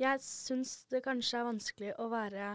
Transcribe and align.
Jeg 0.00 0.22
syns 0.24 0.84
det 0.90 1.04
kanskje 1.04 1.40
er 1.40 1.46
vanskelig 1.46 1.92
å 2.02 2.08
være 2.10 2.54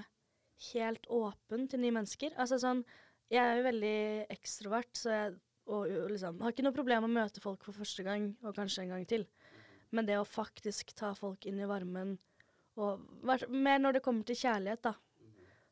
helt 0.73 1.05
åpen 1.13 1.67
til 1.71 1.79
nye 1.83 1.95
mennesker. 1.95 2.35
Altså 2.35 2.59
sånn 2.59 2.83
Jeg 3.29 3.45
er 3.45 3.59
jo 3.59 3.67
veldig 3.67 3.99
ekstrovert, 4.33 4.91
så 4.97 5.13
jeg 5.13 5.37
og, 5.69 5.85
og 5.85 6.09
liksom, 6.09 6.39
har 6.41 6.53
ikke 6.53 6.65
noe 6.65 6.75
problem 6.75 7.05
med 7.05 7.11
å 7.11 7.17
møte 7.19 7.43
folk 7.43 7.65
for 7.65 7.77
første 7.77 8.05
gang, 8.05 8.31
og 8.41 8.55
kanskje 8.57 8.85
en 8.85 8.95
gang 8.95 9.05
til. 9.09 9.25
Men 9.93 10.07
det 10.07 10.17
å 10.17 10.25
faktisk 10.25 10.93
ta 10.97 11.11
folk 11.17 11.45
inn 11.49 11.61
i 11.61 11.69
varmen, 11.69 12.15
og 12.79 13.03
mer 13.53 13.81
når 13.81 13.97
det 13.97 14.03
kommer 14.05 14.25
til 14.25 14.39
kjærlighet, 14.39 14.81
da, 14.87 14.95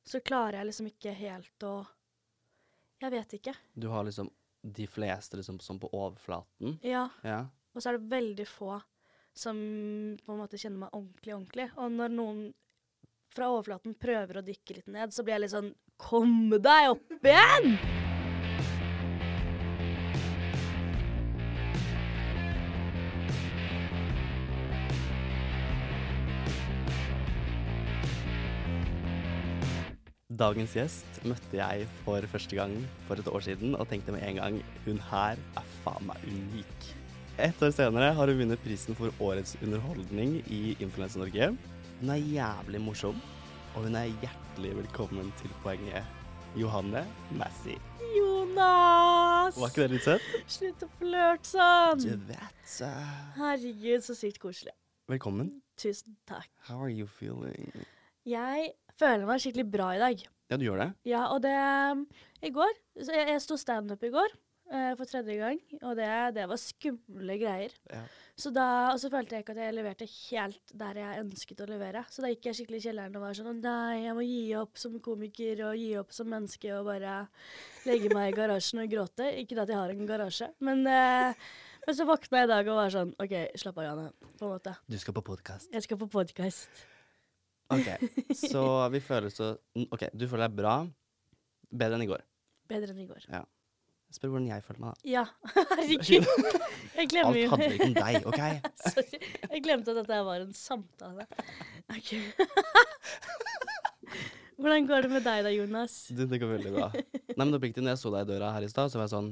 så 0.08 0.22
klarer 0.24 0.60
jeg 0.60 0.70
liksom 0.70 0.92
ikke 0.94 1.14
helt 1.18 1.68
å 1.68 1.76
Jeg 2.98 3.14
vet 3.14 3.34
ikke. 3.38 3.54
Du 3.78 3.92
har 3.94 4.06
liksom 4.08 4.30
de 4.62 4.88
fleste 4.90 5.38
liksom 5.38 5.60
som 5.62 5.78
på 5.80 5.90
overflaten. 5.94 6.80
Ja. 6.82 7.04
Ja. 7.22 7.44
Og 7.76 7.84
så 7.84 7.92
er 7.92 8.00
det 8.00 8.10
veldig 8.10 8.48
få 8.50 8.72
som 9.38 9.58
på 10.26 10.34
en 10.34 10.42
måte 10.42 10.60
kjenner 10.60 10.86
meg 10.86 10.96
ordentlig, 10.98 11.36
ordentlig. 11.36 11.70
Og 11.78 11.94
når 11.94 12.16
noen 12.18 12.42
fra 13.36 13.52
overflaten 13.54 13.98
prøver 14.00 14.40
å 14.40 14.46
dykke 14.46 14.80
litt 14.80 14.92
ned, 14.92 15.14
så 15.14 15.26
blir 15.26 15.38
jeg 15.38 15.48
litt 15.48 15.58
sånn 15.58 15.74
Kom 15.98 16.52
deg 16.54 16.92
opp 16.94 17.26
igjen! 17.26 17.78
Dagens 30.38 30.76
gjest 30.78 31.24
møtte 31.26 31.58
jeg 31.58 31.88
for 32.04 32.22
første 32.30 32.60
gang 32.60 32.76
for 33.08 33.18
et 33.18 33.30
år 33.32 33.42
siden, 33.42 33.74
og 33.74 33.90
tenkte 33.90 34.14
med 34.14 34.22
en 34.28 34.38
gang 34.38 34.62
hun 34.86 35.02
her 35.10 35.42
er 35.58 35.76
faen 35.82 36.06
meg 36.12 36.30
unik. 36.30 36.92
Ett 37.38 37.62
år 37.62 37.72
senere 37.72 38.06
har 38.18 38.28
hun 38.28 38.40
vunnet 38.40 38.62
prisen 38.66 38.96
for 38.98 39.14
årets 39.22 39.58
underholdning 39.62 40.40
i 40.50 40.74
Influencer 40.82 41.22
Norge. 41.22 41.52
Hun 42.00 42.10
er 42.10 42.24
jævlig 42.34 42.80
morsom, 42.82 43.20
og 43.76 43.84
hun 43.86 43.98
er 44.00 44.08
hjertelig 44.24 44.72
velkommen 44.80 45.30
til 45.38 45.52
poenget 45.62 46.02
Johanne 46.58 47.04
Massey. 47.38 47.76
Jonas! 48.16 49.54
Var 49.54 49.70
ikke 49.70 49.84
det 49.84 49.92
litt 49.92 50.08
søtt? 50.08 50.26
Slutt 50.50 50.88
å 50.88 50.90
flørte 50.96 51.52
sånn! 51.52 52.02
Du 52.08 52.26
vet 52.32 52.66
så. 52.66 52.90
Herregud, 53.38 54.02
så 54.08 54.18
sykt 54.18 54.42
koselig. 54.42 54.74
Velkommen. 55.06 55.54
Tusen 55.78 56.18
takk. 56.26 56.50
How 56.66 56.82
are 56.82 56.90
you 56.90 57.06
feeling? 57.06 57.70
Jeg 58.26 58.72
føler 58.98 59.30
meg 59.30 59.46
skikkelig 59.46 59.68
bra 59.78 59.92
i 59.94 60.02
dag. 60.02 60.26
Ja, 60.50 60.58
du 60.58 60.66
gjør 60.66 60.82
det? 60.88 60.90
Ja, 61.06 61.28
og 61.36 61.46
det 61.46 61.54
I 62.42 62.50
går 62.56 62.74
så 63.04 63.14
Jeg, 63.14 63.30
jeg 63.36 63.46
sto 63.46 63.62
standup 63.62 64.02
i 64.10 64.14
går 64.18 64.34
eh, 64.72 64.94
for 65.00 65.10
tredje 65.10 65.36
gang, 65.40 65.60
og 65.82 65.98
det, 66.00 66.08
det 66.38 66.46
var 66.50 66.60
skumle 66.62 67.38
greier. 67.42 67.76
Ja. 67.92 68.02
Så 68.38 68.52
da, 68.54 68.66
og 68.94 69.00
så 69.02 69.10
følte 69.10 69.34
jeg 69.34 69.44
ikke 69.44 69.54
at 69.56 69.62
jeg 69.64 69.74
leverte 69.74 70.06
helt 70.06 70.74
der 70.78 71.00
jeg 71.02 71.22
ønsket 71.24 71.64
å 71.64 71.70
levere. 71.72 72.04
Så 72.14 72.22
da 72.22 72.30
gikk 72.30 72.46
jeg 72.46 72.60
skikkelig 72.60 72.82
i 72.84 72.86
kjelleren 72.86 73.18
og 73.18 73.24
var 73.26 73.38
sånn 73.40 73.50
«Å 73.50 73.56
Nei, 73.58 74.04
jeg 74.04 74.14
må 74.14 74.26
gi 74.28 74.44
opp 74.60 74.78
som 74.78 75.00
komiker 75.02 75.64
og 75.66 75.80
gi 75.82 75.88
opp 75.98 76.14
som 76.14 76.30
menneske 76.30 76.70
og 76.76 76.86
bare 76.92 77.16
legge 77.88 78.14
meg 78.14 78.30
i 78.30 78.38
garasjen 78.38 78.84
og 78.84 78.94
gråte. 78.94 79.32
Ikke 79.42 79.58
at 79.64 79.74
jeg 79.74 79.80
har 79.80 79.96
en 79.96 80.12
garasje, 80.12 80.52
men, 80.70 80.86
eh, 80.86 81.50
men 81.88 81.98
så 81.98 82.06
våkna 82.06 82.44
jeg 82.44 82.50
i 82.50 82.54
dag 82.54 82.70
og 82.70 82.80
var 82.84 82.94
sånn 82.94 83.16
OK, 83.26 83.36
slapp 83.58 83.82
av, 83.82 83.90
Janne. 83.90 84.08
På 84.38 84.46
en 84.46 84.56
måte. 84.60 84.78
Du 84.86 85.00
skal 85.02 85.18
på 85.18 85.26
podkast. 85.34 85.74
Jeg 85.74 85.90
skal 85.90 86.02
på 86.06 86.12
podkast. 86.20 86.86
OK, 87.74 87.90
så 88.38 88.64
vi 88.94 89.02
føler 89.04 89.34
så 89.34 89.56
OK, 89.90 90.08
du 90.14 90.30
føler 90.30 90.46
deg 90.46 90.62
bra. 90.62 90.80
Bedre 91.74 91.98
enn 91.98 92.06
i 92.06 92.12
går. 92.14 92.22
Bedre 92.70 92.94
enn 92.94 93.02
i 93.04 93.10
går. 93.10 93.32
Spør 94.16 94.30
hvordan 94.32 94.46
jeg 94.48 94.64
føler 94.64 94.80
meg, 94.80 94.94
da. 94.94 94.98
Ja, 95.12 95.24
herregud. 95.76 96.24
Jeg 96.96 97.10
glemmer 97.12 97.34
Alt 97.34 97.42
jo 97.42 97.50
handler 97.52 97.74
ikke 97.76 97.88
om 97.88 97.96
deg, 97.98 98.16
OK? 98.32 98.42
Sorry. 98.94 99.18
Jeg 99.52 99.60
glemte 99.66 99.92
at 99.92 99.98
dette 100.00 100.20
var 100.30 100.38
en 100.46 100.54
samtale. 100.56 101.24
Ok. 101.92 102.10
Hvordan 104.58 104.88
går 104.90 105.06
det 105.06 105.12
med 105.12 105.22
deg 105.28 105.44
da, 105.46 105.52
Jonas? 105.54 105.94
Du, 106.18 106.24
det 106.26 106.40
går 106.42 106.50
veldig 106.56 106.72
bra. 106.74 106.88
Nei, 106.96 107.44
men 107.44 107.54
oppriktig, 107.60 107.84
når 107.86 107.94
jeg 107.94 108.02
så 108.02 108.10
deg 108.16 108.24
i 108.26 108.30
døra 108.32 108.48
her 108.56 108.64
i 108.66 108.70
stad, 108.72 108.90
så 108.90 108.98
var 108.98 109.06
jeg 109.06 109.14
sånn 109.14 109.28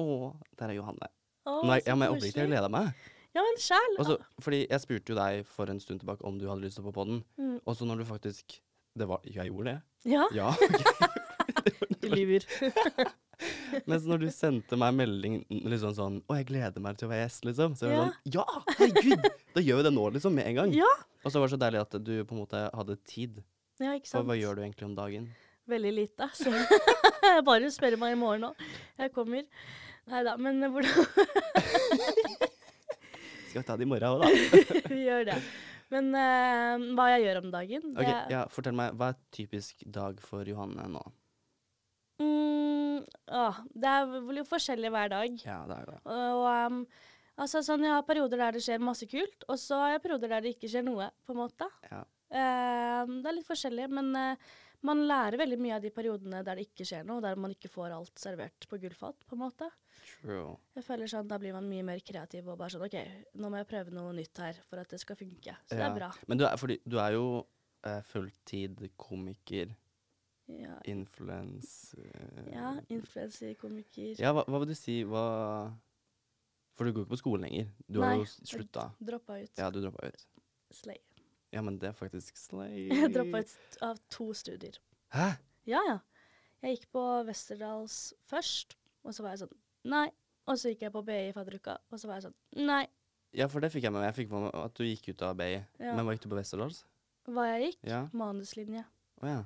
Å, 0.00 0.02
der 0.58 0.72
er 0.72 0.76
Johanne. 0.80 1.06
Å, 1.46 1.60
Nei, 1.68 1.76
så 1.84 1.92
ja, 1.92 1.96
men 2.00 2.10
oppriktig, 2.16 2.40
jeg 2.40 2.48
koselig. 2.48 2.56
gleda 2.56 2.70
meg. 2.72 2.88
Ja, 3.36 3.44
men 3.46 3.60
sjæl. 3.62 3.92
Fordi 4.42 4.58
jeg 4.64 4.82
spurte 4.82 5.12
jo 5.14 5.18
deg 5.20 5.44
for 5.46 5.70
en 5.70 5.78
stund 5.82 6.00
tilbake 6.02 6.26
om 6.26 6.34
du 6.40 6.48
hadde 6.50 6.64
lyst 6.64 6.80
til 6.80 6.88
å 6.88 6.90
på 6.96 7.04
den, 7.06 7.20
Mm. 7.38 7.60
og 7.62 7.76
så 7.78 7.86
når 7.86 8.00
du 8.02 8.06
faktisk 8.08 8.56
Det 8.98 9.06
var 9.06 9.20
Jeg 9.22 9.46
gjorde 9.52 9.70
det? 9.70 9.78
Ja, 10.10 10.26
Ja. 10.34 10.50
du 12.00 12.08
lyver. 12.10 12.42
Mens 13.90 14.04
når 14.08 14.18
du 14.24 14.26
sendte 14.34 14.76
meg 14.80 14.94
melding 14.98 15.36
liksom 15.48 15.92
sånn 15.96 16.16
Å, 16.28 16.36
jeg 16.40 16.46
gleder 16.50 16.82
meg 16.84 16.98
til 17.00 17.08
å 17.08 17.10
være 17.12 17.24
gjest, 17.26 17.44
liksom. 17.48 17.76
Så 17.78 17.88
var 17.88 17.96
var 17.96 18.00
Ja. 18.00 18.08
sånn 18.10 18.34
Ja, 18.36 18.46
herregud! 18.80 19.28
Da 19.56 19.60
gjør 19.64 19.80
vi 19.80 19.86
det 19.88 19.92
nå, 19.96 20.04
liksom. 20.16 20.34
Med 20.36 20.46
en 20.50 20.58
gang. 20.60 20.74
Ja. 20.76 20.90
Og 21.24 21.32
så 21.32 21.40
var 21.40 21.48
det 21.48 21.54
så 21.56 21.60
deilig 21.64 21.80
at 21.84 21.96
du 22.04 22.12
på 22.24 22.36
en 22.36 22.42
måte 22.42 22.64
hadde 22.76 22.96
tid. 23.08 23.42
ja, 23.80 23.94
ikke 23.96 24.08
For 24.10 24.18
sant? 24.20 24.28
hva 24.30 24.36
gjør 24.40 24.58
du 24.58 24.62
egentlig 24.66 24.86
om 24.90 24.96
dagen? 24.98 25.30
Veldig 25.70 25.92
lite, 25.94 26.26
så 26.34 26.50
Bare 27.48 27.68
spør 27.70 27.96
meg 28.00 28.16
i 28.16 28.18
morgen 28.18 28.40
nå. 28.48 28.52
Jeg 28.98 29.12
kommer. 29.14 29.44
Nei 30.10 30.22
da, 30.26 30.32
men 30.40 30.58
hvordan 30.72 31.04
Skal 33.50 33.60
vi 33.62 33.66
ta 33.66 33.76
det 33.76 33.84
i 33.86 33.90
morgen 33.90 34.08
òg, 34.08 34.22
da? 34.22 34.28
Vi 34.90 35.00
gjør 35.06 35.24
det. 35.30 35.36
Men 35.90 36.12
uh, 36.14 36.84
hva 36.94 37.06
jeg 37.10 37.24
gjør 37.24 37.38
om 37.42 37.48
dagen 37.50 37.86
det, 37.96 38.02
Ok, 38.04 38.10
ja, 38.30 38.44
Fortell 38.54 38.76
meg, 38.78 38.94
hva 38.98 39.08
er 39.10 39.16
typisk 39.34 39.82
dag 39.90 40.20
for 40.22 40.46
Johanne 40.46 40.84
nå? 40.92 41.02
mm, 42.22 42.69
åh, 43.40 43.60
det 43.72 43.90
er 43.90 44.14
jo 44.40 44.46
forskjellig 44.48 44.92
hver 44.94 45.12
dag. 45.12 45.42
Ja, 45.46 45.58
det 45.70 45.76
er 45.80 45.90
det. 45.90 45.98
Og 46.14 46.46
um, 46.46 46.80
altså 47.40 47.62
sånn, 47.66 47.84
jeg 47.86 47.96
har 47.96 48.06
perioder 48.08 48.42
der 48.44 48.58
det 48.58 48.64
skjer 48.64 48.82
masse 48.84 49.08
kult, 49.10 49.46
og 49.48 49.60
så 49.60 49.82
har 49.84 49.94
jeg 49.96 50.04
perioder 50.06 50.34
der 50.34 50.46
det 50.46 50.56
ikke 50.56 50.72
skjer 50.72 50.86
noe, 50.86 51.10
på 51.26 51.36
en 51.36 51.42
måte. 51.42 51.68
Ja. 51.90 52.02
Um, 52.30 53.20
det 53.20 53.30
er 53.30 53.38
litt 53.40 53.48
forskjellig, 53.48 53.88
men 53.90 54.12
uh, 54.14 54.50
man 54.86 55.02
lærer 55.08 55.36
veldig 55.40 55.58
mye 55.60 55.76
av 55.76 55.84
de 55.84 55.92
periodene 55.92 56.40
der 56.46 56.56
det 56.56 56.68
ikke 56.70 56.86
skjer 56.88 57.04
noe, 57.06 57.20
der 57.24 57.38
man 57.40 57.52
ikke 57.52 57.70
får 57.72 57.92
alt 57.96 58.20
servert 58.20 58.68
på 58.70 58.78
gullfat, 58.80 59.26
på 59.28 59.36
en 59.36 59.42
måte. 59.42 59.68
True. 60.20 60.56
Jeg 60.76 60.84
føler 60.86 61.10
sånn, 61.10 61.28
Da 61.28 61.38
blir 61.40 61.54
man 61.56 61.68
mye 61.68 61.84
mer 61.86 62.00
kreativ 62.04 62.48
og 62.48 62.58
bare 62.60 62.72
sånn 62.74 62.86
OK, 62.86 62.96
nå 63.40 63.50
må 63.52 63.60
jeg 63.60 63.68
prøve 63.70 63.94
noe 63.94 64.14
nytt 64.16 64.40
her 64.42 64.60
for 64.68 64.80
at 64.80 64.92
det 64.92 65.00
skal 65.02 65.18
funke. 65.20 65.56
Så 65.68 65.76
det 65.76 65.84
er 65.84 65.96
bra. 65.96 66.10
Men 66.28 66.40
du 66.40 66.46
er, 66.48 66.56
fordi, 66.60 66.78
du 66.84 66.96
er 67.02 67.16
jo 67.16 67.24
uh, 67.42 68.00
fulltid 68.08 68.80
komiker, 69.00 69.74
Ja, 70.58 70.76
influens... 70.90 71.94
eh, 71.98 72.50
ja 72.52 72.72
influenser, 72.88 73.54
komiker. 73.60 74.14
Ja, 74.20 74.32
hva, 74.36 74.44
hva 74.48 74.60
vil 74.62 74.72
du 74.72 74.76
si 74.78 75.00
hva 75.08 75.24
For 76.78 76.84
du 76.88 76.92
går 76.96 77.04
ikke 77.04 77.12
på 77.14 77.20
skolen 77.20 77.44
lenger. 77.46 77.70
Du 77.86 78.00
har 78.02 78.14
Nei, 78.14 78.20
jo 78.22 78.26
s- 78.28 78.38
slutta. 78.50 78.88
Droppa 79.04 79.36
ut. 79.42 79.52
Ja, 79.60 79.70
du 79.70 79.80
droppa 79.84 80.08
ut. 80.08 80.26
Slay. 80.72 80.98
Ja, 81.52 81.62
men 81.66 81.78
det 81.82 81.90
er 81.90 81.96
faktisk 81.98 82.36
slay. 82.40 82.86
Jeg 82.94 83.12
droppa 83.14 83.42
ut 83.44 83.78
av 83.84 83.98
to 84.08 84.30
studier. 84.38 84.78
Hæ? 85.12 85.32
Ja, 85.68 85.80
ja. 85.88 85.98
Jeg 86.62 86.76
gikk 86.78 86.88
på 86.94 87.02
Westerdals 87.28 87.98
først, 88.28 88.76
og 89.04 89.14
så 89.16 89.24
var 89.24 89.32
jeg 89.34 89.42
sånn 89.46 89.54
nei. 89.88 90.06
Og 90.50 90.58
så 90.60 90.72
gikk 90.72 90.82
jeg 90.86 90.92
på 90.92 91.00
BI 91.06 91.18
i 91.30 91.32
fadderuka, 91.36 91.78
og 91.90 92.00
så 92.00 92.08
var 92.10 92.18
jeg 92.18 92.26
sånn 92.28 92.66
nei. 92.68 92.82
Ja, 93.36 93.46
for 93.48 93.62
det 93.62 93.70
fikk 93.72 93.84
jeg 93.86 93.92
med 93.94 94.02
meg. 94.02 94.08
Jeg 94.10 94.16
fikk 94.24 94.32
med 94.34 94.42
meg 94.48 94.56
at 94.60 94.74
du 94.76 94.84
gikk 94.84 95.08
ut 95.12 95.22
av 95.24 95.36
BI. 95.38 95.52
Ja. 95.80 95.92
Men 95.96 96.04
hva 96.04 96.12
gikk 96.16 96.24
du 96.26 96.30
på 96.32 96.36
Westerdals? 96.40 96.82
Hva 97.30 97.44
jeg 97.52 97.62
gikk? 97.68 97.78
Ja. 97.88 98.00
Manuslinje. 98.16 98.82
Å 99.22 99.28
ja. 99.30 99.40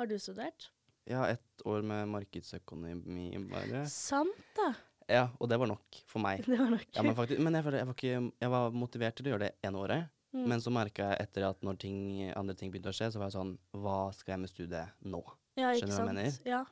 Har 0.00 0.06
du 0.06 0.18
studert? 0.18 0.70
Ja, 1.04 1.28
ett 1.28 1.62
år 1.68 1.82
med 1.82 2.08
markedsøkonomi, 2.08 3.36
bare. 3.50 3.82
Sant, 3.92 4.46
da. 4.56 4.70
Ja, 5.10 5.26
og 5.36 5.50
det 5.52 5.58
var 5.60 5.68
nok 5.68 5.98
for 6.08 6.24
meg. 6.24 6.40
Det 6.48 6.56
var 6.56 6.70
nok. 6.72 6.86
Ja, 6.96 7.02
men 7.04 7.16
faktisk, 7.18 7.42
men 7.44 7.58
jeg, 7.58 7.66
jeg, 7.76 7.88
var 7.90 7.98
ikke, 7.98 8.14
jeg 8.40 8.52
var 8.54 8.78
motivert 8.80 9.18
til 9.18 9.28
å 9.28 9.34
gjøre 9.34 9.50
det 9.50 9.68
ene 9.68 9.82
året. 9.82 10.08
Mm. 10.32 10.46
Men 10.54 10.64
så 10.64 10.72
merka 10.72 11.10
jeg 11.10 11.26
etter 11.26 11.44
at 11.50 11.68
når 11.68 11.82
ting, 11.84 12.00
andre 12.32 12.56
ting 12.56 12.72
begynte 12.72 12.94
å 12.94 12.96
skje, 12.96 13.10
så 13.12 13.20
var 13.20 13.28
jeg 13.28 13.36
sånn 13.36 13.52
Hva 13.76 13.98
skal 14.16 14.38
jeg 14.38 14.42
med 14.46 14.54
studiet 14.54 15.04
nå? 15.04 15.20
ja, 15.60 15.74
skjønner 15.74 15.92
du 15.92 15.98
hva 15.98 16.06
jeg 16.06 16.10
mener? 16.14 16.40
Ja. 16.48 16.64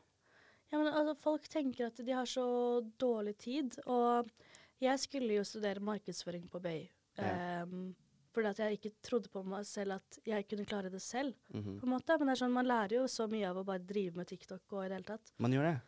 ja, 0.73 0.81
men 0.81 0.89
altså, 0.89 1.19
folk 1.29 1.53
tenker 1.53 1.91
at 1.91 2.01
de 2.09 2.17
har 2.17 2.33
så 2.33 2.49
dårlig 2.97 3.37
tid, 3.45 3.77
og 3.85 4.33
jeg 4.81 5.05
skulle 5.05 5.37
jo 5.37 5.45
studere 5.45 5.85
markedsføring 5.85 6.49
på 6.49 6.65
BI. 6.65 6.79
Ja. 7.21 7.65
Um, 7.69 7.91
fordi 8.35 8.51
at 8.51 8.63
jeg 8.63 8.79
ikke 8.79 8.95
trodde 9.05 9.31
på 9.33 9.43
meg 9.47 9.67
selv 9.67 9.99
at 9.99 10.19
jeg 10.29 10.47
kunne 10.49 10.67
klare 10.69 10.91
det 10.93 11.03
selv. 11.03 11.35
Mhm. 11.55 11.79
på 11.81 11.87
en 11.87 11.95
måte. 11.95 12.19
Men 12.19 12.31
det 12.31 12.35
er 12.37 12.43
sånn, 12.45 12.57
man 12.57 12.69
lærer 12.69 12.99
jo 13.01 13.07
så 13.11 13.29
mye 13.31 13.49
av 13.49 13.61
å 13.61 13.67
bare 13.69 13.85
drive 13.85 14.19
med 14.21 14.29
TikTok 14.31 14.77
og 14.77 14.85
i 14.85 14.89
det 14.89 14.99
hele 14.99 15.09
tatt. 15.15 15.33
Man 15.39 15.55
gjør 15.57 15.71
det. 15.71 15.79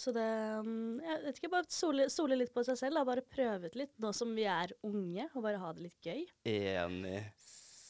Så 0.00 0.12
det 0.14 0.26
um, 0.62 1.00
Jeg 1.02 1.22
vet 1.24 1.38
ikke, 1.40 1.50
bare 1.52 1.68
sole, 1.68 2.06
sole 2.12 2.38
litt 2.38 2.52
på 2.54 2.64
seg 2.66 2.78
selv. 2.78 3.00
Da. 3.00 3.06
Bare 3.08 3.26
prøve 3.26 3.70
ut 3.70 3.78
litt 3.78 3.92
nå 4.00 4.12
som 4.16 4.32
vi 4.36 4.46
er 4.48 4.72
unge, 4.86 5.28
og 5.34 5.44
bare 5.44 5.60
ha 5.60 5.72
det 5.76 5.88
litt 5.88 6.06
gøy. 6.06 6.24
Enig. 6.48 7.20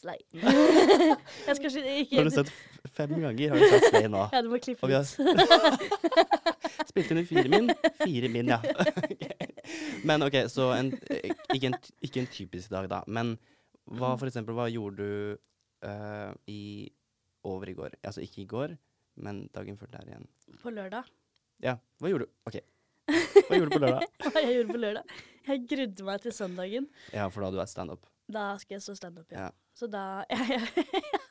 Slay. 0.01 0.23
jeg 0.33 1.57
skal 1.59 1.75
ikke, 1.77 2.17
Har 2.17 2.25
du 2.25 2.33
sett 2.33 2.53
fem 2.97 3.13
ganger? 3.21 3.53
Har 3.53 3.61
du 3.61 3.67
sett 3.69 3.89
Slay 3.91 4.09
nå? 4.09 4.25
Ja, 4.33 4.41
du 4.41 4.49
må 4.49 4.61
klippe 4.65 4.89
ut. 4.89 5.13
spilt 6.91 7.13
inn 7.13 7.21
i 7.21 7.27
fire 7.29 7.53
min. 7.53 7.69
Fire 8.01 8.31
min, 8.33 8.49
ja. 8.49 8.59
Men 10.09 10.25
OK, 10.25 10.39
så 10.51 10.71
en, 10.79 10.95
ikke, 11.53 11.69
en, 11.69 11.77
ikke 12.01 12.25
en 12.25 12.31
typisk 12.33 12.73
dag, 12.73 12.89
da. 12.91 13.03
Men 13.07 13.37
hva 13.99 14.15
for 14.19 14.31
eksempel, 14.31 14.55
hva 14.59 14.69
gjorde 14.71 15.07
du 15.07 15.39
uh, 15.87 16.33
i 16.51 16.91
over 17.49 17.73
i 17.73 17.77
går? 17.79 17.97
Altså 18.07 18.23
ikke 18.25 18.45
i 18.45 18.51
går, 18.51 18.77
men 19.25 19.47
dagen 19.55 19.79
før 19.81 19.91
der 19.97 20.13
igjen. 20.13 20.29
På 20.63 20.73
lørdag. 20.75 21.09
Ja, 21.65 21.77
hva 22.01 22.13
gjorde 22.13 22.29
du? 22.29 22.37
OK. 22.49 22.61
Hva 23.11 23.59
gjorde 23.59 23.71
du 23.71 23.75
på 23.75 23.83
lørdag? 23.83 24.07
Hva 24.31 24.45
jeg 24.45 24.57
gjorde 24.61 24.77
på 24.77 24.83
lørdag? 24.85 25.19
Jeg 25.51 25.65
grudde 25.73 26.07
meg 26.07 26.23
til 26.23 26.35
søndagen. 26.37 26.87
Ja, 27.11 27.27
for 27.27 27.41
da 27.41 27.49
hadde 27.49 27.59
du 27.59 27.63
vært 27.65 27.73
standup. 27.73 28.07
Da 28.31 28.45
skal 28.63 28.77
jeg 28.77 28.85
stå 28.85 28.95
standup, 28.99 29.33
ja. 29.35 29.49
Ja. 29.49 29.51
Så 29.75 29.89
da 29.91 30.23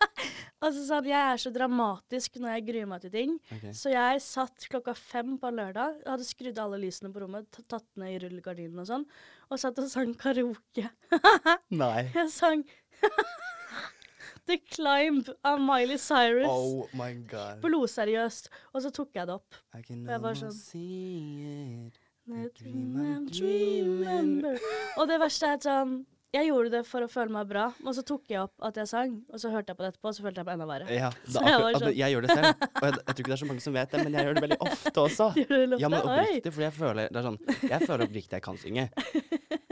Altså 0.59 0.81
sånn, 0.83 1.05
Jeg 1.07 1.33
er 1.33 1.37
så 1.39 1.51
dramatisk 1.55 2.35
når 2.43 2.51
jeg 2.57 2.65
gruer 2.67 2.87
meg 2.91 3.01
til 3.05 3.11
ting. 3.13 3.35
Okay. 3.55 3.71
Så 3.71 3.93
jeg 3.93 4.19
satt 4.25 4.65
klokka 4.71 4.91
fem 4.97 5.37
på 5.39 5.51
lørdag, 5.55 6.01
hadde 6.05 6.25
skrudd 6.27 6.59
alle 6.59 6.79
lysene 6.81 7.13
på 7.15 7.21
rommet, 7.23 7.47
tatt 7.71 7.87
ned 7.95 8.11
i 8.17 8.19
rullegardinen 8.25 8.81
og 8.83 8.89
sånn, 8.89 9.05
og 9.49 9.61
satt 9.61 9.79
og 9.79 9.87
sang 9.91 10.11
karaoke. 10.19 10.89
Nei. 11.83 12.09
Jeg 12.11 12.27
sang 12.35 12.65
The 14.49 14.57
Climb 14.65 15.29
av 15.45 15.59
Miley 15.61 15.97
Cyrus. 16.01 16.47
Oh 16.49 16.89
my 16.97 17.13
god. 17.29 17.61
Blodseriøst. 17.63 18.49
Og 18.73 18.81
så 18.83 18.91
tok 18.91 19.15
jeg 19.15 19.29
det 19.29 19.35
opp. 19.39 19.59
I 19.77 19.81
can 19.85 20.03
jeg 20.09 20.23
bare 20.23 20.35
sånn- 20.43 20.59
dream 20.73 21.91
dream 22.57 23.25
dreaming. 23.31 24.59
Og 24.97 25.07
det 25.09 25.19
verste 25.21 25.53
er 25.53 25.61
sånn 25.63 25.99
Jeg 26.29 26.45
gjorde 26.45 26.69
det 26.69 26.79
for 26.85 27.01
å 27.01 27.07
føle 27.09 27.33
meg 27.33 27.47
bra, 27.49 27.63
og 27.81 27.93
så 27.97 28.03
tok 28.05 28.27
jeg 28.29 28.37
opp 28.43 28.53
at 28.67 28.75
jeg 28.77 28.85
sang, 28.91 29.15
og 29.33 29.39
så 29.41 29.49
hørte 29.49 29.71
jeg 29.73 29.77
på 29.79 29.81
det 29.81 29.87
etterpå, 29.95 30.11
og 30.11 30.13
så 30.13 30.25
følte 30.27 30.43
jeg 30.43 30.45
meg 30.45 30.59
enda 30.59 30.67
verre. 30.69 30.89
Ja, 30.93 31.07
da, 31.33 31.41
jeg 31.47 31.79
sånn- 31.81 31.95
jeg 31.97 32.13
gjør 32.13 32.27
det 32.27 32.35
selv. 32.35 32.67
Og 32.69 32.85
jeg, 32.85 32.93
jeg 32.99 33.07
tror 33.07 33.23
ikke 33.23 33.31
det 33.31 33.37
er 33.37 33.41
så 33.41 33.47
mange 33.49 33.63
som 33.65 33.77
vet 33.79 33.95
det, 33.95 34.03
men 34.05 34.17
jeg 34.19 34.27
gjør 34.27 34.37
det 34.37 34.43
veldig 34.45 34.59
ofte 34.67 35.05
også. 35.07 35.29
Det 35.49 35.79
Ja, 35.81 35.89
men 35.89 35.99
oppriktig, 36.05 36.53
for 36.53 36.65
jeg 36.67 36.75
føler 36.77 37.09
det 37.09 37.17
er 37.23 37.25
sånn 37.25 37.39
Jeg 37.65 37.87
føler 37.89 38.05
oppriktig 38.05 38.37
jeg 38.37 38.45
kan 38.45 38.61
synge. 38.61 38.85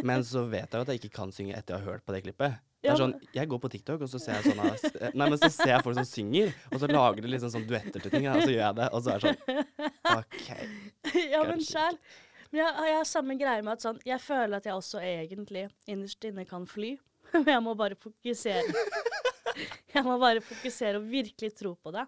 Men 0.07 0.25
så 0.25 0.43
vet 0.49 0.65
jeg 0.65 0.77
jo 0.77 0.85
at 0.85 0.91
jeg 0.93 0.99
ikke 1.03 1.13
kan 1.19 1.31
synge 1.33 1.53
etter 1.57 1.75
jeg 1.77 1.83
har 1.85 1.91
hørt 1.93 2.05
på 2.07 2.13
det 2.15 2.23
klippet. 2.25 2.57
Det 2.81 2.91
er 2.93 2.99
sånn, 3.01 3.13
Jeg 3.33 3.49
går 3.49 3.59
på 3.61 3.69
TikTok, 3.73 4.03
og 4.05 4.09
så 4.11 4.19
ser 4.21 4.37
jeg 4.37 4.53
sånne 4.53 5.11
Nei, 5.17 5.25
men 5.29 5.37
så 5.41 5.49
ser 5.53 5.71
jeg 5.75 5.83
folk 5.85 5.97
som 5.97 6.05
synger, 6.09 6.53
og 6.71 6.81
så 6.81 6.89
lager 6.89 7.21
de 7.25 7.31
liksom 7.33 7.53
sånn 7.53 7.65
duetter 7.69 8.01
til 8.05 8.13
ting, 8.13 8.27
og 8.29 8.41
så 8.45 8.51
gjør 8.53 8.61
jeg 8.63 8.77
det, 8.81 8.89
og 8.93 9.03
så 9.05 9.13
er 9.15 9.25
det 9.25 9.33
sånn 9.33 9.61
OK. 10.17 10.45
ja, 11.33 11.41
men 11.49 11.63
sjæl. 11.65 11.97
Men 12.51 12.61
jeg, 12.63 12.73
jeg 12.89 12.97
har 12.99 13.09
samme 13.09 13.37
greie 13.39 13.63
med 13.65 13.75
at 13.75 13.83
sånn 13.83 13.97
Jeg 14.07 14.23
føler 14.23 14.59
at 14.59 14.67
jeg 14.69 14.77
også 14.77 15.01
egentlig 15.03 15.67
innerst 15.89 16.27
inne 16.29 16.47
kan 16.47 16.67
fly, 16.69 16.95
men 17.39 17.49
jeg 17.55 17.63
må 17.65 17.77
bare 17.79 17.99
fokusere. 17.99 18.65
Jeg 19.89 20.03
må 20.05 20.19
bare 20.21 20.41
fokusere 20.45 20.99
og 20.99 21.07
virkelig 21.09 21.47
tro 21.57 21.71
på 21.81 21.89
det. 21.95 22.03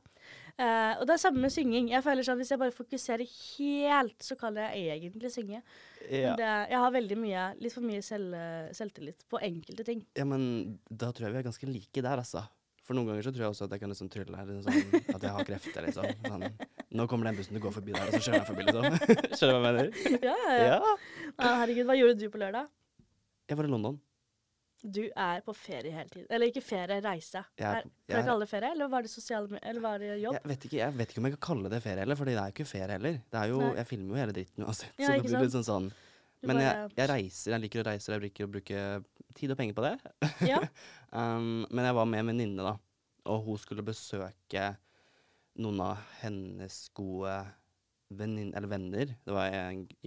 Uh, 0.59 0.99
og 0.99 1.07
det 1.07 1.15
er 1.15 1.21
samme 1.23 1.41
med 1.41 1.49
synging. 1.49 1.87
Jeg 1.89 2.03
føler 2.05 2.27
sånn 2.27 2.37
Hvis 2.37 2.51
jeg 2.53 2.59
bare 2.61 2.75
fokuserer 2.75 3.23
helt, 3.25 4.17
så 4.21 4.35
kan 4.37 4.59
jeg 4.59 4.83
egentlig 4.91 5.31
synge. 5.33 5.63
Ja. 6.03 6.35
Det, 6.37 6.51
jeg 6.69 6.83
har 6.83 6.93
veldig 6.93 7.17
mye, 7.17 7.47
litt 7.63 7.73
for 7.73 7.87
mye 7.87 8.03
selv, 8.05 8.35
selvtillit 8.77 9.25
på 9.31 9.41
enkelte 9.49 9.87
ting. 9.87 10.03
ja, 10.19 10.27
men 10.29 10.43
da 10.85 11.09
tror 11.09 11.29
jeg 11.29 11.37
vi 11.37 11.41
er 11.41 11.47
ganske 11.49 11.71
like 11.71 12.05
der, 12.05 12.21
altså. 12.21 12.45
For 12.89 12.97
noen 12.97 13.05
ganger 13.05 13.21
så 13.27 13.29
tror 13.29 13.43
jeg 13.43 13.53
også 13.53 13.65
at 13.67 13.73
jeg 13.75 13.81
kan 13.83 13.91
liksom 13.93 14.07
trylle 14.09 14.33
her, 14.39 14.47
liksom, 14.49 14.65
sånn, 14.65 15.03
at 15.13 15.25
jeg 15.27 15.33
har 15.35 15.45
krefter, 15.45 15.85
liksom. 15.85 16.05
Sånn, 16.25 16.45
nå 16.97 17.05
kommer 17.11 17.29
den 17.29 17.35
bussen 17.37 17.53
du 17.53 17.61
går 17.61 17.75
forbi 17.75 17.93
der, 17.93 18.09
og 18.09 18.15
så 18.15 18.21
kjører 18.25 18.39
jeg 18.39 18.47
forbi, 18.47 18.65
liksom. 18.65 18.87
Skjønner 19.37 19.51
du 19.51 19.51
hva 19.53 19.59
jeg 19.59 19.65
mener? 19.67 19.91
Ja, 20.25 20.37
ja, 20.41 20.63
ja. 20.71 20.95
Ah, 21.35 21.59
herregud, 21.59 21.85
hva 21.85 21.97
gjorde 21.99 22.15
du 22.17 22.25
på 22.33 22.41
lørdag? 22.41 22.71
Jeg 23.45 23.59
var 23.61 23.69
i 23.69 23.71
London. 23.75 24.01
Du 24.79 25.03
er 25.05 25.45
på 25.45 25.53
ferie 25.53 25.93
hele 25.93 26.09
tiden. 26.09 26.25
Eller 26.33 26.49
ikke 26.49 26.65
ferie, 26.65 26.97
reise. 27.05 27.45
Jeg 27.61 27.67
er 27.83 27.87
jeg 28.09 28.41
det 28.41 28.49
ferie, 28.55 28.73
eller 28.73 28.89
var 28.89 29.05
det 29.05 29.13
sosial, 29.13 29.45
Eller 29.61 29.85
var 29.85 30.01
det 30.01 30.15
jobb? 30.23 30.39
Jeg 30.39 30.49
vet, 30.55 30.67
ikke, 30.71 30.81
jeg 30.81 30.97
vet 30.97 31.13
ikke 31.13 31.21
om 31.21 31.29
jeg 31.29 31.37
kan 31.37 31.45
kalle 31.45 31.73
det 31.75 31.83
ferie 31.85 32.07
heller, 32.07 32.17
for 32.17 32.25
det 32.25 32.39
er 32.39 32.49
jo 32.49 32.57
ikke 32.57 32.69
ferie 32.73 32.97
heller. 32.97 33.21
Det 33.21 33.43
er 33.43 33.53
jo, 33.53 33.63
jeg 33.77 33.91
filmer 33.91 34.15
jo 34.15 34.23
hele 34.23 34.39
dritten 34.39 34.65
uansett, 34.65 34.97
Ja, 34.97 35.11
så 35.11 35.19
det 35.19 35.29
blir 35.29 35.45
litt 35.45 35.57
sånn 35.59 35.69
sånn. 35.69 35.91
Men 36.47 36.61
jeg, 36.63 36.91
jeg 36.95 37.11
reiser, 37.11 37.53
jeg 37.53 37.63
liker 37.65 37.81
å 37.83 37.87
reise, 37.89 38.13
jeg 38.15 38.23
liker 38.23 38.47
å 38.47 38.51
bruke 38.53 38.83
tid 39.35 39.51
og 39.51 39.59
penger 39.59 39.75
på 39.77 39.83
det. 39.85 39.95
Ja. 40.47 40.61
um, 41.11 41.65
men 41.69 41.87
jeg 41.87 41.97
var 41.97 42.07
med 42.09 42.23
en 42.23 42.31
venninne, 42.33 42.65
da, 42.65 42.75
og 43.29 43.43
hun 43.47 43.59
skulle 43.61 43.85
besøke 43.85 44.69
noen 45.59 45.81
av 45.83 46.03
hennes 46.21 46.77
gode 46.95 47.33
vennin 48.09 48.53
eller 48.55 48.71
venner. 48.71 49.11
Det 49.25 49.35
var 49.35 49.53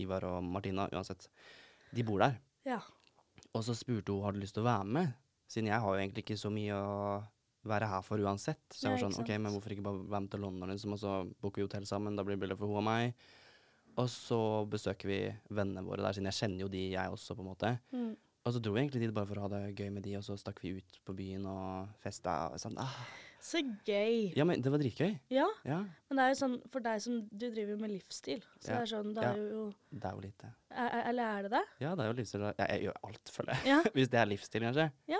Ivar 0.01 0.27
og 0.31 0.41
Martina, 0.45 0.89
uansett. 0.91 1.29
De 1.93 2.05
bor 2.07 2.23
der. 2.25 2.39
ja. 2.69 2.81
Og 3.53 3.65
så 3.67 3.75
spurte 3.77 4.15
hun 4.15 4.23
har 4.25 4.33
du 4.33 4.41
lyst 4.41 4.55
til 4.57 4.63
å 4.63 4.71
være 4.71 4.89
med, 4.89 5.13
siden 5.51 5.69
jeg 5.69 5.83
har 5.85 5.93
jo 5.93 6.01
egentlig 6.01 6.23
ikke 6.25 6.39
så 6.41 6.49
mye 6.53 6.73
å 6.73 7.21
være 7.69 7.89
her 7.91 8.05
for 8.07 8.23
uansett. 8.23 8.63
Så 8.73 8.87
jeg 8.87 8.95
var 8.95 9.03
sånn, 9.03 9.19
ok, 9.21 9.33
men 9.37 9.53
hvorfor 9.53 9.75
ikke 9.75 9.85
bare 9.85 10.07
være 10.07 10.25
med 10.25 10.33
til 10.33 10.43
London, 10.47 10.73
liksom, 10.73 10.95
og 10.97 11.01
så 11.03 11.13
booker 11.43 11.61
vi 11.61 11.67
hotell 11.67 11.87
sammen, 11.89 12.17
da 12.17 12.25
blir 12.25 12.39
det 12.39 12.45
billig 12.47 12.57
for 12.59 12.73
hun 12.73 12.81
og 12.81 12.87
meg. 12.87 13.27
Og 14.01 14.09
så 14.09 14.41
besøker 14.73 15.11
vi 15.11 15.19
vennene 15.53 15.85
våre 15.85 16.01
der, 16.01 16.17
siden 16.17 16.31
jeg 16.31 16.39
kjenner 16.39 16.65
jo 16.65 16.71
de, 16.73 16.85
jeg 16.95 17.13
også, 17.13 17.37
på 17.37 17.45
en 17.45 17.51
måte. 17.51 17.75
Mm. 17.93 18.15
Og 18.45 18.53
så 18.55 18.59
dro 18.63 18.73
vi 18.75 18.81
egentlig 18.83 19.05
dit 19.05 19.13
bare 19.15 19.29
for 19.31 19.39
å 19.39 19.45
ha 19.45 19.49
det 19.53 19.75
gøy 19.79 19.91
med 19.95 20.03
de, 20.03 20.17
og 20.19 20.25
så 20.27 20.35
stakk 20.41 20.59
vi 20.65 20.73
ut 20.81 20.97
på 21.07 21.15
byen 21.15 21.45
og 21.47 21.93
festa. 22.03 22.49
Og 22.51 22.59
sånn, 22.59 22.75
ah. 22.83 22.97
Så 23.43 23.59
gøy. 23.87 24.33
Ja, 24.39 24.45
men 24.47 24.61
det 24.63 24.71
var 24.71 24.79
dritgøy. 24.83 25.13
Ja, 25.35 25.47
Ja, 25.67 25.79
men 26.11 26.19
det 26.19 26.25
er 26.25 26.29
jo 26.33 26.39
sånn 26.41 26.57
for 26.71 26.81
deg 26.81 27.01
som 27.03 27.21
Du 27.31 27.49
driver 27.51 27.77
med 27.79 27.91
livsstil. 27.91 28.43
Så 28.61 28.71
Ja. 28.71 28.79
det 28.79 28.83
er 28.83 28.91
sånn 28.97 29.15
Det 29.15 29.23
Ja. 29.23 29.33
er 29.33 29.37
jo 29.51 29.75
det 29.93 30.05
er 30.05 30.13
jo 30.15 30.21
litt 30.21 30.39
det. 30.39 30.51
er, 30.71 30.89
er- 30.89 31.09
Eller 31.09 31.23
er 31.39 31.43
det 31.43 31.51
det? 31.51 31.65
Ja, 31.81 31.95
det 31.95 32.05
er 32.05 32.13
jo 32.13 32.19
livsstil. 32.21 32.41
Jeg, 32.59 32.69
jeg 32.69 32.83
gjør 32.83 32.97
alt, 33.05 33.31
føler 33.31 33.53
jeg. 33.55 33.67
Ja. 33.67 33.83
Hvis 33.95 34.09
det 34.09 34.19
er 34.21 34.27
livsstil, 34.27 34.61
kanskje. 34.63 34.93
Ja. 35.09 35.19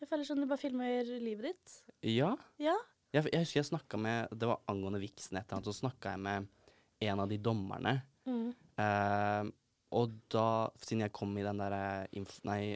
Jeg 0.00 0.08
føler 0.08 0.24
sånn 0.24 0.40
du 0.40 0.46
bare 0.46 0.58
filmer 0.58 1.04
livet 1.20 1.42
ditt. 1.42 1.82
Ja. 2.02 2.36
Ja. 2.58 2.76
Jeg, 3.12 3.24
jeg 3.32 3.40
husker 3.44 3.60
jeg 3.60 3.70
snakka 3.70 3.98
med 3.98 4.28
Det 4.38 4.48
var 4.48 4.60
angående 4.68 5.00
Vixen 5.00 5.36
et 5.36 5.44
eller 5.48 5.60
annet, 5.60 5.66
så 5.68 5.80
snakka 5.80 6.10
jeg 6.12 6.20
med 6.20 6.48
en 7.02 7.20
av 7.20 7.28
de 7.28 7.38
dommerne. 7.38 8.02
Mm. 8.26 8.54
Eh, 8.78 9.50
og 9.92 10.12
da, 10.32 10.46
siden 10.80 11.04
jeg 11.04 11.12
kom 11.12 11.36
i 11.38 11.44
den 11.44 11.58
der 11.60 12.06
inf 12.16 12.38
nei, 12.48 12.74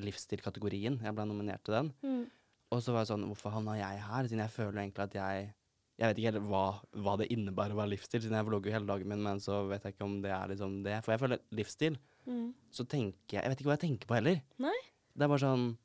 livsstilkategorien, 0.00 0.98
jeg 1.04 1.14
ble 1.16 1.24
nominert 1.28 1.62
til 1.64 1.74
den, 1.78 1.92
Mm. 2.02 2.24
og 2.72 2.82
så 2.82 2.92
var 2.92 3.04
jeg 3.04 3.10
sånn 3.12 3.26
Hvorfor 3.28 3.52
havna 3.54 3.76
jeg 3.78 4.00
her? 4.02 4.26
Siden 4.28 4.42
jeg 4.44 4.50
føler 4.54 4.80
egentlig 4.82 5.04
at 5.06 5.14
jeg 5.14 5.52
Jeg 5.98 6.08
vet 6.10 6.18
ikke 6.20 6.32
helt 6.34 6.48
hva, 6.50 6.64
hva 7.00 7.14
det 7.16 7.30
innebærer 7.32 7.72
å 7.72 7.78
være 7.80 7.88
livsstil, 7.94 8.20
siden 8.20 8.36
jeg 8.36 8.44
vlogger 8.44 8.72
hele 8.74 8.84
dagen 8.90 9.08
min, 9.08 9.22
men 9.24 9.38
så 9.40 9.62
vet 9.68 9.82
jeg 9.86 9.94
ikke 9.94 10.04
om 10.04 10.18
det 10.20 10.30
er 10.30 10.48
liksom 10.50 10.82
det. 10.84 10.98
For 11.04 11.12
jeg 11.14 11.20
føler 11.20 11.38
livsstil, 11.52 11.96
Mm. 12.26 12.52
så 12.70 12.84
tenker 12.84 13.36
jeg 13.38 13.42
Jeg 13.44 13.50
vet 13.50 13.60
ikke 13.60 13.70
hva 13.70 13.76
jeg 13.78 13.84
tenker 13.88 14.06
på 14.10 14.14
heller. 14.18 14.42
Nei. 14.58 14.74
Det 15.16 15.22
er 15.24 15.28
bare 15.28 15.38
sånn 15.46 15.76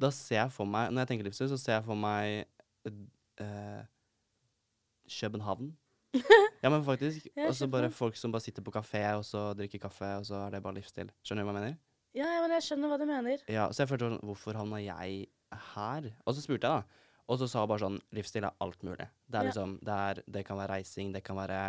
Da 0.00 0.08
ser 0.10 0.36
jeg 0.46 0.52
for 0.52 0.64
meg 0.64 0.90
Når 0.92 1.00
jeg 1.02 1.08
tenker 1.08 1.24
livsstil, 1.28 1.48
så 1.50 1.58
ser 1.58 1.72
jeg 1.74 1.84
for 1.84 1.94
meg 1.96 2.46
øh, 2.86 3.82
København. 5.10 5.76
Ja, 6.62 6.70
men 6.70 6.82
faktisk. 6.86 7.28
Og 7.48 7.54
så 7.56 7.68
bare 7.70 7.90
folk 7.94 8.16
som 8.18 8.32
bare 8.34 8.42
sitter 8.44 8.64
på 8.66 8.72
kafé, 8.74 9.02
og 9.18 9.22
så 9.24 9.50
drikker 9.58 9.78
kaffe, 9.84 10.08
og 10.18 10.24
så 10.26 10.40
er 10.46 10.56
det 10.56 10.62
bare 10.64 10.74
livsstil. 10.80 11.10
Skjønner 11.22 11.44
du 11.44 11.50
hva 11.50 11.54
jeg 11.54 11.60
mener? 11.60 11.76
Ja, 12.18 12.26
ja, 12.34 12.40
men 12.42 12.50
jeg 12.56 12.64
skjønner 12.66 12.90
hva 12.90 12.98
du 12.98 13.06
mener. 13.06 13.44
Ja, 13.46 13.68
Så 13.70 13.84
jeg 13.84 13.90
følte 13.92 14.08
sånn 14.10 14.24
Hvorfor 14.26 14.56
havna 14.58 14.80
jeg 14.82 15.28
her? 15.74 16.08
Og 16.26 16.34
så 16.34 16.42
spurte 16.42 16.66
jeg, 16.66 16.82
da. 16.82 17.06
Og 17.30 17.38
så 17.38 17.46
sa 17.46 17.62
hun 17.62 17.70
bare 17.70 17.84
sånn 17.84 17.98
Livsstil 18.18 18.48
er 18.48 18.56
alt 18.66 18.82
mulig. 18.82 19.06
Det 19.30 19.38
er 19.38 19.44
Ja. 19.46 19.50
liksom 19.52 19.76
Det, 19.86 19.94
er, 20.10 20.22
det 20.26 20.42
kan 20.48 20.58
være 20.58 20.72
reising, 20.74 21.12
det 21.14 21.22
kan 21.22 21.38
være 21.38 21.60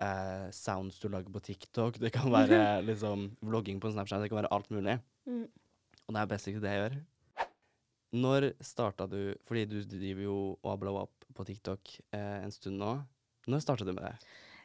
eh, 0.00 0.46
sounds 0.56 0.96
du 1.02 1.10
lager 1.12 1.28
på 1.34 1.42
TikTok, 1.44 1.98
det 2.00 2.10
kan 2.16 2.32
være 2.32 2.80
liksom 2.88 3.28
vlogging 3.44 3.82
på 3.84 3.92
Snapchat, 3.92 4.24
det 4.24 4.30
kan 4.32 4.40
være 4.40 4.52
alt 4.56 4.70
mulig. 4.72 4.96
Mm. 5.28 5.44
Og 6.08 6.16
det 6.16 6.22
er 6.22 6.32
best 6.32 6.48
ikke 6.48 6.64
det 6.64 6.72
jeg 6.72 6.80
gjør. 6.86 6.96
Når 8.14 8.44
starta 8.62 9.06
du 9.10 9.34
Fordi 9.44 9.64
du 9.66 9.78
driver 9.90 10.22
jo 10.22 10.34
og 10.62 10.70
har 10.70 10.80
blow 10.80 11.00
up 11.02 11.24
på 11.34 11.44
TikTok 11.48 11.96
eh, 12.14 12.40
en 12.44 12.52
stund 12.54 12.78
nå. 12.80 12.92
Når 13.50 13.62
starta 13.64 13.86
du 13.86 13.92
med 13.92 14.04
det? 14.06 14.16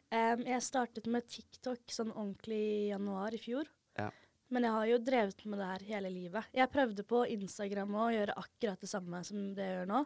Um, 0.09 0.41
jeg 0.47 0.65
startet 0.65 1.05
med 1.11 1.27
TikTok 1.29 1.93
sånn 1.93 2.13
ordentlig 2.15 2.59
i 2.59 2.89
januar 2.89 3.35
i 3.35 3.41
fjor. 3.41 3.69
Ja. 3.99 4.09
Men 4.49 4.65
jeg 4.65 4.73
har 4.73 4.89
jo 4.89 4.99
drevet 5.05 5.45
med 5.45 5.61
det 5.61 5.69
her 5.69 5.85
hele 5.91 6.09
livet. 6.13 6.49
Jeg 6.57 6.73
prøvde 6.73 7.05
på 7.05 7.21
Instagram 7.29 7.93
å 7.93 8.09
gjøre 8.15 8.37
akkurat 8.41 8.81
det 8.81 8.89
samme 8.89 9.21
som 9.27 9.51
det 9.57 9.67
jeg 9.67 9.75
gjør 9.77 9.91
nå. 9.91 10.03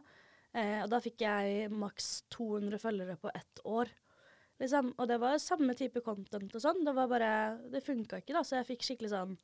Eh, 0.53 0.79
og 0.83 0.89
da 0.91 0.99
fikk 1.01 1.23
jeg 1.23 1.69
maks 1.71 2.09
200 2.35 2.81
følgere 2.81 3.15
på 3.21 3.31
ett 3.31 3.63
år. 3.63 3.93
Liksom. 4.61 4.91
Og 4.97 5.07
det 5.09 5.19
var 5.23 5.39
samme 5.41 5.75
type 5.79 6.03
content 6.05 6.51
og 6.51 6.65
sånn. 6.65 6.83
Det 6.85 6.93
var 6.97 7.09
bare 7.11 7.31
Det 7.71 7.83
funka 7.85 8.19
ikke, 8.19 8.35
da. 8.35 8.43
Så 8.43 8.59
jeg 8.59 8.69
fikk 8.73 8.85
skikkelig 8.89 9.13
sånn 9.15 9.37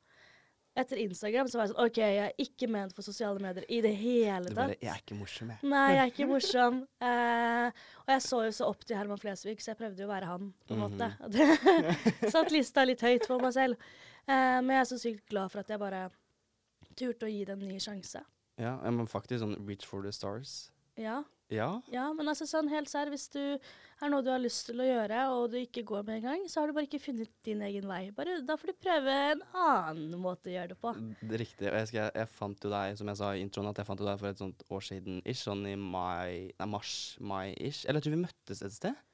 Etter 0.80 1.00
Instagram 1.04 1.50
så 1.52 1.60
var 1.60 1.66
jeg 1.68 1.74
sånn 1.74 1.86
OK, 1.86 1.98
jeg 2.00 2.20
er 2.24 2.44
ikke 2.46 2.70
ment 2.72 2.94
for 2.96 3.06
sosiale 3.06 3.42
medier 3.44 3.66
i 3.68 3.82
det 3.84 3.92
hele 4.00 4.52
tatt. 4.52 4.56
bare 4.60 4.78
Jeg 4.80 4.92
er 4.94 5.02
ikke 5.02 5.18
morsom, 5.20 5.52
jeg. 5.54 5.70
Nei, 5.74 5.86
jeg 5.96 6.04
er 6.04 6.14
ikke 6.14 6.28
morsom. 6.34 6.78
Eh, 7.10 7.82
og 8.06 8.14
jeg 8.14 8.26
så 8.26 8.42
jo 8.46 8.54
så 8.60 8.70
opp 8.72 8.86
til 8.86 9.00
Herman 9.00 9.22
Flesvig, 9.22 9.58
så 9.64 9.74
jeg 9.74 9.82
prøvde 9.82 10.06
jo 10.06 10.08
å 10.08 10.14
være 10.14 10.30
han, 10.30 10.54
på 10.70 10.78
en 10.78 10.84
måte. 10.86 11.12
Mm 11.20 11.36
-hmm. 11.36 12.30
Satt 12.36 12.56
lista 12.56 12.86
litt 12.88 13.04
høyt 13.04 13.28
for 13.28 13.44
meg 13.44 13.54
selv. 13.54 13.90
Eh, 14.30 14.60
men 14.62 14.70
jeg 14.76 14.80
er 14.80 14.92
så 14.94 14.98
sykt 14.98 15.26
glad 15.30 15.52
for 15.52 15.60
at 15.60 15.70
jeg 15.70 15.80
bare 15.80 16.10
turte 16.96 17.26
å 17.26 17.30
gi 17.30 17.46
det 17.46 17.56
en 17.56 17.68
ny 17.68 17.80
sjanse. 17.80 18.22
Ja, 18.60 18.80
ja, 18.84 18.92
men 18.92 19.08
faktisk 19.08 19.40
sånn 19.40 19.56
reach 19.68 19.86
for 19.88 20.04
the 20.04 20.12
stars. 20.12 20.72
Ja. 21.00 21.24
Ja. 21.54 21.70
Ja, 21.90 22.08
men 22.14 22.30
altså 22.30 22.46
sånn 22.50 22.70
helt 22.72 22.90
sær, 22.92 23.10
hvis 23.10 23.28
du 23.34 23.42
er 23.42 24.12
noe 24.12 24.24
du 24.24 24.30
har 24.32 24.40
lyst 24.42 24.68
til 24.70 24.80
å 24.80 24.86
gjøre, 24.86 25.24
og 25.34 25.50
du 25.52 25.58
ikke 25.60 25.84
går 25.88 26.06
med 26.08 26.20
en 26.20 26.28
gang, 26.28 26.44
så 26.52 26.62
har 26.62 26.70
du 26.70 26.76
bare 26.78 26.88
ikke 26.88 27.02
funnet 27.04 27.32
din 27.46 27.64
egen 27.66 27.88
vei. 27.90 28.04
Bare, 28.16 28.38
da 28.46 28.56
får 28.60 28.72
du 28.72 28.78
prøve 28.86 29.16
en 29.34 29.44
annen 29.58 30.16
måte 30.22 30.52
å 30.52 30.56
gjøre 30.56 30.74
det 30.74 30.80
på. 30.80 30.94
Er 30.94 31.42
Riktig. 31.42 31.68
Og 31.72 31.78
jeg, 31.82 31.90
skal, 31.92 32.12
jeg 32.16 32.32
fant 32.38 32.66
jo 32.66 32.72
deg, 32.74 32.96
som 33.00 33.12
jeg 33.12 33.20
sa 33.20 33.34
i 33.34 33.44
introen, 33.44 33.70
at 33.72 33.82
jeg 33.82 33.90
fant 33.90 34.04
jo 34.04 34.08
deg 34.08 34.22
for 34.22 34.32
et 34.32 34.42
sånt 34.44 34.66
år 34.70 34.86
siden 34.92 35.22
ish, 35.26 35.44
sånn 35.48 35.66
i 35.68 35.76
mai 35.76 36.50
Nei, 36.60 36.68
mars-mai-ish. 36.70 37.86
Eller 37.86 38.00
jeg 38.00 38.08
tror 38.08 38.16
vi 38.16 38.24
møttes 38.24 38.64
et 38.66 38.76
sted. 38.76 39.06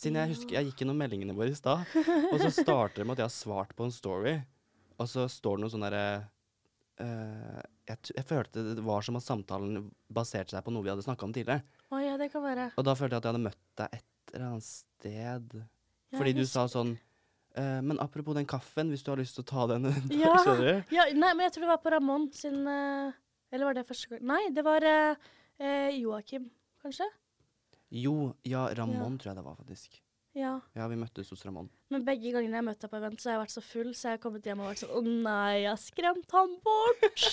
Siden 0.00 0.16
jeg 0.20 0.32
husker 0.32 0.56
Jeg 0.56 0.68
gikk 0.68 0.82
gjennom 0.82 1.00
meldingene 1.00 1.34
våre 1.36 1.52
i 1.52 1.58
stad, 1.58 1.82
og 2.30 2.38
så 2.40 2.50
starter 2.54 3.02
det 3.02 3.06
med 3.08 3.16
at 3.18 3.24
jeg 3.24 3.28
har 3.28 3.34
svart 3.34 3.74
på 3.76 3.86
en 3.86 3.92
story, 3.94 4.36
og 4.96 5.08
så 5.10 5.26
står 5.28 5.58
det 5.58 5.64
noe 5.64 5.72
sånn 5.72 5.84
derre 5.84 6.04
eh, 7.02 7.60
jeg, 7.90 8.12
jeg 8.16 8.26
følte 8.28 8.64
det 8.76 8.84
var 8.86 9.04
som 9.06 9.18
at 9.18 9.26
samtalen 9.26 9.90
baserte 10.12 10.54
seg 10.54 10.64
på 10.66 10.72
noe 10.74 10.84
vi 10.86 10.92
hadde 10.92 11.04
snakka 11.06 11.26
om 11.26 11.34
tidligere. 11.34 11.64
Oh, 11.90 12.00
ja, 12.02 12.16
det 12.20 12.30
kan 12.32 12.44
være. 12.44 12.70
Og 12.78 12.86
da 12.86 12.94
følte 12.98 13.16
jeg 13.16 13.22
at 13.22 13.28
jeg 13.28 13.34
hadde 13.34 13.46
møtt 13.48 13.62
deg 13.80 13.96
et 13.98 14.34
eller 14.34 14.46
annet 14.50 14.66
sted. 14.66 15.56
Ja, 16.10 16.18
Fordi 16.18 16.34
du 16.34 16.42
sa 16.48 16.64
sånn 16.70 16.92
uh, 16.96 17.80
Men 17.86 18.00
apropos 18.02 18.34
den 18.34 18.48
kaffen, 18.50 18.90
hvis 18.90 19.04
du 19.06 19.12
har 19.12 19.20
lyst 19.20 19.36
til 19.38 19.44
å 19.44 19.50
ta 19.50 19.66
den 19.70 19.86
Ja. 20.22 20.34
Ja, 20.96 21.06
nei, 21.14 21.32
men 21.32 21.44
jeg 21.46 21.54
tror 21.54 21.66
det 21.66 21.72
var 21.72 21.82
på 21.84 21.92
Ramón 21.94 22.28
sin 22.34 22.64
uh, 22.66 23.14
Eller 23.50 23.70
var 23.70 23.78
det 23.78 23.86
første 23.86 24.10
gang? 24.10 24.24
Nei, 24.32 24.42
det 24.54 24.64
var 24.66 24.86
eh, 24.86 25.98
Joakim, 25.98 26.48
kanskje? 26.82 27.06
Jo, 27.90 28.32
ja, 28.46 28.68
Ramón 28.78 29.18
tror 29.18 29.32
jeg 29.32 29.40
det 29.40 29.46
var, 29.46 29.58
faktisk. 29.58 29.98
Ja. 30.38 30.60
Ja, 30.78 30.86
vi 30.86 30.94
møttes 30.98 31.30
hos 31.32 31.42
Ramón. 31.42 31.66
Men 31.90 32.04
begge 32.06 32.30
gangene 32.30 32.60
jeg 32.60 32.66
møtte 32.68 32.86
deg 32.86 32.92
på 32.92 32.98
event, 33.00 33.18
så 33.18 33.30
har 33.30 33.34
jeg 33.34 33.42
vært 33.42 33.54
så 33.56 33.62
full, 33.66 33.88
så 33.98 34.04
jeg 34.06 34.14
har 34.14 34.20
kommet 34.22 34.44
hjem 34.46 34.60
og 34.62 34.68
vært 34.70 34.82
sånn 34.84 34.92
Å 34.94 35.00
nei, 35.26 35.54
jeg 35.64 35.70
har 35.72 35.80
skremt 35.82 36.34
han 36.36 36.52
bort! 36.62 37.24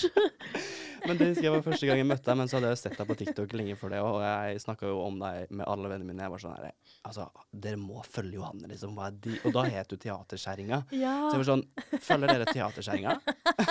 Men 1.06 1.20
det 1.20 1.28
husker 1.28 1.46
jeg 1.46 1.54
var 1.54 1.62
første 1.62 1.86
gang 1.86 2.00
jeg 2.00 2.08
møtte 2.10 2.26
deg, 2.26 2.38
men 2.40 2.48
så 2.50 2.56
hadde 2.58 2.72
jeg 2.72 2.80
sett 2.80 2.96
deg 2.98 3.06
på 3.06 3.16
TikTok 3.20 3.52
lenge 3.54 3.76
før 3.78 3.92
det, 3.94 4.00
og 4.02 4.16
jeg 4.24 4.62
snakka 4.64 4.88
jo 4.90 4.96
om 5.04 5.20
deg 5.22 5.52
med 5.54 5.62
alle 5.70 5.92
vennene 5.92 6.08
mine. 6.10 6.24
Jeg 6.26 6.32
var 6.32 6.42
sånn 6.42 6.56
her 6.56 6.72
Altså, 7.06 7.28
dere 7.54 7.78
må 7.78 8.02
følge 8.02 8.40
Johanne, 8.40 8.66
liksom. 8.72 8.96
Hva 8.98 9.06
er 9.12 9.20
de? 9.22 9.36
Og 9.46 9.54
da 9.54 9.62
het 9.70 9.92
du 9.92 9.94
Teaterskjæringa. 10.02 10.80
ja. 11.04 11.14
Så 11.28 11.36
jeg 11.36 11.42
var 11.44 11.48
sånn 11.52 11.64
Følger 12.08 12.32
dere 12.32 12.48
Teaterskjæringa? 12.50 13.14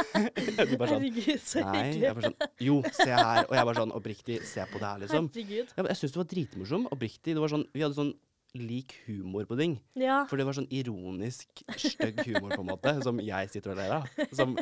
du 0.71 0.73
bare 0.79 0.93
sånn 0.93 1.03
Herregud, 1.03 1.43
så 1.43 1.65
Nei. 1.67 1.83
Jeg 1.99 2.15
var 2.15 2.29
sånn 2.29 2.39
Jo, 2.63 2.77
se 2.95 3.09
her. 3.11 3.43
Og 3.43 3.57
jeg 3.59 3.69
var 3.69 3.81
sånn 3.81 3.93
Oppriktig, 3.99 4.39
se 4.47 4.63
på 4.71 4.79
det 4.79 4.87
her, 4.87 5.03
liksom. 5.03 5.29
Herregud. 5.35 5.75
Jeg, 5.75 5.89
jeg 5.91 5.99
syns 5.99 6.15
du 6.15 6.21
var 6.21 6.31
dritmorsom. 6.31 6.87
Oppriktig. 6.95 7.35
Det 7.35 7.43
var 7.43 7.53
sånn 7.57 7.67
Vi 7.75 7.83
hadde 7.83 7.99
sånn 7.99 8.15
lik 8.59 8.95
humor 9.07 9.45
på 9.49 9.57
ting. 9.59 9.75
Ja. 9.99 10.23
For 10.29 10.37
det 10.39 10.45
var 10.47 10.53
sånn 10.57 10.69
ironisk 10.73 11.61
stygg 11.77 12.19
humor, 12.27 12.55
på 12.55 12.61
en 12.63 12.69
måte, 12.71 12.93
som 13.05 13.19
jeg 13.23 13.49
sitter 13.53 13.73
og 13.73 13.77
ler 13.81 13.95
av. 13.99 14.07
Sånn, 14.33 14.57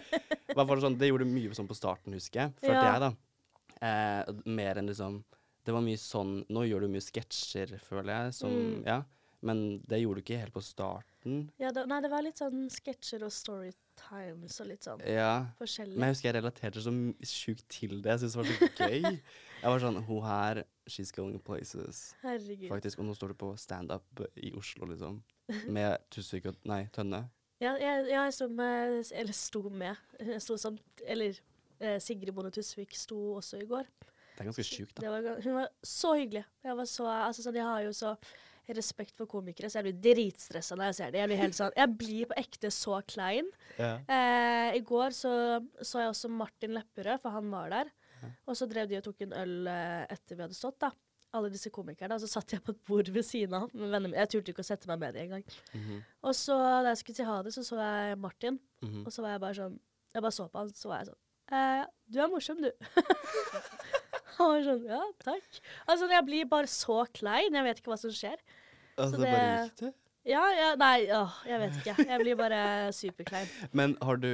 det 0.99 1.09
gjorde 1.11 1.27
mye 1.29 1.53
sånn 1.57 1.67
på 1.69 1.77
starten, 1.77 2.13
husker 2.15 2.41
jeg. 2.45 2.53
Følte 2.61 2.75
Ja. 2.75 2.91
jeg, 2.91 3.01
da. 3.05 3.11
Eh, 3.85 4.33
mer 4.45 4.77
enn 4.79 4.87
liksom 4.87 5.23
Det 5.65 5.73
var 5.75 5.81
mye 5.83 5.97
sånn 5.99 6.45
Nå 6.47 6.61
gjør 6.63 6.85
du 6.85 6.87
mye 6.93 7.03
sketsjer, 7.03 7.73
føler 7.83 8.13
jeg, 8.13 8.33
som 8.37 8.51
Mm. 8.53 8.83
Ja. 8.85 9.01
Men 9.41 9.79
det 9.85 9.99
gjorde 10.01 10.21
du 10.21 10.21
ikke 10.23 10.39
helt 10.39 10.53
på 10.53 10.61
starten. 10.63 11.49
ja 11.59 11.71
det, 11.71 11.85
nei, 11.87 11.99
det 12.01 12.09
var 12.09 12.21
litt 12.23 12.37
sånn 12.39 12.69
sketsjer 12.71 13.23
og 13.27 13.31
storytimes 14.05 14.59
og 14.61 14.67
litt 14.69 14.83
sånn 14.85 15.01
Ja. 15.07 15.47
forskjellig. 15.59 15.95
Men 15.97 16.07
jeg 16.09 16.15
husker 16.15 16.29
jeg 16.29 16.35
relaterte 16.43 16.81
så 16.81 16.91
sjukt 17.23 17.67
til 17.69 18.01
det. 18.01 18.11
Jeg 18.11 18.19
syntes 18.19 18.33
det 18.33 18.41
var 18.41 18.45
så 18.45 18.89
gøy. 18.89 19.21
Jeg 19.65 19.71
var 19.71 19.79
sånn 19.79 20.03
Hun 20.05 20.21
her, 20.21 20.63
she's 20.87 21.11
going 21.15 21.39
places. 21.41 22.13
Herregud. 22.21 22.69
Faktisk. 22.69 22.99
Og 22.99 23.05
nå 23.07 23.15
står 23.15 23.29
du 23.29 23.33
på 23.39 23.57
standup 23.57 24.03
i 24.37 24.51
Oslo, 24.53 24.85
liksom. 24.85 25.23
Med 25.73 25.97
Tusvik 26.11 26.45
og 26.51 26.55
Nei, 26.65 26.83
Tønne. 26.93 27.23
Ja, 27.63 27.71
jeg, 27.79 28.09
jeg 28.11 28.33
sto 28.35 28.47
med 28.51 29.05
Eller 29.15 29.33
sto 29.33 29.61
med. 29.69 29.95
Jeg 30.19 30.41
sto 30.43 30.57
som 30.57 30.77
Eller 31.07 31.39
eh, 31.79 31.97
Sigrid 32.03 32.33
Bonde 32.35 32.51
Tusvik 32.51 32.93
sto 32.93 33.17
også 33.39 33.61
i 33.63 33.65
går. 33.65 33.87
Det 34.35 34.43
er 34.43 34.49
ganske 34.51 34.67
sjukt, 34.67 34.93
da. 34.99 35.05
Det 35.07 35.11
var, 35.23 35.41
hun 35.41 35.53
var 35.55 35.69
så 35.81 36.13
hyggelig. 36.19 36.43
Jeg 36.67 36.77
var 36.77 36.85
så 36.91 37.07
Altså 37.07 37.41
sånn, 37.47 37.55
jeg 37.55 37.65
har 37.65 37.81
jo 37.87 37.93
så 37.95 38.13
respekt 38.73 39.13
for 39.15 39.25
komikere, 39.29 39.69
så 39.69 39.77
jeg 39.81 39.85
blir 39.93 40.01
dritstressa 40.15 40.75
når 40.75 40.85
jeg 40.89 40.95
ser 40.95 41.11
det. 41.11 41.19
Jeg 41.19 41.27
blir 41.29 41.37
helt 41.43 41.53
sånn 41.55 41.71
Jeg 41.77 41.97
blir 41.97 42.25
på 42.25 42.37
ekte 42.41 42.71
så 42.73 43.01
klein. 43.05 43.45
Ja. 43.77 43.99
Eh, 44.09 44.77
I 44.79 44.81
går 44.81 45.09
så 45.13 45.61
så 45.81 45.99
jeg 46.01 46.09
også 46.09 46.29
Martin 46.29 46.73
Lepperød, 46.73 47.21
for 47.21 47.29
han 47.29 47.51
var 47.51 47.69
der. 47.69 47.91
Og 48.47 48.55
så 48.57 48.65
drev 48.65 48.87
de 48.89 48.97
og 48.97 49.03
tok 49.03 49.21
en 49.21 49.33
øl 49.33 49.67
eh, 49.67 50.05
etter 50.09 50.35
vi 50.35 50.41
hadde 50.41 50.55
stått, 50.57 50.79
da. 50.81 50.89
Alle 51.35 51.49
disse 51.51 51.69
komikerne. 51.69 52.15
Og 52.15 52.21
så 52.23 52.27
satt 52.31 52.53
jeg 52.55 52.63
på 52.63 52.71
et 52.71 52.79
bord 52.87 53.09
ved 53.11 53.23
siden 53.27 53.53
av 53.53 53.69
med 53.75 53.91
mine. 54.01 54.15
Jeg 54.17 54.29
turte 54.31 54.49
ikke 54.53 54.63
å 54.63 54.65
sette 54.65 54.87
meg 54.87 54.97
med 54.99 55.13
dem 55.13 55.25
engang. 55.27 55.43
Mhm, 55.75 55.99
Og 56.23 56.33
så 56.33 56.55
da 56.57 56.89
jeg 56.93 56.97
skulle 57.03 57.15
si 57.19 57.23
ha 57.27 57.41
det, 57.43 57.53
så 57.53 57.61
så 57.63 57.75
jeg 57.77 58.17
Martin. 58.17 58.59
mhm. 58.81 59.05
Og 59.05 59.11
så 59.13 59.21
var 59.21 59.31
jeg 59.35 59.41
bare 59.41 59.53
sånn 59.59 59.79
Jeg 60.15 60.21
bare 60.23 60.31
så 60.31 60.47
på 60.49 60.57
han, 60.57 60.69
så 60.73 60.87
var 60.89 61.03
jeg 61.03 61.07
sånn 61.11 61.21
eh, 61.51 61.85
Du 62.07 62.19
er 62.23 62.27
morsom, 62.31 62.61
du. 62.63 62.71
var 64.39 64.63
sånn 64.65 64.87
Ja, 64.89 65.01
takk. 65.23 65.61
Altså, 65.85 66.09
jeg 66.11 66.27
blir 66.27 66.47
bare 66.51 66.69
så 66.71 67.03
klein. 67.15 67.55
Jeg 67.55 67.67
vet 67.67 67.81
ikke 67.81 67.93
hva 67.93 67.99
som 68.01 68.13
skjer. 68.13 68.41
Altså, 68.95 69.17
Så 69.17 69.21
det 69.21 69.31
bare 69.31 69.53
gikk 69.65 69.79
det. 69.83 69.91
Ja, 70.25 70.41
ja, 70.57 70.69
nei, 70.81 71.05
å, 71.13 71.25
jeg 71.45 71.61
vet 71.61 71.75
ikke. 71.81 72.07
Jeg 72.09 72.21
blir 72.23 72.37
bare 72.39 72.61
superklein. 72.97 73.51
Men 73.77 73.93
har 74.01 74.17
du, 74.17 74.31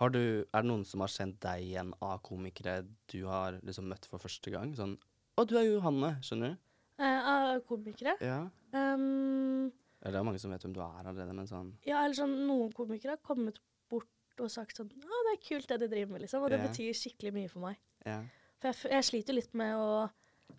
har 0.00 0.14
du 0.14 0.22
Er 0.22 0.62
det 0.62 0.68
noen 0.70 0.86
som 0.88 1.04
har 1.04 1.12
kjent 1.12 1.36
deg 1.44 1.66
igjen 1.66 1.92
av 2.00 2.22
komikere 2.24 2.80
du 3.12 3.20
har 3.28 3.58
liksom 3.60 3.90
møtt 3.92 4.08
for 4.08 4.22
første 4.22 4.52
gang? 4.54 4.72
Sånn 4.78 4.96
Å, 5.36 5.44
du 5.44 5.58
er 5.60 5.68
Johanne, 5.68 6.14
skjønner 6.24 6.54
du? 6.54 6.62
Eh, 7.00 7.28
av 7.32 7.60
komikere. 7.68 8.16
Ja. 8.20 8.40
Um, 8.72 9.68
Eller 10.00 10.16
det 10.16 10.20
er 10.20 10.26
mange 10.28 10.40
som 10.40 10.52
vet 10.52 10.64
hvem 10.64 10.74
du 10.76 10.82
er 10.84 10.98
allerede, 11.00 11.36
men 11.36 11.48
sånn 11.48 11.70
ja, 11.84 12.02
eller 12.04 12.16
sånn, 12.16 12.34
noen 12.48 12.72
komikere 12.76 13.16
har 13.16 13.22
kommet 13.24 13.56
bort 13.92 14.40
og 14.40 14.52
sagt 14.52 14.76
sånn 14.80 14.90
Å, 14.92 15.22
det 15.28 15.32
er 15.34 15.40
kult 15.44 15.68
det 15.68 15.80
du 15.82 15.86
driver 15.88 16.14
med, 16.14 16.24
liksom. 16.24 16.44
Og 16.44 16.52
det 16.52 16.60
yeah. 16.60 16.68
betyr 16.68 16.96
skikkelig 16.96 17.32
mye 17.36 17.52
for 17.52 17.64
meg. 17.68 17.80
Ja. 18.08 18.20
For 18.60 18.70
jeg, 18.72 18.92
jeg 18.92 19.06
sliter 19.08 19.36
litt 19.36 19.54
med 19.56 19.76
å 19.80 20.10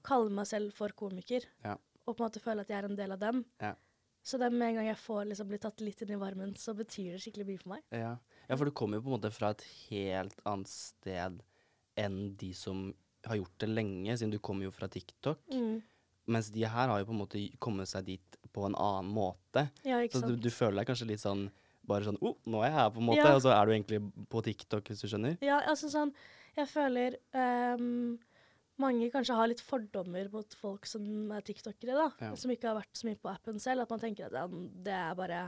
kalle 0.07 0.33
meg 0.33 0.47
selv 0.49 0.73
for 0.73 0.93
komiker, 0.97 1.45
Ja. 1.65 1.75
og 2.07 2.15
på 2.17 2.23
en 2.23 2.27
måte 2.29 2.41
føle 2.41 2.63
at 2.65 2.71
jeg 2.71 2.79
er 2.81 2.87
en 2.89 2.97
del 2.97 3.11
av 3.13 3.19
dem. 3.21 3.43
Ja. 3.61 3.75
Så 4.23 4.37
det 4.37 4.51
med 4.53 4.67
en 4.69 4.75
gang 4.79 4.87
jeg 4.91 4.99
får 5.01 5.27
liksom 5.31 5.47
bli 5.49 5.57
tatt 5.61 5.81
litt 5.81 6.01
inn 6.05 6.11
i 6.13 6.19
varmen, 6.21 6.55
så 6.57 6.75
betyr 6.77 7.15
det 7.15 7.21
skikkelig 7.23 7.45
mye 7.47 7.61
for 7.61 7.69
meg. 7.75 7.83
Ja. 7.91 8.15
ja, 8.49 8.55
for 8.57 8.65
du 8.69 8.71
kommer 8.77 8.97
jo 8.99 9.05
på 9.05 9.09
en 9.11 9.17
måte 9.19 9.31
fra 9.33 9.49
et 9.55 9.63
helt 9.89 10.41
annet 10.45 10.69
sted 10.69 11.39
enn 12.01 12.19
de 12.37 12.51
som 12.57 12.91
har 13.25 13.37
gjort 13.37 13.57
det 13.61 13.69
lenge, 13.69 14.13
siden 14.17 14.31
du 14.33 14.39
kommer 14.41 14.65
jo 14.65 14.71
fra 14.73 14.87
TikTok. 14.89 15.41
Mm. 15.53 15.81
Mens 16.31 16.49
de 16.53 16.61
her 16.65 16.87
har 16.89 17.01
jo 17.01 17.05
på 17.09 17.15
en 17.15 17.21
måte 17.21 17.41
kommet 17.61 17.89
seg 17.89 18.05
dit 18.05 18.37
på 18.53 18.65
en 18.65 18.75
annen 18.77 19.09
måte. 19.13 19.67
Ja, 19.85 19.99
Så 20.13 20.21
du, 20.25 20.35
du 20.37 20.49
føler 20.53 20.81
deg 20.81 20.89
kanskje 20.89 21.09
litt 21.09 21.21
sånn 21.21 21.47
bare 21.87 22.07
sånn 22.07 22.19
oh, 22.21 22.35
nå 22.49 22.61
er 22.61 22.69
jeg 22.69 22.77
her, 22.77 22.89
på 22.93 23.01
en 23.01 23.07
måte. 23.09 23.21
Ja. 23.21 23.35
Og 23.35 23.43
så 23.45 23.53
er 23.55 23.67
du 23.67 23.73
egentlig 23.75 24.01
på 24.31 24.43
TikTok, 24.45 24.91
hvis 24.91 25.03
du 25.03 25.07
skjønner. 25.11 25.37
Ja, 25.45 25.61
altså 25.71 25.89
sånn 25.91 26.13
Jeg 26.57 26.67
føler 26.67 27.15
um, 27.33 28.19
mange 28.81 29.09
kanskje 29.13 29.37
har 29.37 29.49
litt 29.51 29.63
fordommer 29.63 30.29
mot 30.33 30.57
folk 30.59 30.87
som 30.89 31.03
er 31.35 31.45
tiktokere, 31.47 31.95
da. 31.95 32.07
Ja. 32.27 32.31
Som 32.39 32.53
ikke 32.53 32.71
har 32.71 32.79
vært 32.81 32.97
så 32.97 33.07
mye 33.07 33.19
på 33.19 33.31
appen 33.31 33.61
selv. 33.61 33.85
At 33.85 33.93
man 33.93 34.01
tenker 34.03 34.27
at 34.29 34.37
ja, 34.41 34.45
det 34.87 34.97
er 34.97 35.17
bare 35.19 35.45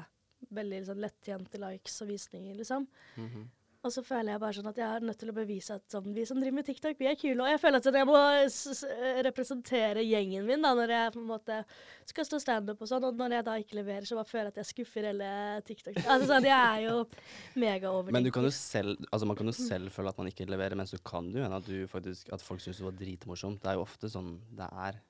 veldig 0.53 0.79
liksom, 0.81 1.01
lettjente 1.03 1.61
likes 1.61 1.99
og 2.03 2.09
visninger, 2.11 2.55
liksom. 2.59 2.87
Mhm. 3.17 3.51
Og 3.83 3.91
så 3.91 3.99
føler 4.05 4.31
jeg 4.31 4.39
bare 4.39 4.55
sånn 4.55 4.67
at 4.69 4.77
jeg 4.79 4.87
er 4.87 5.03
nødt 5.03 5.17
til 5.19 5.31
å 5.31 5.35
bevise 5.35 5.75
at 5.75 5.83
sånn, 5.91 6.05
vi 6.15 6.23
som 6.27 6.37
driver 6.39 6.55
med 6.55 6.67
TikTok, 6.69 6.95
vi 6.95 7.07
er 7.09 7.17
kule. 7.19 7.43
Og 7.43 7.49
jeg 7.51 7.59
føler 7.59 7.81
at 7.81 7.87
sånn, 7.87 7.97
jeg 7.99 8.07
må 8.07 8.19
s 8.47 8.83
representere 9.27 10.05
gjengen 10.07 10.47
min 10.47 10.63
da, 10.63 10.71
når 10.77 10.93
jeg 10.95 11.13
på 11.15 11.19
en 11.19 11.27
måte 11.27 11.57
skal 12.07 12.27
stå 12.29 12.39
standup 12.39 12.79
og 12.79 12.87
sånn. 12.87 13.07
Og 13.09 13.19
når 13.19 13.35
jeg 13.35 13.47
da 13.49 13.57
ikke 13.59 13.79
leverer, 13.81 14.07
så 14.07 14.15
bare 14.15 14.29
føler 14.29 14.47
jeg 14.47 14.55
at 14.55 14.61
jeg 14.61 14.69
skuffer 14.71 15.09
hele 15.09 15.31
TikTok. 15.67 15.99
Altså 16.05 16.29
sånn, 16.31 16.47
Jeg 16.47 16.55
er 16.55 16.85
jo 16.85 16.95
megaovertenker. 17.59 18.15
Men 18.15 18.27
du 18.29 18.31
kan 18.35 18.47
jo 18.47 18.53
selv, 18.55 19.03
altså 19.09 19.27
man 19.27 19.39
kan 19.41 19.51
jo 19.51 19.55
selv 19.57 19.91
føle 19.95 20.13
at 20.13 20.21
man 20.21 20.31
ikke 20.31 20.47
leverer, 20.47 20.79
mens 20.79 20.95
du 20.95 21.01
kan 21.03 21.27
jo 21.35 21.43
hende 21.43 21.59
at, 21.59 21.67
du 21.67 21.83
faktisk, 21.91 22.31
at 22.31 22.45
folk 22.45 22.63
syns 22.63 22.79
du 22.79 22.87
var 22.87 22.95
dritmorsom. 22.99 23.59
Det 23.59 23.73
er 23.73 23.79
jo 23.81 23.83
ofte 23.83 24.11
sånn 24.11 24.37
det 24.55 24.69
er. 24.87 25.01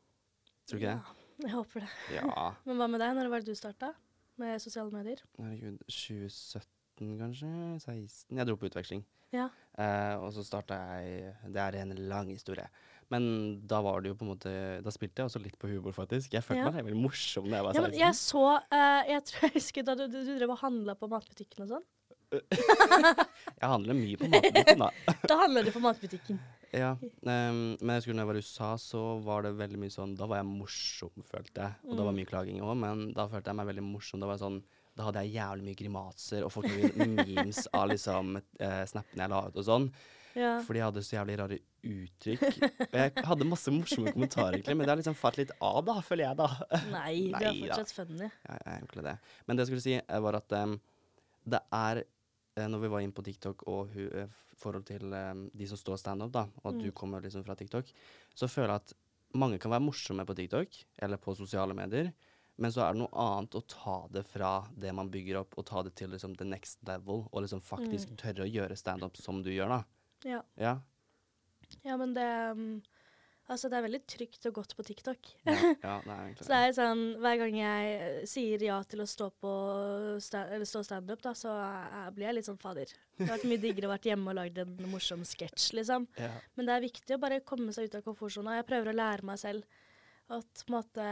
Tror 0.66 0.80
du 0.80 0.82
ikke 0.82 0.96
det? 0.96 0.98
Ja, 0.98 1.46
jeg 1.46 1.54
håper 1.60 1.86
det. 1.86 1.92
Ja. 2.18 2.50
Men 2.66 2.82
hva 2.82 2.90
med 2.90 3.06
deg? 3.06 3.14
Når 3.20 3.30
var 3.36 3.46
det 3.46 3.54
du 3.54 3.60
starta 3.60 3.94
med 4.42 4.58
sosiale 4.64 4.90
medier? 4.90 5.22
Herregud. 5.38 5.78
2017, 5.86 6.73
kanskje? 7.00 7.50
16? 7.82 8.38
Jeg 8.38 8.48
dro 8.48 8.56
på 8.58 8.70
utveksling. 8.70 9.04
Ja. 9.34 9.48
Eh, 9.82 10.16
og 10.22 10.30
så 10.36 10.44
starta 10.46 10.76
jeg 11.02 11.32
Det 11.50 11.58
er 11.58 11.80
en 11.82 11.96
lang 12.10 12.30
historie. 12.30 12.68
Men 13.10 13.62
da 13.68 13.82
var 13.82 14.02
det 14.02 14.12
jo 14.12 14.16
på 14.20 14.26
en 14.28 14.30
måte 14.36 14.52
Da 14.86 14.92
spilte 14.94 15.22
jeg 15.24 15.30
også 15.32 15.42
litt 15.42 15.58
på 15.60 15.68
humor, 15.72 15.92
faktisk. 15.92 16.34
Jeg 16.34 16.44
følte 16.46 16.64
Ja. 16.64 16.72
meg 16.72 16.86
veldig 16.86 17.02
morsom 17.02 17.50
da 17.50 17.58
jeg 17.58 17.66
var 17.66 17.74
ja 17.74 17.82
men 17.82 17.98
jeg 17.98 18.14
så 18.16 18.44
uh, 18.62 19.02
Jeg 19.10 19.24
tror 19.26 19.48
jeg 19.50 19.54
husker 19.58 19.84
da 19.84 19.96
du, 19.96 20.08
du, 20.08 20.20
du 20.24 20.38
drev 20.38 20.54
og 20.54 20.62
handla 20.62 20.96
på 20.96 21.10
matbutikken 21.10 21.66
og 21.66 21.74
sånn. 21.74 21.86
Jeg 23.62 23.70
handler 23.70 23.94
mye 23.94 24.18
på 24.18 24.26
matbutikken, 24.32 24.80
da. 24.82 24.90
Da 25.30 25.36
handler 25.44 25.68
du 25.68 25.72
på 25.76 25.82
matbutikken. 25.84 26.40
Ja, 26.74 26.96
Um, 27.24 27.78
men 27.80 27.92
jeg 27.94 28.00
husker 28.02 28.16
når 28.18 28.24
jeg 28.24 28.28
var 28.32 28.38
i 28.38 28.42
USA, 28.42 28.70
så 28.82 29.02
var 29.24 29.44
det 29.46 29.52
veldig 29.60 29.78
mye 29.80 29.94
sånn 29.94 30.16
Da 30.18 30.26
var 30.28 30.40
jeg 30.42 30.48
morsom, 30.50 31.12
følte 31.30 31.62
jeg. 31.68 31.78
Og 31.86 31.96
det 32.00 32.06
var 32.08 32.16
mye 32.18 32.26
klaging 32.28 32.58
òg, 32.66 32.74
men 32.82 33.04
da 33.14 33.28
følte 33.30 33.52
jeg 33.54 33.60
meg 33.60 33.70
veldig 33.70 33.84
morsom. 33.86 34.20
Da 34.24 34.28
var 34.28 34.40
jeg 34.40 34.44
sånn 34.44 34.58
Da 34.94 35.08
hadde 35.08 35.24
jeg 35.26 35.38
jævlig 35.40 35.66
mye 35.68 35.78
grimaser 35.80 36.44
og 36.46 36.52
folk 36.54 36.68
lagde 36.70 37.08
memes 37.10 37.64
av 37.74 37.88
liksom 37.90 38.36
eh, 38.38 38.84
snappene 38.90 39.26
jeg 39.26 39.34
la 39.34 39.40
ut 39.48 39.58
og 39.58 39.66
sånn. 39.70 39.88
Ja. 40.34 40.54
Fordi 40.66 40.80
jeg 40.82 40.88
hadde 40.88 41.04
så 41.06 41.16
jævlig 41.16 41.36
rare 41.40 41.58
uttrykk. 41.86 42.44
Og 42.88 42.96
jeg 42.98 43.26
hadde 43.28 43.48
masse 43.50 43.74
morsomme 43.74 44.14
kommentarer, 44.16 44.58
egentlig, 44.58 44.78
men 44.80 44.88
det 44.88 44.94
har 44.94 45.02
liksom 45.02 45.18
falt 45.18 45.38
litt 45.42 45.54
av, 45.60 45.82
da, 45.86 45.98
føler 46.06 46.26
jeg, 46.26 46.40
da. 46.40 46.80
Nei, 46.94 47.12
du 47.28 47.38
er 47.38 47.46
Nei 47.46 47.52
da. 47.52 47.78
fortsatt 47.78 47.94
funny. 48.00 48.30
Ja, 48.30 48.56
jeg 48.56 48.64
er 48.64 48.80
egentlig 48.80 49.06
det. 49.10 49.16
Men 49.46 49.58
det 49.58 49.66
jeg 49.66 49.72
skulle 49.72 49.86
si, 49.86 49.96
eh, 50.02 50.24
var 50.26 50.40
at 50.40 50.58
um, 50.58 50.76
det 51.54 51.62
er 51.76 52.02
eh, 52.04 52.68
Når 52.72 52.84
vi 52.86 52.92
var 52.96 53.04
inne 53.04 53.18
på 53.18 53.26
TikTok 53.26 53.66
og 53.70 53.94
hu, 53.94 54.04
eh, 54.10 54.42
forhold 54.64 54.86
til 54.90 55.14
um, 55.14 55.48
de 55.54 55.70
som 55.70 55.80
står 55.80 56.02
standup, 56.02 56.34
da, 56.34 56.48
og 56.64 56.70
at 56.72 56.82
du 56.82 56.92
kommer 56.96 57.22
liksom 57.26 57.46
fra 57.46 57.58
TikTok, 57.60 57.90
så 58.34 58.50
føler 58.50 58.76
jeg 58.76 58.86
at 58.86 58.98
mange 59.38 59.58
kan 59.62 59.74
være 59.74 59.86
morsomme 59.86 60.26
på 60.30 60.36
TikTok 60.38 60.78
eller 61.02 61.22
på 61.22 61.34
sosiale 61.38 61.76
medier, 61.78 62.12
men 62.56 62.72
så 62.72 62.84
er 62.86 62.94
det 62.94 63.02
noe 63.02 63.26
annet 63.26 63.56
å 63.58 63.64
ta 63.68 63.98
det 64.14 64.24
fra 64.30 64.54
det 64.78 64.94
man 64.94 65.10
bygger 65.14 65.40
opp, 65.42 65.58
og 65.58 65.66
ta 65.66 65.82
det 65.84 65.96
til 66.00 66.12
liksom 66.14 66.36
the 66.38 66.46
next 66.46 66.80
level, 66.88 67.28
og 67.32 67.46
liksom 67.46 67.62
faktisk 67.66 68.14
Mm. 68.14 68.18
tørre 68.18 68.46
å 68.46 68.52
gjøre 68.52 68.78
standup 68.78 69.18
som 69.18 69.42
du 69.44 69.50
gjør, 69.52 69.70
da. 69.70 69.84
Ja. 70.24 70.42
Ja. 70.58 70.80
ja, 71.84 71.98
men 71.98 72.14
det 72.14 72.28
um, 72.52 72.82
Altså, 73.52 73.68
det 73.68 73.76
er 73.76 73.84
veldig 73.84 74.00
trygt 74.08 74.46
og 74.48 74.54
godt 74.56 74.72
på 74.78 74.86
TikTok. 74.88 75.30
Ja, 75.44 75.54
ja 75.84 75.96
det 76.06 76.14
er 76.14 76.20
egentlig 76.24 76.46
Så 76.46 76.52
det 76.54 76.60
er 76.64 76.76
sånn, 76.78 77.02
Hver 77.20 77.40
gang 77.42 77.58
jeg 77.58 77.90
eh, 78.00 78.22
sier 78.32 78.62
ja 78.64 78.78
til 78.88 79.04
å 79.04 79.08
stå 79.10 79.28
på 79.36 79.52
sta 80.24 80.46
eller 80.48 80.64
stå 80.70 80.80
standup, 80.88 81.20
da, 81.26 81.34
så 81.36 81.52
jeg 81.52 82.14
blir 82.16 82.30
jeg 82.30 82.38
litt 82.38 82.48
sånn 82.48 82.62
fader. 82.62 82.94
Det 83.18 83.28
har 83.28 83.34
vært 83.36 83.50
mye 83.52 83.60
diggere 83.66 83.90
å 83.90 83.92
vært 83.92 84.08
hjemme 84.08 84.32
og 84.32 84.38
lagd 84.40 84.62
en 84.64 84.72
morsom 84.94 85.26
sketsj, 85.28 85.74
liksom. 85.76 86.08
Ja. 86.16 86.32
Men 86.56 86.70
det 86.70 86.78
er 86.78 86.86
viktig 86.88 87.18
å 87.18 87.20
bare 87.20 87.42
komme 87.44 87.76
seg 87.76 87.90
ut 87.92 88.00
av 88.00 88.06
komfortsona. 88.08 88.56
Jeg 88.62 88.70
prøver 88.72 88.94
å 88.94 88.96
lære 89.02 89.28
meg 89.28 89.44
selv 89.44 89.68
at 90.32 90.64
på 90.64 90.72
en 90.72 90.78
måte 90.78 91.10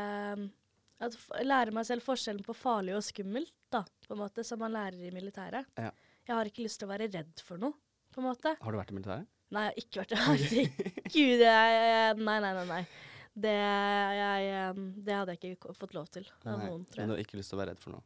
at 1.02 1.18
Lære 1.46 1.74
meg 1.76 1.88
selv 1.88 2.06
forskjellen 2.06 2.46
på 2.46 2.56
farlig 2.58 2.96
og 2.98 3.04
skummelt, 3.06 3.54
da, 3.74 3.84
på 4.08 4.16
en 4.16 4.22
måte, 4.22 4.46
som 4.48 4.62
man 4.62 4.74
lærer 4.76 5.00
i 5.02 5.14
militæret. 5.14 5.70
Ja. 5.80 5.92
Jeg 6.28 6.36
har 6.38 6.50
ikke 6.50 6.66
lyst 6.66 6.82
til 6.82 6.90
å 6.90 6.92
være 6.92 7.10
redd 7.12 7.42
for 7.46 7.62
noe, 7.62 7.78
på 8.14 8.22
en 8.22 8.28
måte. 8.30 8.56
Har 8.62 8.74
du 8.74 8.80
vært 8.80 8.94
i 8.94 8.98
militæret? 8.98 9.30
Nei, 9.52 9.66
jeg 9.68 9.72
har 9.72 9.88
ikke 9.88 10.04
vært 10.04 10.14
det. 10.14 10.20
Herregud, 10.28 11.44
jeg, 11.44 11.80
jeg, 11.92 12.20
nei, 12.22 12.38
nei, 12.46 12.54
nei. 12.60 12.68
nei. 12.70 12.84
Det, 13.32 13.52
jeg, 13.56 14.88
det 15.08 15.14
hadde 15.16 15.36
jeg 15.38 15.56
ikke 15.56 15.74
fått 15.80 15.94
lov 15.96 16.10
til 16.12 16.26
av 16.44 16.58
Nei, 16.60 16.66
noen, 16.68 16.82
tror 16.84 17.00
Men 17.00 17.14
du 17.14 17.14
har 17.16 17.22
ikke 17.24 17.38
lyst 17.40 17.54
til 17.54 17.56
å 17.56 17.62
være 17.62 17.72
redd 17.72 17.80
for 17.80 17.96
noe? 17.96 18.04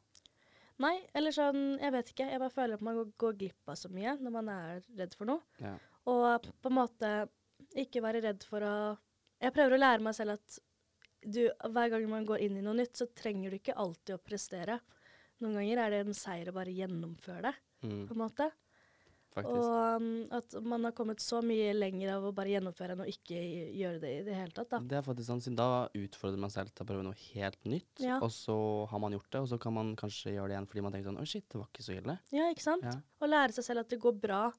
Nei, 0.83 0.93
eller 1.15 1.33
sånn, 1.33 1.61
jeg 1.79 1.93
vet 1.95 2.11
ikke. 2.11 2.27
Jeg 2.29 2.41
bare 2.43 2.53
føler 2.53 2.77
at 2.77 2.83
man 2.83 2.99
går, 2.99 3.11
går 3.23 3.37
glipp 3.39 3.71
av 3.71 3.79
så 3.79 3.89
mye 3.93 4.17
når 4.19 4.33
man 4.35 4.51
er 4.51 4.83
redd 4.99 5.15
for 5.17 5.29
noe. 5.29 5.41
Ja. 5.63 5.73
Og 6.11 6.49
på 6.61 6.71
en 6.71 6.77
måte 6.77 7.11
ikke 7.79 8.03
være 8.05 8.21
redd 8.25 8.45
for 8.45 8.63
å 8.65 8.75
Jeg 9.41 9.51
prøver 9.55 9.75
å 9.75 9.79
lære 9.81 10.03
meg 10.03 10.15
selv 10.15 10.35
at 10.37 10.59
du, 11.25 11.41
hver 11.73 11.89
gang 11.89 12.05
man 12.09 12.25
går 12.25 12.39
inn 12.45 12.57
i 12.57 12.61
noe 12.65 12.75
nytt, 12.77 12.95
så 12.97 13.07
trenger 13.15 13.49
du 13.51 13.57
ikke 13.59 13.75
alltid 13.75 14.15
å 14.15 14.21
prestere. 14.23 14.79
Noen 15.41 15.57
ganger 15.59 15.81
er 15.85 15.89
det 15.91 16.03
en 16.05 16.13
seier 16.15 16.51
å 16.51 16.53
bare 16.55 16.71
gjennomføre 16.75 17.41
det, 17.49 17.55
Mm, 17.85 18.07
på 18.07 18.13
en 18.15 18.17
måte. 18.21 18.45
faktisk. 19.35 19.51
Og 19.59 20.01
um, 20.01 20.27
at 20.31 20.53
man 20.63 20.85
har 20.87 20.93
kommet 20.95 21.19
så 21.19 21.41
mye 21.43 21.73
lenger 21.75 22.13
av 22.15 22.23
å 22.23 22.31
bare 22.33 22.53
gjennomføre 22.53 22.95
enn 22.95 23.01
å 23.03 23.07
ikke 23.11 23.35
gjøre 23.75 23.99
det 23.99 24.11
i 24.21 24.23
det 24.23 24.33
hele 24.37 24.51
tatt, 24.55 24.69
da. 24.71 24.79
Det 24.79 24.95
er 24.97 25.03
faktisk 25.03 25.27
sant, 25.27 25.43
siden 25.43 25.57
Da 25.59 25.67
utfordrer 25.93 26.39
man 26.39 26.49
selv 26.53 26.71
til 26.73 26.85
å 26.85 26.87
prøve 26.87 27.03
noe 27.03 27.17
helt 27.33 27.59
nytt, 27.67 27.99
Ja. 27.99 28.17
og 28.23 28.31
så 28.31 28.55
har 28.89 28.99
man 29.03 29.11
gjort 29.11 29.29
det, 29.35 29.41
og 29.41 29.47
så 29.51 29.59
kan 29.59 29.73
man 29.75 29.91
kanskje 29.99 30.31
gjøre 30.37 30.47
det 30.47 30.55
igjen 30.55 30.67
fordi 30.71 30.81
man 30.87 30.91
tenker 30.95 31.09
sånn 31.11 31.19
Å, 31.21 31.27
shit, 31.27 31.49
det 31.49 31.59
var 31.59 31.67
ikke 31.67 31.83
så 31.83 31.97
ille. 31.99 32.17
Ja, 32.31 32.47
ikke 32.55 32.63
sant? 32.63 32.83
Ja. 32.87 32.95
Og 33.21 33.29
lære 33.29 33.51
seg 33.59 33.65
selv 33.67 33.79
at 33.83 33.89
det 33.89 33.99
går 33.99 34.15
bra. 34.21 34.51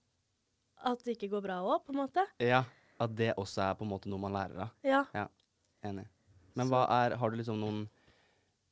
At 0.85 1.02
det 1.04 1.16
ikke 1.16 1.30
går 1.32 1.42
bra 1.49 1.62
òg, 1.64 1.87
på 1.87 1.94
en 1.96 2.02
måte. 2.04 2.26
ja. 2.38 2.64
At 3.00 3.14
det 3.16 3.35
også 3.37 3.61
er 3.70 3.75
på 3.76 3.82
en 3.85 3.90
måte 3.90 4.06
noe 4.08 4.18
man 4.20 4.32
lærer 4.32 4.61
av. 4.61 4.70
Ja. 4.85 5.02
Enig. 5.85 6.06
Men 6.56 6.68
hva 6.72 6.86
er 7.04 7.16
Har 7.20 7.30
du 7.30 7.36
liksom 7.40 7.60
noen 7.62 7.84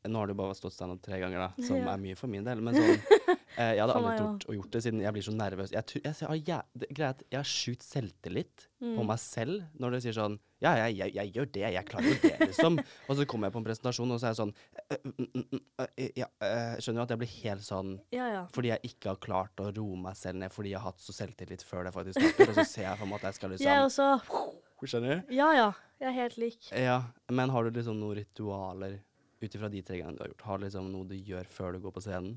Nå 0.04 0.18
har 0.20 0.28
du 0.28 0.34
bare 0.36 0.52
stått 0.52 0.74
standup 0.76 1.00
tre 1.00 1.16
ganger, 1.16 1.38
da, 1.40 1.62
som 1.64 1.78
Ja. 1.80 1.94
er 1.94 2.00
mye 2.02 2.14
for 2.20 2.28
min 2.28 2.44
del. 2.44 2.60
Men 2.60 2.74
sånn 2.76 2.90
eh, 3.56 3.70
Jeg 3.72 3.80
hadde 3.80 3.94
aldri 3.96 4.18
tort 4.18 4.42
å 4.52 4.56
gjort 4.58 4.74
det, 4.74 4.82
siden 4.84 5.00
jeg 5.00 5.12
blir 5.16 5.24
så 5.24 5.32
nervøs. 5.32 5.70
Jeg, 5.72 6.02
jeg, 6.04 6.42
jeg, 6.44 6.64
jeg, 6.90 7.06
at 7.08 7.22
jeg 7.32 7.38
har 7.38 7.48
sjukt 7.48 7.86
selvtillit 7.86 8.66
på 8.84 8.90
Mm. 9.00 9.06
meg 9.08 9.16
selv 9.18 9.62
når 9.80 9.94
du 9.94 10.00
sier 10.04 10.12
sånn 10.12 10.34
Ja, 10.60 10.74
jeg, 10.76 10.98
jeg, 10.98 11.14
jeg 11.16 11.32
gjør 11.32 11.46
det, 11.54 11.62
jeg 11.72 11.86
klarer 11.88 12.04
jo 12.10 12.18
det, 12.20 12.34
liksom. 12.50 12.76
og 13.08 13.16
så 13.16 13.24
kommer 13.24 13.48
jeg 13.48 13.54
på 13.54 13.60
en 13.62 13.64
presentasjon, 13.70 14.12
og 14.12 14.20
så 14.20 14.26
er 14.28 14.34
jeg 14.34 14.40
sånn 14.42 14.52
«Øh, 14.92 14.98
mm, 15.04 15.14
mm, 15.24 15.46
mm, 15.54 15.62
øh, 15.80 16.10
ja, 16.20 16.28
øh», 16.44 16.74
Skjønner 16.84 17.00
du 17.00 17.04
at 17.06 17.14
jeg 17.14 17.22
blir 17.24 17.32
helt 17.40 17.64
sånn 17.64 17.94
Ja, 18.12 18.26
ja. 18.28 18.42
fordi 18.52 18.74
jeg 18.74 18.90
ikke 18.92 19.14
har 19.14 19.22
klart 19.24 19.64
å 19.64 19.70
roe 19.72 19.96
meg 20.04 20.20
selv 20.20 20.36
ned 20.44 20.52
fordi 20.52 20.74
jeg 20.74 20.82
har 20.84 20.90
hatt 20.92 21.00
så 21.00 21.16
selvtillit 21.16 21.64
før 21.64 21.88
det 21.88 21.94
faktisk 21.96 22.20
starter, 22.20 22.52
og 22.52 22.60
så 22.60 22.66
ser 22.68 22.86
jeg 22.90 23.00
for 23.00 23.08
meg 23.08 23.24
at 23.24 23.30
jeg 23.30 23.38
skal 23.40 23.56
Jeg 23.56 23.64
liksom 23.64 23.88
også. 23.88 24.63
Skjønner 24.90 25.20
du? 25.20 25.34
Ja, 25.36 25.50
ja. 25.56 25.68
Jeg 26.02 26.10
er 26.10 26.16
helt 26.16 26.38
lik. 26.42 26.70
Ja, 26.74 26.98
men 27.32 27.52
har 27.54 27.64
du 27.64 27.76
liksom 27.78 28.00
noen 28.00 28.18
ritualer 28.18 28.98
ut 29.40 29.54
ifra 29.56 29.70
de 29.72 29.80
tre 29.86 30.00
gangene 30.00 30.18
du 30.18 30.24
har 30.24 30.32
gjort? 30.32 30.46
Har 30.48 30.58
du 30.58 30.66
liksom 30.66 30.90
noe 30.92 31.08
du 31.08 31.14
gjør 31.16 31.48
før 31.52 31.76
du 31.76 31.84
går 31.84 31.94
på 31.94 32.02
scenen? 32.04 32.34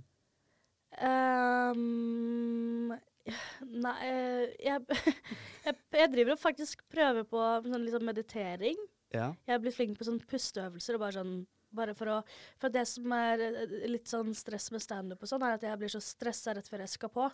Um, 0.97 2.93
nei 3.83 3.95
eh, 4.07 4.45
jeg, 4.63 4.85
jeg, 5.65 5.75
jeg 5.99 6.11
driver 6.13 6.33
og 6.37 6.41
faktisk 6.41 6.85
prøver 6.93 7.27
på 7.27 7.41
sånn 7.65 7.83
liksom 7.83 8.07
meditering. 8.07 8.79
Ja. 9.13 9.31
Jeg 9.47 9.57
er 9.57 9.61
blitt 9.63 9.77
flink 9.77 9.99
på 9.99 10.07
sånn 10.07 10.21
pusteøvelser 10.31 10.97
og 10.97 11.03
bare 11.05 11.17
sånn 11.19 11.38
bare 11.77 11.93
for 11.97 12.12
å 12.12 12.17
For 12.62 12.71
det 12.73 12.86
som 12.89 13.12
er 13.15 13.43
eh, 13.49 13.77
litt 13.91 14.07
sånn 14.10 14.33
stress 14.38 14.69
med 14.73 14.83
standup 14.83 15.23
og 15.23 15.31
sånn, 15.31 15.43
er 15.43 15.57
at 15.57 15.67
jeg 15.67 15.81
blir 15.81 15.91
så 15.91 16.03
stressa 16.03 16.55
rett 16.55 16.69
før 16.69 16.86
jeg 16.86 16.95
skal 16.95 17.13
på. 17.13 17.27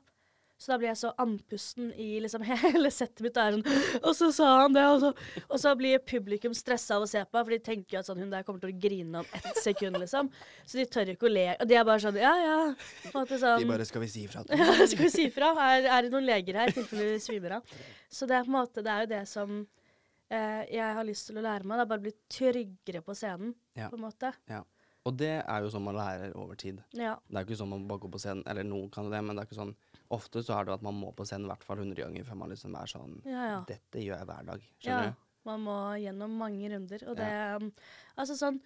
Så 0.62 0.72
da 0.72 0.78
blir 0.80 0.88
jeg 0.92 1.00
så 1.02 1.10
andpusten 1.20 1.90
i 2.00 2.20
liksom 2.24 2.44
hele 2.48 2.92
settet 2.94 3.24
mitt. 3.26 3.38
Og, 3.38 3.58
sånn, 3.66 4.00
og 4.04 4.16
så 4.16 4.30
sa 4.36 4.50
han 4.62 4.76
det, 4.76 4.84
og 4.88 5.00
så, 5.02 5.10
og 5.50 5.60
så 5.60 5.74
blir 5.80 6.00
publikum 6.08 6.54
stressa 6.56 6.96
av 7.00 7.04
å 7.04 7.10
se 7.10 7.24
på, 7.26 7.36
for 7.42 7.52
de 7.52 7.60
tenker 7.66 7.98
jo 7.98 8.02
at 8.04 8.08
sånn, 8.08 8.22
hun 8.24 8.32
der 8.32 8.46
kommer 8.48 8.64
til 8.64 8.72
å 8.72 8.80
grine 8.86 9.24
om 9.24 9.28
ett 9.40 9.60
sekund, 9.64 9.98
liksom. 10.00 10.30
Så 10.66 10.80
de 10.80 10.86
tør 10.94 11.12
ikke 11.16 11.28
å 11.28 11.34
le. 11.34 11.48
Og 11.58 11.68
de 11.68 11.78
er 11.80 11.88
bare 11.90 12.04
sånn 12.06 12.20
ja, 12.22 12.34
ja. 12.40 12.58
Måte 13.16 13.40
sånn, 13.42 13.60
De 13.64 13.70
bare 13.74 13.88
'skal 13.90 14.06
vi 14.06 14.12
si 14.14 14.28
ifra'? 14.28 14.46
ja, 14.62 14.88
skal 14.88 15.04
vi 15.08 15.14
si 15.14 15.28
ifra? 15.28 15.52
Er, 15.68 15.90
er 15.98 16.02
det 16.08 16.14
noen 16.14 16.30
leger 16.30 16.62
her, 16.62 16.72
i 16.72 16.78
tilfelle 16.78 17.10
vi 17.12 17.24
svimer 17.24 17.58
av? 17.60 17.74
Så 18.10 18.30
det 18.30 18.38
er 18.38 18.46
på 18.48 18.54
en 18.54 18.60
måte, 18.62 18.86
det 18.86 18.94
er 18.94 19.02
jo 19.08 19.12
det 19.18 19.24
som 19.28 19.58
eh, 20.32 20.62
jeg 20.72 20.96
har 21.00 21.04
lyst 21.08 21.28
til 21.28 21.42
å 21.42 21.44
lære 21.44 21.66
meg. 21.68 21.82
Det 21.82 21.84
er 21.88 21.92
bare 21.92 22.04
å 22.04 22.08
bli 22.08 22.16
tryggere 22.30 23.02
på 23.04 23.18
scenen, 23.18 23.56
Ja. 23.76 23.90
på 23.90 23.98
en 24.00 24.06
måte. 24.06 24.32
Og 25.04 25.18
det 25.20 25.34
er 25.44 25.64
jo 25.66 25.70
sånn 25.74 25.84
man 25.84 25.98
lærer 26.00 26.32
over 26.40 26.56
tid. 26.56 26.78
Ja. 26.96 27.18
Det 27.28 27.36
er 27.36 27.44
jo 27.44 27.50
ikke 27.52 27.60
sånn 27.60 27.74
man 27.74 27.88
bare 27.90 28.00
går 28.06 28.14
på 28.14 28.22
scenen, 28.24 28.44
eller 28.48 28.64
noen 28.64 28.90
kan 28.94 29.10
det, 29.12 29.20
men 29.20 29.36
det 29.36 29.44
er 29.44 29.50
ikke 29.50 29.60
sånn 29.60 29.76
Ofte 30.12 30.44
så 30.44 30.60
er 30.60 30.66
det 30.66 30.74
at 30.74 30.82
man 30.84 30.94
må 31.00 31.12
på 31.16 31.26
scenen 31.26 31.46
i 31.46 31.52
hvert 31.54 31.64
fall 31.64 31.78
100 31.80 31.96
ganger 32.04 32.24
før 32.28 32.36
man 32.36 32.50
liksom 32.50 32.76
er 32.76 32.86
sånn 32.86 33.22
Ja, 33.26 33.46
ja. 33.48 33.64
Dette 33.68 34.00
gjør 34.04 34.18
jeg 34.20 34.26
hver 34.28 34.46
dag. 34.46 34.62
Skjønner 34.80 35.10
du? 35.12 35.16
Man 35.46 35.60
må 35.66 35.78
gjennom 36.00 36.38
mange 36.38 36.70
runder. 36.72 37.04
Og 37.10 37.16
det 37.18 37.32
um, 37.62 37.72
Altså 38.18 38.36
sånn 38.40 38.62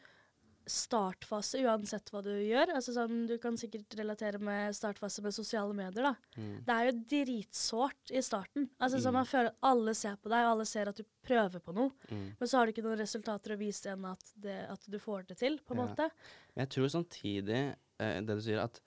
startfase, 0.67 1.61
uansett 1.63 2.09
hva 2.11 2.19
du 2.25 2.31
gjør. 2.43 2.73
Altså 2.75 2.91
sånn, 2.91 3.21
Du 3.29 3.37
kan 3.39 3.55
sikkert 3.55 3.93
relatere 3.95 4.39
med 4.43 4.75
startfase 4.75 5.23
med 5.23 5.31
sosiale 5.33 5.73
medier. 5.73 6.03
da. 6.09 6.15
Mm. 6.35 6.57
Det 6.65 6.73
er 6.75 6.89
jo 6.89 6.95
dritsårt 7.13 8.11
i 8.11 8.21
starten. 8.21 8.69
Altså 8.79 8.99
sånn 8.99 9.13
Mm. 9.15 9.19
Man 9.21 9.25
føler 9.25 9.47
at 9.47 9.55
alle 9.63 9.93
ser 9.95 10.17
på 10.17 10.29
deg, 10.29 10.43
og 10.43 10.51
alle 10.51 10.65
ser 10.65 10.89
at 10.89 10.95
du 10.97 11.03
prøver 11.23 11.59
på 11.63 11.73
noe. 11.73 11.91
Mm. 12.11 12.35
Men 12.39 12.47
så 12.47 12.57
har 12.57 12.65
du 12.65 12.73
ikke 12.73 12.83
noen 12.83 12.99
resultater 12.99 13.55
å 13.55 13.57
vise 13.57 13.85
enn 13.93 14.05
at, 14.05 14.23
det, 14.35 14.69
at 14.69 14.83
du 14.91 14.99
får 14.99 15.27
det 15.27 15.37
til, 15.37 15.57
på 15.59 15.71
en 15.73 15.77
Ja. 15.79 15.85
måte. 15.87 16.11
Men 16.55 16.67
jeg 16.67 16.69
tror 16.69 16.87
samtidig, 16.89 17.75
eh, 17.99 18.21
det 18.21 18.27
du 18.35 18.41
sier, 18.41 18.59
at 18.59 18.81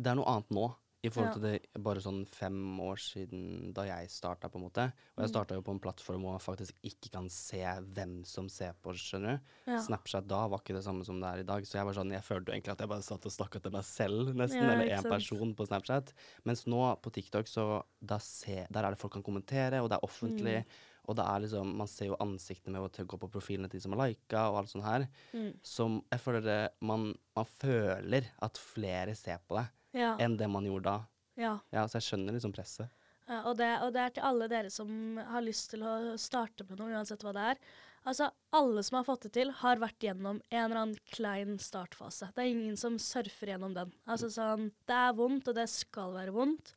det 0.00 0.06
er 0.10 0.14
noe 0.16 0.24
annet 0.26 0.48
nå. 0.50 0.74
I 1.04 1.10
forhold 1.12 1.34
til 1.36 1.42
det 1.44 1.82
bare 1.84 2.00
sånn 2.00 2.22
fem 2.26 2.56
år 2.80 2.96
siden 2.96 3.72
da 3.76 3.84
jeg 3.84 4.08
starta, 4.10 4.48
på 4.48 4.56
en 4.58 4.64
måte. 4.64 4.86
Og 5.16 5.20
jeg 5.22 5.28
Mm. 5.28 5.32
starta 5.34 5.54
jo 5.58 5.62
på 5.62 5.72
en 5.74 5.80
plattform 5.84 6.22
hvor 6.24 6.32
man 6.32 6.40
faktisk 6.40 6.74
ikke 6.82 7.10
kan 7.12 7.28
se 7.28 7.60
hvem 7.60 8.24
som 8.24 8.48
ser 8.48 8.72
på, 8.82 8.94
skjønner 8.96 9.36
du. 9.38 9.40
Ja. 9.72 9.78
Snapchat 9.84 10.26
da 10.26 10.46
var 10.48 10.58
ikke 10.60 10.74
det 10.78 10.84
samme 10.84 11.04
som 11.04 11.20
det 11.20 11.28
er 11.28 11.38
i 11.40 11.48
dag, 11.48 11.62
så 11.66 11.76
jeg 11.78 11.84
var 11.84 11.94
sånn, 11.94 12.10
jeg 12.12 12.22
følte 12.24 12.46
jo 12.50 12.54
egentlig 12.56 12.72
at 12.72 12.78
jeg 12.80 12.88
bare 12.88 13.02
satt 13.02 13.26
og 13.26 13.32
snakka 13.32 13.62
til 13.62 13.72
meg 13.72 13.84
selv, 13.84 14.34
nesten, 14.34 14.62
Ja, 14.62 14.72
eller 14.72 14.96
én 14.96 15.02
person 15.08 15.54
på 15.54 15.66
Snapchat. 15.68 16.12
Mens 16.44 16.64
nå 16.66 16.80
på 17.02 17.12
TikTok, 17.12 17.46
så 17.46 17.84
da 18.02 18.18
se, 18.18 18.66
der 18.70 18.84
er 18.84 18.90
det 18.90 18.98
folk 18.98 19.12
kan 19.12 19.22
kommentere, 19.22 19.82
og 19.82 19.90
det 19.90 19.98
er 19.98 20.08
offentlig. 20.08 20.64
Mm. 20.64 20.82
Og 21.06 21.16
det 21.16 21.24
er 21.28 21.40
liksom, 21.44 21.76
man 21.76 21.86
ser 21.86 22.06
jo 22.06 22.16
ansiktene 22.16 22.80
med 22.80 22.88
å 22.98 23.04
gå 23.06 23.18
på 23.20 23.28
profilene 23.30 23.68
til 23.68 23.78
de 23.78 23.82
som 23.82 23.92
har 23.92 24.08
lika, 24.08 24.48
og 24.50 24.56
alt 24.62 24.70
sånt 24.70 24.84
her. 24.84 25.06
Mm. 25.34 25.52
Som 25.62 26.02
jeg 26.10 26.18
føler 26.20 26.40
det, 26.40 26.68
man, 26.80 27.14
man 27.36 27.44
føler 27.60 28.24
at 28.40 28.56
flere 28.56 29.14
ser 29.14 29.38
på 29.46 29.58
det, 29.58 29.66
Ja. 29.94 30.16
enn 30.18 30.36
det 30.40 30.48
man 30.50 30.66
gjorde 30.66 30.90
da. 30.90 30.96
ja. 31.40 31.54
Ja, 31.74 31.86
så 31.88 32.00
jeg 32.00 32.08
skjønner 32.08 32.34
liksom 32.36 32.52
presset. 32.54 32.90
Ja, 33.24 33.40
og, 33.48 33.54
det, 33.56 33.70
og 33.80 33.94
det 33.94 34.00
er 34.02 34.10
til 34.16 34.26
alle 34.28 34.48
dere 34.52 34.70
som 34.70 34.88
har 35.16 35.40
lyst 35.46 35.70
til 35.72 35.84
å 35.86 35.94
starte 36.20 36.66
med 36.68 36.76
noe, 36.82 36.90
uansett 36.92 37.22
hva 37.24 37.32
det 37.32 37.44
er. 37.54 37.60
Altså, 38.04 38.26
Alle 38.52 38.82
som 38.84 38.98
har 38.98 39.06
fått 39.06 39.22
det 39.24 39.30
til, 39.32 39.48
har 39.62 39.80
vært 39.80 40.04
gjennom 40.04 40.42
en 40.50 40.58
eller 40.66 40.76
annen 40.82 40.98
klein 41.08 41.54
startfase. 41.62 42.28
Det 42.36 42.42
er 42.42 42.50
ingen 42.52 42.76
som 42.76 42.98
surfer 43.00 43.54
gjennom 43.54 43.72
den. 43.72 43.94
Altså 44.04 44.28
sånn, 44.28 44.66
Det 44.84 44.98
er 45.06 45.14
vondt, 45.16 45.48
og 45.48 45.56
det 45.56 45.64
skal 45.72 46.12
være 46.12 46.34
vondt. 46.36 46.74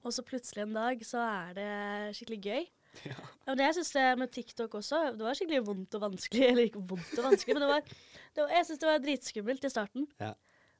Og 0.00 0.14
så 0.16 0.24
plutselig 0.24 0.64
en 0.64 0.72
dag 0.78 1.02
så 1.04 1.20
er 1.20 1.50
det 1.58 1.70
skikkelig 2.16 2.40
gøy. 2.46 2.68
Ja. 3.06 3.14
men 3.46 3.60
jeg 3.62 3.74
synes 3.76 3.92
det 3.94 4.04
med 4.18 4.32
TikTok 4.34 4.72
også, 4.80 5.12
det 5.14 5.22
var 5.22 5.36
skikkelig 5.38 5.60
vondt 5.68 5.94
og 5.94 6.00
vanskelig. 6.08 6.46
Eller 6.50 6.64
ikke 6.70 6.80
vondt 6.90 7.12
og 7.20 7.26
vanskelig, 7.28 7.54
men 7.54 7.62
det 7.62 7.68
var, 7.70 7.92
det 8.34 8.42
var, 8.42 8.54
jeg 8.56 8.66
syns 8.66 8.80
det 8.82 8.88
var 8.88 9.04
dritskummelt 9.04 9.68
i 9.68 9.70
starten. 9.70 10.08
Ja. 10.18 10.32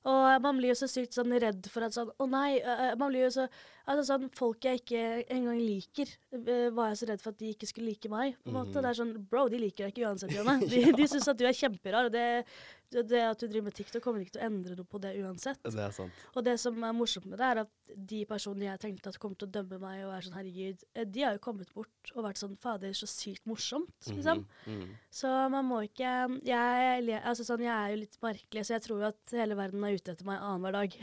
Og 0.09 0.43
man 0.43 0.57
blir 0.57 0.73
jo 0.73 0.79
så 0.81 0.89
sykt 0.89 1.17
sånn 1.17 1.35
redd 1.43 1.67
for 1.69 1.85
at 1.85 1.93
sånn 1.93 2.13
Å 2.17 2.27
nei, 2.31 2.61
man 2.97 3.11
blir 3.11 3.27
jo 3.27 3.33
så 3.35 3.47
Altså 3.91 4.07
sånn 4.07 4.29
Folk 4.39 4.67
jeg 4.67 4.83
ikke 4.83 5.05
engang 5.35 5.61
liker, 5.61 6.11
øh, 6.39 6.69
var 6.77 6.93
jeg 6.93 7.01
så 7.01 7.09
redd 7.11 7.23
for 7.23 7.35
at 7.35 7.41
de 7.41 7.53
ikke 7.55 7.69
skulle 7.71 7.91
like 7.91 8.11
meg. 8.13 8.37
på 8.45 8.53
en 8.53 8.59
måte. 8.61 8.77
Mm. 8.77 8.83
Det 8.83 8.91
er 8.91 8.99
sånn 9.01 9.15
Bro, 9.31 9.47
de 9.51 9.63
liker 9.63 9.87
deg 9.87 9.95
ikke 9.95 10.07
uansett, 10.07 10.35
Janne. 10.37 10.59
De, 10.71 10.85
de 10.95 11.09
syns 11.11 11.27
at 11.31 11.39
du 11.41 11.47
er 11.49 11.57
kjemperar. 11.57 12.07
Og 12.07 12.15
det, 12.15 12.45
det, 12.91 13.23
at 13.23 13.41
du 13.41 13.47
driver 13.47 13.69
med 13.69 13.77
TikTok, 13.79 14.03
kommer 14.05 14.23
ikke 14.23 14.37
til 14.37 14.43
å 14.43 14.47
endre 14.49 14.77
noe 14.79 14.89
på 14.89 15.01
det 15.03 15.13
uansett. 15.21 15.61
Det 15.67 15.83
er 15.83 15.95
sant. 15.95 16.25
Og 16.35 16.47
det 16.47 16.57
som 16.63 16.79
er 16.87 16.95
morsomt 16.97 17.27
med 17.31 17.39
det, 17.41 17.49
er 17.49 17.63
at 17.65 17.97
de 18.11 18.21
personene 18.31 18.69
jeg 18.69 18.83
tenkte 18.85 19.11
at 19.11 19.19
kommer 19.23 19.39
til 19.39 19.49
å 19.49 19.55
dømme 19.59 19.81
meg 19.83 20.05
og 20.05 20.15
er 20.15 20.27
sånn 20.27 20.37
herregud, 20.39 20.85
eh, 20.95 21.07
de 21.07 21.25
har 21.27 21.35
jo 21.37 21.43
kommet 21.43 21.73
bort 21.75 22.13
og 22.15 22.25
vært 22.27 22.41
sånn 22.43 22.55
fader, 22.63 22.95
så 22.97 23.09
sykt 23.11 23.47
morsomt, 23.51 23.95
liksom. 24.11 24.45
Mm. 24.67 24.77
Mm. 24.83 24.93
Så 25.21 25.31
man 25.55 25.67
må 25.67 25.83
ikke 25.87 26.13
jeg, 26.47 27.19
altså 27.21 27.47
sånn, 27.47 27.67
jeg 27.67 27.75
er 27.75 27.95
jo 27.95 28.03
litt 28.05 28.21
merkelig, 28.23 28.67
så 28.67 28.77
jeg 28.77 28.87
tror 28.87 29.03
jo 29.03 29.11
at 29.11 29.35
hele 29.39 29.59
verden 29.59 29.87
er 29.87 29.99
ute 29.99 30.15
etter 30.15 30.29
meg 30.29 30.39
annenhver 30.39 30.79
dag. 30.79 30.97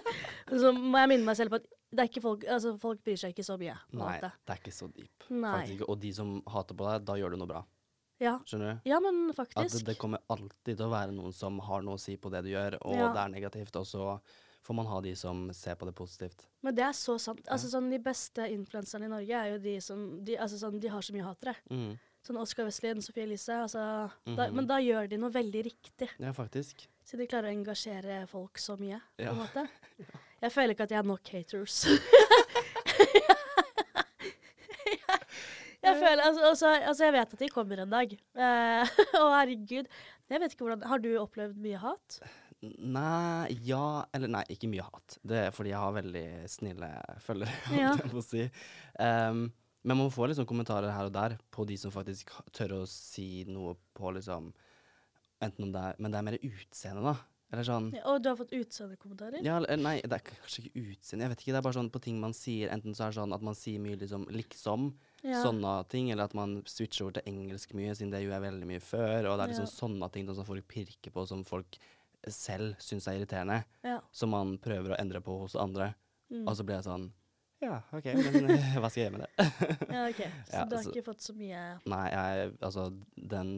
så 0.62 0.72
må 0.74 1.02
jeg 1.02 1.12
minne 1.14 1.28
meg 1.28 1.38
selv 1.38 1.54
på 1.54 1.62
at 1.62 1.74
det 1.90 2.00
er 2.04 2.08
ikke 2.10 2.20
folk, 2.22 2.44
altså, 2.44 2.74
folk 2.78 3.02
bryr 3.04 3.16
seg 3.16 3.32
ikke 3.34 3.44
så 3.46 3.56
mye. 3.58 3.76
Nei, 3.92 4.18
måte. 4.20 4.32
det 4.46 4.54
er 4.54 4.60
ikke 4.62 4.74
så 4.76 4.88
deep. 4.92 5.24
Faktisk. 5.28 5.84
Og 5.88 5.98
de 6.00 6.12
som 6.12 6.42
hater 6.46 6.74
på 6.76 6.84
deg, 6.90 7.04
da 7.08 7.14
gjør 7.20 7.30
du 7.30 7.36
noe 7.40 7.48
bra. 7.48 7.62
Ja. 8.20 8.34
Skjønner 8.44 8.74
du? 8.82 8.88
ja, 8.90 8.98
men 9.00 9.30
At 9.30 9.36
faktisk. 9.36 9.78
det, 9.78 9.86
det 9.92 9.98
kommer 9.98 10.18
alltid 10.28 10.74
til 10.76 10.84
å 10.88 10.90
være 10.90 11.12
noen 11.14 11.32
som 11.32 11.58
har 11.60 11.82
noe 11.86 11.94
å 11.94 12.00
si 12.02 12.16
på 12.18 12.30
det 12.34 12.42
du 12.44 12.50
gjør, 12.50 12.76
og 12.82 12.96
Ja. 12.98 13.12
det 13.14 13.20
er 13.22 13.28
negativt, 13.36 13.76
og 13.76 13.86
så 13.86 14.20
får 14.66 14.74
man 14.74 14.86
ha 14.90 15.00
de 15.00 15.14
som 15.16 15.46
ser 15.54 15.76
på 15.76 15.86
det 15.86 15.94
positivt. 15.94 16.46
Men 16.62 16.74
det 16.74 16.82
er 16.84 16.92
så 16.92 17.14
sant. 17.18 17.40
Altså, 17.48 17.70
sånn, 17.70 17.88
de 17.90 17.98
beste 18.02 18.42
influenserne 18.52 19.06
i 19.06 19.08
Norge 19.08 19.30
er 19.38 19.52
jo 19.54 19.58
de 19.62 19.80
som 19.80 20.02
de, 20.24 20.36
altså, 20.36 20.58
sånn, 20.58 20.80
de 20.80 20.88
har 20.88 21.00
så 21.00 21.14
mye 21.14 21.24
hatere. 21.24 21.54
Mm. 21.70 21.96
Sånn 22.26 22.36
Oskar 22.42 22.64
Westlien, 22.66 23.00
Sophie 23.00 23.22
Elise. 23.22 23.54
Altså, 23.62 24.10
da, 24.26 24.48
Mhm. 24.48 24.54
men 24.56 24.66
da 24.66 24.76
gjør 24.82 25.08
de 25.08 25.16
noe 25.16 25.30
veldig 25.30 25.64
riktig. 25.64 26.08
Ja, 26.18 26.32
faktisk. 26.32 26.88
Så 27.08 27.16
de 27.16 27.24
klarer 27.24 27.48
å 27.48 27.56
engasjere 27.56 28.18
folk 28.28 28.60
så 28.60 28.74
mye, 28.76 28.98
på 29.16 29.30
en 29.30 29.38
måte. 29.38 29.62
Jeg 30.44 30.52
føler 30.54 30.74
ikke 30.74 30.84
at 30.84 30.92
jeg 30.92 31.00
har 31.00 31.06
nok 31.08 31.30
haters. 31.34 31.76
jeg 35.82 35.94
føler, 35.98 36.20
altså, 36.22 36.42
altså, 36.46 36.68
altså, 36.76 37.04
jeg 37.08 37.14
vet 37.16 37.32
at 37.34 37.40
de 37.40 37.48
kommer 37.50 37.80
en 37.82 37.90
dag. 37.90 38.12
Eh, 38.14 38.92
Å, 39.18 39.24
herregud. 39.34 39.88
Jeg 40.30 40.42
vet 40.44 40.54
ikke 40.54 40.68
hvordan 40.68 40.84
Har 40.86 41.02
du 41.02 41.08
opplevd 41.18 41.58
mye 41.64 41.80
hat? 41.82 42.20
Nei, 42.62 43.56
ja 43.66 44.04
Eller 44.14 44.30
nei, 44.30 44.44
ikke 44.54 44.70
mye 44.70 44.86
hat. 44.86 45.18
Det 45.26 45.40
er 45.48 45.50
fordi 45.56 45.72
jeg 45.72 45.82
har 45.82 45.98
veldig 45.98 46.24
snille 46.54 46.92
følgere, 47.24 47.58
Ja. 47.72 47.90
holdt 47.96 48.04
jeg 48.04 48.14
på 48.14 48.22
å 48.22 48.28
si. 48.28 48.46
Um, 49.02 49.42
men 49.88 50.00
man 50.04 50.14
får 50.14 50.30
liksom 50.36 50.46
kommentarer 50.46 50.94
her 50.94 51.10
og 51.10 51.14
der 51.18 51.34
på 51.54 51.66
de 51.66 51.76
som 51.82 51.90
faktisk 51.94 52.30
tør 52.54 52.78
å 52.78 52.82
si 52.90 53.42
noe 53.50 53.74
på 53.98 54.14
liksom 54.14 54.52
Enten 55.40 55.64
om 55.68 55.72
det 55.72 55.80
er 55.80 55.94
Men 55.98 56.10
det 56.12 56.18
er 56.18 56.22
mer 56.22 56.38
utseende, 56.42 57.02
da. 57.02 57.16
Eller 57.50 57.64
sånn 57.64 57.86
Ja, 57.94 58.02
Og 58.12 58.22
du 58.22 58.28
har 58.28 58.36
fått 58.36 58.50
utseendekommentarer? 58.52 59.40
Ja, 59.42 59.58
nei, 59.76 60.00
det 60.04 60.12
er 60.12 60.24
kanskje 60.26 60.66
ikke 60.66 60.82
utseende. 60.92 61.24
Jeg 61.24 61.30
vet 61.32 61.40
ikke, 61.44 61.52
Det 61.54 61.60
er 61.60 61.66
bare 61.68 61.78
sånn 61.78 61.90
på 61.90 62.02
ting 62.04 62.20
man 62.20 62.32
sier. 62.36 62.68
Enten 62.74 62.94
så 62.94 63.06
er 63.06 63.12
det 63.14 63.20
sånn 63.20 63.32
at 63.34 63.42
man 63.42 63.54
sier 63.54 63.80
mye 63.80 63.96
liksom 63.96 64.26
liksom, 64.28 64.94
Ja. 65.24 65.42
sånne 65.42 65.88
ting, 65.88 66.10
eller 66.12 66.24
at 66.24 66.34
man 66.34 66.62
switcher 66.66 67.02
over 67.06 67.12
til 67.12 67.22
engelsk 67.32 67.72
mye, 67.74 67.90
siden 67.96 68.10
det 68.10 68.20
gjorde 68.22 68.36
jeg 68.42 68.52
veldig 68.52 68.66
mye 68.68 68.80
før. 68.84 69.30
Og 69.32 69.38
det 69.38 69.44
er 69.44 69.52
liksom 69.54 69.66
Ja. 69.66 69.78
sånne 70.06 70.12
ting 70.12 70.34
som 70.34 70.44
folk 70.44 70.68
pirker 70.68 71.10
på, 71.10 71.26
som 71.26 71.42
folk 71.44 71.78
selv 72.28 72.76
syns 72.78 73.06
er 73.08 73.18
irriterende. 73.24 73.64
Ja. 73.82 74.00
Som 74.12 74.30
man 74.30 74.58
prøver 74.58 74.90
å 74.94 75.00
endre 75.00 75.20
på 75.20 75.40
hos 75.40 75.54
andre. 75.56 75.94
Mm. 76.30 76.46
Og 76.46 76.54
så 76.56 76.64
blir 76.66 76.76
jeg 76.82 76.84
sånn 76.84 77.10
Ja, 77.60 77.80
OK, 77.90 78.04
men 78.14 78.50
eh, 78.54 78.74
hva 78.80 78.86
skal 78.90 79.02
jeg 79.02 79.08
gjøre 79.08 79.16
med 79.16 79.24
det? 79.24 79.48
ja, 79.96 80.04
OK. 80.06 80.20
Så 80.20 80.54
Ja, 80.54 80.64
du 80.64 80.76
har 80.76 80.78
altså- 80.78 80.92
ikke 80.92 81.06
fått 81.08 81.24
så 81.24 81.34
mye 81.34 81.62
Nei, 81.90 82.04
jeg, 82.12 82.52
altså 82.62 82.84
den, 83.34 83.50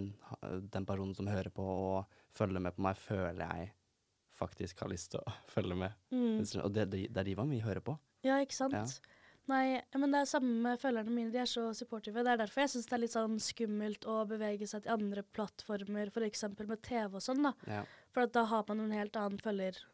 den 0.73 0.89
personen 0.89 1.15
som 1.19 1.29
hører 1.29 1.53
på 1.53 1.67
og 1.69 2.17
følger 2.37 2.65
med 2.65 2.77
på 2.77 2.85
meg, 2.87 2.97
føler 2.97 3.45
jeg 3.45 3.71
faktisk 4.41 4.81
har 4.81 4.89
lyst 4.93 5.11
til 5.13 5.21
å 5.21 5.33
følge 5.55 5.77
med. 5.77 5.97
mm. 6.15 6.41
Og 6.65 6.73
det, 6.73 6.89
det, 6.93 7.07
det 7.13 7.21
er 7.25 7.29
de 7.29 7.37
man 7.43 7.51
vil 7.53 7.61
høre 7.67 7.83
på. 7.85 7.99
Ja, 8.25 8.41
ikke 8.41 8.57
sant? 8.57 8.73
Ja. 8.77 8.87
Nei, 9.51 9.81
men 9.99 10.13
det 10.15 10.21
er 10.23 10.29
samme 10.31 10.51
med 10.63 10.79
følgerne 10.79 11.11
mine. 11.11 11.33
De 11.35 11.41
er 11.43 11.49
så 11.49 11.65
supportive. 11.75 12.23
Det 12.23 12.33
er 12.35 12.39
derfor 12.39 12.63
jeg 12.63 12.71
syns 12.75 12.87
det 12.87 12.95
er 12.95 13.03
litt 13.03 13.15
sånn 13.17 13.39
skummelt 13.43 14.05
å 14.07 14.21
bevege 14.31 14.69
seg 14.69 14.85
til 14.85 14.93
andre 14.95 15.25
plattformer, 15.35 16.13
f.eks. 16.13 16.45
med 16.61 16.83
TV 16.87 17.17
og 17.19 17.25
sånn, 17.25 17.43
da. 17.49 17.53
Ja. 17.67 17.81
For 18.15 18.31
da 18.31 18.45
har 18.53 18.65
man 18.69 18.85
en 18.85 18.95
helt 18.95 19.17
annen 19.19 19.41
følgerbase. 19.43 19.89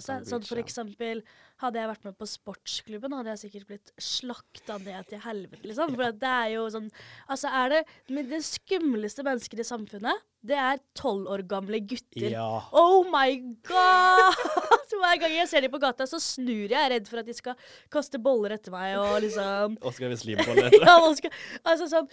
Sånn 0.00 0.44
for 0.46 0.60
eksempel, 0.60 1.20
hadde 1.60 1.80
jeg 1.80 1.90
vært 1.90 2.06
med 2.08 2.16
på 2.20 2.28
sportsklubben, 2.30 3.12
hadde 3.16 3.34
jeg 3.34 3.42
sikkert 3.44 3.66
blitt 3.70 3.92
slakta 4.00 4.78
ned 4.80 5.10
til 5.10 5.20
helvete, 5.24 5.64
liksom. 5.68 5.92
For 5.96 6.16
det 6.16 6.32
er 6.32 6.54
jo 6.54 6.64
sånn 6.72 6.88
Altså, 7.28 7.50
er 7.50 7.74
det 7.74 7.82
men 8.14 8.30
Det 8.30 8.42
skumleste 8.46 9.24
mennesker 9.26 9.60
i 9.60 9.66
samfunnet, 9.66 10.24
det 10.46 10.56
er 10.60 10.82
tolv 10.94 11.28
år 11.32 11.42
gamle 11.48 11.80
gutter. 11.82 12.30
Ja. 12.30 12.48
Oh 12.72 13.04
my 13.10 13.40
god! 13.66 14.74
Hver 15.02 15.18
gang 15.22 15.34
jeg 15.36 15.48
ser 15.50 15.64
dem 15.66 15.72
på 15.74 15.80
gata, 15.82 16.06
så 16.08 16.20
snur 16.22 16.64
jeg. 16.66 16.70
Jeg 16.72 16.84
er 16.84 16.94
redd 16.96 17.08
for 17.10 17.20
at 17.22 17.28
de 17.28 17.34
skal 17.36 17.54
kaste 17.92 18.18
boller 18.22 18.56
etter 18.56 18.72
meg 18.74 18.96
og 19.00 19.18
liksom 19.24 19.76
Oskar 19.90 20.12
Westlin-boller 20.14 20.66
etter 20.70 20.80
deg. 20.82 20.88
ja, 20.88 20.96
Oscar, 21.10 21.36
altså 21.64 21.88
sånn 21.92 22.08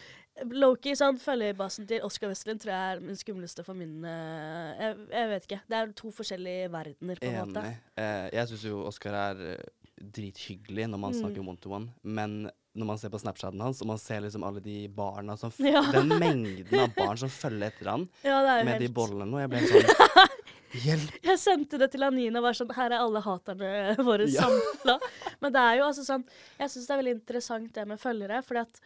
Loki, 0.50 0.96
sånn 0.98 1.20
følgerbasen 1.22 1.86
til 1.86 2.02
Oskar 2.08 2.32
Westlin, 2.32 2.58
tror 2.58 2.72
jeg 2.74 2.96
er 2.96 3.02
den 3.06 3.20
skumleste 3.20 3.62
for 3.68 3.78
min 3.78 4.00
uh, 4.02 4.72
jeg, 4.80 4.96
jeg 5.14 5.28
vet 5.30 5.44
ikke. 5.46 5.60
Det 5.70 5.78
er 5.78 5.92
to 6.00 6.10
forskjellige 6.18 6.72
verdener, 6.74 7.20
på 7.22 7.30
en 7.30 7.38
måte. 7.52 7.62
Enig. 7.70 7.78
Eh, 8.02 8.26
jeg 8.40 8.50
syns 8.50 8.64
jo 8.66 8.80
Oskar 8.90 9.14
er 9.20 9.44
eh, 9.52 9.68
drithyggelig 10.02 10.88
når 10.90 11.00
man 11.04 11.14
Mm. 11.14 11.20
snakker 11.22 11.46
one 11.48 11.62
to 11.62 11.70
one, 11.78 11.92
men 12.04 12.50
når 12.74 12.88
man 12.90 12.98
ser 12.98 13.12
på 13.14 13.20
Snapchaten 13.22 13.62
hans, 13.62 13.84
og 13.86 13.92
man 13.92 14.00
ser 14.02 14.24
liksom 14.26 14.42
alle 14.48 14.60
de 14.66 14.88
barna 14.90 15.36
som 15.38 15.54
Ja. 15.62 15.84
Den 15.94 16.10
mengden 16.10 16.80
av 16.82 16.96
barn 16.98 17.18
som 17.22 17.30
følger 17.30 17.68
etter 17.70 17.92
han 17.92 18.08
Ja, 18.26 18.40
med 18.66 18.74
helt... 18.74 18.82
de 18.82 18.90
bollene 18.90 19.30
nå, 19.30 19.38
jeg 19.44 19.52
ble 19.54 19.62
sånn 19.70 20.40
Hjelp! 20.74 21.18
Jeg 21.24 21.38
sendte 21.38 21.78
det 21.78 21.92
til 21.94 22.04
Anina 22.08 22.40
og 22.42 22.48
var 22.48 22.58
sånn 22.58 22.72
Her 22.74 22.92
er 22.96 23.04
alle 23.04 23.22
haterne 23.22 23.68
våre 24.10 24.26
Ja. 24.32 24.48
samla. 24.48 24.96
Men 25.44 25.54
det 25.54 25.62
er 25.62 25.76
jo 25.78 25.86
altså 25.90 26.06
sånn 26.08 26.24
Jeg 26.60 26.72
syns 26.74 26.88
det 26.90 26.96
er 26.96 27.02
veldig 27.04 27.14
interessant 27.20 27.74
det 27.78 27.86
med 27.92 28.02
følgere, 28.02 28.40
fordi 28.46 28.64
at 28.64 28.82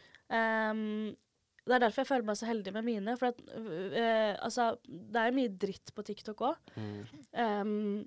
um, 0.74 0.82
Det 1.68 1.76
er 1.78 1.84
derfor 1.86 2.04
jeg 2.04 2.10
føler 2.12 2.28
meg 2.28 2.40
så 2.40 2.50
heldig 2.50 2.74
med 2.76 2.86
mine. 2.88 3.16
For 3.20 3.32
at 3.32 3.40
uh, 3.56 4.34
altså 4.44 4.68
Det 4.86 5.24
er 5.24 5.36
mye 5.40 5.54
dritt 5.64 5.94
på 5.96 6.06
TikTok 6.12 6.44
òg. 6.50 6.76
Mm. 6.76 8.06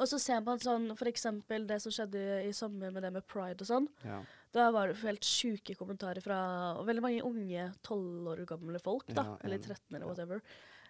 og 0.00 0.06
så 0.08 0.18
ser 0.22 0.40
man 0.44 0.60
sånn 0.62 0.86
eksempel 1.10 1.66
det 1.68 1.80
som 1.82 1.92
skjedde 1.92 2.20
i 2.48 2.52
sommer 2.56 2.92
med 2.94 3.02
det 3.04 3.10
med 3.12 3.26
pride 3.28 3.60
og 3.64 3.68
sånn. 3.68 3.88
Ja. 4.06 4.20
Da 4.54 4.70
var 4.74 4.88
det 4.88 5.00
helt 5.02 5.24
sjuke 5.26 5.74
kommentarer 5.76 6.22
fra 6.24 6.38
veldig 6.86 7.02
mange 7.04 7.22
unge 7.26 7.66
tolv 7.86 8.28
år 8.32 8.44
gamle 8.48 8.80
folk. 8.82 9.06
da, 9.12 9.22
Ja, 9.24 9.36
Eller 9.44 9.58
enig. 9.58 9.66
13, 9.68 9.96
eller 9.96 10.06
Ja. 10.06 10.40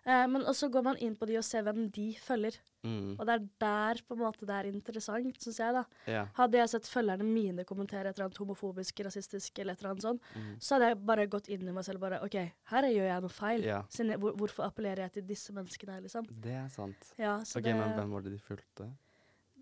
Eh, 0.07 0.27
men 0.33 0.43
også 0.49 0.71
går 0.73 0.83
man 0.87 0.97
inn 1.05 1.15
på 1.17 1.27
de 1.29 1.37
og 1.37 1.45
ser 1.45 1.63
hvem 1.67 1.91
de 1.93 2.07
følger. 2.25 2.55
Mm. 2.83 3.19
Og 3.21 3.27
det 3.29 3.35
er 3.35 3.43
der 3.61 3.99
på 4.09 4.17
en 4.17 4.23
måte 4.23 4.47
det 4.49 4.55
er 4.57 4.69
interessant, 4.71 5.37
syns 5.45 5.59
jeg. 5.61 5.75
da. 5.77 5.83
ja. 6.09 6.23
Hadde 6.39 6.57
jeg 6.57 6.71
sett 6.73 6.89
følgerne 6.89 7.27
mine 7.27 7.67
kommentere 7.69 8.09
et 8.09 8.17
eller 8.17 8.31
annet 8.31 8.41
homofobisk, 8.41 9.03
rasistisk 9.05 9.59
eller 9.61 9.77
et 9.77 9.83
eller 9.83 9.91
annet 9.93 10.07
sånn, 10.07 10.21
Mm. 10.35 10.55
så 10.61 10.75
hadde 10.79 10.89
jeg 10.89 11.01
bare 11.05 11.27
gått 11.27 11.49
inn 11.53 11.69
i 11.69 11.73
meg 11.77 11.85
selv 11.85 12.01
og 12.01 12.07
bare 12.09 12.23
OK, 12.25 12.39
her 12.73 12.89
gjør 12.89 13.09
jeg 13.11 13.21
noe 13.27 13.35
feil. 13.37 13.63
Ja. 13.69 13.83
Siden 13.93 14.15
jeg, 14.15 14.21
hvor, 14.25 14.33
hvorfor 14.41 14.65
appellerer 14.71 15.05
jeg 15.05 15.13
til 15.19 15.29
disse 15.29 15.53
menneskene 15.53 15.93
her, 15.99 16.01
liksom? 16.09 16.25
Det 16.41 16.57
er 16.57 16.69
sant. 16.73 17.13
Ja, 17.21 17.37
så 17.45 17.59
OK, 17.61 17.65
det, 17.69 17.77
men 17.77 17.93
hvem 17.99 18.11
var 18.17 18.25
det 18.25 18.33
de 18.33 18.41
fulgte? 18.41 18.89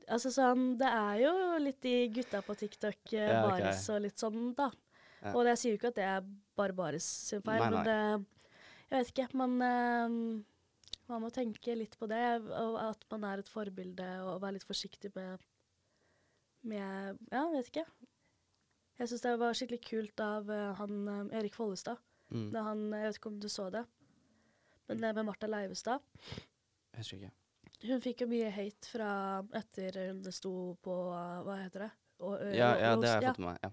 Altså 0.09 0.31
sånn, 0.33 0.79
Det 0.79 0.87
er 0.89 1.19
jo 1.27 1.33
litt 1.61 1.83
de 1.85 1.97
gutta 2.15 2.41
på 2.47 2.55
TikTok, 2.57 3.13
eh, 3.13 3.27
Ja, 3.29 3.43
okay. 3.45 3.61
Baris 3.67 3.89
og 3.91 4.01
litt 4.07 4.17
sånn, 4.23 4.55
da. 4.57 4.71
Ja. 5.21 5.33
Og 5.35 5.43
det, 5.43 5.57
jeg 5.57 5.59
sier 5.59 5.73
jo 5.75 5.79
ikke 5.83 5.91
at 5.91 5.99
det 5.99 6.05
er 6.07 6.23
bare 6.57 6.73
Baris 6.79 7.05
sin 7.29 7.43
feil, 7.43 7.59
men 7.59 7.85
det 7.85 8.25
Jeg 8.89 9.03
vet 9.03 9.11
ikke. 9.13 9.29
Man, 9.37 9.57
eh, 9.63 10.17
man 11.11 11.25
må 11.25 11.31
tenke 11.35 11.77
litt 11.77 11.97
på 12.01 12.09
det, 12.11 12.25
og 12.49 12.79
at 12.83 13.05
man 13.13 13.27
er 13.29 13.43
et 13.43 13.51
forbilde, 13.53 14.09
og 14.25 14.41
være 14.43 14.57
litt 14.59 14.69
forsiktig 14.69 15.13
med, 15.17 15.45
med 16.69 17.19
Ja, 17.33 17.45
vet 17.53 17.73
ikke. 17.73 17.85
Jeg 18.99 19.11
syns 19.11 19.23
det 19.23 19.35
var 19.39 19.55
skikkelig 19.55 19.83
kult 19.87 20.23
av 20.25 20.49
eh, 20.51 20.71
han 20.81 21.03
eh, 21.13 21.39
Erik 21.39 21.55
Follestad. 21.55 22.01
Mm. 22.33 22.49
Da 22.53 22.65
han, 22.67 22.87
jeg 22.93 23.09
vet 23.09 23.21
ikke 23.21 23.31
om 23.31 23.41
du 23.41 23.49
så 23.53 23.69
det, 23.73 23.85
men 24.89 25.01
det 25.01 25.13
med 25.17 25.29
Martha 25.29 25.49
Leivestad. 25.49 26.03
Jeg 26.93 27.05
husker 27.05 27.21
ikke. 27.21 27.35
Hun 27.89 28.03
fikk 28.03 28.25
jo 28.25 28.27
mye 28.33 28.49
hate 28.51 28.91
fra 28.91 29.11
etter 29.55 30.01
hun 30.09 30.25
sto 30.35 30.53
på 30.83 30.95
Hva 31.47 31.59
heter 31.61 31.85
det? 31.87 31.91
Og, 32.27 32.35
Ja, 32.51 32.73
ja, 32.75 32.97
det 32.99 33.13
har 33.13 33.23
jeg 33.23 33.31
fått 33.31 33.45
med 33.45 33.53
meg. 33.53 33.61
Ja. 33.63 33.71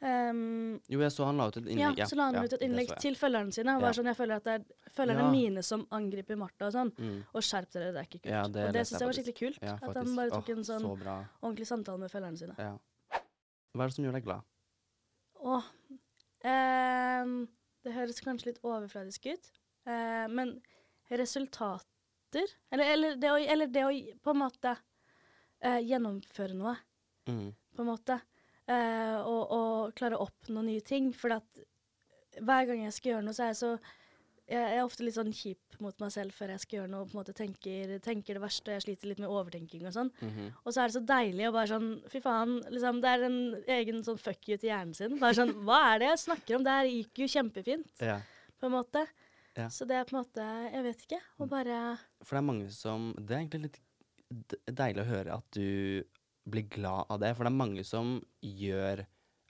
Ehm, 0.00 0.80
Jo, 0.86 1.00
jeg 1.00 1.10
så 1.10 1.24
han 1.26 1.36
la 1.40 1.48
ut 1.48 1.56
et 1.58 1.64
innlegg. 1.66 1.96
ja, 1.98 2.06
så 2.06 2.16
la 2.16 2.28
han 2.28 2.36
ja, 2.38 2.42
ut 2.46 2.52
et 2.54 2.62
innlegg 2.62 2.92
til 3.02 3.16
følgerne 3.18 3.52
sine. 3.52 3.74
og 3.74 3.80
Ja. 3.80 3.86
Bare 3.86 3.96
sånn, 3.98 4.06
jeg 4.06 4.16
føler 4.16 4.36
at 4.36 4.44
det 4.44 4.54
er 4.54 4.90
følgerne 4.94 5.24
Ja. 5.24 5.30
mine 5.30 5.62
som 5.62 5.86
angriper 5.90 6.36
Martha 6.36 6.66
og 6.66 6.72
sånn. 6.72 6.92
Mm. 6.96 7.24
Og 7.34 7.42
skjerp 7.42 7.70
dere, 7.72 7.92
det 7.92 7.98
er 7.98 8.06
ikke 8.06 8.22
kult. 8.22 8.32
Ja, 8.32 8.42
det 8.46 8.68
og 8.68 8.72
det 8.72 8.86
syns 8.86 9.00
jeg 9.00 9.08
var 9.08 9.16
skikkelig 9.18 9.38
kult. 9.38 9.62
At 9.62 9.96
han 9.96 10.16
bare 10.16 10.30
tok 10.30 10.48
oh, 10.48 10.56
en 10.56 10.64
sånn 10.64 10.80
Så 10.80 11.26
ordentlig 11.42 11.66
samtale 11.66 11.98
med 11.98 12.10
følgerne 12.10 12.38
sine. 12.38 12.54
Ja. 12.58 12.78
Hva 13.74 13.82
er 13.82 13.88
det 13.88 13.94
som 13.94 14.04
gjør 14.04 14.12
deg 14.12 14.24
glad? 14.24 14.42
Åh, 15.40 15.64
um, 16.44 17.48
det 17.84 17.92
høres 17.94 18.20
kanskje 18.20 18.46
litt 18.46 18.62
overfladisk 18.62 19.26
ut, 19.26 19.50
uh, 19.86 20.26
men 20.28 20.60
resultater 21.10 21.84
Eller, 22.70 22.84
eller, 22.92 23.16
det, 23.16 23.30
å, 23.30 23.36
eller 23.38 23.66
det 23.66 23.84
å 23.86 23.90
på 24.20 24.30
en 24.30 24.42
måte 24.42 24.76
uh, 25.64 25.80
gjennomføre 25.80 26.54
noe. 26.54 26.76
Mm. 27.28 27.52
på 27.76 27.82
en 27.82 27.88
måte. 27.88 28.20
Eh, 28.68 29.18
og, 29.24 29.42
og 29.54 29.94
klare 29.96 30.18
å 30.18 30.26
oppnå 30.28 30.62
nye 30.66 30.80
ting. 30.84 31.12
For 31.16 31.32
at 31.38 31.62
hver 32.38 32.68
gang 32.68 32.84
jeg 32.84 32.92
skal 32.98 33.14
gjøre 33.14 33.24
noe, 33.26 33.36
så 33.36 33.46
er 33.46 33.54
jeg 33.54 33.62
så 33.62 33.78
jeg 34.48 34.78
er 34.78 34.80
ofte 34.80 35.04
litt 35.04 35.12
sånn 35.12 35.28
kjip 35.36 35.74
mot 35.84 35.98
meg 36.00 36.08
selv 36.14 36.32
før 36.32 36.54
jeg 36.54 36.60
skal 36.62 36.76
gjøre 36.78 36.88
noe. 36.88 37.02
og 37.04 37.10
på 37.10 37.12
en 37.12 37.18
måte 37.20 37.34
tenker, 37.36 37.90
tenker 38.00 38.38
det 38.38 38.40
verste, 38.40 38.72
jeg 38.72 38.84
sliter 38.86 39.10
litt 39.10 39.18
med 39.20 39.28
overtenking 39.28 39.82
og 39.84 39.92
sånn. 39.92 40.08
Mhm. 40.24 40.46
Og 40.64 40.72
så 40.72 40.80
er 40.80 40.88
det 40.88 40.94
så 40.96 41.02
deilig 41.04 41.48
å 41.48 41.52
bare 41.52 41.68
sånn 41.68 41.90
Fy 42.08 42.22
faen, 42.24 42.54
liksom, 42.72 43.02
det 43.04 43.10
er 43.12 43.24
en 43.26 43.36
egen 43.76 44.00
sånn 44.06 44.16
fuck 44.18 44.48
you 44.48 44.56
til 44.56 44.70
hjernen 44.70 44.96
sin. 44.96 45.18
Bare 45.20 45.36
sånn 45.36 45.52
Hva 45.68 45.82
er 45.90 45.98
det 46.00 46.08
jeg 46.14 46.22
snakker 46.24 46.56
om? 46.56 46.64
Det 46.64 46.76
her 46.78 46.88
gikk 46.88 47.20
jo 47.24 47.28
kjempefint, 47.34 47.92
Ja. 48.00 48.22
på 48.58 48.70
en 48.70 48.76
måte. 48.78 49.04
Ja. 49.54 49.68
Så 49.68 49.84
det 49.86 49.96
er 50.00 50.04
på 50.08 50.16
en 50.16 50.22
måte 50.24 50.48
Jeg 50.72 50.82
vet 50.88 51.04
ikke. 51.04 51.20
Og 51.40 51.48
bare 51.50 51.98
For 52.22 52.36
det 52.36 52.40
er 52.40 52.48
mange 52.48 52.70
som 52.72 53.12
Det 53.18 53.30
er 53.36 53.42
egentlig 53.44 53.62
litt 53.68 53.80
deilig 54.64 55.04
å 55.04 55.08
høre 55.12 55.36
at 55.36 55.50
du 55.52 56.04
blir 56.50 56.68
glad 56.72 57.08
av 57.12 57.20
det. 57.22 57.34
For 57.36 57.46
det 57.46 57.52
er 57.52 57.60
mange 57.60 57.84
som 57.86 58.18
gjør 58.44 59.04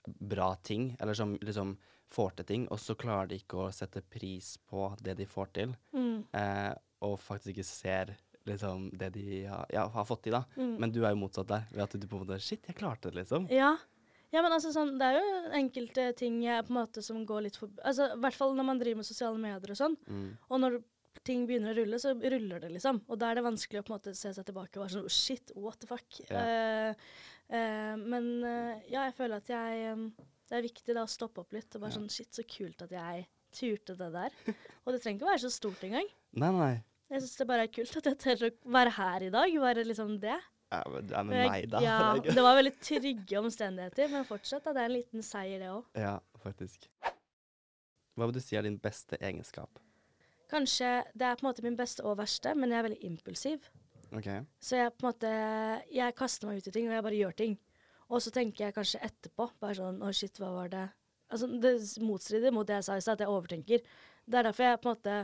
bra 0.05 0.53
ting, 0.65 0.93
eller 0.99 1.17
som 1.17 1.35
liksom 1.41 1.75
får 2.09 2.39
til 2.39 2.47
ting, 2.51 2.63
og 2.73 2.79
så 2.81 2.95
klarer 2.97 3.29
de 3.29 3.37
ikke 3.41 3.59
å 3.65 3.73
sette 3.75 4.01
pris 4.01 4.55
på 4.69 4.87
det 5.03 5.17
de 5.19 5.27
får 5.29 5.51
til, 5.53 5.75
mm, 5.93 6.15
eh, 6.33 6.71
og 7.05 7.19
faktisk 7.21 7.53
ikke 7.53 7.67
ser 7.67 8.15
liksom 8.49 8.87
det 8.97 9.11
de 9.13 9.43
har, 9.45 9.67
ja, 9.73 9.85
har 9.93 10.07
fått 10.09 10.23
til, 10.25 10.33
da. 10.33 10.43
mm. 10.57 10.75
Men 10.81 10.93
du 10.95 11.03
er 11.03 11.13
jo 11.13 11.21
motsatt 11.21 11.51
der, 11.51 11.67
ved 11.69 11.85
at 11.85 11.95
du 11.99 12.07
på 12.07 12.17
en 12.17 12.25
måte 12.25 12.39
Shit, 12.41 12.65
jeg 12.65 12.79
klarte 12.79 13.11
det, 13.11 13.21
liksom. 13.21 13.45
Ja. 13.53 13.75
Ja, 14.29 14.43
men 14.45 14.53
altså 14.53 14.69
sånn, 14.69 14.93
det 15.01 15.07
er 15.07 15.15
jo 15.17 15.29
enkelte 15.57 16.03
ting 16.17 16.35
jeg 16.43 16.65
på 16.67 16.69
en 16.69 16.77
måte 16.83 17.01
som 17.01 17.23
går 17.25 17.47
litt 17.47 17.55
for 17.57 17.71
Altså, 17.81 18.11
I 18.13 18.19
hvert 18.21 18.37
fall 18.37 18.51
når 18.57 18.67
man 18.67 18.81
driver 18.81 18.99
med 19.01 19.07
sosiale 19.07 19.41
medier 19.41 19.73
og 19.73 19.79
sånn. 19.79 19.95
Mm. 20.05 20.27
Og 20.45 20.61
når 20.61 20.75
ting 21.27 21.45
begynner 21.49 21.73
å 21.73 21.79
rulle, 21.81 21.99
så 22.01 22.13
ruller 22.15 22.63
det, 22.63 22.69
liksom. 22.75 23.01
Og 23.09 23.19
da 23.21 23.29
er 23.31 23.39
det 23.39 23.45
vanskelig 23.45 23.81
å 23.81 23.85
på 23.87 23.93
en 23.93 23.97
måte 23.99 24.13
se 24.17 24.31
seg 24.35 24.45
tilbake 24.47 24.79
og 24.79 24.85
være 24.85 24.95
sånn 24.97 25.09
Shit, 25.13 25.53
what 25.55 25.79
the 25.81 25.89
fuck? 25.89 26.19
Ja. 26.29 26.43
Uh, 26.43 27.09
uh, 27.53 27.95
men 27.99 28.29
uh, 28.45 28.75
ja, 28.89 29.07
jeg 29.09 29.15
føler 29.17 29.41
at 29.41 29.49
jeg 29.53 29.95
um, 29.95 30.05
Det 30.49 30.57
er 30.59 30.65
viktig 30.65 30.95
da 30.97 31.03
å 31.05 31.11
stoppe 31.11 31.43
opp 31.43 31.53
litt 31.55 31.73
og 31.75 31.83
bare 31.83 31.93
Ja. 31.93 31.97
sånn 31.99 32.09
Shit, 32.13 32.31
så 32.35 32.45
kult 32.49 32.85
at 32.85 32.93
jeg 32.95 33.25
turte 33.55 33.95
det 33.97 34.11
der. 34.13 34.37
Og 34.85 34.93
det 34.93 35.01
trenger 35.01 35.19
ikke 35.19 35.27
å 35.27 35.31
være 35.33 35.43
så 35.47 35.51
stort 35.53 35.83
engang. 35.87 36.07
Nei, 36.37 36.51
nei. 36.53 36.73
Jeg 37.09 37.23
syns 37.23 37.39
det 37.41 37.47
bare 37.49 37.65
er 37.65 37.73
kult 37.73 37.95
at 37.97 38.09
jeg 38.11 38.19
tør 38.21 38.47
å 38.47 38.49
være 38.77 38.95
her 38.99 39.25
i 39.25 39.29
dag. 39.33 39.59
Være 39.63 39.85
liksom 39.89 40.17
det. 40.21 40.37
Ja, 40.69 40.83
men 40.85 41.09
ja, 41.09 41.21
men 41.25 41.47
meg, 41.49 41.63
da. 41.71 41.79
Ja, 41.81 41.99
Det 42.21 42.35
det 42.37 42.43
var 42.45 42.59
veldig 42.59 42.75
trygge 42.85 43.39
omstendigheter, 43.41 44.11
men 44.13 44.27
fortsatt, 44.29 44.61
da, 44.67 44.75
det 44.77 44.83
er 44.83 44.91
en 44.91 44.93
liten 44.99 45.25
seier, 45.25 45.57
det 45.63 45.71
òg. 45.73 45.87
Ja, 45.97 46.19
faktisk. 46.43 46.85
Hva 48.13 48.27
vil 48.29 48.35
du 48.37 48.41
si 48.43 48.57
er 48.59 48.67
din 48.67 48.77
beste 48.77 49.17
egenskap? 49.17 49.81
Kanskje 50.49 50.89
det 51.13 51.27
er 51.27 51.37
på 51.37 51.45
en 51.45 51.49
måte 51.49 51.65
min 51.65 51.77
beste 51.77 52.05
og 52.05 52.17
verste, 52.19 52.55
men 52.57 52.71
jeg 52.73 52.79
er 52.79 52.87
veldig 52.87 53.03
impulsiv. 53.09 53.67
OK. 54.17 54.29
Så 54.57 54.79
jeg 54.79 54.93
på 54.97 55.05
en 55.05 55.11
måte 55.11 55.31
Jeg 55.93 56.15
kaster 56.17 56.49
meg 56.49 56.57
ut 56.57 56.69
i 56.69 56.71
ting, 56.73 56.87
og 56.89 56.95
jeg 56.95 57.05
bare 57.05 57.19
gjør 57.19 57.35
ting. 57.37 57.57
Og 58.09 58.23
så 58.25 58.31
tenker 58.33 58.65
jeg 58.65 58.73
kanskje 58.73 59.03
etterpå 59.05 59.51
bare 59.61 59.77
sånn 59.77 59.99
Å, 60.01 60.09
shit, 60.15 60.39
hva 60.41 60.49
var 60.55 60.71
det 60.73 60.87
Altså, 61.29 61.45
det 61.61 61.75
motstrider 62.01 62.53
mot 62.55 62.65
det 62.65 62.79
jeg 62.79 62.85
sa 62.87 62.95
i 62.97 63.03
stad, 63.05 63.19
at 63.19 63.27
jeg 63.27 63.29
overtenker. 63.29 63.83
Det 64.25 64.37
er 64.39 64.47
derfor 64.47 64.65
jeg 64.65 64.79
på 64.81 64.89
en 64.89 64.95
måte 64.95 65.17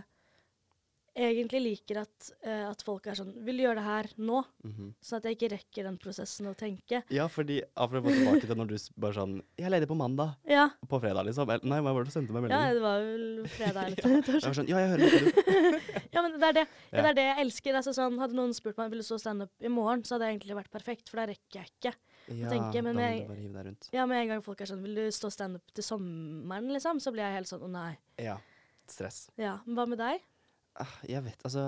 egentlig 1.15 1.61
liker 1.63 2.01
at, 2.01 2.29
uh, 2.45 2.69
at 2.71 2.81
folk 2.85 3.05
er 3.07 3.15
sånn 3.15 3.29
Vil 3.45 3.57
du 3.57 3.63
gjøre 3.63 3.79
det 3.79 3.85
her 3.85 4.09
nå? 4.19 4.41
Mhm. 4.65 4.89
Sånn 5.01 5.17
at 5.21 5.27
jeg 5.29 5.37
ikke 5.37 5.49
rekker 5.55 5.87
den 5.87 5.97
prosessen 6.01 6.49
å 6.51 6.55
tenke. 6.59 7.03
Ja, 7.13 7.27
fordi 7.31 7.61
apropos 7.75 8.11
tilbake 8.17 8.45
til 8.49 8.55
når 8.59 8.67
du 8.73 8.75
bare 8.99 9.13
sånn 9.17 9.37
Jeg 9.57 9.67
er 9.69 9.73
ledig 9.77 9.87
på 9.87 9.95
mandag. 9.99 10.35
Ja, 10.49 10.69
På 10.87 10.99
fredag, 10.99 11.25
liksom. 11.29 11.47
Nei, 11.63 11.79
hva 11.79 11.93
var 11.95 12.03
det 12.03 12.11
du 12.11 12.15
sendte 12.17 12.35
meg 12.35 12.49
ja 12.51 12.73
det 12.73 12.81
var 12.83 12.99
vel 12.99 13.45
fredag 13.47 13.85
eller 13.87 14.01
Jeg 14.15 14.25
torsdag. 14.27 14.49
var 14.49 14.57
sånn 14.59 14.69
Ja, 14.69 14.77
jeg 14.83 14.89
hører 14.93 15.05
ikke 15.07 15.21
du. 15.23 16.01
Ja, 16.15 16.21
men 16.21 16.35
det 16.39 16.47
er 16.49 16.53
det, 16.59 16.65
Ja. 16.91 17.01
det 17.01 17.09
er 17.09 17.15
det 17.17 17.23
jeg 17.29 17.39
elsker. 17.45 17.75
Altså, 17.75 17.91
sånn, 17.95 18.19
hadde 18.19 18.35
noen 18.37 18.53
spurt 18.55 18.77
meg 18.79 18.91
vil 18.91 19.01
du 19.01 19.07
stå 19.07 19.17
standup 19.19 19.51
i 19.59 19.71
morgen, 19.71 20.03
så 20.07 20.15
hadde 20.15 20.27
det 20.27 20.33
egentlig 20.37 20.55
vært 20.61 20.71
perfekt, 20.71 21.09
for 21.11 21.19
da 21.19 21.25
rekker 21.31 21.59
jeg 21.59 21.71
ikke. 21.73 21.91
Ja, 22.39 22.49
tenke, 22.49 22.81
men 22.81 22.95
jeg-. 22.97 23.75
Ja, 23.93 24.05
Med 24.09 24.21
en 24.23 24.27
gang 24.33 24.41
folk 24.41 24.61
er 24.63 24.65
sånn 24.65 24.81
Vil 24.81 24.95
du 24.97 25.03
stå 25.13 25.29
standup 25.29 25.61
til 25.75 25.83
sommeren, 25.85 26.71
liksom? 26.73 26.97
Så 27.03 27.11
blir 27.13 27.21
jeg 27.27 27.35
helt 27.37 27.49
sånn 27.51 27.61
Å, 27.67 27.69
nei. 27.69 27.91
Ja. 28.17 28.37
Stress. 28.89 29.27
Ja, 29.37 29.59
men 29.65 29.75
Hva 29.77 29.85
med 29.91 29.99
deg? 30.01 30.23
Ah, 30.81 30.91
Jeg 31.07 31.23
vet, 31.23 31.39
altså 31.47 31.61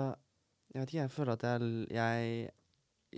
Jeg 0.74 0.82
vet 0.82 0.88
ikke, 0.92 1.00
jeg 1.06 1.10
føler 1.14 1.32
at 1.38 1.44
jeg 1.46 1.86
Jeg, 1.92 2.50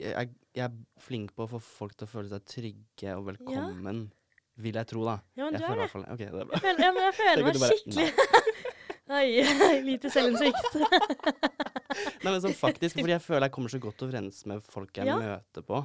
jeg, 0.00 0.30
jeg 0.54 0.64
er 0.68 0.74
flink 1.02 1.32
på 1.34 1.46
å 1.46 1.50
få 1.50 1.60
folk 1.64 1.96
til 1.98 2.06
å 2.06 2.10
føle 2.12 2.30
seg 2.30 2.44
trygge 2.46 3.14
og 3.18 3.24
velkommen. 3.26 4.04
Vil 4.60 4.76
jeg 4.78 4.86
tro, 4.90 5.02
da. 5.08 5.16
Ja, 5.38 5.48
men 5.48 5.56
jeg 5.56 5.62
du 5.62 5.64
er 5.64 5.70
føler 5.72 5.82
er 5.82 6.04
det. 6.04 6.12
Okay, 6.14 6.28
det 6.30 6.42
er 6.42 6.50
bra. 6.50 6.60
Jeg 6.60 6.62
føler, 6.66 6.84
ja, 6.84 6.90
men 6.94 7.02
jeg 7.08 7.16
føler 7.18 7.46
meg 7.48 7.58
bare, 7.58 7.78
skikkelig 7.80 8.10
Oi, 9.10 9.80
lite 9.82 10.10
selvinnsikt. 10.14 10.76
Nei, 12.22 12.30
men 12.30 12.36
sånn 12.44 12.54
faktisk, 12.54 13.00
fordi 13.00 13.16
jeg 13.16 13.24
føler 13.24 13.48
jeg 13.48 13.54
kommer 13.56 13.72
så 13.72 13.80
godt 13.82 14.04
overens 14.06 14.44
med 14.46 14.62
folk 14.70 15.00
jeg 15.00 15.08
Ja. 15.10 15.16
møter 15.18 15.64
på. 15.66 15.80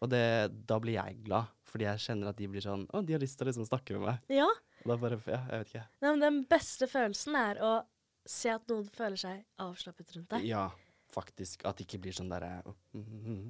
Og 0.00 0.08
det, 0.12 0.22
da 0.70 0.78
blir 0.80 0.94
jeg 1.00 1.16
glad, 1.26 1.50
fordi 1.66 1.88
jeg 1.88 2.04
kjenner 2.06 2.30
at 2.30 2.38
de 2.38 2.46
blir 2.48 2.62
sånn 2.64 2.86
Å, 2.94 3.02
de 3.04 3.12
har 3.16 3.20
lyst 3.20 3.36
til 3.40 3.48
å 3.48 3.50
liksom 3.50 3.66
snakke 3.66 3.98
med 3.98 4.06
meg. 4.06 4.22
Ja. 4.38 4.46
Og 4.84 4.92
da 4.92 4.96
bare 5.02 5.18
Ja, 5.26 5.40
jeg 5.50 5.64
vet 5.64 5.72
ikke. 5.74 5.82
Nei, 6.04 6.12
men 6.14 6.22
Den 6.22 6.38
beste 6.54 6.86
følelsen 6.88 7.36
er 7.42 7.58
å 7.66 7.72
se 8.26 8.52
at 8.52 8.66
noen 8.70 8.86
føler 8.94 9.16
seg 9.20 9.44
avslappet 9.62 10.16
rundt 10.16 10.30
deg. 10.36 10.44
Ja, 10.50 10.68
faktisk. 11.10 11.64
At 11.66 11.78
det 11.80 11.86
ikke 11.88 11.98
blir 12.04 12.14
sånn 12.14 12.28
derre 12.30 12.60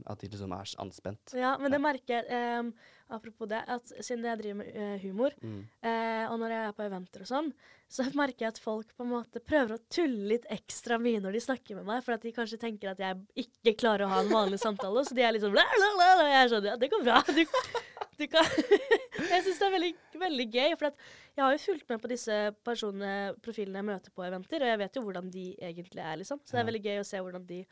At 0.09 0.23
de 0.23 0.29
liksom 0.33 0.53
er 0.57 0.71
anspent. 0.81 1.35
Ja, 1.37 1.57
men 1.61 1.73
det 1.75 1.81
merker 1.83 2.21
jeg 2.23 2.31
em, 2.33 2.71
Apropos 3.11 3.49
det, 3.51 3.59
at 3.67 3.91
siden 4.07 4.23
jeg 4.25 4.39
driver 4.39 4.59
med 4.61 4.69
eh, 4.71 4.99
humor, 5.03 5.35
Mm. 5.43 5.65
eh, 5.83 6.31
og 6.31 6.39
når 6.39 6.53
jeg 6.55 6.67
er 6.69 6.75
på 6.79 6.85
eventer 6.87 7.25
og 7.25 7.27
sånn, 7.27 7.49
så 7.91 8.05
merker 8.15 8.45
jeg 8.47 8.53
at 8.55 8.61
folk 8.63 8.93
på 8.95 9.03
en 9.03 9.11
måte 9.11 9.43
prøver 9.43 9.75
å 9.75 9.81
tulle 9.91 10.29
litt 10.31 10.47
ekstra 10.55 10.95
mye 11.03 11.19
når 11.21 11.35
de 11.35 11.41
snakker 11.43 11.75
med 11.81 11.89
meg, 11.89 12.05
for 12.07 12.15
at 12.15 12.23
de 12.23 12.31
kanskje 12.37 12.61
tenker 12.63 12.93
at 12.93 13.03
jeg 13.03 13.19
ikke 13.43 13.75
klarer 13.83 14.07
å 14.07 14.13
ha 14.13 14.21
en 14.23 14.31
vanlig 14.31 14.61
samtale, 14.63 15.03
så 15.05 15.17
de 15.19 15.25
er 15.27 15.35
litt 15.35 15.43
bla, 15.51 15.65
og 15.67 15.83
jeg 15.83 15.99
skjønner, 15.99 16.53
sånn 16.55 16.71
Ja, 16.71 16.77
det 16.79 16.91
går 16.95 17.03
bra. 17.03 17.19
Du, 17.27 17.43
du 18.23 18.27
kan 18.31 18.47
Jeg 18.55 19.43
syns 19.49 19.59
det 19.59 19.67
er 19.67 19.75
veldig, 19.75 19.93
veldig 20.23 20.49
gøy, 20.55 20.77
for 20.79 20.93
at 20.93 21.03
jeg 21.40 21.46
har 21.46 21.55
jo 21.57 21.62
fulgt 21.64 21.88
med 21.88 22.03
på 22.03 22.11
disse 22.12 22.35
personene, 22.66 23.14
profilene 23.40 23.81
jeg 23.81 23.88
møter 23.88 24.12
på 24.12 24.26
eventer, 24.26 24.61
og 24.66 24.68
jeg 24.74 24.81
vet 24.85 24.98
jo 25.00 25.05
hvordan 25.07 25.31
de 25.33 25.46
egentlig 25.70 26.05
er, 26.05 26.18
liksom. 26.20 26.42
Så 26.44 26.53
det 26.59 26.61
er 26.62 26.68
veldig 26.68 26.85
gøy 26.85 27.00
å 27.00 27.07
se 27.09 27.22
hvordan 27.24 27.46
de 27.48 27.62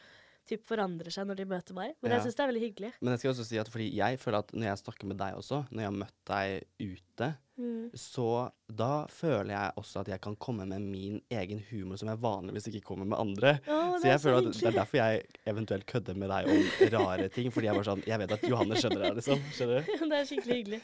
typ 0.48 0.62
forandrer 0.64 1.12
seg 1.12 1.26
når 1.28 1.36
de 1.36 1.44
møter 1.44 1.76
meg. 1.76 1.90
Men 2.00 2.14
jeg 2.14 2.22
syns 2.24 2.38
det 2.38 2.40
er 2.46 2.48
veldig 2.48 2.62
hyggelig. 2.62 2.90
Men 3.04 3.12
jeg 3.12 3.20
skal 3.20 3.34
også 3.34 3.44
si 3.44 3.58
at 3.60 3.68
fordi 3.68 3.90
jeg 3.98 4.16
føler 4.22 4.38
at 4.40 4.54
når 4.56 4.70
jeg 4.70 4.80
snakker 4.80 5.10
med 5.10 5.18
deg 5.20 5.36
også, 5.36 5.58
når 5.68 5.82
jeg 5.84 5.90
har 5.90 5.98
møtt 5.98 6.16
deg 6.32 6.88
ute, 6.94 7.34
Mm. 7.58 7.88
så 7.98 8.52
da 8.70 9.00
føler 9.10 9.50
jeg 9.50 9.72
også 9.80 10.04
at 10.04 10.08
jeg 10.12 10.20
kan 10.22 10.36
komme 10.38 10.62
med 10.70 10.78
min 10.78 11.16
egen 11.34 11.58
humor 11.72 11.98
som 11.98 12.06
jeg 12.06 12.20
vanligvis 12.22 12.68
ikke 12.70 12.84
kommer 12.86 13.08
med 13.10 13.18
andre. 13.18 13.56
Å, 13.66 13.98
Så 13.98 14.06
jeg 14.06 14.14
er 14.14 14.22
føler 14.22 14.38
at 14.38 14.54
det 14.60 14.68
er 14.70 14.76
derfor 14.76 15.00
jeg 15.00 15.24
eventuelt 15.50 15.86
kødder 15.90 16.14
med 16.22 16.30
deg 16.30 16.52
om 16.52 16.92
rare 16.94 17.26
ting. 17.34 17.50
Fordi 17.50 17.66
jeg 17.66 17.74
bare 17.74 17.88
sånn 17.90 18.04
Jeg 18.06 18.18
vet 18.22 18.36
at 18.36 18.46
Johanne 18.46 18.78
skjønner 18.78 19.02
det, 19.02 19.10
liksom. 19.18 19.42
Skjønner 19.50 19.82
du? 19.82 20.06
det 20.12 20.20
er 20.20 20.28
skikkelig 20.30 20.58
hyggelig. 20.60 20.80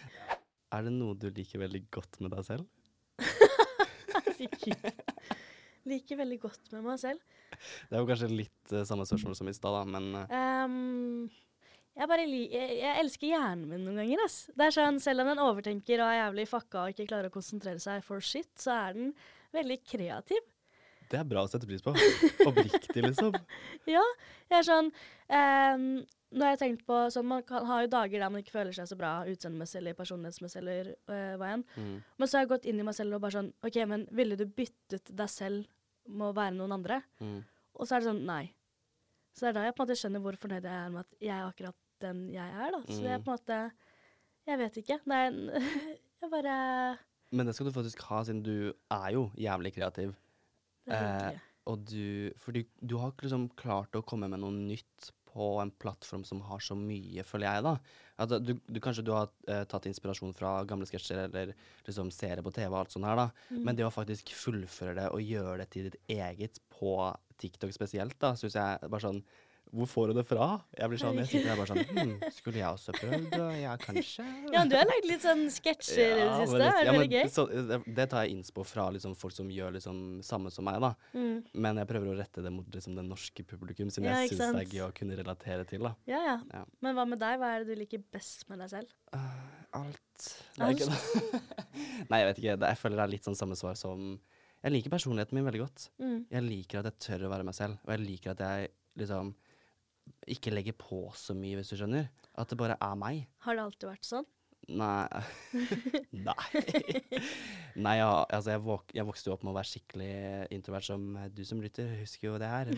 Er 0.75 0.89
det 0.89 0.93
noe 0.97 1.15
du 1.19 1.29
liker 1.31 1.63
veldig 1.63 1.85
godt 1.95 2.19
med 2.25 2.35
deg 2.35 2.43
selv? 2.47 2.67
Liker 5.85 6.17
veldig 6.17 6.39
godt 6.41 6.71
med 6.73 6.83
meg 6.87 6.99
selv. 6.99 7.21
Det 7.87 7.95
er 7.95 8.01
jo 8.01 8.09
kanskje 8.09 8.31
litt 8.33 8.73
uh, 8.73 8.83
samme 8.89 9.05
spørsmål 9.07 9.37
som 9.39 9.51
i 9.51 9.55
stad, 9.55 9.75
da, 9.77 9.83
men 9.87 10.05
uh. 10.17 10.25
um, 10.65 11.29
jeg 11.95 12.11
bare 12.11 12.25
li 12.27 12.41
jeg, 12.51 12.79
jeg 12.81 13.03
elsker 13.05 13.31
hjernen 13.31 13.69
min 13.71 13.85
noen 13.87 14.01
ganger. 14.03 14.25
ass. 14.25 14.39
Det 14.51 14.67
er 14.67 14.75
sånn, 14.75 14.99
Selv 15.03 15.23
om 15.23 15.31
den 15.31 15.45
overtenker 15.45 16.03
og 16.03 16.09
er 16.09 16.19
jævlig 16.25 16.49
fucka 16.51 16.83
og 16.83 16.95
ikke 16.95 17.07
klarer 17.13 17.31
å 17.31 17.37
konsentrere 17.37 17.83
seg 17.83 18.03
for 18.07 18.25
shit, 18.25 18.51
så 18.59 18.75
er 18.89 18.99
den 18.99 19.15
veldig 19.55 19.79
kreativ. 19.87 20.43
det 21.13 21.21
er 21.21 21.29
bra 21.31 21.45
å 21.45 21.51
sette 21.53 21.69
pris 21.71 21.85
på. 21.85 21.95
Oppriktig, 22.49 23.05
liksom. 23.05 23.37
Ja, 23.95 24.03
jeg 24.51 24.59
er 24.59 24.67
sånn 24.67 24.91
ehm, 25.29 25.89
Nå 26.35 26.43
har 26.45 26.55
jeg 26.57 26.61
tenkt 26.65 26.83
på 26.89 26.97
sånn, 27.15 27.27
Man 27.31 27.43
kan, 27.47 27.65
har 27.69 27.85
jo 27.85 27.91
dager 27.93 28.19
der 28.25 28.31
man 28.35 28.43
ikke 28.43 28.57
føler 28.57 28.75
seg 28.75 28.89
så 28.91 28.97
bra 28.99 29.13
utseendemessig 29.31 29.79
eller 29.81 29.95
personlighetsmessig 29.95 30.59
eller 30.61 30.89
øh, 30.95 31.35
hva 31.39 31.53
enn. 31.55 31.65
Mm. 31.79 31.95
Men 32.19 32.29
så 32.31 32.37
har 32.39 32.45
jeg 32.45 32.51
gått 32.57 32.67
inn 32.71 32.81
i 32.83 32.87
meg 32.89 32.97
selv 32.99 33.15
og 33.15 33.23
bare 33.23 33.37
sånn 33.39 33.53
OK, 33.69 33.79
men 33.87 34.07
ville 34.11 34.37
du 34.41 34.45
byttet 34.47 35.13
deg 35.15 35.31
selv 35.31 35.69
med 36.11 36.27
å 36.33 36.35
være 36.37 36.57
noen 36.59 36.75
andre? 36.75 36.99
Mm. 37.23 37.39
Og 37.79 37.87
så 37.87 37.95
er 37.97 38.03
det 38.05 38.11
sånn 38.11 38.25
nei. 38.27 38.43
Så 39.35 39.47
det 39.47 39.53
er 39.53 39.57
da 39.61 39.65
jeg 39.69 39.75
på 39.79 39.83
en 39.83 39.87
måte 39.89 39.99
skjønner 40.03 40.23
hvor 40.27 40.37
fornøyd 40.43 40.67
jeg 40.69 40.75
er 40.85 40.91
med 40.95 41.01
at 41.07 41.17
jeg 41.23 41.35
er 41.39 41.47
akkurat 41.49 41.81
den 42.05 42.21
jeg 42.35 42.51
er. 42.67 42.71
da. 42.75 42.81
Så 42.89 42.99
det 43.01 43.11
er 43.15 43.19
Mm. 43.19 43.25
på 43.25 43.31
en 43.33 43.39
måte 43.39 43.61
Jeg 44.47 44.59
vet 44.61 44.77
ikke. 44.83 44.99
Er 45.09 45.31
Jeg 46.25 46.31
bare 46.31 46.99
Men 47.33 47.47
det 47.47 47.55
skal 47.57 47.67
du 47.67 47.73
faktisk 47.73 48.03
ha, 48.11 48.23
siden 48.25 48.43
du 48.45 48.73
er 48.91 49.09
jo 49.15 49.31
jævlig 49.39 49.73
kreativ. 49.75 50.15
Det 50.87 50.95
er 50.99 51.33
Eh. 51.35 51.39
Og 51.67 51.81
du 51.89 52.31
For 52.37 52.53
du 52.53 52.97
har 52.99 53.11
ikke 53.13 53.25
liksom 53.25 53.49
klart 53.57 53.93
å 53.97 54.03
komme 54.05 54.29
med 54.29 54.41
noe 54.41 54.53
nytt 54.53 55.11
på 55.35 55.51
en 55.61 55.73
plattform 55.83 56.23
som 56.27 56.41
har 56.47 56.63
så 56.63 56.77
mye, 56.79 57.25
føler 57.27 57.49
jeg, 57.49 57.65
da. 57.67 57.75
Altså, 58.23 58.39
du, 58.39 58.53
du, 58.71 58.79
kanskje 58.83 59.03
du 59.07 59.11
har 59.15 59.31
uh, 59.51 59.65
tatt 59.67 59.89
inspirasjon 59.91 60.35
fra 60.39 60.57
gamle 60.71 60.87
sketsjer 60.87 61.25
eller 61.25 61.55
liksom 61.89 62.13
serier 62.15 62.45
på 62.47 62.53
TV 62.55 62.69
og 62.71 62.85
alt 62.85 62.95
sånt 62.95 63.09
her, 63.09 63.19
da. 63.19 63.29
Mm. 63.51 63.63
Men 63.67 63.79
det 63.79 63.87
å 63.89 63.95
faktisk 63.95 64.31
fullføre 64.39 64.95
det 65.01 65.09
og 65.11 65.25
gjøre 65.25 65.59
det 65.65 65.69
til 65.75 65.89
ditt 65.89 66.15
eget 66.15 66.63
på 66.77 66.95
TikTok 67.43 67.75
spesielt, 67.75 68.15
da, 68.23 68.37
syns 68.39 68.55
jeg 68.61 68.87
bare 68.87 69.03
sånn 69.03 69.25
Hvor 69.75 69.89
får 69.91 70.11
du 70.11 70.19
det 70.21 70.25
fra? 70.29 70.47
Jeg 70.79 70.91
blir 70.93 71.01
sånn, 71.03 71.19
jeg 71.19 71.31
sitter 71.31 71.49
der 71.51 71.59
bare 71.59 71.71
sånn 71.73 71.97
hm, 71.97 72.13
Skulle 72.37 72.61
jeg 72.61 72.69
også 72.69 72.95
prøvd? 72.95 73.37
Ja, 73.59 73.73
kanskje? 73.81 74.27
Ja, 74.55 74.63
du 74.71 74.77
har 74.79 74.87
lagd 74.87 75.09
litt 75.09 75.25
sånn 75.25 75.43
sketsjer 75.51 76.13
i 76.15 76.21
det 76.21 76.37
siste. 76.45 76.61
Det 76.63 76.69
er 76.69 76.79
ja, 76.87 76.95
veldig 76.95 77.09
gøy. 77.19 77.31
Så, 77.35 77.47
det, 77.51 77.81
det 77.99 78.07
tar 78.13 78.27
jeg 78.27 78.37
innspo 78.37 78.67
fra 78.69 78.87
liksom, 78.95 79.17
folk 79.19 79.35
som 79.35 79.51
gjør 79.51 79.75
liksom, 79.79 79.99
samme 80.27 80.53
som 80.55 80.69
meg, 80.69 80.79
da. 80.85 80.93
Mm. 81.17 81.41
Men 81.67 81.83
jeg 81.83 81.91
prøver 81.91 82.13
å 82.13 82.17
rette 82.21 82.45
det 82.45 82.55
mot 82.55 82.79
liksom, 82.79 82.95
det 83.01 83.07
norske 83.09 83.47
publikum, 83.51 83.91
som 83.95 84.07
Ja, 84.07 84.21
jeg 84.23 84.35
syns 84.35 84.55
det 84.61 84.63
er 84.63 84.77
gøy 84.79 84.87
å 84.87 84.93
kunne 84.95 85.19
relatere 85.19 85.67
til. 85.71 85.89
da. 85.89 85.95
Ja, 86.11 86.23
ja. 86.29 86.39
Ja. 86.55 86.63
Men 86.85 86.99
hva 86.99 87.09
med 87.11 87.23
deg? 87.25 87.41
Hva 87.43 87.51
er 87.57 87.65
det 87.65 87.75
du 87.75 87.83
liker 87.83 88.05
best 88.15 88.47
med 88.53 88.63
deg 88.63 88.71
selv? 88.77 88.95
Uh, 89.15 89.43
alt 89.81 90.01
ikke. 90.71 90.87
Nei, 92.11 92.21
jeg 92.21 92.29
vet 92.31 92.41
ikke. 92.41 92.55
Jeg 92.55 92.81
føler 92.81 93.01
det 93.01 93.05
er 93.05 93.15
litt 93.17 93.27
sånn 93.27 93.39
samme 93.39 93.59
svar 93.59 93.75
som 93.79 94.15
Jeg 94.65 94.73
liker 94.73 94.93
personligheten 94.95 95.37
min 95.37 95.47
veldig 95.49 95.65
godt. 95.65 95.89
Mm. 96.01 96.19
Jeg 96.31 96.47
liker 96.47 96.81
at 96.81 96.93
jeg 96.93 97.03
tør 97.09 97.27
å 97.27 97.35
være 97.35 97.47
meg 97.51 97.57
selv, 97.57 97.81
og 97.85 97.95
jeg 97.97 98.05
liker 98.05 98.33
at 98.33 98.45
jeg 98.45 98.71
liksom 99.01 99.35
ikke 100.31 100.53
legger 100.55 100.77
på 100.79 101.07
så 101.19 101.37
mye, 101.37 101.59
hvis 101.59 101.73
du 101.73 101.79
skjønner. 101.79 102.09
At 102.41 102.51
det 102.51 102.59
bare 102.61 102.79
er 102.81 102.97
meg. 102.99 103.27
Har 103.45 103.59
det 103.59 103.67
alltid 103.67 103.91
vært 103.91 104.09
sånn? 104.09 104.29
Nei 104.73 105.05
Nei. 106.27 106.63
Nei, 107.77 107.95
ja, 107.99 108.09
altså 108.33 108.55
jeg, 108.55 108.63
våk 108.65 108.95
jeg 108.97 109.05
vokste 109.05 109.29
jo 109.29 109.35
opp 109.35 109.43
med 109.45 109.53
å 109.53 109.59
være 109.59 109.71
skikkelig 109.75 110.13
introvert, 110.57 110.87
som 110.87 111.19
du 111.35 111.43
som 111.45 111.61
lytter 111.61 111.91
husker 112.01 112.31
jo 112.31 112.39
det 112.41 112.49
her. 112.49 112.71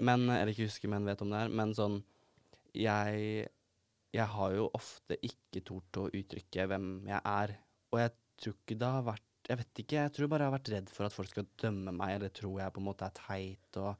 Men, 0.00 0.26
eller 0.26 0.50
ikke 0.52 0.66
husker, 0.66 0.90
men 0.90 1.06
vet 1.06 1.22
om 1.22 1.30
det 1.32 1.44
her. 1.44 1.52
Men 1.52 1.74
sånn 1.76 2.00
Jeg, 2.76 3.46
jeg 4.12 4.28
har 4.34 4.56
jo 4.56 4.66
ofte 4.76 5.18
ikke 5.24 5.62
tort 5.68 6.00
å 6.02 6.08
uttrykke 6.10 6.66
hvem 6.72 6.90
jeg 7.08 7.22
er. 7.22 7.54
Og 7.94 8.02
jeg 8.02 8.14
tror 8.42 8.58
ikke 8.58 8.80
det 8.82 8.92
har 8.96 9.06
vært 9.06 9.24
Jeg 9.46 9.60
vet 9.62 9.82
ikke, 9.84 10.00
jeg 10.00 10.14
tror 10.16 10.30
bare 10.32 10.46
jeg 10.46 10.50
har 10.50 10.58
vært 10.58 10.72
redd 10.74 10.90
for 10.90 11.06
at 11.06 11.14
folk 11.14 11.30
skal 11.30 11.46
dømme 11.62 11.94
meg, 11.94 12.16
eller 12.16 12.34
tro 12.34 12.56
jeg 12.58 12.74
på 12.74 12.82
en 12.82 12.88
måte 12.88 13.06
er 13.06 13.14
teit. 13.14 13.78
Og 13.78 13.94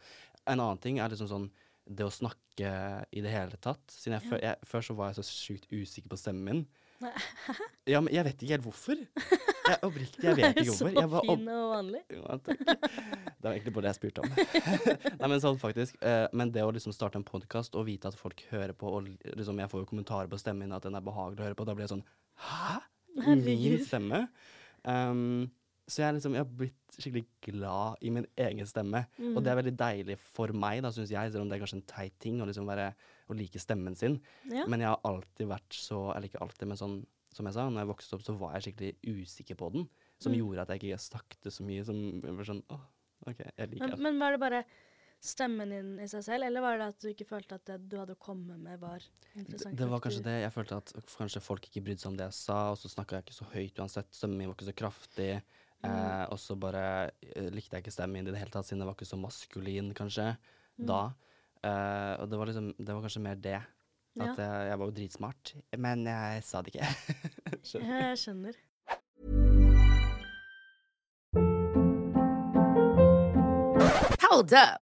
en 0.46 0.58
annen 0.58 0.82
ting 0.82 0.98
er 0.98 1.12
liksom 1.12 1.30
sånn 1.30 1.46
det 1.86 2.06
å 2.06 2.12
snakke 2.12 2.72
i 3.14 3.22
det 3.22 3.32
hele 3.32 3.58
tatt. 3.62 3.82
Siden 3.92 4.18
jeg, 4.18 4.40
jeg, 4.42 4.66
før 4.66 4.84
så 4.84 4.96
var 4.98 5.12
jeg 5.12 5.20
så 5.20 5.26
sjukt 5.28 5.70
usikker 5.70 6.12
på 6.12 6.20
stemmen 6.20 6.44
min. 6.50 6.66
Ja, 7.86 8.00
men 8.02 8.10
jeg 8.10 8.24
vet 8.26 8.40
ikke 8.42 8.56
helt 8.56 8.64
hvorfor. 8.66 8.98
Jeg, 8.98 9.76
oppriktig, 9.86 10.24
jeg 10.24 10.36
vet 10.40 10.56
ikke 10.56 10.64
hvorfor. 10.72 10.88
Jeg 10.90 11.04
Så 11.04 11.10
var 11.12 11.26
fin 11.28 11.50
og 11.52 11.68
vanlig. 11.70 12.00
Ja, 12.16 12.38
takk. 12.42 12.64
Det 12.66 13.44
var 13.44 13.52
egentlig 13.52 13.74
bare 13.76 13.84
det 13.86 13.92
jeg 13.92 13.98
spurte 14.00 14.24
om. 14.24 14.32
Nei, 15.20 15.28
men 15.30 15.42
sånn 15.44 15.60
faktisk. 15.60 16.00
Eh, 16.02 16.24
men 16.34 16.50
det 16.54 16.64
å 16.66 16.72
liksom 16.74 16.94
starte 16.96 17.20
en 17.20 17.26
podkast 17.28 17.78
og 17.78 17.86
vite 17.86 18.10
at 18.10 18.18
folk 18.18 18.42
hører 18.50 18.74
på, 18.74 18.90
og 18.90 19.06
liksom 19.38 19.62
jeg 19.62 19.70
får 19.70 19.84
jo 19.84 19.90
kommentarer 19.92 20.32
på 20.32 20.40
stemmen 20.42 20.66
min 20.66 20.74
at 20.74 20.88
den 20.88 20.98
er 20.98 21.04
behagelig 21.06 21.44
å 21.44 21.48
høre 21.50 21.58
på, 21.60 21.68
da 21.68 21.76
blir 21.76 21.86
jeg 21.86 21.94
sånn 21.94 22.06
Hæ? 22.46 22.80
Min 23.16 23.78
stemme? 23.86 24.26
Um, 24.82 25.46
så 25.88 26.02
jeg, 26.02 26.14
liksom, 26.16 26.32
jeg 26.34 26.42
har 26.42 26.50
blitt 26.58 26.96
skikkelig 26.98 27.24
glad 27.46 27.96
i 28.02 28.10
min 28.10 28.26
egen 28.36 28.66
stemme. 28.66 29.04
Og 29.20 29.36
Mm. 29.36 29.42
det 29.44 29.50
er 29.52 29.58
veldig 29.62 29.76
deilig 29.76 30.18
for 30.18 30.48
meg, 30.52 30.82
da, 30.82 30.90
syns 30.90 31.10
jeg, 31.10 31.32
selv 31.32 31.42
om 31.42 31.48
det 31.48 31.56
er 31.60 31.64
kanskje 31.64 31.76
en 31.78 31.86
teit 31.86 32.18
ting 32.18 32.40
å 32.42 32.46
liksom 32.48 32.66
være, 32.66 32.88
å 33.30 33.36
like 33.38 33.58
stemmen 33.62 33.94
sin. 33.96 34.20
Ja. 34.50 34.66
Men 34.66 34.80
jeg 34.80 34.88
har 34.88 35.00
alltid 35.04 35.46
vært 35.48 35.70
så 35.70 36.14
Eller 36.16 36.28
ikke 36.28 36.42
alltid, 36.42 36.66
men 36.68 36.76
sånn 36.76 37.06
som 37.32 37.44
jeg 37.46 37.54
sa, 37.54 37.68
når 37.68 37.84
jeg 37.84 37.92
vokste 37.94 38.14
opp, 38.16 38.22
så 38.22 38.38
var 38.38 38.54
jeg 38.58 38.74
skikkelig 38.74 38.96
usikker 39.22 39.56
på 39.56 39.72
den. 39.72 39.88
Som 40.18 40.32
Mm. 40.32 40.38
gjorde 40.40 40.60
at 40.62 40.68
jeg 40.68 40.80
ikke 40.80 40.98
snakket 40.98 41.52
så 41.52 41.62
mye. 41.62 41.84
Som 41.84 42.20
var 42.22 42.44
sånn 42.44 42.62
Å, 42.70 42.80
OK, 43.28 43.38
jeg 43.58 43.70
liker 43.70 43.80
Men, 43.86 43.90
det. 43.90 43.98
men 44.00 44.18
var 44.18 44.30
det 44.32 44.40
bare 44.40 44.64
stemmen 45.20 45.68
din 45.72 45.98
i 46.00 46.06
seg 46.08 46.22
selv, 46.24 46.44
eller 46.46 46.60
var 46.60 46.78
det 46.78 46.86
at 46.92 46.98
du 47.00 47.08
ikke 47.08 47.26
følte 47.26 47.56
at 47.56 47.64
det 47.64 47.88
du 47.88 47.96
hadde 47.98 48.14
å 48.14 48.18
komme 48.20 48.56
med, 48.60 48.78
var 48.80 49.00
interessant? 49.34 49.76
det 49.76 49.88
var 49.88 50.00
kanskje 50.00 50.22
det. 50.22 50.34
Jeg 50.44 50.52
følte 50.52 50.76
at 50.76 50.92
kanskje 51.16 51.40
folk 51.42 51.62
ikke 51.68 51.82
brydde 51.84 52.00
seg 52.00 52.10
om 52.12 52.16
det 52.16 52.26
jeg 52.28 52.36
sa, 52.38 52.58
og 52.72 52.78
så 52.78 52.88
snakka 52.92 53.16
jeg 53.18 53.24
ikke 53.26 53.38
så 53.38 53.48
høyt 53.52 53.80
uansett. 53.82 54.10
Stemmen 54.14 54.38
min 54.38 54.48
var 54.48 54.54
ikke 54.58 54.68
så 54.70 54.76
kraftig. 54.76 55.42
Mm. 55.86 56.02
Eh, 56.02 56.24
og 56.32 56.38
så 56.42 56.56
bare 56.60 56.84
eh, 57.22 57.48
likte 57.54 57.76
jeg 57.78 57.84
ikke 57.84 57.94
stemmen 57.94 58.18
min 58.20 58.28
i 58.28 58.34
det 58.34 58.40
hele 58.42 58.50
tatt, 58.54 58.66
siden 58.68 58.82
jeg 58.82 58.90
var 58.90 58.96
ikke 58.98 59.08
så 59.12 59.18
maskulin, 59.20 59.92
kanskje, 59.96 60.36
Mm. 60.76 60.86
da. 60.90 61.00
Eh, 61.64 62.14
og 62.20 62.28
det 62.30 62.38
var 62.38 62.46
liksom 62.50 62.66
Det 62.76 62.92
var 62.94 63.00
kanskje 63.06 63.22
mer 63.24 63.34
det. 63.40 63.60
Ja. 64.16 64.30
At 64.30 64.38
jeg, 64.38 64.68
jeg 64.70 64.78
var 64.78 64.86
jo 64.86 64.96
dritsmart, 64.96 65.54
men 65.78 66.06
jeg 66.06 66.42
sa 66.44 66.62
det 66.62 66.74
ikke. 66.74 66.88
Skjønner. 67.68 68.00
Jeg 68.08 68.18
skjønner. 68.22 68.54
Hold 74.22 74.52
up. 74.52 74.85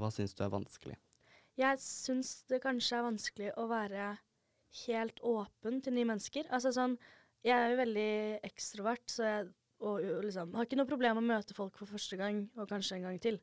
Hva 0.00 0.10
syns 0.14 0.34
du 0.36 0.42
er 0.44 0.52
vanskelig? 0.52 0.96
Jeg 1.60 1.80
syns 1.84 2.34
det 2.48 2.62
kanskje 2.64 2.98
er 2.98 3.06
vanskelig 3.06 3.48
å 3.60 3.66
være 3.68 4.14
helt 4.86 5.18
åpen 5.26 5.80
til 5.84 5.96
nye 5.96 6.08
mennesker. 6.08 6.48
Altså 6.50 6.72
sånn, 6.74 6.98
Jeg 7.40 7.56
er 7.56 7.70
jo 7.72 7.76
veldig 7.78 8.40
ekstrovert, 8.44 9.06
så 9.08 9.24
jeg 9.24 9.44
og, 9.80 10.02
liksom, 10.26 10.50
har 10.52 10.66
ikke 10.66 10.76
noe 10.76 10.88
problem 10.90 11.16
med 11.16 11.24
å 11.24 11.36
møte 11.38 11.54
folk 11.56 11.78
for 11.80 11.88
første 11.88 12.18
gang, 12.20 12.42
og 12.60 12.68
kanskje 12.68 12.98
en 12.98 13.06
gang 13.08 13.20
til. 13.22 13.38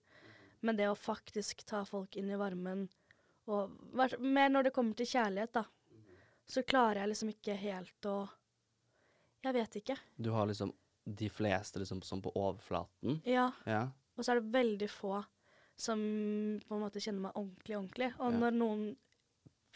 Men 0.62 0.78
det 0.78 0.86
å 0.86 0.93
faktisk 0.93 1.63
ta 1.65 1.84
folk 1.86 2.13
inn 2.20 2.30
i 2.30 2.38
varmen, 2.38 2.84
og 3.50 3.74
mer 4.22 4.52
når 4.52 4.67
det 4.67 4.74
kommer 4.76 4.93
til 4.98 5.10
kjærlighet, 5.10 5.58
da, 5.58 5.63
så 6.46 6.62
klarer 6.62 7.02
jeg 7.02 7.13
liksom 7.13 7.32
ikke 7.34 7.58
helt 7.62 8.10
å 8.10 8.17
Jeg 9.48 9.54
vet 9.54 9.76
ikke. 9.80 9.96
Du 10.17 10.32
har 10.34 10.48
liksom 10.50 10.72
de 11.08 11.28
fleste 11.32 11.80
liksom 11.80 12.02
sånn 12.04 12.22
på 12.22 12.34
overflaten. 12.36 13.22
Ja. 13.26 13.52
Ja. 13.65 13.88
Og 14.17 14.26
så 14.26 14.34
er 14.34 14.41
det 14.41 14.52
veldig 14.52 14.89
få 14.91 15.22
som 15.78 16.00
på 16.68 16.76
en 16.78 16.82
måte 16.84 17.02
kjenner 17.04 17.28
meg 17.28 17.36
ordentlig, 17.38 17.78
ordentlig. 17.78 18.12
Og 18.18 18.32
Ja. 18.34 18.38
når 18.42 18.56
noen 18.58 18.86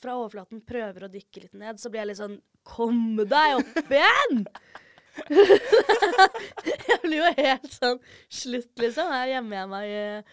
fra 0.02 0.16
overflaten 0.18 0.64
prøver 0.66 1.06
å 1.06 1.12
dykke 1.14 1.44
litt 1.44 1.54
ned, 1.62 1.78
så 1.80 1.92
blir 1.94 2.02
jeg 2.02 2.12
litt 2.14 2.22
sånn 2.24 2.40
Kom 2.66 3.16
deg 3.18 3.58
opp 3.60 3.90
igjen! 3.94 4.44
jeg 5.32 7.00
blir 7.04 7.18
jo 7.20 7.32
helt 7.38 7.74
sånn 7.74 8.00
Slutt, 8.32 8.72
liksom. 8.80 9.10
Her 9.12 9.32
gjemmer 9.36 9.58
jeg 9.62 9.70
meg 9.72 9.94
eh. 9.98 10.32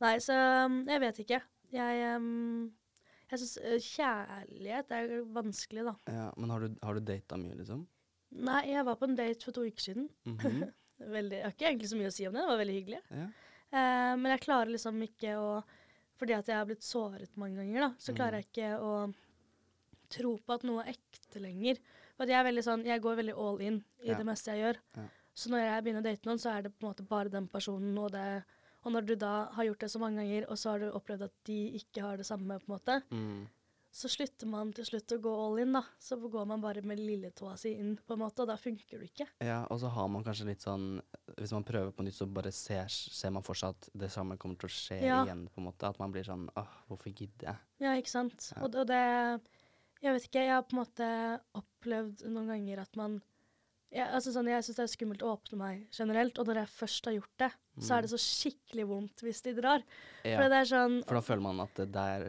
Nei, 0.00 0.14
så 0.24 0.36
um, 0.66 0.78
jeg 0.88 1.00
vet 1.02 1.18
ikke. 1.24 1.38
Jeg 1.76 2.04
um, 2.16 2.70
jeg 3.30 3.42
syns 3.42 3.84
kjærlighet 3.94 4.94
er 4.96 5.10
vanskelig, 5.30 5.84
da. 5.86 5.92
ja. 6.10 6.28
Men 6.40 6.50
har 6.54 6.64
du, 6.64 6.78
har 6.82 6.96
du 6.96 7.02
data 7.04 7.36
mye, 7.38 7.54
liksom? 7.58 7.82
Nei, 8.40 8.62
jeg 8.72 8.86
var 8.88 8.96
på 8.98 9.06
en 9.10 9.14
date 9.18 9.44
for 9.46 9.54
to 9.54 9.66
uker 9.68 9.84
siden. 9.90 10.08
Mhm. 10.26 10.64
Veldig, 11.16 11.36
jeg 11.38 11.44
har 11.46 11.54
ikke 11.54 11.68
egentlig 11.70 11.88
så 11.92 11.96
mye 12.00 12.10
å 12.10 12.12
si 12.12 12.26
om 12.28 12.34
det. 12.34 12.42
Det 12.42 12.48
var 12.50 12.58
veldig 12.60 12.74
hyggelig. 12.76 12.98
ja. 13.16 13.28
Eh, 13.72 14.14
men 14.18 14.32
jeg 14.34 14.40
klarer 14.46 14.72
liksom 14.74 14.98
ikke 15.06 15.36
å 15.38 15.62
Fordi 16.20 16.34
at 16.36 16.48
jeg 16.50 16.56
har 16.58 16.66
blitt 16.68 16.82
såret 16.84 17.30
mange 17.40 17.56
ganger, 17.56 17.80
da, 17.80 17.90
så 17.96 18.12
klarer 18.12 18.40
jeg 18.42 18.48
ikke 18.50 18.70
å 18.84 19.14
tro 20.10 20.34
på 20.44 20.52
at 20.56 20.64
noe 20.68 20.82
er 20.82 20.92
ekte 20.92 21.40
lenger. 21.40 21.78
For 22.16 22.24
at 22.26 22.28
jeg 22.34 22.36
er 22.40 22.44
veldig 22.50 22.64
sånn 22.66 22.84
Jeg 22.84 23.00
går 23.00 23.16
veldig 23.22 23.36
all 23.38 23.60
in 23.64 23.78
i 24.02 24.08
Ja. 24.10 24.18
det 24.18 24.26
meste 24.26 24.52
jeg 24.52 24.60
gjør. 24.64 24.80
Ja. 24.96 25.04
Så 25.34 25.48
når 25.50 25.62
jeg 25.64 25.84
begynner 25.84 26.02
å 26.02 26.08
date 26.10 26.26
noen, 26.28 26.38
så 26.42 26.50
er 26.58 26.62
det 26.62 26.72
på 26.78 26.84
en 26.84 26.90
måte 26.92 27.06
bare 27.08 27.30
den 27.30 27.46
personen 27.48 27.96
og 27.98 28.10
det 28.12 28.42
Og 28.84 28.92
når 28.92 29.06
du 29.06 29.14
da 29.14 29.46
har 29.52 29.64
gjort 29.64 29.78
det 29.80 29.90
så 29.92 29.98
mange 30.00 30.16
ganger, 30.16 30.46
og 30.50 30.56
så 30.56 30.70
har 30.70 30.78
du 30.80 30.90
opplevd 30.90 31.22
at 31.22 31.32
de 31.44 31.56
ikke 31.78 32.00
har 32.00 32.16
det 32.16 32.24
samme, 32.26 32.58
på 32.58 32.64
en 32.68 32.78
måte, 32.78 33.02
Mm. 33.12 33.46
Så 33.90 34.06
slutter 34.08 34.46
man 34.46 34.68
til 34.76 34.86
slutt 34.86 35.12
å 35.16 35.18
gå 35.22 35.30
all 35.44 35.58
in, 35.58 35.72
da. 35.74 35.80
Så 35.98 36.14
går 36.22 36.44
man 36.46 36.62
bare 36.62 36.82
med 36.86 37.00
lilletåa 37.02 37.56
si 37.58 37.72
inn, 37.74 37.96
på 38.06 38.14
en 38.14 38.20
måte, 38.22 38.44
og 38.44 38.50
da 38.52 38.54
funker 38.60 39.00
det 39.02 39.08
ikke. 39.10 39.26
Ja, 39.42 39.64
og 39.66 39.80
så 39.82 39.90
har 39.90 40.06
man 40.12 40.22
kanskje 40.26 40.46
litt 40.46 40.62
sånn 40.62 41.00
Hvis 41.36 41.50
man 41.56 41.64
prøver 41.66 41.90
på 41.96 42.04
nytt, 42.06 42.14
så 42.14 42.28
bare 42.30 42.52
ser, 42.54 42.86
ser 42.90 43.32
man 43.34 43.42
for 43.46 43.58
seg 43.58 43.74
at 43.74 43.88
det 43.98 44.10
samme 44.14 44.38
kommer 44.38 44.60
til 44.62 44.70
å 44.70 44.74
skje 44.76 45.00
Ja. 45.02 45.24
igjen, 45.24 45.48
på 45.50 45.58
en 45.62 45.66
måte. 45.70 45.88
At 45.90 45.98
man 45.98 46.12
blir 46.14 46.22
sånn 46.26 46.46
Åh, 46.54 46.76
hvorfor 46.88 47.10
gidder 47.10 47.50
jeg? 47.50 47.56
Ja, 47.82 47.96
ikke 47.98 48.12
sant. 48.14 48.52
Ja. 48.54 48.62
Og, 48.62 48.74
og 48.78 48.86
det 48.86 49.02
Jeg 50.00 50.14
vet 50.16 50.28
ikke, 50.30 50.44
jeg 50.46 50.54
har 50.54 50.62
på 50.62 50.76
en 50.76 50.82
måte 50.84 51.08
opplevd 51.58 52.24
noen 52.30 52.48
ganger 52.54 52.80
at 52.86 52.96
man 52.96 53.20
jeg, 53.90 54.06
altså 54.06 54.30
sånn, 54.30 54.46
jeg 54.46 54.62
syns 54.62 54.76
det 54.78 54.84
er 54.84 54.90
skummelt 54.92 55.22
å 55.26 55.32
åpne 55.34 55.56
meg 55.58 55.80
generelt, 55.90 56.38
og 56.38 56.46
når 56.46 56.60
jeg 56.60 56.70
først 56.76 57.08
har 57.08 57.16
gjort 57.16 57.32
det, 57.42 57.48
så 57.82 57.96
er 57.96 58.04
det 58.06 58.10
så 58.12 58.20
skikkelig 58.22 58.84
vondt 58.86 59.24
hvis 59.26 59.40
de 59.42 59.54
drar. 59.56 59.82
Ja. 60.22 60.36
For 60.38 60.52
det 60.52 60.60
sånn 60.70 61.00
For 61.08 61.18
da 61.18 61.22
føler 61.26 61.42
man 61.42 61.62
at 61.64 61.74
det, 61.80 61.88
der 61.96 62.28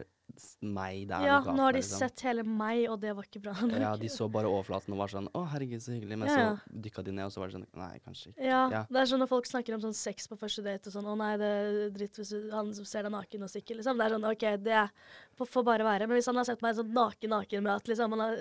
meg 0.62 1.08
det 1.08 1.16
er 1.18 1.26
Ja, 1.26 1.38
gata, 1.40 1.52
nå 1.56 1.62
har 1.66 1.72
de 1.72 1.80
liksom. 1.80 1.98
sett 2.02 2.20
hele 2.26 2.42
meg, 2.46 2.84
og 2.90 3.00
det 3.00 3.12
var 3.16 3.24
ikke 3.28 3.42
bra 3.42 3.52
nok. 3.60 3.80
Ja, 3.80 3.90
de 3.96 4.08
så 4.12 4.28
bare 4.32 4.48
overflaten 4.50 4.92
og 4.94 4.98
var 5.02 5.08
sånn 5.12 5.28
Å, 5.34 5.42
herregud, 5.52 5.82
så 5.84 5.92
hyggelig. 5.94 6.18
Men 6.18 6.28
Ja, 6.28 6.36
ja. 6.38 6.52
så 6.56 6.82
dykka 6.86 7.04
de 7.04 7.12
ned, 7.12 7.24
og 7.26 7.32
så 7.34 7.40
var 7.42 7.48
det 7.52 7.56
sånn 7.58 7.66
Nei, 7.76 7.98
kanskje 8.06 8.32
ikke. 8.32 8.44
Ja, 8.44 8.62
Ja. 8.70 8.82
det 8.90 9.00
er 9.02 9.06
sånn 9.12 9.20
når 9.24 9.28
folk 9.28 9.46
snakker 9.46 9.74
om 9.74 9.80
sånn 9.80 9.94
sex 9.94 10.26
på 10.28 10.38
første 10.38 10.62
date 10.64 10.86
og 10.88 10.92
sånn 10.96 11.04
'Å 11.10 11.16
nei, 11.16 11.36
det 11.36 11.50
er 11.52 11.90
dritt 11.90 12.16
hvis 12.16 12.32
han 12.52 12.72
ser 12.74 13.02
deg 13.02 13.12
naken 13.12 13.42
og 13.42 13.48
stikker', 13.50 13.76
liksom. 13.76 13.96
Det 13.98 14.04
er 14.06 14.14
sånn 14.16 14.30
OK, 14.30 14.44
det 14.62 14.90
får, 15.36 15.64
bare 15.64 15.84
være. 15.84 16.06
Men 16.08 16.16
hvis 16.18 16.26
han 16.26 16.36
har 16.36 16.44
sett 16.44 16.62
meg 16.62 16.76
sånn 16.76 16.92
naken-naken 16.92 17.62
med 17.62 17.72
at 17.76 17.84
liksom 17.88 18.10
han 18.10 18.20
har 18.20 18.32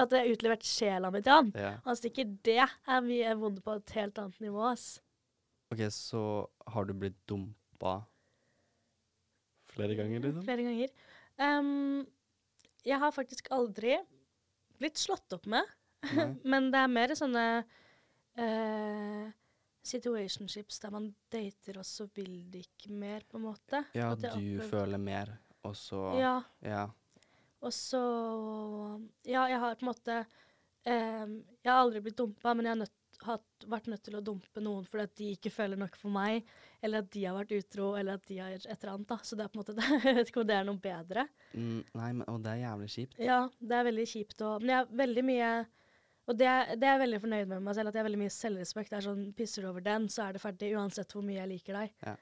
At 0.00 0.10
jeg 0.10 0.20
har 0.26 0.34
utlevert 0.36 0.62
sjela 0.66 1.10
mi 1.12 1.20
til 1.22 1.32
han, 1.32 1.52
og 1.54 1.84
han 1.84 1.96
stikker, 1.96 2.38
det 2.42 2.58
er 2.58 3.00
mye 3.00 3.34
vondt 3.38 3.62
på 3.62 3.76
et 3.76 3.90
helt 3.90 4.18
annet 4.18 4.38
nivå, 4.40 4.72
ass. 4.72 5.00
OK, 5.72 5.78
så 5.90 6.48
har 6.66 6.84
du 6.84 6.92
blitt 6.94 7.14
dumpa 7.28 8.04
flere 9.70 9.94
ganger, 9.94 10.20
liksom? 10.24 10.42
Flere 10.44 10.64
ganger. 10.66 10.88
Ehm, 11.40 12.06
jeg 12.84 13.00
har 13.00 13.12
faktisk 13.14 13.50
aldri 13.54 13.96
blitt 14.80 15.00
slått 15.00 15.32
opp 15.36 15.46
med, 15.50 15.66
men 16.50 16.70
det 16.72 16.80
er 16.80 16.92
mer 16.92 17.14
sånne 17.16 17.44
uh, 18.40 19.26
situationships 19.84 20.80
der 20.84 20.94
man 20.94 21.10
dater, 21.32 21.80
og 21.80 21.88
så 21.88 22.06
vil 22.16 22.42
de 22.52 22.64
ikke 22.64 22.92
mer, 22.92 23.24
på 23.28 23.40
en 23.40 23.46
måte. 23.48 23.84
Ja, 23.96 24.12
At 24.14 24.24
du 24.36 24.60
føler 24.70 25.00
mer, 25.00 25.34
og 25.64 25.76
så 25.76 26.06
Ja, 26.16 26.36
ja. 26.64 26.86
og 27.60 27.72
så 27.76 28.00
Ja, 29.28 29.44
jeg 29.50 29.60
har 29.60 29.76
på 29.76 29.84
en 29.84 29.90
måte 29.90 30.14
um, 30.88 31.34
Jeg 31.60 31.68
har 31.68 31.82
aldri 31.82 32.00
blitt 32.04 32.16
dumpa, 32.16 32.54
men 32.54 32.68
jeg 32.68 32.72
er 32.72 32.80
nødt, 32.80 32.96
hatt, 33.26 33.66
vært 33.66 33.86
nødt 33.92 34.02
til 34.06 34.16
å 34.16 34.22
dumpe 34.24 34.60
noen 34.64 34.84
fordi 34.88 35.02
at 35.02 35.14
de 35.16 35.30
ikke 35.36 35.50
føler 35.52 35.76
nok 35.80 35.96
for 35.96 36.10
meg, 36.14 36.44
eller 36.82 36.98
at 37.04 37.10
de 37.10 37.24
har 37.24 37.34
vært 37.36 37.52
utro, 37.58 37.94
eller 37.98 38.14
at 38.14 38.24
de 38.26 38.38
har 38.38 38.50
et 38.56 38.66
eller 38.70 38.92
annet. 38.94 39.06
da. 39.08 39.16
Så 39.22 39.36
det 39.36 39.44
er 39.44 39.48
på 39.52 39.58
en 39.58 39.64
måte 39.64 39.74
Jeg 40.08 40.14
vet 40.16 40.28
ikke 40.32 40.40
om 40.40 40.46
det 40.46 40.56
er 40.56 40.64
noe 40.64 40.80
bedre. 40.80 41.26
Mm, 41.54 41.84
nei, 41.94 42.12
men 42.12 42.24
Og 42.28 42.40
det 42.42 42.50
er 42.54 42.62
jævlig 42.64 42.88
kjipt. 42.94 43.18
Ja, 43.18 43.40
det 43.60 43.76
er 43.76 43.84
veldig 43.90 44.06
kjipt 44.06 44.40
Og, 44.46 44.60
Men 44.62 44.68
jeg 44.70 44.80
er 44.86 44.96
veldig 45.02 45.24
mye 45.26 45.50
Og 46.30 46.36
det, 46.38 46.50
det 46.78 46.86
er 46.86 46.92
jeg 46.94 47.02
veldig 47.04 47.20
fornøyd 47.24 47.48
med 47.50 47.62
meg 47.66 47.74
selv, 47.74 47.88
at 47.90 47.94
jeg 47.98 48.02
har 48.04 48.08
veldig 48.10 48.20
mye 48.22 48.34
selvrespekt. 48.34 48.90
Det 48.92 48.98
er 49.00 49.06
sånn, 49.08 49.22
Pisser 49.34 49.62
du 49.66 49.68
over 49.72 49.82
den, 49.82 50.06
så 50.12 50.28
er 50.28 50.36
det 50.36 50.42
ferdig, 50.44 50.72
uansett 50.78 51.10
hvor 51.16 51.24
mye 51.26 51.40
jeg 51.40 51.50
liker 51.50 51.80
deg. 51.80 51.94
Ja. 52.06 52.16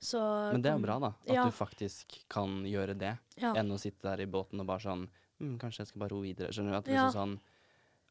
Så 0.00 0.20
Men 0.54 0.62
det 0.64 0.70
er 0.72 0.78
bra, 0.80 0.94
da. 0.98 1.10
At 1.28 1.34
Ja. 1.34 1.44
du 1.44 1.52
faktisk 1.52 2.14
kan 2.32 2.62
gjøre 2.64 2.94
det, 2.96 3.18
Ja. 3.36 3.52
enn 3.52 3.68
å 3.70 3.76
sitte 3.78 4.00
der 4.08 4.22
i 4.24 4.26
båten 4.26 4.60
og 4.62 4.66
bare 4.70 4.80
sånn 4.80 5.02
mm, 5.40 5.58
Kanskje 5.60 5.82
jeg 5.84 5.88
skal 5.90 6.00
bare 6.06 6.14
ro 6.14 6.20
videre. 6.24 6.48
Skjønner 6.52 6.72
du? 6.72 6.76
At, 6.78 6.88
Ja. 6.88 7.06
er 7.08 7.12
sånn, 7.12 7.38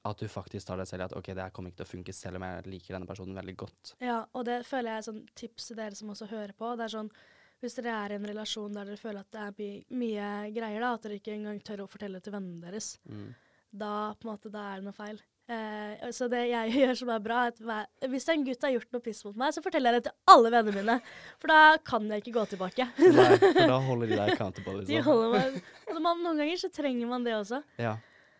at 0.07 0.17
du 0.21 0.27
faktisk 0.31 0.67
tar 0.69 0.77
deg 0.79 0.87
selv 0.87 1.01
i 1.01 1.05
at 1.09 1.15
OK, 1.17 1.25
det 1.35 1.43
her 1.43 1.51
kommer 1.51 1.69
ikke 1.73 1.81
til 1.81 1.87
å 1.87 1.91
funke, 1.91 2.13
selv 2.15 2.39
om 2.39 2.45
jeg 2.47 2.69
liker 2.71 2.95
denne 2.95 3.09
personen 3.09 3.35
veldig 3.35 3.55
godt. 3.59 3.95
ja, 3.99 4.21
og 4.33 4.45
det 4.47 4.61
føler 4.65 4.93
jeg 4.93 4.97
er 5.01 5.07
sånn 5.09 5.25
tips 5.35 5.67
til 5.67 5.75
dere 5.81 5.95
som 5.99 6.09
også 6.13 6.29
hører 6.31 6.53
på. 6.55 6.71
Det 6.79 6.85
er 6.87 6.93
sånn 6.95 7.11
hvis 7.59 7.75
dere 7.75 7.91
er 8.05 8.13
i 8.13 8.15
en 8.15 8.23
relasjon 8.29 8.71
der 8.71 8.87
dere 8.87 8.95
føler 9.01 9.19
at 9.25 9.31
det 9.35 9.41
er 9.43 9.57
my 9.59 9.71
mye 9.99 10.29
greier, 10.55 10.79
da, 10.79 10.93
at 10.95 11.03
dere 11.03 11.17
ikke 11.19 11.33
engang 11.35 11.59
tør 11.67 11.83
å 11.83 11.89
fortelle 11.91 12.21
til 12.23 12.31
vennene 12.37 12.61
deres, 12.63 12.93
Mm. 13.09 13.33
da 13.75 14.13
på 14.15 14.29
en 14.29 14.31
måte, 14.37 14.49
da 14.53 14.61
er 14.71 14.79
det 14.79 14.85
noe 14.87 14.95
feil. 14.95 15.19
Eh, 15.49 16.07
så 16.15 16.29
det 16.31 16.45
jeg 16.47 16.71
gjør 16.79 16.95
som 17.01 17.09
er 17.09 17.19
bra, 17.25 17.41
er 17.49 17.51
at 17.81 18.07
hvis 18.09 18.29
en 18.31 18.45
gutt 18.47 18.63
har 18.63 18.71
gjort 18.77 18.91
noe 18.95 19.01
piss 19.03 19.25
mot 19.25 19.35
meg, 19.35 19.51
så 19.51 19.61
forteller 19.65 19.91
jeg 19.97 20.03
det 20.03 20.07
til 20.07 20.31
alle 20.31 20.51
vennene 20.55 20.77
mine. 20.79 20.95
For 21.41 21.51
da 21.51 21.59
kan 21.83 22.07
jeg 22.07 22.23
ikke 22.23 22.35
gå 22.39 22.45
tilbake. 22.53 22.87
Nei, 23.01 23.27
for 23.41 23.67
da 23.73 23.79
holder 23.89 24.07
de 24.13 24.15
deg 24.21 24.33
accountable, 24.37 24.77
Liksom. 24.79 24.93
De 24.95 25.01
holder 25.03 25.35
meg 25.35 25.59
og 25.97 26.01
man, 26.05 26.23
Noen 26.23 26.37
ganger 26.45 26.63
så 26.63 26.71
trenger 26.71 27.07
man 27.11 27.27
det 27.27 27.35
også. 27.35 27.59
Ja. 27.81 27.97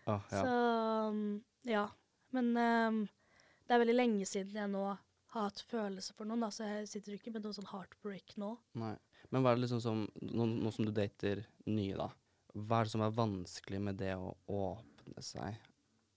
Oh, 0.07 0.22
ja. 0.32 0.39
Så 0.39 1.12
um, 1.12 1.41
ja. 1.68 1.88
Men 2.36 2.51
um, 2.57 2.99
det 3.66 3.76
er 3.76 3.82
veldig 3.84 3.95
lenge 3.97 4.28
siden 4.30 4.57
jeg 4.60 4.72
nå 4.72 4.84
har 4.88 4.99
hatt 5.34 5.62
følelser 5.70 6.16
for 6.18 6.30
noen, 6.30 6.41
da, 6.45 6.49
så 6.53 6.66
jeg 6.66 6.89
sitter 6.89 7.18
ikke 7.18 7.34
med 7.36 7.45
noe 7.45 7.55
sånn 7.55 7.70
heartbreak 7.70 8.36
nå. 8.41 8.55
Nei. 8.82 8.95
Men 9.30 9.43
hva 9.43 9.51
er 9.51 9.60
det 9.60 9.68
liksom 9.68 9.82
som 9.84 10.05
nå, 10.26 10.45
nå 10.49 10.72
som 10.74 10.88
du 10.88 10.93
dater 10.95 11.43
nye, 11.70 11.97
da. 11.97 12.07
Hva 12.55 12.80
er 12.80 12.88
det 12.88 12.93
som 12.95 13.03
er 13.05 13.18
vanskelig 13.18 13.82
med 13.86 13.99
det 14.01 14.16
å 14.18 14.32
åpne 14.49 15.22
seg, 15.26 15.60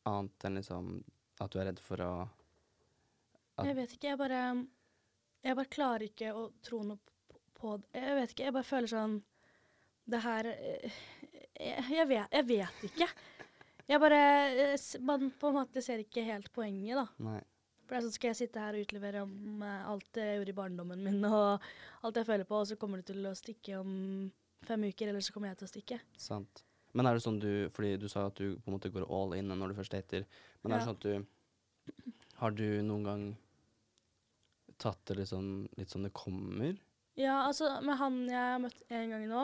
annet 0.09 0.47
enn 0.49 0.57
liksom 0.59 0.95
at 1.43 1.53
du 1.53 1.59
er 1.61 1.69
redd 1.71 1.83
for 1.83 2.01
å 2.05 2.13
Jeg 3.63 3.77
vet 3.77 3.93
ikke, 3.95 4.13
jeg 4.13 4.21
bare 4.21 4.43
Jeg 5.45 5.59
bare 5.59 5.73
klarer 5.75 6.07
ikke 6.07 6.33
å 6.35 6.47
tro 6.65 6.81
noe 6.87 6.99
på 7.59 7.77
det. 7.83 8.01
Jeg 8.01 8.17
vet 8.19 8.33
ikke, 8.35 8.47
jeg 8.49 8.57
bare 8.57 8.69
føler 8.69 8.91
sånn 8.91 9.19
Det 10.09 10.21
her 10.25 10.49
eh, 10.51 10.97
Jeg, 11.61 11.85
jeg, 11.93 12.09
vet, 12.11 12.33
jeg 12.33 12.49
vet 12.49 12.85
ikke. 12.89 13.09
Jeg 13.91 14.01
bare 14.01 14.19
eh, 14.73 14.77
Man 15.03 15.31
på 15.41 15.51
en 15.51 15.57
måte 15.59 15.83
ser 15.85 16.03
ikke 16.05 16.25
helt 16.27 16.51
poenget, 16.55 16.97
da. 16.97 17.07
Nei. 17.27 17.41
For 17.87 17.97
det 17.97 17.99
er 17.99 18.05
sånn, 18.07 18.15
Skal 18.17 18.31
jeg 18.33 18.39
sitte 18.45 18.63
her 18.63 18.77
og 18.79 18.85
utlevere 18.87 19.23
om 19.27 19.63
eh, 19.67 19.89
alt 19.91 20.21
jeg 20.21 20.39
gjorde 20.39 20.55
i 20.55 20.59
barndommen 20.61 21.03
min, 21.05 21.25
og 21.31 21.65
alt 22.07 22.21
jeg 22.21 22.29
føler 22.29 22.49
på, 22.49 22.61
og 22.63 22.69
så 22.71 22.79
kommer 22.81 23.03
du 23.03 23.11
til 23.13 23.27
å 23.29 23.35
stikke 23.39 23.81
om 23.81 24.31
fem 24.69 24.85
uker, 24.87 25.11
eller 25.11 25.25
så 25.25 25.35
kommer 25.35 25.51
jeg 25.51 25.59
til 25.63 25.69
å 25.69 25.73
stikke? 25.73 25.99
Sant. 26.17 26.63
Men 26.95 27.09
er 27.09 27.17
det 27.17 27.23
sånn 27.25 27.39
du 27.41 27.49
Fordi 27.73 27.95
du 27.97 28.05
sa 28.13 28.27
at 28.29 28.37
du 28.37 28.59
på 28.61 28.69
en 28.69 28.75
måte 28.77 28.91
går 28.93 29.07
all 29.09 29.33
in 29.39 29.49
når 29.49 29.73
du 29.73 29.79
først 29.81 29.95
dater. 29.97 30.27
Men 30.63 30.73
er 30.75 30.79
det 30.79 30.83
Ja. 30.83 30.91
sånn 30.91 30.99
at 30.99 31.07
du 31.07 32.33
Har 32.43 32.51
du 32.53 32.67
noen 32.85 33.05
gang 33.07 33.23
tatt 34.79 35.01
det 35.09 35.17
litt 35.19 35.31
sånn, 35.31 35.69
litt 35.79 35.91
sånn 35.93 36.05
det 36.07 36.13
kommer? 36.17 36.77
Ja, 37.19 37.47
altså 37.47 37.69
med 37.85 37.99
han 38.01 38.17
jeg 38.29 38.39
har 38.41 38.61
møtt 38.63 38.83
en 38.91 39.11
gang 39.13 39.27
nå, 39.31 39.43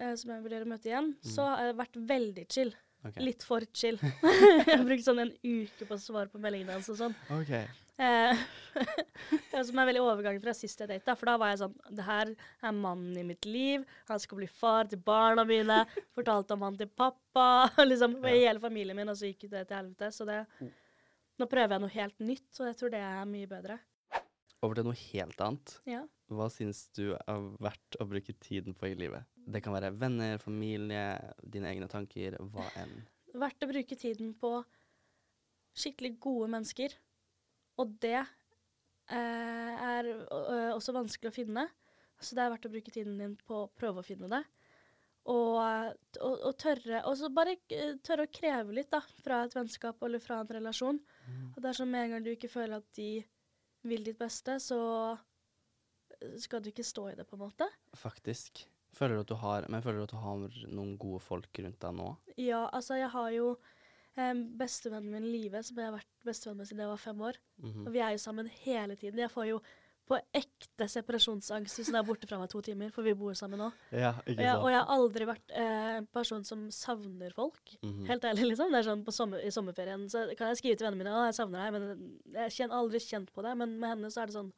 eh, 0.00 0.14
som 0.20 0.30
jeg 0.34 0.44
vurderer 0.44 0.66
å 0.66 0.70
møte 0.74 0.90
igjen, 0.90 1.14
så 1.24 1.46
har 1.48 1.68
jeg 1.70 1.76
vært 1.80 1.96
veldig 2.10 2.44
chill. 2.52 2.74
Ok. 3.04 3.16
Litt 3.20 3.44
for 3.44 3.64
chill. 3.76 3.98
jeg 4.24 4.68
har 4.70 4.84
brukt 4.86 5.04
sånn 5.04 5.22
en 5.26 5.32
uke 5.44 5.86
på 5.88 5.96
å 5.96 6.00
svare 6.00 6.30
på 6.32 6.40
meldingene 6.40 6.78
hans 6.78 6.88
og 6.92 7.00
sånn. 7.00 7.16
Okay. 7.40 7.66
Eh, 7.94 8.40
som 9.66 9.78
er 9.78 9.90
veldig 9.90 10.02
overgang 10.02 10.40
fra 10.42 10.54
sist 10.56 10.80
jeg 10.82 10.90
data, 10.90 11.14
for 11.14 11.30
da 11.30 11.36
var 11.38 11.52
jeg 11.52 11.60
sånn 11.60 11.74
Det 11.94 12.02
her 12.02 12.32
er 12.34 12.72
mannen 12.74 13.20
i 13.20 13.26
mitt 13.28 13.46
liv. 13.46 13.84
Han 14.08 14.22
skal 14.22 14.40
bli 14.40 14.48
far 14.50 14.88
til 14.90 15.02
barna 15.04 15.44
mine. 15.48 15.82
Fortalte 16.16 16.56
om 16.56 16.64
han 16.66 16.78
til 16.80 16.90
pappa. 16.90 17.68
liksom 17.84 18.18
ja. 18.22 18.32
hele 18.32 18.62
familien 18.62 18.98
min, 18.98 19.12
og 19.12 19.20
så 19.20 19.30
gikk 19.30 19.50
det 19.52 19.66
til 19.68 19.78
helvete. 19.82 20.10
Så 20.14 20.28
det 20.28 20.44
Nå 21.34 21.48
prøver 21.50 21.74
jeg 21.74 21.82
noe 21.82 21.90
helt 21.90 22.20
nytt, 22.22 22.50
og 22.60 22.68
jeg 22.68 22.76
tror 22.78 22.92
det 22.94 23.00
er 23.02 23.24
mye 23.26 23.48
bedre. 23.50 23.80
Over 24.62 24.78
til 24.78 24.84
noe 24.86 24.98
helt 25.00 25.40
annet. 25.42 25.72
Ja. 25.90 26.04
Hva 26.30 26.46
syns 26.52 26.84
du 26.94 27.08
er 27.16 27.48
verdt 27.58 27.98
å 27.98 28.06
bruke 28.06 28.36
tiden 28.38 28.76
på 28.78 28.92
i 28.92 28.94
livet? 28.96 29.26
Det 29.44 29.60
kan 29.64 29.74
være 29.76 29.92
venner, 29.98 30.38
familie, 30.40 31.04
dine 31.42 31.68
egne 31.72 31.88
tanker, 31.90 32.38
hva 32.52 32.64
enn. 32.80 32.94
Verdt 33.34 33.66
å 33.66 33.68
bruke 33.70 33.98
tiden 33.98 34.32
på 34.38 34.56
skikkelig 35.74 36.14
gode 36.22 36.50
mennesker. 36.54 36.94
Og 37.82 37.96
det 38.02 38.20
eh, 38.20 39.86
er 39.88 40.10
også 40.72 40.94
vanskelig 40.94 41.32
å 41.32 41.34
finne. 41.34 41.66
Så 42.22 42.36
det 42.36 42.44
er 42.44 42.52
verdt 42.54 42.68
å 42.68 42.72
bruke 42.72 42.94
tiden 42.94 43.18
din 43.20 43.34
på 43.36 43.64
å 43.64 43.72
prøve 43.74 44.00
å 44.00 44.06
finne 44.06 44.30
det. 44.32 44.44
Og, 45.24 45.56
og, 45.56 46.34
og 46.44 46.50
tørre 46.60 46.98
Og 47.08 47.14
så 47.16 47.30
bare 47.32 47.54
eh, 47.72 47.94
tørre 48.04 48.26
å 48.26 48.32
kreve 48.32 48.74
litt 48.76 48.90
da, 48.92 49.00
fra 49.24 49.40
et 49.46 49.54
vennskap 49.56 50.02
eller 50.04 50.20
fra 50.20 50.42
en 50.42 50.50
relasjon. 50.58 51.00
Og 51.54 51.60
det 51.60 51.70
er 51.70 51.78
sånn 51.80 51.92
med 51.92 52.06
en 52.06 52.16
gang 52.16 52.26
du 52.26 52.34
ikke 52.34 52.52
føler 52.52 52.78
at 52.80 52.90
de 52.98 53.24
vil 53.84 54.04
ditt 54.04 54.20
beste, 54.20 54.58
så 54.60 54.78
skal 56.40 56.62
du 56.62 56.70
ikke 56.70 56.86
stå 56.86 57.10
i 57.10 57.16
det, 57.18 57.26
på 57.28 57.36
en 57.36 57.44
måte. 57.44 57.68
Faktisk. 57.98 58.64
Føler 58.94 59.16
du 59.18 59.24
at 59.24 59.32
du 59.32 59.38
har, 59.42 59.68
men 59.68 59.82
føler 59.84 59.98
du 60.02 60.06
at 60.08 60.14
du 60.14 60.20
har 60.22 60.44
noen 60.74 60.96
gode 61.00 61.22
folk 61.24 61.62
rundt 61.64 61.80
deg 61.82 61.96
nå? 61.98 62.10
Ja, 62.40 62.64
altså 62.72 62.98
jeg 63.00 63.10
har 63.14 63.30
jo 63.34 63.54
eh, 64.16 64.34
bestevennen 64.60 65.10
min 65.14 65.26
Live, 65.30 65.62
som 65.66 65.78
jeg 65.80 65.90
har 65.90 65.96
vært 65.98 66.12
bestevenn 66.26 66.60
med 66.60 66.68
siden 66.70 66.84
jeg 66.84 66.92
var 66.92 67.02
fem 67.02 67.24
år. 67.30 67.40
Mhm. 67.62 67.86
Og 67.88 67.94
vi 67.96 68.04
er 68.04 68.14
jo 68.14 68.22
sammen 68.22 68.50
hele 68.64 68.96
tiden. 69.00 69.18
Jeg 69.24 69.32
får 69.34 69.48
jo 69.50 69.58
på 70.04 70.18
ekte 70.36 70.84
separasjonsangst 70.92 71.78
hvis 71.78 71.88
hun 71.88 71.96
er 71.96 72.04
borte 72.04 72.28
fra 72.28 72.36
meg 72.36 72.50
to 72.52 72.60
timer, 72.60 72.90
for 72.92 73.06
vi 73.06 73.14
bor 73.16 73.32
sammen 73.38 73.56
nå. 73.62 73.70
Ja, 73.96 74.10
Og 74.26 74.36
jeg, 74.36 74.56
og 74.58 74.66
jeg 74.68 74.76
har 74.76 74.90
aldri 74.92 75.28
vært 75.30 75.54
eh, 75.56 75.94
en 76.02 76.08
person 76.12 76.44
som 76.44 76.66
savner 76.76 77.32
folk. 77.32 77.72
Mhm. 77.80 78.04
Helt 78.10 78.26
ærlig, 78.28 78.50
liksom. 78.50 78.70
Det 78.74 78.82
er 78.82 78.88
sånn 78.90 79.04
på 79.06 79.14
sommer, 79.16 79.40
I 79.40 79.52
sommerferien 79.54 80.04
så 80.12 80.26
kan 80.36 80.52
jeg 80.52 80.60
skrive 80.60 80.76
til 80.76 80.90
vennene 80.90 81.06
mine 81.06 81.16
at 81.22 81.30
jeg 81.32 81.38
savner 81.40 81.64
deg, 81.64 81.72
men 81.72 82.18
jeg 82.36 82.68
har 82.68 82.76
aldri 82.76 83.00
kjent 83.00 83.32
på 83.32 83.46
det. 83.46 83.56
Men 83.62 83.78
med 83.80 83.94
henne 83.94 84.12
så 84.12 84.22
er 84.22 84.30
det 84.30 84.36
sånn 84.36 84.52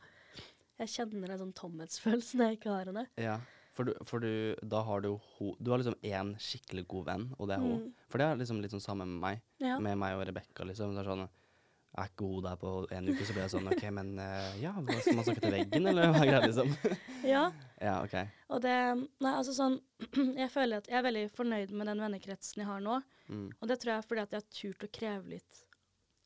Jeg 0.76 0.90
kjenner 0.92 1.30
en 1.32 1.40
sånn 1.40 1.54
tomhetsfølelse 1.56 2.36
når 2.36 2.50
jeg 2.50 2.58
ikke 2.58 2.74
har 2.74 2.90
henne. 2.90 3.06
Ja, 3.16 3.38
for, 3.76 3.88
du, 3.88 3.94
for 4.08 4.24
du, 4.24 4.56
da 4.64 4.80
har 4.86 5.02
du 5.04 5.10
ho 5.14 5.54
Du 5.60 5.70
har 5.70 5.80
liksom 5.80 5.98
én 6.02 6.34
skikkelig 6.40 6.86
god 6.88 7.08
venn, 7.10 7.26
og 7.36 7.50
det 7.50 7.56
er 7.56 7.64
hun. 7.64 7.82
Mm. 7.82 8.06
For 8.12 8.22
det 8.22 8.28
er 8.28 8.38
liksom 8.40 8.62
litt 8.62 8.72
sånn 8.72 8.84
samme 8.84 9.06
med 9.08 9.18
meg. 9.22 9.42
Ja. 9.62 9.80
Med 9.82 9.98
meg 10.00 10.16
og 10.16 10.24
Rebekka, 10.28 10.64
liksom. 10.68 10.94
Det 10.96 11.02
er 11.02 11.10
sånn 11.10 11.26
Er 11.26 12.10
ikke 12.10 12.28
hun 12.28 12.44
der 12.44 12.56
på 12.60 12.72
en 12.92 13.10
uke, 13.10 13.24
så 13.24 13.36
blir 13.36 13.44
jeg 13.44 13.52
sånn 13.54 13.68
OK, 13.72 13.84
men 13.98 14.14
uh, 14.20 14.56
ja, 14.60 14.72
hva 14.76 14.96
skal 15.00 15.18
man 15.18 15.28
snakke 15.28 15.44
til 15.44 15.54
veggen, 15.56 15.90
eller 15.92 16.12
hva 16.12 16.22
er 16.22 16.30
greia, 16.30 16.42
liksom? 16.44 16.72
ja. 17.34 17.44
ja, 17.80 17.98
OK. 18.04 18.16
Og 18.52 18.62
det 18.64 18.76
Nei, 18.96 19.32
altså 19.34 19.56
sånn 19.56 19.78
Jeg 20.42 20.50
føler 20.52 20.80
at 20.80 20.90
jeg 20.92 21.00
er 21.00 21.06
veldig 21.08 21.26
fornøyd 21.36 21.76
med 21.76 21.92
den 21.92 22.04
vennekretsen 22.06 22.64
jeg 22.64 22.70
har 22.70 22.84
nå. 22.84 23.00
Mm. 23.28 23.48
Og 23.60 23.68
det 23.68 23.80
tror 23.82 23.94
jeg 23.94 24.04
er 24.04 24.08
fordi 24.08 24.24
at 24.24 24.36
jeg 24.36 24.44
har 24.44 24.56
turt 24.60 24.88
å 24.88 24.92
kreve 25.00 25.36
litt 25.36 25.62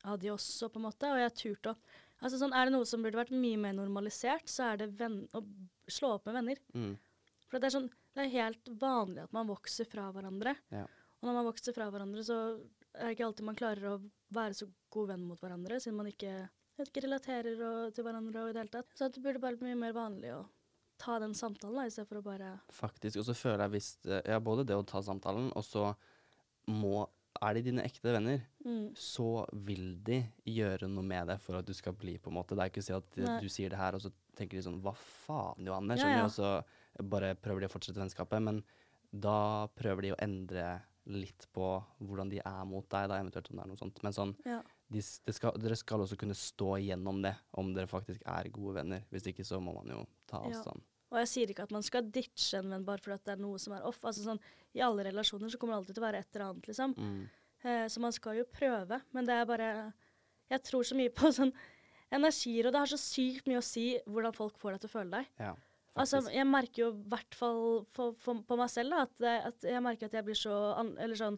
av 0.07 0.17
de 0.21 0.31
også, 0.33 0.71
på 0.71 0.79
en 0.79 0.87
måte. 0.87 1.11
Og 1.11 1.19
jeg 1.19 1.29
har 1.29 1.37
turt 1.43 1.73
å 1.73 1.75
Altså 2.21 2.37
sånn, 2.37 2.53
Er 2.53 2.69
det 2.69 2.75
noe 2.75 2.85
som 2.85 3.01
burde 3.01 3.17
vært 3.17 3.33
mye 3.33 3.57
mer 3.57 3.73
normalisert, 3.73 4.45
så 4.45 4.71
er 4.71 4.83
det 4.83 4.91
venn, 4.99 5.23
å 5.33 5.41
slå 5.89 6.15
opp 6.17 6.27
med 6.29 6.37
venner. 6.37 6.59
Mm. 6.77 6.91
For 7.51 7.59
det 7.59 7.67
er 7.67 7.75
sånn, 7.75 7.89
det 8.15 8.25
er 8.25 8.35
helt 8.37 8.71
vanlig 8.79 9.25
at 9.25 9.35
man 9.35 9.49
vokser 9.49 9.87
fra 9.89 10.07
hverandre. 10.15 10.55
Ja. 10.71 10.85
Og 11.19 11.27
når 11.27 11.37
man 11.37 11.49
vokser 11.51 11.75
fra 11.75 11.89
hverandre, 11.91 12.23
så 12.25 12.37
er 12.95 13.09
det 13.09 13.15
ikke 13.15 13.27
alltid 13.27 13.47
man 13.47 13.59
klarer 13.59 13.91
å 13.91 13.99
være 14.33 14.57
så 14.57 14.67
god 14.91 15.11
venn 15.13 15.27
mot 15.27 15.41
hverandre, 15.41 15.79
siden 15.83 15.99
man 15.99 16.09
ikke, 16.09 16.33
ikke 16.81 17.03
relaterer 17.05 17.59
og, 17.67 17.91
til 17.95 18.07
hverandre 18.07 18.45
og 18.45 18.51
i 18.51 18.55
det 18.55 18.63
hele 18.63 18.73
tatt. 18.73 18.89
Så 18.97 19.11
det 19.11 19.23
burde 19.23 19.43
bare 19.43 19.59
bli 19.59 19.69
mye 19.69 19.79
mer 19.83 19.95
vanlig 19.95 20.33
å 20.35 20.41
ta 21.01 21.17
den 21.21 21.33
samtalen, 21.37 21.77
da, 21.77 21.87
i 21.87 21.93
stedet 21.93 22.09
for 22.09 22.21
å 22.21 22.25
bare 22.25 22.51
Faktisk. 22.73 23.21
Og 23.21 23.25
så 23.25 23.35
føler 23.37 23.65
jeg 23.65 23.73
hvis 23.75 23.89
eh, 24.05 24.21
Ja, 24.29 24.37
både 24.43 24.65
det 24.69 24.77
å 24.77 24.85
ta 24.85 25.01
samtalen, 25.03 25.49
og 25.57 25.65
så 25.65 25.91
må 26.69 27.07
Er 27.41 27.55
de 27.57 27.63
dine 27.65 27.83
ekte 27.87 28.11
venner, 28.13 28.41
mm, 28.61 28.91
så 28.99 29.45
vil 29.65 29.95
de 30.05 30.19
gjøre 30.51 30.89
noe 30.91 31.05
med 31.07 31.31
deg 31.31 31.39
for 31.41 31.57
at 31.57 31.65
du 31.65 31.71
skal 31.73 31.95
bli, 31.97 32.17
på 32.21 32.29
en 32.29 32.35
måte. 32.37 32.57
Det 32.57 32.65
er 32.65 32.73
ikke 32.73 32.83
å 32.83 32.85
si 32.85 32.93
at 32.93 33.17
Nei. 33.17 33.37
du 33.41 33.47
sier 33.49 33.71
det 33.71 33.79
her, 33.79 33.95
og 33.97 34.03
så 34.03 34.11
tenker 34.37 34.59
de 34.59 34.65
sånn 34.65 34.81
Hva 34.83 34.93
faen, 34.99 35.63
Johanne? 35.65 35.95
Ja, 35.95 36.03
Skjønner 36.03 36.21
ja. 36.21 36.27
du? 36.27 36.80
Bare 37.03 37.35
prøver 37.35 37.61
de 37.61 37.67
å 37.69 37.73
fortsette 37.73 37.99
vennskapet. 38.01 38.41
Men 38.41 38.63
da 39.11 39.67
prøver 39.75 40.01
de 40.01 40.11
å 40.13 40.19
endre 40.21 40.81
litt 41.11 41.47
på 41.51 41.83
hvordan 41.99 42.29
de 42.29 42.39
er 42.45 42.65
mot 42.69 42.85
deg, 42.87 43.07
da, 43.09 43.17
eventuelt 43.19 43.49
om 43.51 43.57
det 43.57 43.63
er 43.63 43.71
noe 43.71 43.79
sånt. 43.79 44.03
Men 44.03 44.13
sånn, 44.13 44.35
Ja. 44.45 44.61
de, 44.91 44.99
de 45.25 45.33
skal, 45.33 45.51
dere 45.57 45.75
skal 45.75 45.99
også 46.03 46.17
kunne 46.17 46.35
stå 46.37 46.75
igjennom 46.77 47.21
det, 47.23 47.35
om 47.57 47.73
dere 47.73 47.87
faktisk 47.87 48.21
er 48.25 48.49
gode 48.53 48.75
venner. 48.75 49.01
Hvis 49.11 49.25
ikke 49.31 49.43
så 49.47 49.59
må 49.59 49.73
man 49.79 49.87
jo 49.87 50.05
ta 50.27 50.43
Ja. 50.43 50.49
avstand. 50.51 50.81
Og 51.11 51.17
jeg 51.19 51.27
sier 51.27 51.47
ikke 51.51 51.63
at 51.63 51.71
man 51.75 51.83
skal 51.83 52.03
ditche 52.03 52.59
en 52.59 52.69
venn 52.69 52.85
bare 52.85 52.97
fordi 53.03 53.17
det 53.25 53.33
er 53.33 53.41
noe 53.41 53.57
som 53.59 53.73
er 53.73 53.81
off. 53.83 53.99
Altså 54.05 54.23
sånn, 54.23 54.39
I 54.73 54.79
alle 54.79 55.03
relasjoner 55.03 55.49
så 55.51 55.57
kommer 55.59 55.73
det 55.73 55.81
alltid 55.81 55.95
til 55.95 56.03
å 56.03 56.07
være 56.07 56.19
et 56.19 56.35
eller 56.35 56.45
annet, 56.53 56.67
liksom. 56.69 56.93
Mm. 56.95 57.29
Eh, 57.63 57.85
så 57.91 57.99
man 57.99 58.11
skal 58.15 58.37
jo 58.37 58.45
prøve, 58.45 59.01
men 59.11 59.25
det 59.25 59.33
er 59.35 59.45
bare 59.45 59.93
Jeg 60.49 60.63
tror 60.63 60.83
så 60.83 60.95
mye 60.95 61.09
på 61.09 61.31
sånn 61.33 61.51
energier, 62.11 62.65
og 62.67 62.73
det 62.73 62.79
har 62.79 62.89
så 62.91 62.97
sykt 62.99 63.45
mye 63.47 63.59
å 63.59 63.63
si 63.63 63.97
hvordan 64.07 64.33
folk 64.35 64.57
får 64.59 64.73
deg 64.75 64.81
til 64.81 64.89
å 64.89 64.95
føle 64.99 65.11
deg. 65.11 65.27
Ja, 65.39 65.53
Altså, 65.99 66.21
jeg 66.31 66.47
merker 66.47 66.85
jo 66.85 66.89
i 66.93 67.07
hvert 67.11 67.35
fall 67.35 67.63
på 67.91 68.57
meg 68.59 68.69
selv 68.71 68.95
da, 68.95 69.01
at, 69.03 69.49
at 69.51 69.65
jeg 69.73 69.83
merker 69.83 70.07
at 70.07 70.13
jeg 70.15 70.27
blir 70.27 70.37
så 70.39 70.53
an, 70.79 70.93
Eller 71.03 71.19
sånn 71.19 71.35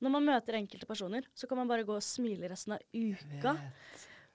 Når 0.00 0.14
man 0.14 0.24
møter 0.24 0.56
enkelte 0.56 0.88
personer, 0.88 1.26
så 1.36 1.48
kan 1.50 1.60
man 1.60 1.68
bare 1.68 1.84
gå 1.84 1.98
og 1.98 2.04
smile 2.04 2.48
resten 2.48 2.78
av 2.78 2.86
uka. 2.96 3.52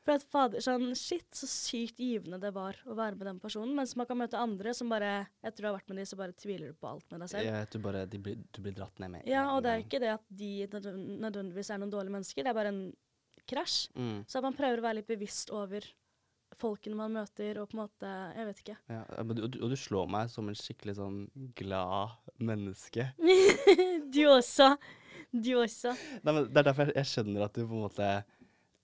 For 0.06 0.20
at 0.20 0.26
fader, 0.30 0.62
sånn, 0.62 0.92
Shit, 0.94 1.26
så 1.34 1.50
sykt 1.50 1.98
givende 1.98 2.38
det 2.38 2.52
var 2.54 2.78
å 2.86 2.94
være 2.94 3.18
med 3.18 3.26
den 3.26 3.40
personen. 3.42 3.74
Mens 3.74 3.96
man 3.98 4.06
kan 4.06 4.20
møte 4.20 4.38
andre 4.38 4.76
som 4.78 4.92
bare 4.94 5.26
Etter 5.42 5.66
du 5.66 5.70
har 5.72 5.80
vært 5.80 5.90
med 5.90 5.98
dem, 5.98 6.10
så 6.12 6.20
bare 6.20 6.38
tviler 6.38 6.70
du 6.70 6.78
på 6.78 6.92
alt 6.92 7.10
med 7.10 7.26
deg 7.26 7.34
selv. 7.34 7.50
Ja, 7.50 7.64
du, 7.66 7.80
bare, 7.82 8.06
de 8.12 8.22
blir, 8.22 8.38
du 8.54 8.62
blir 8.62 8.78
dratt 8.78 9.02
ned 9.02 9.16
med 9.16 9.32
Ja, 9.32 9.48
og 9.56 9.66
det 9.66 9.74
er 9.74 9.82
ikke 9.82 10.04
det 10.04 10.14
at 10.14 10.30
de 10.30 10.52
nødvendigvis 10.70 11.74
er 11.74 11.82
noen 11.82 11.94
dårlige 11.94 12.20
mennesker, 12.20 12.46
det 12.46 12.54
er 12.54 12.60
bare 12.62 12.74
en 12.76 12.84
krasj. 13.50 13.88
mm. 13.98 14.18
Så 14.30 14.38
at 14.38 14.46
man 14.46 14.58
prøver 14.58 14.82
å 14.82 14.86
være 14.86 15.00
litt 15.02 15.10
bevisst 15.10 15.50
over 15.54 15.90
folkene 16.62 16.96
man 17.00 17.14
møter, 17.16 17.58
og 17.62 17.70
på 17.72 17.78
en 17.78 17.84
måte 17.84 18.12
Jeg 18.36 18.46
vet 18.50 18.62
ikke. 18.64 18.78
Ja, 18.90 19.04
du, 19.24 19.44
og 19.46 19.70
du- 19.72 19.76
slår 19.80 20.08
meg 20.10 20.30
som 20.34 20.48
en 20.50 20.56
skikkelig 20.56 20.96
sånn 20.98 21.20
glad 21.56 22.16
menneske. 22.40 23.10
du 24.16 24.22
også. 24.30 24.76
Du 25.36 25.52
også. 25.60 25.92
Nei, 26.24 26.32
men 26.34 26.48
Det 26.54 26.58
er 26.62 26.70
derfor 26.72 26.92
jeg, 26.96 27.06
skjønner 27.12 27.44
at 27.48 27.54
du 27.58 27.66
på 27.68 27.76
en 27.76 27.86
måte 27.88 28.10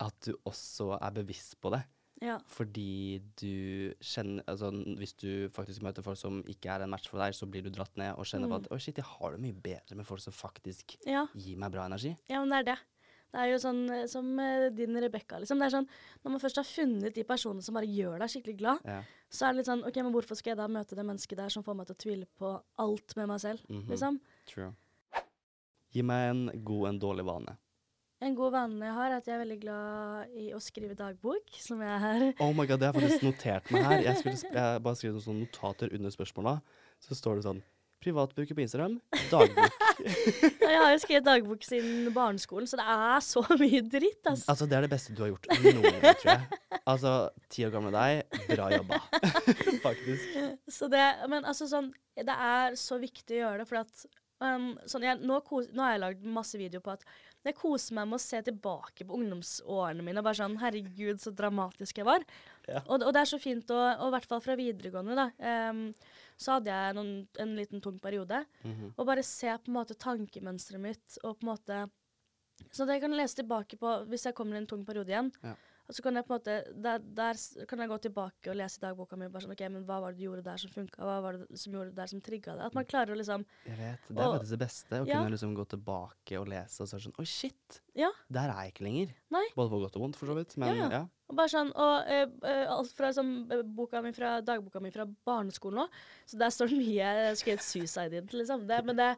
At 0.01 0.15
du 0.26 0.34
også 0.49 0.95
er 0.99 1.11
bevisst 1.15 1.59
på 1.61 1.72
det. 1.72 1.84
Ja. 2.22 2.36
Fordi 2.53 3.17
du 3.39 3.93
kjenner 4.03 4.43
Altså 4.51 4.69
hvis 4.99 5.13
du 5.17 5.47
faktisk 5.55 5.82
møter 5.82 6.03
folk 6.05 6.19
som 6.22 6.41
ikke 6.49 6.69
er 6.69 6.84
en 6.86 6.91
match 6.93 7.07
for 7.09 7.17
deg, 7.22 7.34
så 7.34 7.47
blir 7.49 7.63
du 7.65 7.72
dratt 7.74 7.95
ned 7.97 8.13
og 8.17 8.26
kjenner 8.30 8.49
på 8.51 8.59
Mm. 8.59 8.65
at 8.65 8.72
Oi, 8.76 8.78
shit, 8.84 8.97
jeg 9.01 9.05
har 9.05 9.32
det 9.32 9.39
mye 9.41 9.53
bedre 9.57 9.95
med 9.97 10.05
folk 10.05 10.22
som 10.22 10.34
faktisk 10.34 10.97
Ja, 11.07 11.24
gir 11.34 11.57
meg 11.57 11.72
bra 11.74 11.86
energi. 11.89 12.15
ja, 12.30 12.39
men 12.43 12.49
det 12.53 12.59
er 12.59 12.67
det. 12.76 12.80
Det 13.32 13.40
er 13.40 13.48
jo 13.54 13.60
sånn 13.64 13.82
eh, 13.96 14.06
som 14.12 14.28
eh, 14.44 14.70
din 14.76 14.98
Rebekka, 15.00 15.38
liksom. 15.40 15.60
Det 15.62 15.70
er 15.70 15.76
sånn, 15.78 15.88
når 16.24 16.32
man 16.34 16.42
først 16.44 16.58
har 16.60 16.68
funnet 16.68 17.16
de 17.16 17.24
personene 17.24 17.64
som 17.64 17.78
bare 17.78 17.88
gjør 17.88 18.20
deg 18.20 18.30
skikkelig 18.34 18.58
glad, 18.60 18.80
Ja. 18.86 18.98
så 19.32 19.46
er 19.48 19.54
det 19.54 19.62
litt 19.62 19.70
sånn 19.72 19.86
OK, 19.88 19.96
men 20.04 20.12
hvorfor 20.12 20.36
skal 20.36 20.52
jeg 20.52 20.58
da 20.60 20.68
møte 20.68 20.96
det 21.00 21.06
mennesket 21.08 21.38
der 21.40 21.50
som 21.50 21.64
får 21.64 21.76
meg 21.80 21.88
til 21.88 21.96
å 21.96 22.02
tvile 22.04 22.28
på 22.38 22.54
alt 22.84 23.16
med 23.16 23.28
meg 23.32 23.40
selv, 23.40 23.64
Mhm. 23.70 23.88
liksom? 23.90 24.20
True. 24.46 24.74
Gi 25.92 26.02
meg 26.04 26.30
en 26.30 26.64
god 26.64 26.88
en 26.90 27.00
dårlig 27.00 27.26
vane. 27.28 27.58
En 28.22 28.36
god 28.38 28.52
vane 28.54 28.86
jeg 28.86 28.94
har, 28.94 29.10
er 29.12 29.18
at 29.18 29.26
jeg 29.26 29.34
er 29.36 29.44
veldig 29.46 29.60
glad 29.64 30.28
i 30.38 30.52
å 30.54 30.60
skrive 30.62 30.96
dagbok, 30.96 31.48
som 31.58 31.80
jeg 31.82 32.02
er. 32.12 32.34
Oh 32.40 32.54
my 32.54 32.68
god, 32.68 32.80
det 32.80 32.86
har 32.88 32.94
jeg 32.94 33.02
faktisk 33.10 33.24
notert 33.32 33.72
meg 33.72 33.84
her. 33.84 34.04
Jeg, 34.06 34.18
skulle, 34.22 34.54
jeg 34.54 34.84
bare 34.86 34.96
skrev 35.00 35.16
noen 35.18 35.40
notater 35.48 35.92
under 35.96 36.10
spørsmåla. 36.14 36.62
Så 37.02 37.16
står 37.18 37.36
det 37.40 37.46
sånn 37.48 37.64
Privatbruker 38.02 38.58
på 38.58 38.64
Instagram. 38.64 38.97
Dagbok. 39.30 39.82
Jeg 40.72 40.80
har 40.82 40.93
jo 40.93 41.02
skrevet 41.04 41.26
dagbok 41.28 41.66
siden 41.66 42.08
barneskolen, 42.16 42.70
så 42.70 42.80
det 42.80 42.88
er 42.93 43.26
så 43.26 43.43
mye 43.60 43.82
dritt, 43.86 44.24
altså. 44.26 44.47
Altså, 44.54 44.68
det 44.70 44.78
er 44.78 44.88
det 44.88 44.91
beste 44.93 45.16
du 45.18 45.22
har 45.26 45.34
gjort 45.34 45.49
noen 45.52 45.84
gang, 45.86 45.99
tror 46.24 46.32
jeg. 46.32 46.62
Altså, 46.82 47.12
ti 47.54 47.66
år 47.68 47.76
gamle 47.76 47.91
deg, 47.93 48.39
bra 48.49 48.72
jobba. 48.74 49.02
Faktisk. 49.86 50.39
Så 50.72 50.89
det, 50.91 51.04
men 51.30 51.45
altså 51.45 51.70
sånn, 51.70 51.91
det 52.18 52.38
er 52.49 52.80
så 52.80 52.97
viktig 53.02 53.38
å 53.38 53.43
gjøre 53.43 53.62
det, 53.62 53.70
for 53.70 53.84
at 53.84 54.06
um, 54.41 54.72
sånn, 54.89 55.06
jeg, 55.06 55.22
nå, 55.22 55.38
kos, 55.45 55.70
nå 55.76 55.86
har 55.86 55.95
jeg 55.95 56.04
lagd 56.06 56.26
masse 56.39 56.60
videoer 56.60 56.86
på 56.86 56.95
at 56.95 57.06
jeg 57.41 57.58
koser 57.58 57.97
meg 57.97 58.10
med 58.10 58.20
å 58.20 58.22
se 58.22 58.38
tilbake 58.45 59.06
på 59.08 59.18
ungdomsårene 59.18 60.04
mine 60.06 60.22
og 60.22 60.28
bare 60.28 60.38
sånn 60.38 60.60
Herregud, 60.62 61.22
så 61.24 61.34
dramatisk 61.34 62.02
jeg 62.02 62.06
var. 62.06 62.26
Ja. 62.70 62.84
Og, 62.84 63.02
og 63.02 63.14
det 63.16 63.24
er 63.24 63.30
så 63.32 63.39
fint 63.41 63.72
å 63.74 63.80
Og 63.80 64.12
i 64.12 64.14
hvert 64.14 64.30
fall 64.30 64.43
fra 64.45 64.58
videregående, 64.60 65.18
da. 65.18 65.72
Um, 65.72 65.88
så 66.42 66.58
hadde 66.58 66.74
jeg 66.74 66.96
noen, 66.98 67.12
en 67.44 67.56
liten 67.56 67.82
tung 67.86 68.00
periode. 68.02 68.44
Mhm. 68.66 68.94
Og 68.98 69.06
bare 69.06 69.24
se 69.24 69.54
på 69.62 69.70
en 69.70 69.78
måte 69.78 69.94
tankemønsteret 70.02 70.82
mitt 70.82 71.18
og 71.24 71.38
på 71.39 71.46
en 71.46 71.54
måte 71.56 71.82
Så 72.72 72.84
at 72.86 72.89
jeg 72.94 73.02
kan 73.02 73.14
lese 73.18 73.36
tilbake 73.42 73.78
på 73.82 73.89
Hvis 74.08 74.24
jeg 74.28 74.36
kommer 74.38 74.54
i 74.54 74.62
en 74.62 74.68
tung 74.70 74.84
periode 74.86 75.10
igjen, 75.10 75.32
Ja. 75.44 75.56
og 75.89 75.96
så 75.96 76.04
kan 76.04 76.14
jeg 76.14 76.26
på 76.28 76.34
en 76.36 76.39
måte 76.39 76.82
der, 76.82 77.00
der 77.00 77.34
kan 77.68 77.80
jeg 77.80 77.89
gå 77.89 77.98
tilbake 78.06 78.50
og 78.52 78.56
lese 78.56 78.78
i 78.78 78.82
dagboka 78.86 79.18
mi 79.18 79.28
bare 79.34 79.42
sånn 79.42 79.52
OK, 79.56 79.64
men 79.72 79.84
hva 79.88 79.98
var 80.00 80.12
det 80.14 80.20
du 80.20 80.26
gjorde 80.28 80.44
der 80.46 80.58
som 80.62 80.70
funka? 80.70 81.02
Hva 81.02 81.22
var 81.24 81.38
det 81.39 81.58
som 81.60 81.74
gjorde 81.74 81.89
det 81.89 81.96
der 81.96 82.08
som 82.08 82.22
trigga 82.22 82.56
det? 82.56 82.66
At 82.70 82.76
man 82.76 82.86
klarer 82.86 83.16
å 83.16 83.18
liksom 83.18 83.46
Jeg 83.66 83.78
vet. 83.78 84.00
Det 84.08 84.18
er 84.18 84.28
Og- 84.28 84.36
faktisk 84.39 84.50
det 84.52 84.60
beste. 84.60 84.92
Å 85.02 85.08
Ja. 85.08 85.18
kunne 85.18 85.32
liksom 85.32 85.56
gå 85.56 85.66
tilbake 85.68 86.39
og 86.39 86.48
lese, 86.48 86.82
og 86.82 86.88
så 86.88 86.94
er 86.96 87.00
det 87.00 87.08
sånn 87.08 87.20
Oi, 87.20 87.26
shit! 87.26 87.82
Ja. 87.96 88.12
Der 88.32 88.50
er 88.50 88.62
jeg 88.64 88.74
ikke 88.74 88.86
lenger. 88.86 89.14
Nei. 89.32 89.48
Både 89.56 89.70
på 89.72 89.82
godt 89.82 89.96
og 89.96 90.02
vondt, 90.04 90.16
for 90.16 90.26
så 90.28 90.36
vidt. 90.36 90.56
Men 90.58 90.76
Ja, 90.78 90.89
ja. 90.89 91.08
Og 91.32 91.38
bare 91.40 91.52
sånn, 91.54 91.70
og 91.80 92.10
eh, 92.12 92.26
eh, 92.48 92.66
alt 92.68 92.92
fra 92.98 93.14
sånn, 93.16 93.32
boka 93.76 94.02
mi 94.04 94.12
fra, 94.16 94.34
dagboka 94.44 94.82
mi 94.84 94.92
fra 94.92 95.06
barneskolen 95.28 95.86
òg. 95.86 96.02
Så 96.28 96.40
der 96.42 96.52
står 96.52 96.74
det 96.74 96.80
mye 96.82 96.98
Jeg 97.00 97.30
har 97.30 97.40
skrevet 97.40 97.64
suicide 97.64 98.20
in, 98.20 98.28
liksom. 98.36 98.66
Det, 98.68 98.82
men, 98.88 99.00
det, 99.00 99.10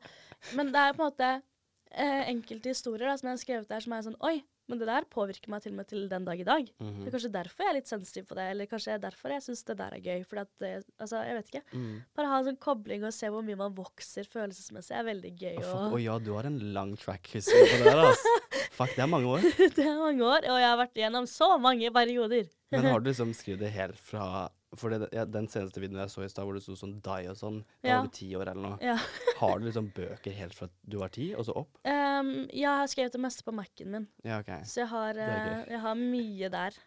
men 0.53 0.69
det 0.75 0.83
er 0.83 0.93
på 0.93 1.01
en 1.01 1.09
måte 1.09 1.29
eh, 1.33 2.21
enkelte 2.29 2.75
historier 2.75 3.09
da, 3.09 3.17
som 3.17 3.31
jeg 3.31 3.39
har 3.39 3.41
skrevet 3.41 3.73
der, 3.73 3.85
som 3.85 3.97
er 3.97 4.05
sånn 4.05 4.19
Oi, 4.29 4.35
men 4.71 4.79
det 4.79 4.87
der 4.87 5.05
påvirker 5.11 5.49
meg 5.51 5.61
til 5.63 5.73
og 5.73 5.77
med 5.81 5.87
til 5.89 6.05
den 6.11 6.25
dag 6.25 6.39
i 6.39 6.45
dag. 6.47 6.69
Mhm. 6.79 6.99
Det 7.03 7.07
er 7.09 7.15
kanskje 7.17 7.31
derfor 7.33 7.63
jeg 7.65 7.69
er 7.73 7.77
litt 7.79 7.91
sensitiv 7.91 8.27
på 8.29 8.37
det, 8.39 8.45
eller 8.53 8.69
kanskje 8.71 8.93
er 8.95 9.01
derfor 9.03 9.33
jeg 9.35 9.43
syns 9.43 9.63
det 9.67 9.77
der 9.81 9.95
er 9.97 10.03
gøy. 10.05 10.23
Fordi 10.29 10.41
at, 10.45 10.51
det- 10.59 10.85
altså, 10.99 11.23
jeg 11.27 11.35
vet 11.39 11.51
ikke. 11.51 11.63
Mm. 11.73 11.97
Bare 12.15 12.27
ha 12.31 12.37
en 12.39 12.45
sånn 12.49 12.59
kobling 12.63 13.03
og 13.03 13.13
se 13.13 13.27
hvor 13.33 13.43
mye 13.43 13.59
man 13.59 13.75
vokser 13.75 14.23
følelsesmessig, 14.31 14.95
er 14.95 15.03
veldig 15.03 15.33
gøy. 15.37 15.57
Og, 15.57 15.67
fuck. 15.67 15.97
Å 15.97 16.01
ja, 16.03 16.17
du 16.19 16.33
har 16.37 16.45
en 16.45 16.59
lang 16.73 16.95
track 16.97 17.27
history 17.35 17.67
på 17.67 17.83
det 17.83 17.91
der, 17.91 18.03
altså. 18.07 18.33
Fuck, 18.73 18.95
det 18.95 19.03
er 19.03 19.07
mange 19.11 19.27
år. 19.29 19.43
det 19.75 19.83
er 19.85 19.99
mange 19.99 20.23
år, 20.25 20.47
og 20.49 20.57
jeg 20.57 20.65
har 20.71 20.77
vært 20.79 20.95
igjennom 20.97 21.27
så 21.29 21.51
mange 21.61 21.91
perioder. 21.93 22.47
Men 22.73 22.87
har 22.89 22.99
du 23.03 23.09
liksom 23.11 23.33
skrevet 23.37 23.59
det 23.67 23.69
helt 23.75 23.99
fra 24.01 24.49
For 24.79 24.89
det, 24.93 25.09
ja, 25.13 25.25
den 25.29 25.47
seneste 25.51 25.81
videoen 25.83 26.01
jeg 26.03 26.13
så 26.13 26.23
i 26.25 26.29
stad, 26.31 26.45
hvor 26.47 26.57
det 26.57 26.63
sto 26.65 26.75
sånn 26.79 26.95
die 27.05 27.27
og 27.29 27.37
sånn, 27.39 27.59
da 27.83 27.89
Ja. 27.89 27.97
var 27.99 28.07
du 28.07 28.13
ti 28.17 28.29
år 28.39 28.47
eller 28.53 28.61
noe. 28.63 28.77
Ja. 28.81 28.95
Har 29.41 29.59
du 29.59 29.67
liksom 29.67 29.91
bøker 29.93 30.31
helt 30.37 30.55
fra 30.57 30.69
du 30.87 30.97
var 31.01 31.09
ti, 31.13 31.33
og 31.35 31.45
så 31.45 31.55
opp? 31.63 31.77
Um, 31.85 32.47
jeg 32.49 32.69
har 32.69 32.87
skrevet 32.87 33.11
det 33.13 33.21
meste 33.21 33.43
på 33.45 33.53
Mac-en 33.53 33.91
min. 33.91 34.07
Ja, 34.23 34.39
okay. 34.39 34.63
Så 34.65 34.81
jeg 34.83 34.89
har, 34.93 35.19
eh, 35.19 35.63
jeg 35.73 35.79
har 35.83 35.95
mye 35.99 36.49
der. 36.53 36.77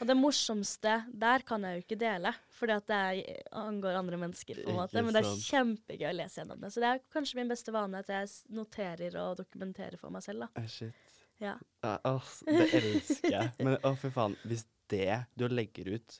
Og 0.00 0.08
det 0.08 0.16
morsomste 0.18 0.96
der 1.14 1.44
kan 1.46 1.62
jeg 1.62 1.76
jo 1.76 1.82
ikke 1.84 1.98
dele, 2.00 2.32
fordi 2.56 2.74
at 2.74 2.86
det 2.90 2.96
er, 2.98 3.42
angår 3.60 3.98
andre 4.00 4.18
mennesker. 4.18 4.58
på 4.64 4.72
en 4.72 4.80
måte. 4.80 4.98
Men 5.04 5.14
det 5.14 5.22
er 5.22 5.44
kjempegøy 5.44 6.08
å 6.10 6.16
lese 6.16 6.40
gjennom 6.40 6.58
det. 6.64 6.72
Så 6.74 6.82
det 6.82 6.88
er 6.90 7.04
kanskje 7.14 7.38
min 7.38 7.52
beste 7.52 7.70
vane 7.74 8.00
at 8.02 8.10
jeg 8.10 8.32
noterer 8.56 9.14
og 9.22 9.36
dokumenterer 9.44 10.00
for 10.00 10.10
meg 10.10 10.24
selv. 10.26 10.48
da. 10.48 10.64
Shit. 10.66 10.94
Ja. 11.42 11.54
Ah, 11.86 11.98
oh, 12.04 12.32
det 12.46 12.66
elsker 12.80 13.30
jeg. 13.30 13.52
Men 13.66 13.78
å, 13.86 13.94
fy 13.98 14.10
faen. 14.14 14.34
Hvis 14.46 14.64
det 14.90 15.20
du 15.38 15.46
legger 15.50 15.94
ut, 15.94 16.18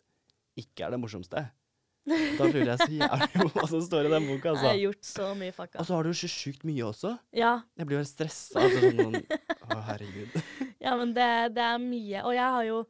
ikke 0.58 0.86
er 0.86 0.94
det 0.94 1.00
morsomste, 1.02 1.46
da 2.02 2.46
lurer 2.48 2.72
jeg 2.72 2.78
så 2.80 2.88
jævlig 2.90 3.28
på 3.36 3.44
hva 3.54 3.66
som 3.70 3.82
står 3.84 4.08
i 4.08 4.10
den 4.10 4.24
boka, 4.26 4.48
Jeg 4.50 4.58
har 4.58 4.64
altså. 4.72 4.80
gjort 4.82 5.04
så 5.06 5.26
mye 5.38 5.52
fucka. 5.54 5.78
Og 5.78 5.86
så 5.86 5.94
har 5.94 6.08
du 6.08 6.16
så 6.18 6.30
sjukt 6.32 6.64
mye 6.66 6.82
også. 6.88 7.12
Ja, 7.38 7.52
Jeg 7.78 7.86
blir 7.86 7.96
jo 7.96 8.02
helt 8.02 8.10
stressa. 8.10 8.58
Altså, 8.58 8.90
sånn, 8.90 9.20
å, 9.70 9.78
herregud. 9.86 10.34
ja, 10.88 10.96
men 10.98 11.14
det, 11.14 11.28
det 11.54 11.62
er 11.62 11.78
mye. 11.78 12.24
Og 12.26 12.34
jeg 12.34 12.48
har 12.58 12.66
jo 12.66 12.82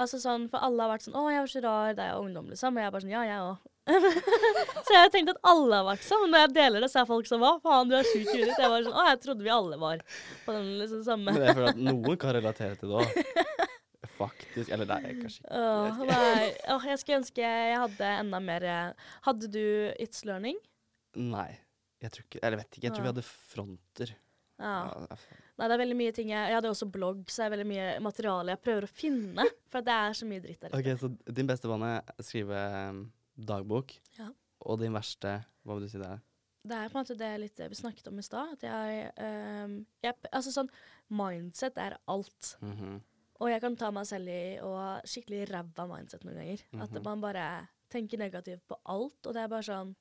Altså 0.00 0.20
sånn, 0.22 0.46
For 0.48 0.62
alle 0.64 0.80
har 0.84 0.92
vært 0.94 1.02
sånn 1.04 1.16
'Å, 1.18 1.22
jeg 1.28 1.40
var 1.42 1.48
så 1.50 1.60
rar 1.60 1.94
da 1.98 2.04
jeg 2.06 2.14
var 2.14 2.22
ungdom', 2.24 2.46
liksom. 2.48 2.76
Og 2.76 2.80
jeg 2.80 2.86
er 2.86 2.92
bare 2.94 3.02
sånn 3.02 3.10
Ja, 3.10 3.22
jeg 3.26 3.40
òg. 3.42 3.56
så 4.86 4.94
jeg 4.94 5.00
har 5.02 5.10
tenkt 5.12 5.32
at 5.32 5.40
alle 5.50 5.80
har 5.80 5.84
vært 5.88 6.04
sånn. 6.06 6.22
Men 6.22 6.30
når 6.30 6.44
jeg 6.44 6.52
deler 6.54 6.84
det, 6.84 6.90
så 6.92 7.00
er 7.02 7.08
folk 7.10 7.26
sånn 7.28 7.42
'Hva 7.42 7.50
faen, 7.60 7.90
du 7.90 7.96
er 7.98 8.06
sjuk 8.06 8.22
i 8.30 8.38
huet 8.38 8.48
ditt'. 8.48 8.62
Jeg 8.62 8.70
var 8.70 8.86
sånn 8.86 8.96
'Å, 8.96 9.04
jeg 9.10 9.20
trodde 9.26 9.44
vi 9.44 9.52
alle 9.52 9.80
var 9.82 10.04
på 10.46 10.54
den 10.56 10.70
liksom 10.80 11.02
samme'. 11.04 11.34
Men 11.34 11.42
jeg 11.48 11.56
føler 11.58 11.72
at 11.74 11.82
noen 11.90 12.16
kan 12.22 12.36
relatere 12.38 12.78
til 12.80 12.94
det 12.94 13.02
òg. 13.02 13.08
Faktisk. 14.20 14.70
Eller 14.74 14.88
nei, 14.90 15.00
kanskje 15.22 15.40
ikke. 15.40 15.58
Åh, 15.58 16.00
nei. 16.10 16.48
Åh, 16.74 16.86
jeg 16.92 17.00
skulle 17.02 17.20
ønske 17.22 17.44
jeg 17.44 17.78
hadde 17.80 18.10
enda 18.20 18.40
mer 18.44 18.66
eh, 18.68 19.12
Hadde 19.26 19.48
du 19.52 19.62
It's 19.96 20.24
Learning? 20.28 20.58
Nei. 21.16 21.50
Jeg 22.00 22.14
tror 22.14 22.26
ikke 22.26 22.42
Eller 22.44 22.60
vet 22.62 22.76
ikke. 22.76 22.86
Jeg 22.86 22.96
tror 22.96 23.06
vi 23.06 23.12
hadde 23.14 23.26
fronter. 23.26 24.12
Ja. 24.60 24.74
Nei, 25.56 25.66
det 25.68 25.72
er 25.72 25.80
veldig 25.80 25.96
mye 25.96 26.12
ting 26.16 26.32
jeg 26.32 26.50
Jeg 26.52 26.58
hadde 26.58 26.72
også 26.72 26.88
blogg, 26.92 27.22
så 27.32 27.42
det 27.42 27.46
er 27.46 27.54
veldig 27.56 27.68
mye 27.70 27.86
materiale 28.04 28.54
jeg 28.54 28.62
prøver 28.64 28.86
å 28.86 28.92
finne. 28.92 29.46
For 29.72 29.84
det 29.84 29.96
er 29.96 30.16
så 30.16 30.28
mye 30.28 30.44
dritt 30.44 30.60
der 30.60 30.72
ute. 30.72 30.80
Okay, 30.80 30.96
så 31.00 31.34
din 31.40 31.48
beste 31.48 31.70
vane 31.70 31.94
er 31.98 32.16
å 32.20 32.26
skrive 32.26 32.64
um, 32.92 33.04
dagbok. 33.50 33.96
Ja. 34.18 34.28
Og 34.68 34.80
din 34.82 34.96
verste 34.96 35.38
Hva 35.64 35.76
vil 35.76 35.86
du 35.88 35.92
si 35.92 36.00
det 36.00 36.08
er? 36.08 36.20
Det 36.60 36.76
er 36.76 36.90
på 36.92 36.98
en 36.98 37.04
måte 37.06 37.16
det 37.16 37.30
litt 37.40 37.60
vi 37.72 37.76
snakket 37.78 38.10
om 38.10 38.18
i 38.20 38.24
stad. 38.24 38.50
At 38.58 38.64
jeg, 38.66 39.12
ehm, 39.16 39.78
jeg 40.04 40.16
Altså 40.28 40.52
sånn 40.52 40.68
Mindset 41.08 41.80
er 41.80 41.96
alt. 42.04 42.56
Mhm. 42.60 42.98
Og 43.40 43.48
jeg 43.48 43.60
kan 43.62 43.76
ta 43.80 43.88
meg 43.94 44.04
selv 44.08 44.28
i 44.28 44.58
å 44.60 44.72
skikkelig 45.08 45.46
ræva 45.48 45.86
mindset 45.88 46.24
noen 46.26 46.36
ganger. 46.36 46.64
At 46.82 46.90
Mhm. 46.92 47.02
man 47.04 47.20
bare 47.22 47.44
tenker 47.90 48.18
negativt 48.20 48.66
på 48.68 48.76
alt, 48.84 49.26
og 49.26 49.32
det 49.34 49.42
er 49.42 49.48
bare 49.48 49.62
sånn 49.66 49.94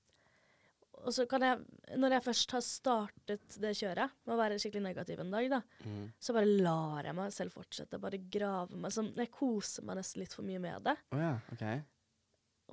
Og 1.00 1.14
så 1.16 1.24
kan 1.30 1.40
jeg, 1.42 1.60
når 1.96 2.12
jeg 2.12 2.24
først 2.26 2.52
har 2.52 2.60
startet 2.62 3.54
det 3.62 3.70
kjøret 3.80 4.12
med 4.28 4.34
å 4.36 4.38
være 4.38 4.58
skikkelig 4.60 4.82
negativ 4.84 5.20
en 5.24 5.32
dag, 5.32 5.46
da, 5.50 5.62
mm. 5.86 6.10
så 6.20 6.34
bare 6.36 6.50
lar 6.60 7.04
jeg 7.08 7.16
meg 7.16 7.32
selv 7.32 7.54
fortsette. 7.56 7.98
Bare 8.04 8.18
grave 8.30 8.76
meg 8.76 8.92
sånn 8.92 9.16
Jeg 9.16 9.32
koser 9.32 9.86
meg 9.88 9.96
nesten 9.96 10.20
litt 10.20 10.34
for 10.36 10.44
mye 10.44 10.60
med 10.60 10.84
det. 10.84 10.98
Å 11.16 11.22
ja, 11.22 11.40
OK. 11.54 11.64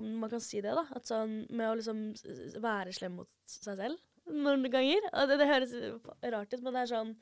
Om 0.03 0.11
man 0.19 0.31
kan 0.31 0.41
si 0.41 0.61
det, 0.61 0.75
da. 0.75 0.83
At 0.91 1.07
sånn 1.07 1.47
med 1.55 1.71
å 1.71 1.77
liksom 1.79 2.61
være 2.61 2.93
slem 2.93 3.15
mot 3.21 3.29
seg 3.47 3.77
selv 3.79 3.97
noen 4.27 4.67
ganger. 4.73 5.07
Og 5.15 5.29
det, 5.31 5.39
det 5.39 5.47
høres 5.47 5.77
rart 6.35 6.53
ut, 6.53 6.63
men 6.67 6.73
det 6.75 6.83
er 6.83 6.93
sånn 6.97 7.17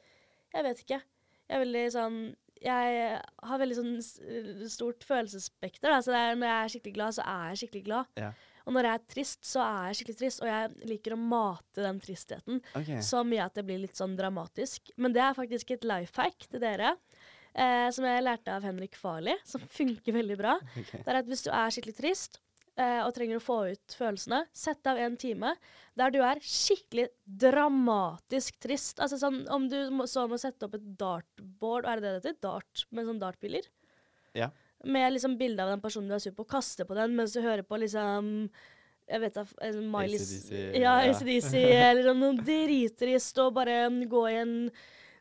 Jeg 0.54 0.62
vet 0.70 0.80
ikke. 0.86 1.02
Jeg 1.50 1.58
er 1.58 1.64
veldig 1.66 1.84
sånn 1.92 2.18
Jeg 2.64 3.20
har 3.48 3.60
veldig 3.60 3.76
sånn 3.76 3.94
stort 4.72 5.04
følelsesspekter. 5.06 5.92
Da. 5.92 6.00
Så 6.04 6.14
er, 6.16 6.34
når 6.38 6.50
jeg 6.50 6.56
er 6.56 6.74
skikkelig 6.74 6.96
glad, 6.96 7.16
så 7.18 7.26
er 7.28 7.46
jeg 7.52 7.62
skikkelig 7.62 7.86
glad. 7.90 8.12
Ja. 8.20 8.32
Og 8.64 8.72
når 8.72 8.88
jeg 8.88 8.96
er 8.96 9.06
trist, 9.12 9.42
så 9.44 9.60
er 9.60 9.90
jeg 9.90 9.98
skikkelig 9.98 10.20
trist. 10.22 10.42
Og 10.44 10.48
jeg 10.48 10.90
liker 10.94 11.16
å 11.16 11.20
mate 11.20 11.84
den 11.84 12.00
tristheten 12.02 12.62
okay. 12.72 13.00
så 13.04 13.20
mye 13.26 13.44
at 13.44 13.58
det 13.58 13.66
blir 13.68 13.82
litt 13.82 14.00
sånn 14.00 14.16
dramatisk. 14.18 14.94
Men 14.96 15.16
det 15.16 15.24
er 15.24 15.36
faktisk 15.36 15.74
et 15.76 15.84
life 15.88 16.16
hack 16.20 16.48
til 16.48 16.62
dere. 16.64 16.94
Eh, 17.54 17.88
som 17.94 18.06
jeg 18.08 18.22
lærte 18.24 18.50
av 18.50 18.64
Henrik 18.66 18.96
Farley, 18.98 19.36
som 19.46 19.62
funker 19.78 20.16
veldig 20.16 20.38
bra. 20.40 20.56
Okay. 20.74 21.04
Det 21.04 21.12
er 21.12 21.20
at 21.20 21.28
hvis 21.30 21.44
du 21.46 21.52
er 21.54 21.74
skikkelig 21.74 21.98
trist 22.00 22.40
eh, 22.40 22.43
og 23.06 23.12
trenger 23.14 23.38
å 23.38 23.42
få 23.44 23.56
ut 23.70 23.94
følelsene, 23.94 24.40
sett 24.56 24.86
av 24.90 24.98
en 24.98 25.14
time 25.20 25.52
der 25.94 26.10
du 26.10 26.18
er 26.26 26.40
skikkelig 26.42 27.04
dramatisk 27.64 28.56
trist. 28.64 28.98
Altså 29.02 29.18
sånn 29.20 29.42
om 29.54 29.68
du 29.70 29.76
må, 29.94 30.08
så 30.10 30.24
må 30.30 30.38
sette 30.42 30.66
opp 30.66 30.74
et 30.78 30.86
dartboard, 30.98 31.86
er 31.86 32.00
det 32.00 32.04
det 32.04 32.12
det 32.14 32.32
heter? 32.32 32.40
Dart, 32.48 32.84
med 32.90 33.06
sånn 33.08 33.20
dartpiler? 33.22 33.68
Ja. 34.34 34.50
Med 34.84 35.14
liksom 35.14 35.36
bilde 35.40 35.62
av 35.64 35.70
den 35.70 35.80
personen 35.84 36.10
du 36.10 36.16
er 36.16 36.22
sur 36.24 36.34
på, 36.36 36.44
kaste 36.50 36.84
på 36.88 36.96
den 36.98 37.14
mens 37.16 37.32
du 37.36 37.40
hører 37.44 37.62
på 37.66 37.78
liksom 37.80 38.48
jeg 39.04 39.20
vet 39.20 39.34
da, 39.36 39.42
f- 39.44 39.58
Ja, 40.80 40.94
ACDC, 41.04 41.50
Ja, 41.60 41.86
eller 41.92 42.06
noen 42.08 42.22
noe 42.38 42.44
drittrist, 42.46 43.36
og 43.44 43.50
bare 43.58 43.82
gå 44.08 44.22
i 44.32 44.36
en 44.40 44.54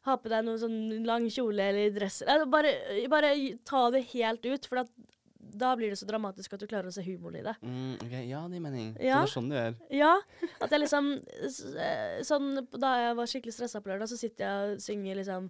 ha 0.07 0.17
på 0.19 0.27
deg 0.31 0.43
noe 0.43 0.59
sånn 0.59 1.03
lang 1.07 1.29
kjole 1.31 1.63
eller 1.71 1.91
dress. 1.95 2.21
Bare, 2.51 2.71
bare 3.11 3.29
ta 3.67 3.85
det 3.93 4.01
helt 4.13 4.43
ut, 4.47 4.65
for 4.67 4.81
at 4.81 4.89
da 5.59 5.73
blir 5.79 5.93
det 5.93 5.99
så 5.99 6.07
dramatisk 6.09 6.53
at 6.55 6.63
du 6.63 6.67
klarer 6.69 6.89
å 6.89 6.93
se 6.95 7.03
humoren 7.05 7.39
i 7.39 7.43
det. 7.45 7.53
Mm, 7.61 7.93
okay. 8.05 8.23
Ja, 8.29 8.41
det 8.49 8.57
er 8.59 8.65
mening. 8.65 8.89
Ja. 8.99 9.21
Så 9.21 9.25
det 9.25 9.29
er 9.29 9.33
sånn 9.35 9.51
du 9.51 9.55
gjør. 9.57 9.77
Ja, 9.99 10.13
at 10.59 10.73
jeg 10.73 10.83
liksom 10.83 11.11
eh, 11.77 12.17
Sånn 12.27 12.49
da 12.81 12.91
jeg 13.03 13.15
var 13.21 13.31
skikkelig 13.31 13.55
stressa 13.57 13.81
på 13.83 13.93
lørdag, 13.93 14.09
så 14.11 14.19
sitter 14.19 14.45
jeg 14.47 14.75
og 14.77 14.83
synger 14.85 15.19
liksom 15.21 15.49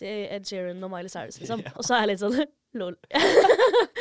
til 0.00 0.24
Ed 0.34 0.46
Sheeran 0.48 0.82
og 0.82 0.90
Miley 0.90 1.12
Cyrus, 1.12 1.38
liksom. 1.42 1.62
Ja. 1.66 1.74
Og 1.78 1.86
så 1.86 1.94
er 1.96 2.04
jeg 2.06 2.14
litt 2.14 2.24
sånn 2.24 2.40
lol. 2.80 2.96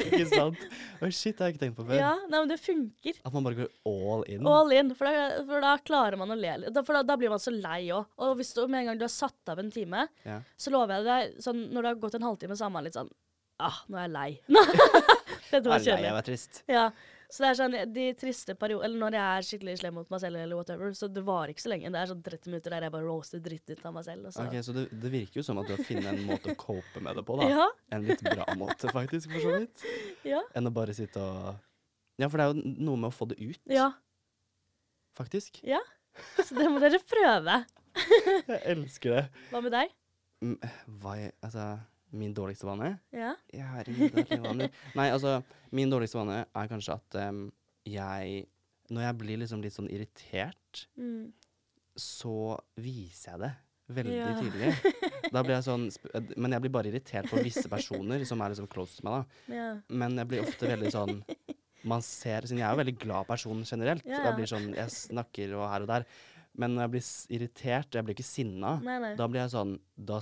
Ikke 0.00 0.26
sant? 0.28 0.60
Oh, 1.00 1.08
shit, 1.12 1.36
det 1.36 1.42
har 1.44 1.50
jeg 1.50 1.54
ikke 1.56 1.62
tenkt 1.64 1.76
på 1.78 1.84
før. 1.86 1.96
Ja, 2.00 2.12
nei, 2.28 2.40
men 2.42 2.50
det 2.50 2.56
funker. 2.60 3.18
At 3.24 3.34
man 3.34 3.44
bare 3.46 3.58
går 3.60 3.68
all 3.88 4.24
in. 4.32 4.46
All 4.48 4.72
in, 4.74 4.92
for 4.96 5.08
da, 5.08 5.42
for 5.48 5.64
da 5.64 5.74
klarer 5.84 6.16
man 6.20 6.32
å 6.34 6.36
le 6.38 6.54
litt. 6.62 6.80
For 6.86 6.96
da, 6.96 7.02
da 7.06 7.16
blir 7.20 7.32
man 7.32 7.42
så 7.42 7.52
lei 7.54 7.82
òg. 7.94 8.08
Og 8.24 8.34
hvis 8.40 8.52
du 8.56 8.62
med 8.66 8.82
en 8.82 8.90
gang 8.90 9.00
du 9.00 9.06
har 9.06 9.12
satt 9.12 9.52
av 9.52 9.60
en 9.62 9.70
time, 9.72 10.06
Ja. 10.26 10.40
så 10.60 10.72
lover 10.74 10.98
jeg 10.98 11.08
deg, 11.08 11.42
sånn, 11.44 11.62
når 11.70 11.82
det 11.86 11.92
har 11.92 12.00
gått 12.04 12.16
en 12.18 12.26
halvtime, 12.28 12.56
så 12.58 12.66
er 12.66 12.74
man 12.74 12.86
litt 12.88 12.96
sånn 12.98 13.12
Ah, 13.60 13.80
nå 13.92 13.98
er 14.00 14.06
jeg 14.08 14.12
lei. 14.16 14.30
Dette 15.50 15.66
var 15.68 15.80
kjedelig. 15.82 16.06
jeg 16.08 16.16
var 16.16 16.26
trist. 16.26 16.60
Ja. 16.70 16.84
Så 17.30 17.44
det 17.44 17.48
er 17.52 17.56
sånn, 17.60 17.74
de 17.94 18.04
triste 18.18 18.54
perioder, 18.58 18.88
Eller 18.88 18.98
når 18.98 19.14
jeg 19.14 19.22
er 19.38 19.44
skikkelig 19.46 19.74
slem 19.78 19.94
mot 20.00 20.08
meg 20.10 20.18
selv, 20.22 20.38
eller 20.40 20.58
whatever, 20.58 20.90
så 20.98 21.06
det 21.14 21.22
varer 21.22 21.52
ikke 21.52 21.62
så 21.62 21.70
lenge. 21.70 21.92
Det 21.94 22.00
er 22.00 22.08
sånn 22.10 22.22
30 22.26 22.50
minutter 22.50 22.74
der 22.74 22.86
jeg 22.88 22.94
bare 22.96 23.06
roaster 23.06 23.42
dritt 23.44 23.70
ut 23.70 23.84
av 23.86 23.94
meg 23.94 24.06
selv. 24.08 24.24
Og 24.26 24.34
så. 24.34 24.46
Ok, 24.48 24.56
Så 24.66 24.74
det, 24.74 24.84
det 25.04 25.12
virker 25.14 25.38
jo 25.38 25.44
som 25.46 25.60
at 25.62 25.68
du 25.70 25.76
har 25.76 25.84
funnet 25.86 26.08
en 26.10 26.24
måte 26.26 26.50
å 26.50 26.56
cope 26.58 27.02
med 27.06 27.20
det 27.20 27.24
på, 27.28 27.36
da. 27.38 27.46
Ja, 27.52 27.68
En 27.94 28.08
litt 28.08 28.24
bra 28.26 28.48
måte, 28.58 28.90
faktisk, 28.90 29.30
for 29.30 29.46
så 29.46 29.60
vidt. 29.60 29.84
ja, 30.32 30.42
Enn 30.58 30.66
å 30.66 30.74
bare 30.74 30.96
sitte 30.98 31.22
og 31.22 31.52
Ja, 32.18 32.26
for 32.26 32.40
det 32.42 32.48
er 32.48 32.50
jo 32.50 32.74
noe 32.90 32.98
med 33.04 33.12
å 33.12 33.14
få 33.14 33.30
det 33.30 33.38
ut, 33.38 33.62
ja. 33.70 33.92
faktisk. 35.18 35.62
Ja. 35.66 35.78
Så 36.42 36.54
det 36.58 36.66
må 36.66 36.82
dere 36.82 36.98
prøve. 37.06 37.60
Jeg 38.50 38.60
elsker 38.74 39.14
det. 39.20 39.22
Hva 39.52 39.62
med 39.62 39.72
deg? 39.78 39.94
Mm, 40.42 40.58
Hva 41.02 41.14
jeg, 41.20 41.32
Altså, 41.44 41.64
min 42.12 42.32
dårligste 42.34 42.66
vane? 42.66 42.98
Ja. 43.14 43.34
Nei, 44.98 45.08
altså, 45.10 45.40
min 45.76 45.90
dårligste 45.92 46.18
vane 46.20 46.42
er 46.46 46.70
kanskje 46.70 46.96
at 46.98 47.18
um, 47.28 47.44
jeg 47.86 48.46
Når 48.90 49.02
jeg 49.06 49.18
blir 49.20 49.38
liksom 49.44 49.62
litt 49.62 49.76
sånn 49.76 49.90
irritert, 49.90 50.86
Mm. 50.98 51.32
så 51.96 52.58
viser 52.78 53.32
jeg 53.32 53.40
det 53.44 53.50
veldig 53.94 54.16
Ja. 54.16 54.34
tydelig. 54.40 54.94
Da 55.34 55.42
blir 55.46 55.54
jeg 55.58 55.66
sånn 55.66 55.84
eh, 56.14 56.32
Men 56.36 56.52
jeg 56.56 56.60
blir 56.64 56.72
bare 56.74 56.90
irritert 56.90 57.28
på 57.30 57.38
visse 57.42 57.68
personer 57.70 58.24
som 58.26 58.40
er 58.42 58.50
liksom 58.50 58.66
close 58.70 58.96
til 58.98 59.06
meg, 59.06 59.20
da. 59.46 59.54
ja. 59.54 59.68
Men 59.88 60.16
jeg 60.18 60.26
blir 60.30 60.42
ofte 60.42 60.66
veldig 60.70 60.90
sånn 60.94 61.20
Man 61.86 62.02
ser 62.02 62.42
Siden 62.48 62.58
jeg 62.62 62.66
er 62.68 62.74
jo 62.74 62.80
veldig 62.82 62.98
glad 62.98 63.26
person 63.30 63.62
generelt. 63.64 64.04
Ja, 64.06 64.24
Jeg 64.28 64.36
blir 64.40 64.50
sånn 64.50 64.74
Jeg 64.74 64.90
snakker 64.90 65.54
og 65.58 65.68
her 65.70 65.86
og 65.86 65.88
der. 65.88 66.06
Men 66.58 66.74
når 66.74 66.82
jeg 66.82 66.90
blir 66.90 67.04
irritert, 67.06 67.30
irritert, 67.38 67.94
jeg 67.94 68.04
blir 68.04 68.16
ikke 68.18 68.26
sinna, 68.26 68.72
Nei, 68.82 68.98
nei. 68.98 69.12
da 69.16 69.28
blir 69.30 69.40
jeg 69.44 69.52
sånn 69.54 69.76
Da, 69.96 70.18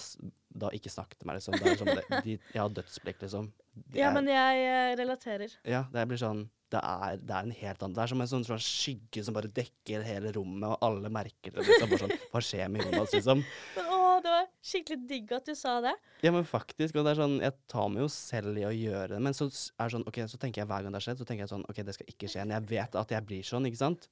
da 0.50 0.70
ikke 0.74 0.90
snakk 0.92 1.14
til 1.18 1.26
meg, 1.28 1.36
liksom. 1.38 1.54
Det 1.58 1.66
er 1.72 1.80
sånn, 1.80 1.94
det, 1.94 2.22
de, 2.24 2.36
jeg 2.54 2.62
har 2.62 2.70
dødsblikk, 2.72 3.20
liksom. 3.26 3.50
Det 3.74 3.98
Ja, 4.00 4.08
er- 4.10 4.14
men 4.14 4.26
jeg 4.32 4.62
eh, 4.68 4.94
relaterer. 4.98 5.50
ja, 5.64 5.84
det 5.92 6.08
blir 6.08 6.18
sånn 6.18 6.48
det 6.68 6.80
er, 6.84 7.16
det 7.16 7.32
er 7.32 7.38
en 7.46 7.50
helt 7.56 7.80
annen 7.82 7.94
Det 7.96 8.02
er 8.02 8.06
som 8.10 8.20
en 8.20 8.28
sånn, 8.28 8.42
sånn 8.44 8.60
skygge 8.60 9.22
som 9.24 9.32
bare 9.32 9.48
dekker 9.48 10.02
hele 10.04 10.28
rommet, 10.36 10.68
og 10.68 10.76
alle 10.84 11.08
merker 11.08 11.50
det. 11.54 11.62
Liksom, 11.64 11.88
bare 11.88 11.98
sånn, 12.02 12.12
Hva 12.34 12.42
skjer 12.44 12.68
med 12.68 12.84
Jonas, 12.84 13.14
liksom? 13.16 13.40
Men 13.78 13.86
å, 13.88 14.00
det 14.20 14.28
var 14.34 14.44
skikkelig 14.60 14.98
digg 15.08 15.32
at 15.32 15.46
du 15.48 15.54
sa 15.56 15.78
det. 15.80 15.94
Ja, 16.20 16.28
men 16.34 16.44
faktisk. 16.44 16.92
Og 17.00 17.06
det 17.08 17.14
er 17.14 17.22
sånn, 17.22 17.38
jeg 17.40 17.54
tar 17.72 17.88
meg 17.88 18.02
jo 18.04 18.10
selv 18.12 18.52
i 18.60 18.66
å 18.68 18.74
gjøre 18.76 19.14
det. 19.14 19.20
Men 19.24 19.32
så 19.32 19.48
er 19.48 19.88
det 19.88 19.94
sånn, 19.96 20.04
ok, 20.12 20.18
så 20.28 20.36
tenker 20.42 20.60
jeg 20.60 20.68
hver 20.68 20.84
gang 20.84 20.92
det 20.92 21.00
har 21.00 21.06
skjedd, 21.08 21.22
så 21.22 21.26
tenker 21.30 21.46
jeg 21.46 21.52
sånn 21.54 21.64
OK, 21.72 21.80
det 21.88 21.94
skal 21.96 22.12
ikke 22.12 22.28
skje. 22.34 22.44
Men 22.44 22.58
jeg 22.58 22.68
vet 22.76 23.00
at 23.00 23.16
jeg 23.16 23.24
blir 23.32 23.40
sånn, 23.48 23.64
ikke 23.70 23.80
sant? 23.80 24.10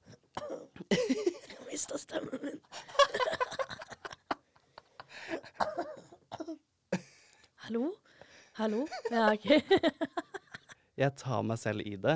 Jeg 0.89 1.61
mista 1.69 2.01
stemmen 2.01 2.41
min. 2.41 2.57
Hallo? 7.67 7.89
Hallo? 8.55 8.85
Ja, 9.11 9.33
OK. 9.33 9.49
Jeg 11.01 11.11
tar 11.19 11.41
meg 11.43 11.57
selv 11.59 11.83
i 11.83 11.97
det 11.99 12.13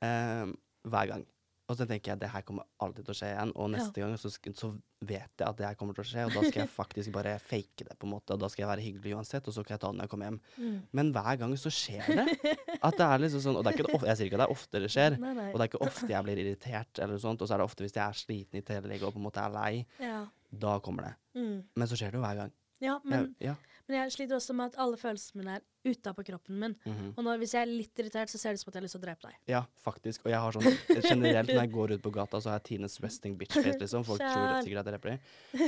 eh, 0.00 0.46
hver 0.88 1.10
gang. 1.10 1.24
Og 1.68 1.76
så 1.76 1.84
tenker 1.84 2.14
jeg 2.14 2.20
det 2.22 2.30
her 2.32 2.40
kommer 2.48 2.64
alltid 2.80 3.04
til 3.04 3.12
å 3.12 3.16
skje 3.18 3.28
igjen. 3.34 3.52
Og 3.60 3.68
neste 3.74 4.00
gang 4.00 4.14
så, 4.16 4.30
så 4.32 4.70
vet 5.04 5.28
jeg 5.28 5.44
at 5.44 5.58
det 5.58 5.66
her 5.66 5.76
kommer 5.76 5.92
til 5.92 6.06
å 6.06 6.08
skje, 6.08 6.22
og 6.24 6.32
da 6.32 6.44
skal 6.46 6.62
jeg 6.62 6.70
faktisk 6.78 7.12
bare 7.12 7.34
fake 7.50 7.84
det, 7.84 7.98
på 8.00 8.08
en 8.08 8.14
måte. 8.14 8.32
Og 8.32 8.40
da 8.40 8.48
skal 8.48 8.64
jeg 8.64 8.70
være 8.70 8.84
hyggelig 8.86 9.12
uansett, 9.18 9.44
og 9.44 9.56
så 9.58 9.66
kan 9.66 9.76
jeg 9.76 9.82
ta 9.82 9.90
det 9.92 9.98
når 9.98 10.08
jeg 10.08 10.12
kommer 10.14 10.30
hjem. 10.30 10.38
Mm. 10.56 10.78
Men 10.96 11.10
hver 11.18 11.40
gang 11.42 11.52
så 11.60 11.74
skjer 11.82 12.08
det. 12.08 12.54
At 12.78 12.96
det 12.96 13.08
er 13.10 13.22
liksom 13.26 13.44
sånn, 13.44 13.58
og 13.60 13.66
det 13.66 13.74
er 13.74 13.82
ikke 13.84 14.00
jeg 14.08 14.20
sier 14.22 14.30
ikke 14.30 14.38
at 14.40 14.44
det 14.46 14.48
er 14.48 14.56
ofte 14.56 14.82
det 14.86 14.90
skjer. 14.96 15.18
Nei, 15.20 15.34
nei. 15.36 15.50
Og 15.50 15.58
det 15.58 15.66
er 15.66 15.72
ikke 15.74 15.82
ofte 15.90 16.08
jeg 16.14 16.28
blir 16.30 16.40
irritert, 16.46 17.02
eller 17.04 17.20
sånt, 17.20 17.44
og 17.44 17.50
så 17.50 17.58
er 17.58 17.60
det 17.60 17.68
ofte 17.68 17.84
hvis 17.84 17.98
jeg 17.98 18.06
er 18.06 18.22
sliten 18.24 18.62
i 18.62 18.64
tillegg 18.72 19.04
og 19.04 19.12
på 19.12 19.20
en 19.20 19.28
måte 19.28 19.44
er 19.44 19.52
lei. 19.52 19.74
Ja. 20.00 20.22
Da 20.64 20.78
kommer 20.80 21.10
det. 21.10 21.14
Mm. 21.36 21.58
Men 21.76 21.92
så 21.92 22.00
skjer 22.00 22.16
det 22.16 22.22
jo 22.22 22.24
hver 22.24 22.40
gang. 22.46 22.56
Ja, 22.84 22.98
men, 23.04 23.34
Jeg, 23.40 23.48
ja. 23.50 23.54
men 23.88 23.96
jeg 23.98 24.12
sliter 24.14 24.36
også 24.38 24.54
med 24.54 24.72
at 24.72 24.78
alle 24.84 24.98
følelsene 25.00 25.40
mine 25.42 25.56
er 25.58 25.64
utapå 25.88 26.24
kroppen 26.26 26.58
min. 26.60 26.74
mhm. 26.84 27.12
Og 27.16 27.24
når, 27.24 27.38
hvis 27.42 27.54
jeg 27.56 27.62
er 27.64 27.70
litt 27.70 28.02
irritert, 28.02 28.30
så 28.30 28.38
ser 28.38 28.52
det 28.54 28.60
ut 28.60 28.64
som 28.64 28.70
at 28.70 28.76
jeg 28.76 28.80
har 28.82 28.86
lyst 28.86 28.96
til 28.96 29.02
å 29.02 29.06
drepe 29.06 29.30
deg. 29.30 29.38
ja, 29.54 29.62
faktisk. 29.82 30.26
Og 30.26 30.32
jeg 30.34 30.42
har 30.44 30.58
sånn 30.58 30.68
generelt 31.08 31.48
når 31.52 31.62
jeg 31.62 31.72
går 31.74 31.94
ut 31.96 32.02
på 32.04 32.12
gata, 32.18 32.40
så 32.40 32.52
har 32.52 32.60
jeg 32.60 32.66
Tines 32.72 32.98
resting 33.04 33.38
bitch 33.40 33.56
face, 33.58 33.78
liksom. 33.80 34.04
Folk 34.06 34.20
tror 34.22 34.60
sikkert 34.62 34.82
at 34.82 34.90
jeg 34.90 34.92
dreper 34.92 35.14
dem. 35.14 35.18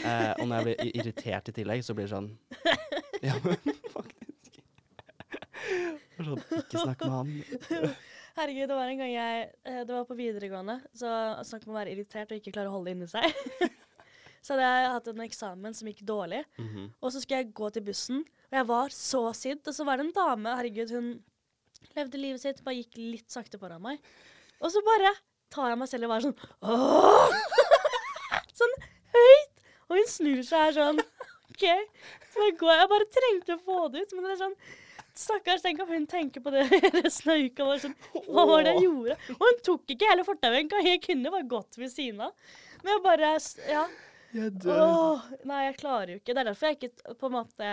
Eh, 0.01 0.31
og 0.37 0.45
når 0.47 0.55
jeg 0.57 0.69
blir 0.69 0.95
irritert 1.03 1.51
i 1.51 1.57
tillegg, 1.61 1.83
så 1.87 1.97
blir 1.97 2.07
det 2.07 2.15
sånn 2.15 2.31
Ja, 3.29 3.35
men 3.45 3.59
faktisk. 3.97 4.61
Sånn, 6.21 6.41
ikke 6.61 6.85
snakk 6.85 7.05
med 7.07 7.13
han. 7.17 7.93
Herregud, 8.37 8.69
det 8.71 8.77
var 8.77 8.89
en 8.93 9.01
gang 9.01 9.11
jeg 9.11 9.47
eh, 9.67 9.81
Det 9.89 9.93
var 9.95 10.05
på 10.09 10.17
videregående, 10.19 10.77
så 10.97 11.11
snakk 11.49 11.65
om 11.67 11.73
å 11.75 11.79
være 11.81 11.95
irritert 11.97 12.31
og 12.31 12.39
ikke 12.41 12.53
klare 12.55 12.71
å 12.71 12.75
holde 12.77 12.93
det 12.93 12.97
inni 12.99 13.09
seg. 13.11 13.25
Så 14.43 14.55
hadde 14.55 14.69
jeg 14.69 14.91
hatt 14.95 15.09
en 15.13 15.25
eksamen 15.27 15.75
som 15.77 15.89
gikk 15.89 16.03
dårlig, 16.09 16.45
Mhm. 16.59 16.93
og 17.03 17.13
så 17.13 17.21
skulle 17.21 17.43
jeg 17.45 17.53
gå 17.55 17.71
til 17.73 17.83
bussen, 17.83 18.21
og 18.51 18.57
jeg 18.59 18.67
var 18.67 18.89
så 18.89 19.23
sint. 19.37 19.67
Og 19.69 19.75
så 19.75 19.85
var 19.85 19.97
det 19.99 20.07
en 20.07 20.13
dame, 20.13 20.57
herregud, 20.57 20.91
hun 20.91 21.23
levde 21.97 22.19
livet 22.21 22.41
sitt, 22.41 22.65
bare 22.65 22.77
gikk 22.83 22.97
litt 22.97 23.29
sakte 23.31 23.59
foran 23.59 23.83
meg. 23.83 23.99
Og 24.61 24.71
så 24.71 24.81
bare 24.85 25.15
tar 25.51 25.69
jeg 25.71 25.79
meg 25.79 25.89
selv 25.89 26.05
og 26.05 26.11
bare 26.11 26.23
sånn 26.23 26.37
Åh! 26.63 27.31
Sånn 28.61 28.75
høyt! 29.15 29.65
Og 29.89 29.97
hun 29.97 30.07
snur 30.07 30.43
seg 30.47 30.59
her 30.67 30.73
sånn 30.77 31.01
OK. 31.01 31.65
Så 32.31 32.45
jeg 32.47 32.57
går 32.61 32.77
Jeg 32.79 32.91
bare 32.93 33.09
trengte 33.17 33.57
å 33.57 33.63
få 33.65 33.79
det 33.93 34.03
ut, 34.05 34.13
men 34.15 34.25
det 34.29 34.35
er 34.37 34.43
sånn 34.45 34.55
Stakkars, 35.21 35.61
tenk 35.65 35.81
om 35.83 35.89
hun 35.91 36.07
tenker 36.07 36.41
på 36.41 36.53
det 36.55 36.63
resten 36.95 37.33
av 37.35 37.41
uka. 37.43 37.65
Var 37.67 37.81
sånn, 37.83 37.97
Hva 38.31 38.45
var 38.47 38.63
det 38.65 38.77
jeg 38.77 38.85
gjorde? 38.87 39.17
Og 39.35 39.43
hun 39.43 39.59
tok 39.67 39.91
ikke 39.97 40.07
hele 40.09 40.25
fortauet. 40.25 40.71
Jeg 40.87 41.01
kunne 41.03 41.33
bare 41.35 41.49
gått 41.51 41.77
ved 41.81 41.91
siden 41.93 42.21
av. 42.29 42.33
Men 42.85 42.95
jeg 42.95 43.03
bare 43.03 43.33
Ja. 43.69 43.83
Jeg 44.37 44.53
dør. 44.63 44.83
Åh, 44.85 45.31
nei, 45.49 45.65
jeg 45.69 45.81
klarer 45.81 46.15
jo 46.15 46.21
ikke. 46.21 46.35
Det 46.35 46.43
er 46.43 46.51
derfor 46.53 46.71
jeg 46.71 46.79
ikke 46.79 47.17
på 47.19 47.31
en 47.31 47.35
måte 47.35 47.71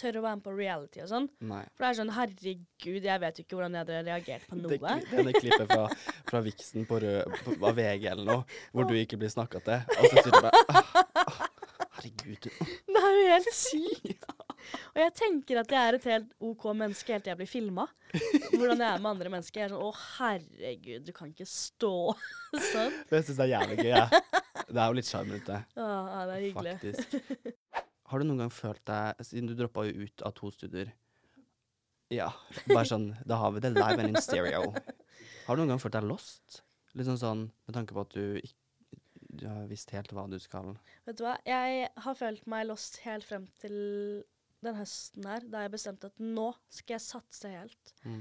tør 0.00 0.18
å 0.18 0.22
være 0.24 0.38
med 0.38 0.44
på 0.46 0.54
reality 0.56 1.02
og 1.04 1.10
sånn. 1.10 1.26
Nei. 1.46 1.62
For 1.76 1.84
det 1.84 1.90
er 1.90 1.98
sånn, 2.00 2.12
herregud, 2.16 3.08
jeg 3.08 3.22
vet 3.22 3.38
jo 3.38 3.44
ikke 3.44 3.58
hvordan 3.58 3.76
jeg 3.76 3.84
hadde 3.84 4.00
reagert 4.08 4.46
på 4.48 4.58
noe. 4.58 4.72
Det, 4.72 4.94
denne 5.12 5.34
klippet 5.36 5.68
fra, 5.68 5.84
fra 6.30 6.42
Viksen 6.46 6.88
på, 6.88 7.00
rød, 7.04 7.36
på, 7.44 7.56
på 7.62 7.72
VG 7.78 8.08
eller 8.14 8.28
noe, 8.28 8.60
hvor 8.72 8.88
du 8.88 8.96
ikke 8.98 9.20
blir 9.20 9.32
snakka 9.32 9.62
til. 9.66 9.84
Og 9.98 10.08
så 10.08 10.14
sitter 10.16 10.32
du 10.32 10.48
bare 10.48 11.21
Herregud. 12.02 12.48
Det 12.92 13.00
er 13.02 13.14
jo 13.16 13.26
helt 13.30 13.52
sykt. 13.54 14.24
Og 14.94 14.98
jeg 15.02 15.12
tenker 15.18 15.58
at 15.62 15.72
jeg 15.74 15.88
er 15.90 15.96
et 15.98 16.04
helt 16.10 16.32
OK 16.42 16.64
menneske 16.78 17.12
helt 17.14 17.24
til 17.26 17.32
jeg 17.32 17.38
blir 17.40 17.50
filma. 17.50 17.84
Hvordan 18.52 18.82
jeg 18.82 18.88
er 18.88 19.02
med 19.02 19.10
andre 19.12 19.32
mennesker. 19.32 19.60
Jeg 19.62 19.68
er 19.68 19.74
sånn 19.74 19.82
Å, 19.86 19.90
herregud, 20.18 21.04
du 21.06 21.12
kan 21.16 21.30
ikke 21.32 21.46
stå 21.48 21.92
sånn. 22.72 22.96
Jeg 23.10 23.26
syns 23.26 23.38
det 23.40 23.46
er 23.46 23.52
jævlig 23.54 23.78
gøy. 23.80 23.90
jeg. 23.92 24.22
Det 24.72 24.78
er 24.78 24.86
jo 24.92 24.96
litt 24.98 25.08
sjarm 25.10 25.32
rundt 25.34 25.48
det. 25.50 25.60
Ja, 25.78 26.24
det 26.28 26.34
er 26.38 26.44
hyggelig. 26.46 26.74
Faktisk. 26.78 27.54
Har 28.12 28.20
du 28.22 28.28
noen 28.28 28.42
gang 28.44 28.52
følt 28.52 28.82
deg 28.88 29.22
Siden 29.24 29.48
du 29.48 29.54
droppa 29.56 29.86
jo 29.88 30.04
ut 30.04 30.22
av 30.28 30.34
to 30.36 30.50
studier 30.52 30.90
Ja, 32.12 32.26
bare 32.68 32.82
sånn 32.84 33.06
Da 33.24 33.38
har 33.40 33.54
vi 33.54 33.62
det 33.64 33.70
live 33.72 33.96
and 34.04 34.10
in 34.12 34.18
stereo. 34.20 34.66
Har 35.46 35.56
du 35.56 35.62
noen 35.62 35.72
gang 35.72 35.80
følt 35.80 35.96
deg 35.96 36.04
lost? 36.10 36.58
Litt 36.92 37.08
sånn 37.08 37.20
sånn 37.22 37.46
med 37.64 37.72
tanke 37.78 37.96
på 37.96 38.04
at 38.04 38.12
du 38.12 38.36
ikke 38.36 38.52
du 39.32 39.46
har 39.48 39.64
visst 39.70 39.90
helt 39.96 40.12
hva 40.12 40.26
du 40.30 40.38
skal 40.42 40.74
Vet 41.06 41.16
du 41.18 41.24
hva, 41.24 41.36
jeg 41.48 41.88
har 42.04 42.14
følt 42.18 42.46
meg 42.52 42.66
lost 42.68 42.98
helt 43.06 43.24
frem 43.24 43.46
til 43.62 43.74
den 44.62 44.76
høsten 44.78 45.24
her, 45.26 45.40
da 45.50 45.64
jeg 45.64 45.72
bestemte 45.72 46.10
at 46.12 46.20
nå 46.22 46.52
skal 46.70 46.94
jeg 46.98 47.02
satse 47.06 47.48
helt. 47.50 47.92
mm, 48.04 48.20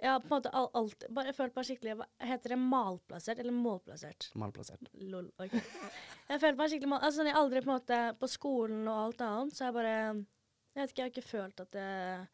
Jeg 0.00 0.10
har 0.10 0.20
på 0.22 0.30
en 0.30 0.34
måte 0.38 0.52
all, 0.56 0.68
alltid 0.80 1.10
bare 1.16 1.32
følt 1.36 1.56
meg 1.58 1.66
skikkelig 1.68 1.96
hva- 1.98 2.08
Heter 2.30 2.54
det 2.54 2.58
malplassert 2.62 3.38
eller 3.42 3.52
målplassert? 3.56 4.30
malplassert? 4.40 4.88
Lol. 5.02 5.28
ok. 5.38 5.52
Jeg 6.30 6.40
følte 6.40 6.56
meg 6.62 6.70
skikkelig 6.72 6.88
mal... 6.94 7.02
Altså, 7.04 7.26
jeg 7.28 7.36
aldri 7.36 7.60
på 7.60 7.68
en 7.70 7.74
måte 7.76 7.98
På 8.22 8.30
skolen 8.32 8.88
og 8.88 9.02
alt 9.08 9.20
annet, 9.26 9.52
så 9.58 9.66
jeg 9.68 9.76
bare 9.76 9.92
Jeg 9.98 10.80
vet 10.80 10.90
ikke, 10.94 11.02
jeg 11.02 11.04
har 11.10 11.12
ikke 11.14 11.28
følt 11.28 11.60
at 11.66 11.78
jeg 11.82 12.26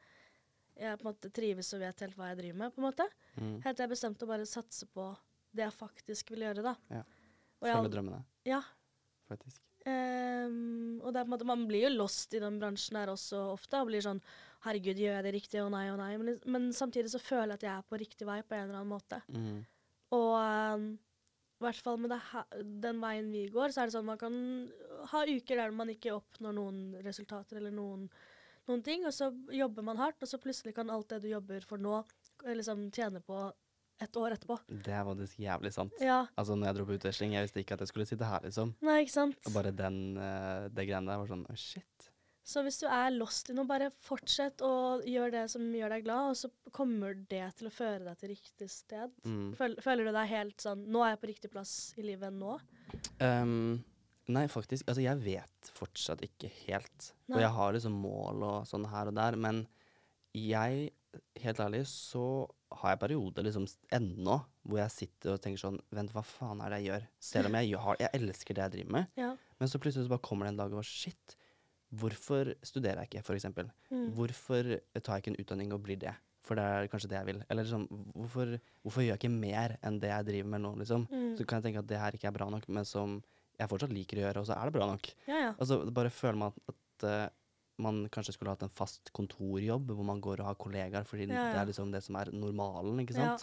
jeg 0.80 0.96
på 0.96 1.02
en 1.04 1.10
måte 1.10 1.28
trives 1.36 1.68
og 1.76 1.80
vet 1.82 1.98
helt 2.00 2.14
hva 2.16 2.28
jeg 2.30 2.36
driver 2.38 2.56
med. 2.56 2.70
på 2.72 2.80
en 2.80 2.84
måte. 2.86 3.04
Mm. 3.36 3.56
Helt 3.66 3.76
til 3.76 3.82
jeg 3.84 3.90
bestemte 3.90 4.24
å 4.24 4.28
bare 4.30 4.46
satse 4.48 4.86
på 4.94 5.10
det 5.52 5.66
jeg 5.66 5.74
faktisk 5.76 6.30
vil 6.32 6.44
gjøre, 6.46 6.62
da. 6.64 6.72
Ja. 6.88 7.02
Følge 7.60 7.92
drømmene, 7.92 8.22
ja, 8.48 8.60
faktisk. 9.30 9.60
Um, 9.88 11.00
og 11.00 11.14
det 11.14 11.20
er 11.20 11.24
på 11.24 11.30
en 11.30 11.32
måte, 11.32 11.48
man 11.48 11.62
blir 11.68 11.86
jo 11.86 11.92
lost 12.02 12.34
i 12.36 12.40
den 12.42 12.58
bransjen 12.60 12.98
her 13.00 13.12
også 13.12 13.40
ofte. 13.54 13.80
Og 13.80 13.88
blir 13.88 14.04
sånn 14.04 14.20
Herregud, 14.60 14.98
gjør 15.00 15.14
jeg 15.16 15.24
det 15.24 15.30
riktig? 15.32 15.60
Og 15.64 15.70
nei, 15.72 15.86
og 15.88 15.96
nei. 16.02 16.10
Men, 16.20 16.40
men 16.52 16.66
samtidig 16.76 17.12
så 17.14 17.20
føler 17.22 17.54
jeg 17.54 17.60
at 17.60 17.64
jeg 17.64 17.72
er 17.72 17.86
på 17.88 18.00
riktig 18.00 18.28
vei 18.28 18.42
på 18.44 18.58
en 18.58 18.66
eller 18.66 18.82
annen 18.82 18.92
måte. 18.92 19.22
Mm. 19.32 19.62
Og 20.16 20.34
um, 20.36 20.90
i 21.60 21.64
hvert 21.64 21.80
fall 21.84 21.98
med 22.00 22.12
her, 22.16 22.44
den 22.84 23.00
veien 23.02 23.30
vi 23.32 23.46
går, 23.52 23.72
så 23.72 23.82
er 23.82 23.88
det 23.88 23.94
sånn 23.96 24.08
man 24.08 24.20
kan 24.20 24.36
ha 25.12 25.24
uker 25.28 25.60
der 25.60 25.74
man 25.76 25.92
ikke 25.92 26.14
oppnår 26.16 26.54
noen 26.56 26.78
resultater 27.04 27.60
eller 27.60 27.74
noen, 27.76 28.06
noen 28.68 28.84
ting, 28.84 29.04
og 29.08 29.12
så 29.12 29.28
jobber 29.52 29.84
man 29.84 30.00
hardt, 30.00 30.20
og 30.24 30.30
så 30.30 30.40
plutselig 30.40 30.72
kan 30.76 30.92
alt 30.92 31.12
det 31.12 31.20
du 31.24 31.28
jobber 31.34 31.64
for 31.68 31.80
nå, 31.80 31.98
liksom 32.48 32.86
tjene 32.96 33.20
på 33.24 33.42
et 34.00 34.20
år 34.20 34.36
etterpå. 34.36 34.56
Det 34.70 34.94
er 34.96 35.04
faktisk 35.06 35.42
jævlig 35.42 35.72
sant. 35.74 35.98
Ja. 36.02 36.22
Altså, 36.40 36.56
når 36.56 36.70
jeg 36.70 36.78
dro 36.78 36.86
på 36.88 36.96
utveksling, 36.98 37.34
jeg 37.36 37.46
visste 37.46 37.64
ikke 37.64 37.76
at 37.76 37.84
jeg 37.84 37.92
skulle 37.92 38.08
sitte 38.08 38.28
her, 38.28 38.46
liksom. 38.46 38.72
Nei, 38.86 39.02
ikke 39.04 39.16
sant? 39.16 39.42
Og 39.46 39.56
bare 39.56 39.74
den, 39.76 40.00
eh, 40.16 40.70
det 40.72 40.88
greiene 40.88 41.12
der 41.12 41.20
var 41.22 41.30
sånn 41.30 41.46
oh 41.50 41.60
shit. 41.60 42.10
Så 42.50 42.64
hvis 42.66 42.80
du 42.80 42.86
er 42.88 43.12
lost 43.14 43.50
i 43.52 43.54
noe, 43.54 43.68
bare 43.68 43.90
fortsett 44.02 44.62
å 44.64 44.72
gjøre 45.06 45.34
det 45.36 45.44
som 45.52 45.66
gjør 45.76 45.92
deg 45.94 46.06
glad, 46.06 46.32
og 46.32 46.38
så 46.38 46.48
kommer 46.74 47.14
det 47.30 47.44
til 47.58 47.68
å 47.68 47.74
føre 47.74 48.02
deg 48.08 48.18
til 48.18 48.32
riktig 48.32 48.70
sted. 48.72 49.12
Mm. 49.22 49.52
Føler, 49.58 49.84
føler 49.84 50.08
du 50.08 50.14
deg 50.16 50.32
helt 50.32 50.64
sånn 50.64 50.86
Nå 50.90 51.04
er 51.04 51.14
jeg 51.14 51.20
på 51.22 51.30
riktig 51.30 51.52
plass 51.52 51.74
i 52.00 52.06
livet 52.08 52.34
nå? 52.34 52.56
Um, 53.20 53.82
nei, 54.32 54.46
faktisk. 54.50 54.88
Altså, 54.88 55.04
jeg 55.04 55.22
vet 55.22 55.70
fortsatt 55.76 56.24
ikke 56.26 56.50
helt. 56.64 57.12
Og 57.30 57.38
jeg 57.44 57.52
har 57.60 57.76
liksom 57.76 58.00
mål 58.02 58.46
og 58.48 58.70
sånn 58.70 58.88
her 58.90 59.12
og 59.12 59.20
der, 59.20 59.38
men 59.38 59.62
jeg, 60.34 60.90
helt 61.42 61.60
ærlig, 61.60 61.82
så 61.90 62.22
har 62.80 62.92
jeg 62.94 63.00
perioder 63.02 63.42
liksom 63.46 63.64
ennå 63.96 64.36
hvor 64.68 64.78
jeg 64.78 64.90
sitter 64.94 65.32
og 65.34 65.40
tenker 65.42 65.58
sånn 65.58 65.78
Vent, 65.90 66.12
hva 66.14 66.22
faen 66.22 66.60
er 66.62 66.70
det 66.70 66.78
jeg 66.84 66.90
gjør? 66.92 67.06
Selv 67.18 67.46
om 67.50 67.56
jeg, 67.58 67.70
gjør- 67.72 67.98
jeg 68.04 68.10
elsker 68.20 68.54
det 68.54 68.62
jeg 68.62 68.74
driver 68.76 68.92
med, 68.92 69.06
Ja. 69.18 69.30
men 69.58 69.68
så 69.68 69.80
plutselig 69.82 70.06
så 70.06 70.12
bare 70.12 70.22
kommer 70.22 70.46
det 70.46 70.52
en 70.54 70.60
dag 70.62 70.72
og 70.78 70.84
shit, 70.84 71.36
hvorfor 71.92 72.54
studerer 72.62 73.02
jeg 73.02 73.10
ikke, 73.10 73.24
for 73.26 73.34
eksempel? 73.34 73.70
Mm. 73.90 74.12
Hvorfor 74.14 74.62
tar 75.02 75.16
jeg 75.18 75.24
ikke 75.24 75.32
en 75.34 75.40
utdanning 75.44 75.72
og 75.74 75.82
blir 75.82 75.98
det? 75.98 76.14
For 76.46 76.54
det 76.56 76.62
er 76.64 76.86
kanskje 76.88 77.08
det 77.10 77.18
jeg 77.18 77.26
vil. 77.26 77.42
Eller 77.50 77.64
liksom, 77.66 77.82
hvorfor, 78.14 78.54
hvorfor 78.84 79.02
gjør 79.04 79.12
jeg 79.16 79.20
ikke 79.20 79.32
mer 79.34 79.74
enn 79.84 79.98
det 80.00 80.08
jeg 80.10 80.26
driver 80.30 80.48
med 80.54 80.62
nå, 80.64 80.70
liksom? 80.80 81.04
Mm. 81.10 81.36
Så 81.36 81.46
kan 81.46 81.60
jeg 81.60 81.66
tenke 81.74 81.82
at 81.82 81.86
det 81.90 81.98
her 82.00 82.12
ikke 82.16 82.30
er 82.30 82.36
bra 82.38 82.48
nok, 82.50 82.68
men 82.68 82.84
som 82.88 83.22
jeg 83.58 83.68
fortsatt 83.68 83.92
liker 83.92 84.16
å 84.16 84.24
gjøre, 84.24 84.40
og 84.40 84.46
så 84.48 84.56
er 84.56 84.64
det 84.70 84.72
bra 84.78 84.86
nok. 84.88 85.10
Ja, 85.28 85.40
ja. 85.42 85.50
Altså, 85.60 85.82
bare 85.92 86.10
føler 86.14 86.38
man 86.40 86.52
at, 86.54 86.74
at 87.02 87.04
eh, 87.10 87.28
man 87.80 88.04
kanskje 88.12 88.34
skulle 88.36 88.52
hatt 88.54 88.62
en 88.66 88.72
fast 88.76 89.10
kontorjobb, 89.16 89.90
hvor 89.96 90.04
man 90.06 90.20
går 90.22 90.40
og 90.44 90.46
har 90.52 90.54
kollegaer, 90.60 91.04
fordi 91.08 91.28
Ja, 91.28 91.50
det 91.54 91.60
er 91.62 91.66
liksom 91.72 91.92
det 91.92 92.02
som 92.06 92.16
er 92.20 92.30
normalen, 92.32 93.00
ikke 93.02 93.16
Ja. 93.18 93.36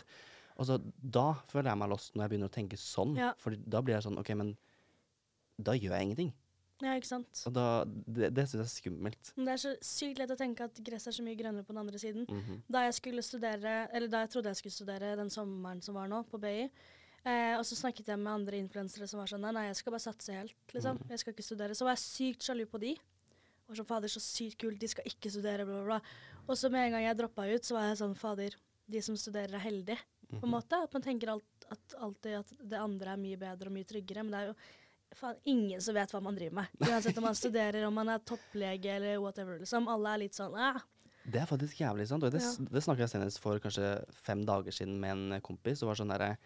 Og 0.57 0.65
så 0.65 0.79
da 1.03 1.33
føler 1.51 1.69
jeg 1.69 1.77
meg 1.77 1.89
lost 1.89 2.15
når 2.15 2.23
jeg 2.23 2.29
begynner 2.31 2.49
å 2.49 2.55
tenke 2.55 2.77
sånn, 2.81 3.15
Ja. 3.17 3.33
for 3.37 3.51
da 3.55 3.81
blir 3.81 3.93
jeg 3.99 4.03
sånn, 4.07 4.17
ok, 4.17 4.33
men 4.35 4.57
da 5.61 5.73
gjør 5.73 5.93
jeg 5.97 6.01
ingenting. 6.07 6.33
ja, 6.81 6.93
ikke 6.93 7.07
sant. 7.09 7.43
Og 7.47 7.53
da, 7.53 7.85
det, 7.85 8.27
det 8.35 8.43
syns 8.47 8.53
jeg 8.53 8.65
er 8.65 8.91
skummelt. 8.93 9.31
Men 9.35 9.45
det 9.45 9.53
er 9.53 9.61
så 9.63 9.71
sykt 9.81 10.19
lett 10.19 10.29
å 10.29 10.37
tenke 10.37 10.61
at 10.65 10.75
gresset 10.85 11.07
er 11.07 11.15
så 11.17 11.23
mye 11.25 11.35
grønnere 11.39 11.65
på 11.65 11.73
den 11.73 11.81
andre 11.81 11.97
siden. 11.97 12.25
Mhm. 12.29 12.61
Da 12.69 12.83
jeg 12.85 12.93
skulle 12.93 13.23
studere, 13.25 13.87
eller 13.91 14.07
da 14.07 14.19
jeg 14.25 14.29
trodde 14.29 14.51
jeg 14.53 14.55
skulle 14.61 14.77
studere 14.77 15.15
den 15.17 15.29
sommeren 15.29 15.81
som 15.81 15.95
var 15.95 16.07
nå, 16.07 16.23
på 16.29 16.39
BI, 16.39 16.69
eh, 17.25 17.57
og 17.57 17.65
så 17.65 17.75
snakket 17.75 18.05
jeg 18.07 18.19
med 18.19 18.31
andre 18.33 18.57
influensere 18.61 19.07
som 19.09 19.19
var 19.19 19.25
sånn 19.27 19.41
Nei, 19.41 19.51
nei, 19.51 19.65
jeg 19.67 19.75
skal 19.77 19.91
bare 19.91 20.05
satse 20.05 20.33
helt, 20.33 20.53
liksom. 20.73 20.97
Mm. 21.01 21.09
Jeg 21.09 21.19
skal 21.19 21.33
ikke 21.33 21.43
studere. 21.49 21.73
Så 21.75 21.85
var 21.85 21.95
jeg 21.95 22.05
sykt 22.05 22.41
sjalu 22.45 22.65
på 22.65 22.79
de. 22.79 22.95
Og 23.69 23.75
sånn, 23.75 23.85
fader, 23.89 24.07
så 24.07 24.21
sykt 24.23 24.57
kult, 24.61 24.79
de 24.79 24.87
skal 24.87 25.03
ikke 25.09 25.29
studere, 25.33 25.65
bla, 25.67 25.81
bla, 25.83 25.85
bla. 25.85 26.01
Og 26.47 26.55
så 26.55 26.69
med 26.71 26.85
en 26.87 26.91
gang 26.97 27.03
jeg 27.03 27.17
droppa 27.19 27.47
ut, 27.53 27.63
så 27.67 27.75
var 27.75 27.89
jeg 27.89 27.97
sånn, 27.99 28.15
fader, 28.15 28.55
de 28.87 29.01
som 29.03 29.15
studerer 29.19 29.55
er 29.55 29.59
heldige, 29.65 29.97
på 30.29 30.39
en 30.43 30.49
Mhm. 30.49 30.51
måte. 30.55 30.83
At 30.83 30.93
man 30.93 31.01
tenker 31.01 31.29
alt, 31.29 31.65
at, 31.71 31.95
alltid 31.99 32.39
at 32.39 32.53
det 32.69 32.79
andre 32.79 33.13
er 33.13 33.17
mye 33.17 33.37
bedre 33.37 33.67
og 33.67 33.73
mye 33.73 33.83
tryggere, 33.87 34.23
men 34.23 34.31
det 34.31 34.39
er 34.39 34.47
jo 34.47 34.55
faen 35.15 35.35
ingen 35.45 35.81
som 35.81 35.95
vet 35.95 36.09
hva 36.11 36.21
man 36.21 36.35
driver 36.35 36.53
med. 36.55 36.67
Uansett 36.79 37.17
om 37.17 37.23
man 37.23 37.35
studerer, 37.43 37.85
om 37.87 37.93
man 37.93 38.09
er 38.09 38.19
topplege 38.19 38.85
eller 38.95 39.19
whatever, 39.19 39.59
liksom. 39.59 39.87
Alle 39.87 40.13
er 40.13 40.17
litt 40.19 40.33
sånn, 40.33 40.53
Æh. 40.55 40.81
Det 41.29 41.41
er 41.41 41.45
faktisk 41.45 41.75
jævlig 41.79 42.07
sant, 42.07 42.23
og 42.23 42.31
det, 42.31 42.39
Ja. 42.41 42.53
det 42.71 42.83
snakket 42.83 42.99
jeg 43.03 43.09
senest 43.19 43.39
for 43.39 43.59
kanskje 43.59 44.05
fem 44.13 44.45
dager 44.45 44.71
siden 44.71 44.97
med 44.97 45.11
en 45.11 45.41
kompis, 45.41 45.83
og 45.83 45.89
var 45.91 45.95
sånn 45.95 46.07
derre 46.17 46.37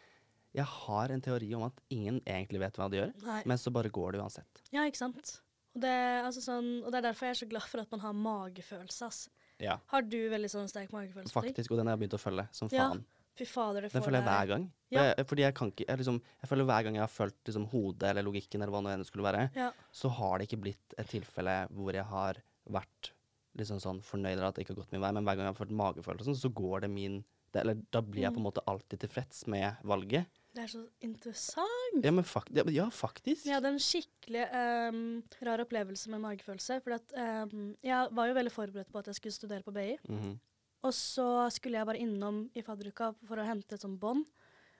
Jeg 0.54 0.66
har 0.66 1.08
en 1.12 1.22
teori 1.22 1.54
om 1.56 1.64
at 1.64 1.74
ingen 1.90 2.20
egentlig 2.28 2.60
vet 2.60 2.74
hva 2.76 2.90
de 2.90 2.98
gjør, 2.98 3.14
nei. 3.24 3.44
men 3.46 3.58
så 3.58 3.72
bare 3.72 3.90
går 3.90 4.12
det 4.14 4.20
uansett. 4.22 4.62
Ja, 4.74 4.82
ikke 4.90 4.98
sant. 4.98 5.40
Og 5.76 5.82
det, 5.86 5.94
altså 6.26 6.42
sånn, 6.44 6.70
og 6.84 6.92
det 6.92 7.00
er 7.00 7.06
derfor 7.10 7.30
jeg 7.30 7.36
er 7.38 7.40
så 7.46 7.50
glad 7.50 7.64
for 7.72 7.80
at 7.84 7.92
man 7.94 8.02
har 8.04 8.14
magefølelse. 8.14 9.06
ass. 9.08 9.30
Ja. 9.62 9.78
Har 9.94 10.02
du 10.02 10.18
veldig 10.30 10.50
sånn 10.52 10.68
sterk 10.68 10.92
magefølelse? 10.92 11.32
Faktisk, 11.36 11.72
og 11.72 11.78
den 11.80 11.88
har 11.88 11.96
jeg 11.96 12.02
begynt 12.08 12.18
å 12.18 12.24
følge, 12.24 12.48
som 12.52 12.68
Ja, 12.74 12.90
faen. 12.90 13.06
Fy 13.40 13.46
fader, 13.48 13.82
det 13.86 13.94
Den 13.94 14.04
føler 14.04 14.20
jeg 14.20 14.28
hver 14.28 14.48
gang. 14.50 14.66
Ja. 14.92 15.04
Jeg, 15.16 15.26
fordi 15.30 15.42
jeg 15.46 15.54
kan 15.56 15.70
ikke 15.72 15.86
jeg, 15.88 15.98
liksom, 16.02 16.18
jeg 16.42 16.50
føler 16.50 16.66
hver 16.68 16.84
gang 16.84 16.96
jeg 16.96 17.02
har 17.06 17.14
følt 17.14 17.38
liksom, 17.48 17.66
hodet 17.72 18.10
eller 18.10 18.24
logikken, 18.28 18.62
eller 18.62 18.74
hva 18.76 18.82
nå 18.84 18.92
enn 18.92 19.00
det 19.06 19.08
skulle 19.08 19.24
være, 19.24 19.46
Ja, 19.56 19.70
så 19.96 20.12
har 20.12 20.38
det 20.42 20.50
ikke 20.50 20.62
blitt 20.66 20.96
et 20.98 21.08
tilfelle 21.08 21.56
hvor 21.72 21.94
jeg 21.96 22.04
har 22.10 22.42
vært 22.70 23.12
liksom 23.58 23.80
sånn 23.80 24.02
fornøyd 24.04 24.34
eller 24.36 24.50
at 24.50 24.56
det 24.56 24.66
ikke 24.66 24.76
har 24.76 24.82
gått 24.84 24.92
min 24.92 25.02
vei, 25.02 25.12
men 25.16 25.24
hver 25.24 25.36
gang 25.40 25.48
jeg 25.48 25.54
har 25.56 25.62
følt 25.66 25.72
magefølelsen, 25.80 26.36
så 26.36 26.52
går 26.54 26.82
det 26.82 26.90
min 26.92 27.24
det, 27.54 27.62
Eller 27.64 27.76
da 27.92 28.00
blir 28.02 28.22
jeg 28.24 28.32
på 28.34 28.40
en 28.40 28.44
Mm. 28.44 28.52
måte 28.52 28.64
alltid 28.68 29.00
tilfreds 29.00 29.46
med 29.48 29.76
valget. 29.84 30.26
Det 30.52 30.66
er 30.66 30.72
så 30.74 30.82
interessant. 31.06 32.04
Ja, 32.04 32.12
men 32.12 32.26
fakt, 32.28 32.52
ja, 32.76 32.88
faktisk. 32.92 33.46
Jeg 33.48 33.56
hadde 33.56 33.72
en 33.72 33.80
skikkelig 33.80 34.44
um, 34.92 35.02
rar 35.48 35.64
opplevelse 35.64 36.12
med 36.12 36.24
magefølelse. 36.26 36.82
For 36.84 36.98
at, 36.98 37.16
ehm, 37.16 37.74
jeg 37.86 38.12
var 38.18 38.28
jo 38.28 38.36
veldig 38.36 38.52
forberedt 38.52 38.92
på 38.92 39.00
at 39.00 39.08
jeg 39.08 39.20
skulle 39.20 39.38
studere 39.38 39.64
på 39.64 39.76
BI. 39.76 39.96
Mhm. 40.10 40.40
Og 40.82 40.94
så 40.98 41.46
skulle 41.54 41.78
jeg 41.78 41.86
bare 41.86 42.02
innom 42.02 42.48
i 42.58 42.64
fadderuka 42.66 43.12
for 43.28 43.38
å 43.38 43.46
hente 43.46 43.78
et 43.78 43.84
sånt 43.84 44.00
bånd. 44.02 44.26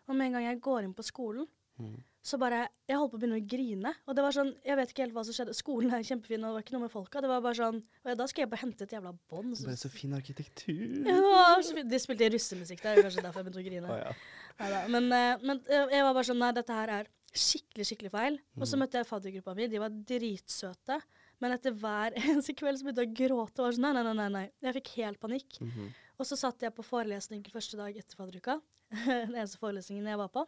Og 0.10 0.16
med 0.18 0.32
en 0.32 0.40
gang 0.40 0.48
jeg 0.48 0.64
går 0.66 0.88
inn 0.88 0.96
på 0.98 1.06
skolen, 1.06 1.46
mm. 1.78 2.00
så 2.26 2.40
bare 2.42 2.64
Jeg 2.90 2.98
holdt 2.98 3.14
på 3.14 3.20
å 3.20 3.22
begynne 3.22 3.38
å 3.38 3.46
grine. 3.54 3.92
Og 4.10 4.18
det 4.18 4.24
var 4.26 4.34
sånn 4.36 4.50
Jeg 4.66 4.80
vet 4.80 4.92
ikke 4.92 5.06
helt 5.06 5.14
hva 5.14 5.24
som 5.28 5.38
skjedde. 5.38 5.54
Skolen 5.56 5.94
er 5.94 6.04
kjempefin, 6.04 6.42
og 6.42 6.50
det 6.50 6.58
var 6.58 6.66
ikke 6.66 6.76
noe 6.76 6.88
med 6.88 6.94
folka. 6.96 7.22
Det 7.22 7.30
var 7.32 7.46
bare 7.46 7.60
sånn 7.62 7.80
og 7.80 8.18
Da 8.18 8.28
skal 8.28 8.44
jeg 8.44 8.52
bare 8.52 8.64
hente 8.66 8.88
et 8.90 8.96
jævla 8.98 9.14
bånd. 9.30 9.54
Bare 9.62 9.78
så 9.80 9.94
fin 9.94 10.18
arkitektur. 10.18 10.82
Ja, 11.06 11.62
så. 11.62 11.86
De 11.86 12.02
spilte 12.02 12.32
russemusikk 12.34 12.82
der, 12.82 12.98
er 12.98 13.08
kanskje 13.08 13.24
derfor 13.28 13.46
jeg 13.46 13.52
begynte 13.52 13.62
å 13.62 13.70
grine. 13.70 13.94
Å, 13.94 14.02
ja. 14.02 14.41
Neida, 14.62 14.82
Men, 14.94 15.10
eh, 15.18 15.38
men 15.44 15.62
eh, 15.68 15.88
jeg 15.98 16.04
var 16.06 16.14
bare 16.18 16.28
sånn 16.30 16.40
Nei, 16.42 16.52
dette 16.58 16.76
her 16.78 16.94
er 17.00 17.10
skikkelig, 17.32 17.86
skikkelig 17.88 18.12
feil. 18.12 18.38
Og 18.60 18.66
så 18.68 18.76
Mhm. 18.76 18.82
møtte 18.84 19.00
jeg 19.00 19.08
faddergruppa 19.08 19.56
mi. 19.56 19.68
De 19.72 19.80
var 19.80 19.90
dritsøte. 19.90 21.02
Men 21.42 21.52
etter 21.56 21.72
hver 21.74 22.14
eneste 22.28 22.54
kveld 22.60 22.78
så 22.80 22.84
begynte 22.86 23.06
jeg 23.06 23.12
å 23.14 23.20
gråte. 23.22 23.60
Og 23.60 23.66
var 23.66 23.72
sånn, 23.78 23.88
nei, 23.88 24.04
nei, 24.04 24.14
nei, 24.14 24.28
nei. 24.30 24.52
Jeg 24.62 24.76
fikk 24.82 24.92
helt 25.00 25.20
panikk. 25.20 25.60
Mhm. 25.64 25.88
Og 26.20 26.26
så 26.28 26.38
satt 26.38 26.60
jeg 26.62 26.76
på 26.76 26.84
forelesning 26.86 27.42
første 27.50 27.78
dag 27.80 27.96
etter 27.98 28.16
fadderuka. 28.20 28.60
Den 29.08 29.34
eneste 29.34 29.58
forelesningen 29.58 30.06
jeg 30.06 30.18
var 30.20 30.30
på. 30.30 30.46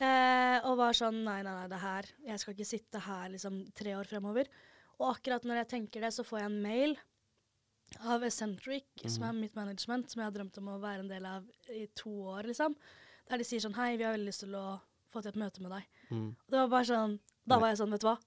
Eh, 0.00 0.58
og 0.64 0.78
var 0.78 0.92
sånn 0.96 1.18
Nei, 1.24 1.42
nei, 1.42 1.52
nei, 1.52 1.66
det 1.68 1.78
her 1.78 2.06
Jeg 2.26 2.38
skal 2.40 2.54
ikke 2.54 2.66
sitte 2.66 2.98
her 3.04 3.28
liksom 3.34 3.58
tre 3.76 3.92
år 3.98 4.08
fremover. 4.08 4.46
Og 4.98 5.10
akkurat 5.16 5.42
når 5.44 5.60
jeg 5.62 5.68
tenker 5.74 6.00
det, 6.06 6.12
så 6.14 6.24
får 6.24 6.38
jeg 6.40 6.46
en 6.50 6.62
mail 6.62 6.96
av 8.08 8.22
Eccentric, 8.24 8.86
som 9.04 9.24
er 9.28 9.32
mitt 9.36 9.54
management, 9.58 10.08
som 10.10 10.22
jeg 10.22 10.30
har 10.30 10.36
drømt 10.38 10.56
om 10.62 10.70
å 10.72 10.80
være 10.80 11.00
en 11.04 11.08
del 11.10 11.26
av 11.28 11.44
i 11.68 11.86
to 11.98 12.08
år, 12.32 12.46
liksom. 12.48 12.74
Der 13.32 13.40
de 13.40 13.46
sier 13.48 13.62
sånn 13.64 13.76
Hei, 13.78 13.94
vi 13.96 14.04
har 14.04 14.12
veldig 14.12 14.28
lyst 14.28 14.44
til 14.44 14.52
å 14.58 14.66
få 15.12 15.22
til 15.24 15.32
et 15.32 15.40
møte 15.40 15.62
med 15.64 15.72
deg. 15.72 15.86
Mm. 16.12 16.28
Og 16.36 16.52
det 16.52 16.60
var 16.60 16.68
bare 16.74 16.88
sånn 16.88 17.14
Da 17.48 17.58
var 17.62 17.72
jeg 17.72 17.80
sånn, 17.80 17.94
vet 17.96 18.04
du 18.04 18.08
hva. 18.10 18.18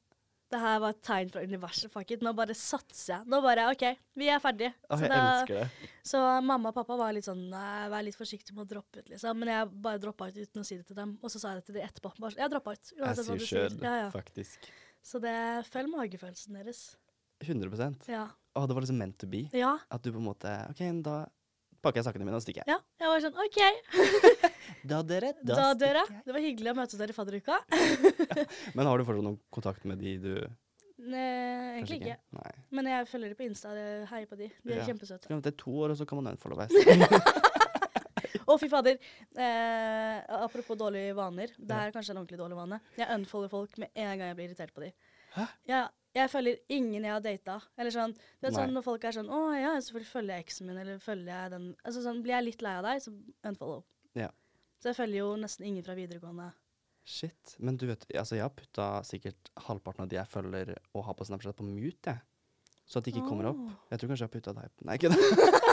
Det 0.53 0.59
her 0.61 0.79
var 0.83 0.93
et 0.93 0.99
tegn 1.05 1.29
fra 1.33 1.41
universet. 1.41 1.89
Fuck 1.93 2.11
it. 2.13 2.21
Nå 2.25 2.31
bare 2.37 2.53
satser 2.57 3.15
jeg. 3.15 3.27
Nå 3.33 3.39
bare 3.41 3.63
OK, 3.71 3.83
vi 4.21 4.27
er 4.29 4.41
ferdige. 4.43 4.73
Å, 4.89 4.97
Så 4.97 5.07
jeg 5.07 5.13
elsker 5.17 5.55
det. 5.57 5.89
så 6.05 6.21
mamma 6.45 6.69
og 6.69 6.75
pappa 6.77 6.97
var 6.99 7.15
litt 7.17 7.25
sånn 7.25 7.41
Nei, 7.49 7.87
vær 7.93 8.05
litt 8.05 8.17
forsiktig 8.17 8.53
med 8.53 8.65
å 8.67 8.69
droppe 8.75 9.01
ut, 9.01 9.09
liksom. 9.13 9.39
Men 9.41 9.51
jeg 9.53 9.71
bare 9.87 10.01
droppa 10.03 10.29
ut 10.29 10.37
uten 10.37 10.61
å 10.61 10.67
si 10.67 10.77
det 10.77 10.85
til 10.89 10.99
dem. 10.99 11.15
Og 11.21 11.33
så 11.33 11.41
sa 11.41 11.53
jeg 11.53 11.63
det 11.63 11.67
til 11.71 11.79
de 11.79 11.85
etterpå. 11.87 12.13
Bare, 12.21 12.37
jeg 12.37 12.53
droppa 12.53 12.75
ut. 12.77 12.93
Jeg 12.93 13.01
uansett 13.01 13.29
hva 13.31 13.37
du 13.41 13.45
sier. 13.45 13.77
Ja, 13.81 13.95
ja. 14.03 14.11
faktisk. 14.13 14.69
Så 15.05 15.21
det 15.21 15.35
følg 15.73 15.89
magefølelsen 15.93 16.57
deres. 16.61 16.83
100% 17.45 18.09
Ja. 18.13 18.27
Å, 18.55 18.63
det 18.69 18.77
var 18.77 18.85
liksom 18.85 19.01
meant 19.01 19.17
to 19.19 19.27
be. 19.27 19.45
ja. 19.53 19.73
At 19.91 20.05
du 20.05 20.13
på 20.13 20.21
en 20.21 20.29
måte 20.29 20.53
OK, 20.71 20.81
da 21.03 21.25
pakker 21.85 22.01
jeg 22.01 22.07
sakene 22.09 22.25
mine 22.27 22.39
og 22.39 22.43
stikker. 22.43 22.65
Ja. 22.69 22.79
Jeg 23.01 23.11
var 23.13 23.23
sånn 23.23 23.39
OK, 23.45 23.59
Da, 24.91 24.99
dere, 25.05 25.31
da, 25.41 25.71
dere. 25.77 26.03
stikker 26.03 26.19
jeg. 26.19 26.25
Det 26.27 26.33
var 26.35 26.43
hyggelig 26.45 26.71
å 26.73 26.77
møte 26.81 26.99
dere 26.99 27.13
i 27.13 27.17
fadderuka. 27.17 27.57
Men 28.77 28.89
har 28.89 28.97
du 29.01 29.05
fortsatt 29.07 29.25
noen 29.25 29.39
kontakt 29.53 29.85
med 29.89 30.01
de 30.03 30.17
du 30.25 30.31
Nei, 31.05 31.23
egentlig 31.75 31.97
ikke. 31.99 32.13
Nei. 32.37 32.51
Men 32.77 32.87
jeg 32.87 33.07
følger 33.11 33.33
dem 33.33 33.37
på 33.39 33.43
Insta. 33.49 33.73
Jeg 33.75 34.05
heier 34.09 34.29
på 34.29 34.37
de. 34.39 34.45
De 34.63 34.71
er 34.71 34.77
Ja. 34.79 34.85
kjempesøte. 34.87 35.27
Skal 35.27 35.35
vente 35.37 35.51
to 35.59 35.73
år, 35.83 35.91
og 35.91 35.97
så 35.99 36.05
kan 36.07 36.21
man 36.21 36.29
unfollow 36.31 36.57
veis. 36.61 36.71
Å, 38.45 38.55
fy 38.61 38.69
fader. 38.71 38.97
Eh, 39.35 40.17
apropos 40.39 40.77
dårlige 40.79 41.15
vaner. 41.17 41.51
Det 41.57 41.75
her 41.77 41.89
er 41.89 41.93
kanskje 41.95 42.13
en 42.13 42.21
ordentlig 42.21 42.39
dårlig 42.39 42.57
vane. 42.59 42.79
Jeg 42.99 43.09
unfollower 43.17 43.51
folk 43.51 43.77
med 43.81 43.89
en 43.97 44.13
gang 44.21 44.29
jeg 44.31 44.37
blir 44.39 44.49
irritert 44.51 44.73
på 44.75 44.83
dem. 44.85 44.93
Hæ? 45.35 45.45
Ja, 45.69 45.81
jeg 46.15 46.31
følger 46.31 46.59
ingen 46.71 47.03
jeg 47.03 47.11
har 47.11 47.23
data. 47.23 47.57
Eller 47.77 47.93
sånn, 47.93 48.13
du 48.15 48.47
vet 48.47 48.55
sånn 48.55 48.73
når 48.75 48.85
folk 48.85 49.03
er 49.07 49.15
sånn 49.17 49.31
Å 49.31 49.39
ja, 49.57 49.73
selvfølgelig 49.83 50.11
følger 50.11 50.37
jeg 50.37 50.45
eksen 50.45 50.69
min, 50.69 50.77
eller 50.79 51.01
følger 51.03 51.31
jeg 51.33 51.53
den 51.55 51.65
Altså 51.83 52.03
sånn, 52.05 52.21
Blir 52.23 52.37
jeg 52.37 52.47
litt 52.47 52.63
lei 52.65 52.75
av 52.79 52.87
deg, 52.87 53.01
så 53.03 53.11
unfollow. 53.51 53.81
Ja. 54.15 54.29
Så 54.79 54.91
jeg 54.91 54.99
følger 54.99 55.21
jo 55.21 55.33
nesten 55.41 55.67
ingen 55.67 55.83
fra 55.85 55.95
videregående. 55.97 56.51
Shit. 57.05 57.57
Men 57.59 57.77
du 57.77 57.85
vet, 57.89 58.07
altså 58.17 58.39
jeg 58.39 58.45
har 58.47 58.55
putta 58.55 58.87
sikkert 59.05 59.51
halvparten 59.67 60.05
av 60.05 60.09
de 60.09 60.17
jeg 60.17 60.31
følger 60.31 60.73
og 60.95 61.05
har 61.05 61.17
på 61.19 61.27
Snapchat, 61.27 61.57
på 61.59 61.67
mute, 61.67 62.15
jeg. 62.15 62.23
Så 62.85 63.01
at 63.01 63.07
de 63.07 63.13
ikke 63.15 63.25
kommer 63.25 63.49
opp. 63.49 63.61
Jeg 63.89 63.99
tror 63.99 64.11
kanskje 64.11 64.23
jeg 64.23 64.29
har 64.29 64.35
putta 64.35 64.53
deg 64.53 64.85
Nei, 64.85 64.97
ikke 64.99 65.09
det. 65.09 65.61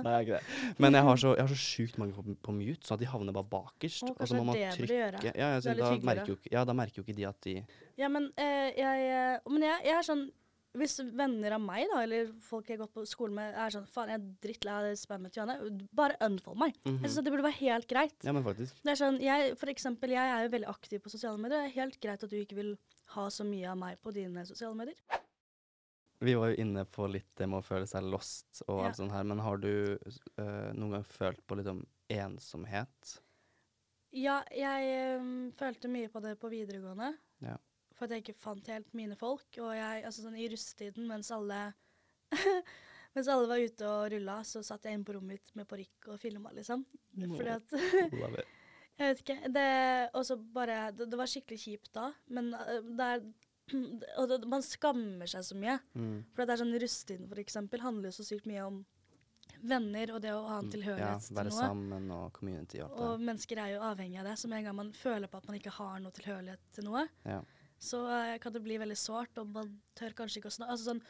Nei, 0.06 0.14
ikke 0.24 0.38
det. 0.38 0.76
Men 0.82 0.98
jeg 0.98 1.06
har 1.08 1.20
så, 1.22 1.34
jeg 1.38 1.46
har 1.46 1.52
så 1.54 1.60
sjukt 1.60 1.98
mange 2.00 2.14
på, 2.16 2.36
på 2.44 2.54
mute, 2.56 2.82
sånn 2.86 2.98
at 2.98 3.02
de 3.04 3.10
havner 3.10 3.36
bare 3.36 3.50
bakerst. 3.50 4.06
Å, 4.08 4.14
og 4.14 4.30
så 4.30 4.38
må 4.38 4.46
man 4.50 4.60
er 4.60 4.76
trykke 4.76 4.94
ja, 5.24 5.34
ja, 5.34 5.50
så 5.62 5.72
er 5.72 5.82
da, 5.82 5.90
merker 6.04 6.34
jo, 6.34 6.38
ja, 6.52 6.64
da 6.68 6.76
merker 6.76 7.00
jo 7.00 7.06
ikke 7.06 7.16
de 7.18 7.26
at 7.28 7.38
de 7.46 7.58
Ja, 8.00 8.08
men 8.12 8.30
eh, 8.40 8.70
jeg 8.78 9.04
eh, 9.10 9.36
Men 9.50 9.66
jeg, 9.68 9.84
jeg 9.88 9.98
er 9.98 10.06
sånn 10.06 10.24
Hvis 10.74 10.96
venner 11.14 11.54
av 11.54 11.62
meg, 11.62 11.84
da, 11.92 12.00
eller 12.02 12.32
folk 12.42 12.66
jeg 12.66 12.78
har 12.78 12.84
gått 12.86 12.94
på 12.96 13.04
skolen 13.06 13.36
med, 13.38 13.54
er 13.54 13.74
sånn 13.74 13.86
Faen, 13.90 14.10
jeg 14.10 14.18
er 14.18 14.30
drittlei 14.42 14.74
av 14.74 14.88
spammet 14.98 15.36
Johanne. 15.38 15.70
Bare 15.94 16.18
unfollow 16.26 16.58
meg. 16.64 16.74
Mhm. 16.82 16.98
Jeg 17.04 17.12
synes 17.12 17.28
det 17.28 17.34
burde 17.36 17.46
være 17.46 17.60
helt 17.60 17.86
greit. 17.90 18.16
Ja, 18.26 18.34
men 18.34 18.46
faktisk. 18.46 18.80
Det 18.82 18.94
er 18.94 18.98
sånn, 18.98 19.20
jeg, 19.22 19.54
for 19.60 19.70
eksempel, 19.70 20.16
jeg 20.16 20.32
er 20.34 20.48
jo 20.48 20.50
veldig 20.56 20.72
aktiv 20.72 21.04
på 21.04 21.12
sosiale 21.14 21.38
medier. 21.38 21.62
Det 21.62 21.70
er 21.70 21.78
helt 21.78 22.00
greit 22.02 22.26
at 22.26 22.34
du 22.34 22.40
ikke 22.40 22.58
vil 22.58 22.74
ha 23.14 23.28
så 23.30 23.46
mye 23.46 23.70
av 23.70 23.78
meg 23.78 24.02
på 24.02 24.10
dine 24.16 24.42
sosiale 24.48 24.74
medier. 24.78 24.98
Vi 26.24 26.34
var 26.38 26.52
jo 26.52 26.62
inne 26.62 26.84
på 26.88 27.06
litt 27.10 27.30
det 27.38 27.48
med 27.50 27.60
å 27.60 27.66
føle 27.66 27.88
seg 27.90 28.06
lost 28.08 28.62
og 28.66 28.80
Ja. 28.80 28.88
alt 28.88 28.98
sånt 29.00 29.12
her, 29.12 29.26
men 29.28 29.42
har 29.44 29.60
du 29.60 29.98
uh, 29.98 30.70
noen 30.72 30.96
gang 30.98 31.04
følt 31.08 31.42
på 31.46 31.58
litt 31.58 31.68
om 31.70 31.82
ensomhet? 32.12 33.14
Ja, 34.14 34.40
jeg 34.54 35.18
um, 35.20 35.52
følte 35.58 35.90
mye 35.90 36.08
på 36.12 36.22
det 36.22 36.36
på 36.40 36.50
videregående. 36.52 37.12
Ja. 37.42 37.56
For 37.94 38.06
at 38.06 38.14
jeg 38.14 38.24
ikke 38.24 38.38
fant 38.42 38.68
helt 38.70 38.90
mine 38.94 39.16
folk. 39.18 39.46
Og 39.58 39.72
jeg, 39.74 40.04
altså 40.06 40.24
sånn 40.24 40.38
i 40.38 40.48
russetiden, 40.52 41.08
mens 41.10 41.32
alle 41.34 41.72
Mens 43.14 43.28
alle 43.30 43.46
var 43.46 43.62
ute 43.62 43.86
og 43.86 44.08
rulla, 44.10 44.40
så 44.42 44.58
satt 44.66 44.88
jeg 44.88 44.96
inne 44.96 45.06
på 45.06 45.14
rommet 45.14 45.36
mitt 45.36 45.52
med 45.54 45.68
parykk 45.70 46.08
og 46.10 46.18
filma, 46.18 46.50
liksom. 46.56 46.82
Fordi 47.14 47.52
at 47.52 47.74
Jeg 48.94 49.10
vet 49.10 49.20
ikke. 49.22 49.36
Det, 49.54 49.68
bare, 50.54 50.78
det, 50.94 51.06
det 51.10 51.18
var 51.18 51.30
skikkelig 51.30 51.60
kjipt 51.62 51.92
da, 51.94 52.08
men 52.34 52.52
øh, 52.54 52.90
det 52.98 53.06
er 53.06 53.24
Og 54.20 54.28
det, 54.28 54.40
man 54.50 54.62
skammer 54.62 55.26
seg 55.30 55.44
så 55.46 55.56
mye. 55.56 55.78
Mm. 55.96 56.18
For 56.34 56.44
det 56.44 56.54
er 56.56 56.60
sånn 56.64 56.76
Rustin, 56.82 57.24
for 57.30 57.40
eksempel, 57.42 57.80
handler 57.84 58.10
jo 58.10 58.18
så 58.18 58.26
sykt 58.28 58.46
mye 58.50 58.66
om 58.66 58.82
venner 59.64 60.10
og 60.12 60.20
det 60.24 60.32
å 60.34 60.42
ha 60.44 60.58
en 60.60 60.66
Ja, 60.68 60.72
tilhørighet 60.74 61.26
til 61.28 61.36
noe. 61.38 61.52
sammen 61.56 62.10
og 62.12 62.32
community 62.36 62.80
og 62.84 62.92
Og 63.00 63.20
mennesker 63.24 63.60
er 63.62 63.74
jo 63.74 63.82
avhengig 63.86 64.18
av 64.20 64.26
det. 64.28 64.36
Så 64.40 64.48
med 64.48 64.58
en 64.60 64.64
gang 64.68 64.76
man 64.76 64.92
føler 64.92 65.28
på 65.30 65.38
at 65.40 65.46
man 65.48 65.56
ikke 65.56 65.72
har 65.78 66.00
noe 66.04 66.12
tilhørighet 66.12 66.60
til 66.76 66.84
noe, 66.88 67.06
Ja. 67.24 67.40
så 67.80 68.02
uh, 68.04 68.38
kan 68.38 68.52
det 68.52 68.62
bli 68.64 68.76
veldig 68.80 68.96
sårt, 69.00 69.38
og 69.40 69.48
man 69.52 69.80
tør 69.96 70.12
kanskje 70.16 70.40
ikke 70.42 70.52
å 70.52 70.56
snakke 70.58 70.70
altså 70.76 70.90
sånn, 70.92 71.02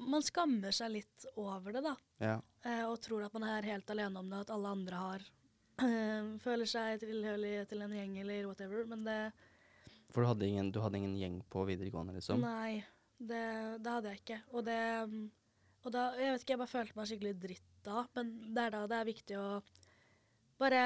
Man 0.00 0.22
skammer 0.26 0.72
seg 0.74 0.90
litt 0.90 1.24
over 1.38 1.70
det, 1.72 1.82
da. 1.84 1.92
ja. 2.20 2.40
Uh, 2.64 2.90
Og 2.90 3.00
tror 3.00 3.24
at 3.26 3.32
man 3.36 3.44
er 3.44 3.62
helt 3.62 3.86
alene 3.90 4.18
om 4.18 4.28
det, 4.28 4.40
at 4.40 4.50
alle 4.50 4.68
andre 4.68 4.96
har 4.96 5.20
uh, 5.82 6.38
Føler 6.46 6.66
seg 6.66 7.00
tilhørig 7.04 7.68
til 7.68 7.82
en 7.84 7.92
gjeng 7.94 8.16
eller 8.24 8.46
whatever. 8.48 8.84
Men 8.90 9.04
det 9.04 9.18
For 10.12 10.22
du 10.22 10.30
hadde, 10.30 10.46
ingen, 10.46 10.70
du 10.74 10.80
hadde 10.82 11.00
ingen 11.00 11.16
gjeng 11.18 11.40
på 11.50 11.64
videregående, 11.68 12.14
liksom? 12.16 12.44
Nei, 12.44 12.84
det, 13.18 13.44
det 13.82 13.94
hadde 13.96 14.12
jeg 14.12 14.22
ikke. 14.22 14.40
Og 14.52 14.66
det 14.66 14.80
Og 15.84 15.92
da 15.92 16.04
Jeg 16.16 16.32
vet 16.32 16.44
ikke, 16.44 16.54
jeg 16.54 16.62
bare 16.62 16.74
følte 16.74 16.98
meg 16.98 17.08
skikkelig 17.10 17.34
dritt 17.42 17.70
da, 17.84 18.06
men 18.16 18.30
det 18.56 18.62
er 18.62 18.72
da 18.72 18.86
det 18.88 18.98
er 19.00 19.08
viktig 19.10 19.36
å 19.36 19.48
bare 20.60 20.84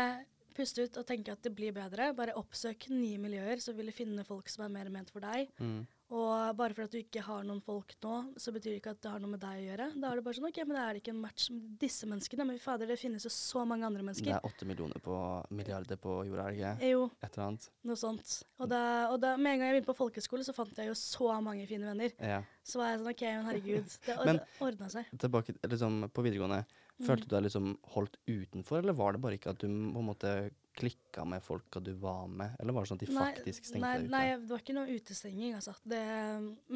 puste 0.56 0.88
ut 0.88 0.96
og 0.98 1.06
tenke 1.06 1.30
at 1.34 1.44
det 1.44 1.52
blir 1.54 1.74
bedre. 1.76 2.10
Bare 2.18 2.34
oppsøk 2.40 2.88
nye 2.90 3.20
miljøer, 3.22 3.60
så 3.62 3.74
vil 3.76 3.90
du 3.90 3.94
finne 3.94 4.24
folk 4.26 4.50
som 4.50 4.64
er 4.66 4.72
mer 4.74 4.90
ment 4.90 5.12
for 5.14 5.22
deg. 5.22 5.52
Mm. 5.62 5.84
Og 6.08 6.56
bare 6.56 6.72
for 6.72 6.86
at 6.86 6.92
du 6.94 6.96
ikke 7.02 7.20
har 7.20 7.42
noen 7.44 7.58
folk 7.60 7.90
nå, 8.00 8.12
så 8.40 8.48
betyr 8.54 8.70
det 8.72 8.78
ikke 8.80 8.94
at 8.94 9.00
det 9.04 9.10
har 9.12 9.20
noe 9.20 9.28
med 9.34 9.42
deg 9.42 9.58
å 9.60 9.64
gjøre. 9.66 9.88
Da 10.00 10.08
er 10.08 10.16
det 10.16 10.24
bare 10.24 10.38
sånn 10.38 10.46
OK, 10.48 10.60
men 10.64 10.78
da 10.78 10.84
er 10.88 10.96
det 10.96 11.02
ikke 11.02 11.12
en 11.12 11.20
match 11.20 11.50
med 11.52 11.66
disse 11.82 12.08
menneskene. 12.08 12.46
Men 12.48 12.60
fader, 12.62 12.88
det 12.88 12.96
finnes 12.96 13.26
jo 13.28 13.32
så 13.34 13.64
mange 13.68 13.84
andre 13.84 14.06
mennesker. 14.06 14.30
Det 14.30 14.38
er 14.38 14.48
åtte 14.48 14.68
millioner 14.70 15.02
på 15.04 15.18
milliarder 15.52 16.00
på 16.00 16.14
jorda, 16.30 16.46
er 16.46 16.54
det 16.54 16.62
ikke? 16.62 16.90
Jo, 16.94 17.02
Et 17.20 17.28
eller 17.36 17.44
annet. 17.50 17.68
noe 17.90 18.00
sånt. 18.00 18.32
Og, 18.56 18.70
da, 18.72 18.80
og 19.12 19.20
da, 19.20 19.34
med 19.36 19.52
en 19.52 19.60
gang 19.60 19.68
jeg 19.68 19.76
begynte 19.82 19.92
på 19.92 19.98
folkeskole, 20.00 20.46
så 20.48 20.56
fant 20.56 20.80
jeg 20.80 20.88
jo 20.88 20.96
så 20.96 21.28
mange 21.44 21.68
fine 21.68 21.84
venner. 21.90 22.16
Ja. 22.24 22.40
Så 22.64 22.80
var 22.80 22.94
jeg 22.94 23.02
sånn 23.02 23.12
OK, 23.12 23.26
men 23.28 23.48
herregud. 23.52 23.98
Det, 24.08 24.16
Men- 24.24 24.40
det 24.40 24.64
ordna 24.64 24.88
seg. 24.96 25.12
Tilbake 25.18 25.58
liksom, 25.68 26.06
på 26.08 26.24
videregående. 26.24 26.64
Mm. 26.98 27.04
Følte 27.06 27.28
du 27.28 27.36
deg 27.36 27.44
liksom 27.46 27.68
holdt 27.94 28.16
utenfor, 28.26 28.80
eller 28.80 28.96
var 28.96 29.12
det 29.14 29.20
bare 29.22 29.36
ikke 29.38 29.52
at 29.52 29.60
du 29.60 29.68
på 29.68 30.00
en 30.00 30.08
måte 30.08 30.32
klikka 30.78 31.24
med 31.28 31.42
folka 31.42 31.80
du 31.82 31.90
var 31.98 32.28
med? 32.30 32.54
Eller 32.60 32.72
var 32.76 32.84
det 32.86 32.90
sånn 32.92 33.00
at 33.00 33.06
de 33.06 33.14
faktisk 33.16 33.66
stengte 33.66 33.82
nei, 33.86 33.94
deg 33.98 34.04
ute? 34.06 34.12
Nei, 34.14 34.26
det 34.44 34.50
var 34.52 34.62
ikke 34.62 34.76
noe 34.76 34.94
utestenging, 34.98 35.56
altså. 35.58 35.74
Det, 35.82 36.02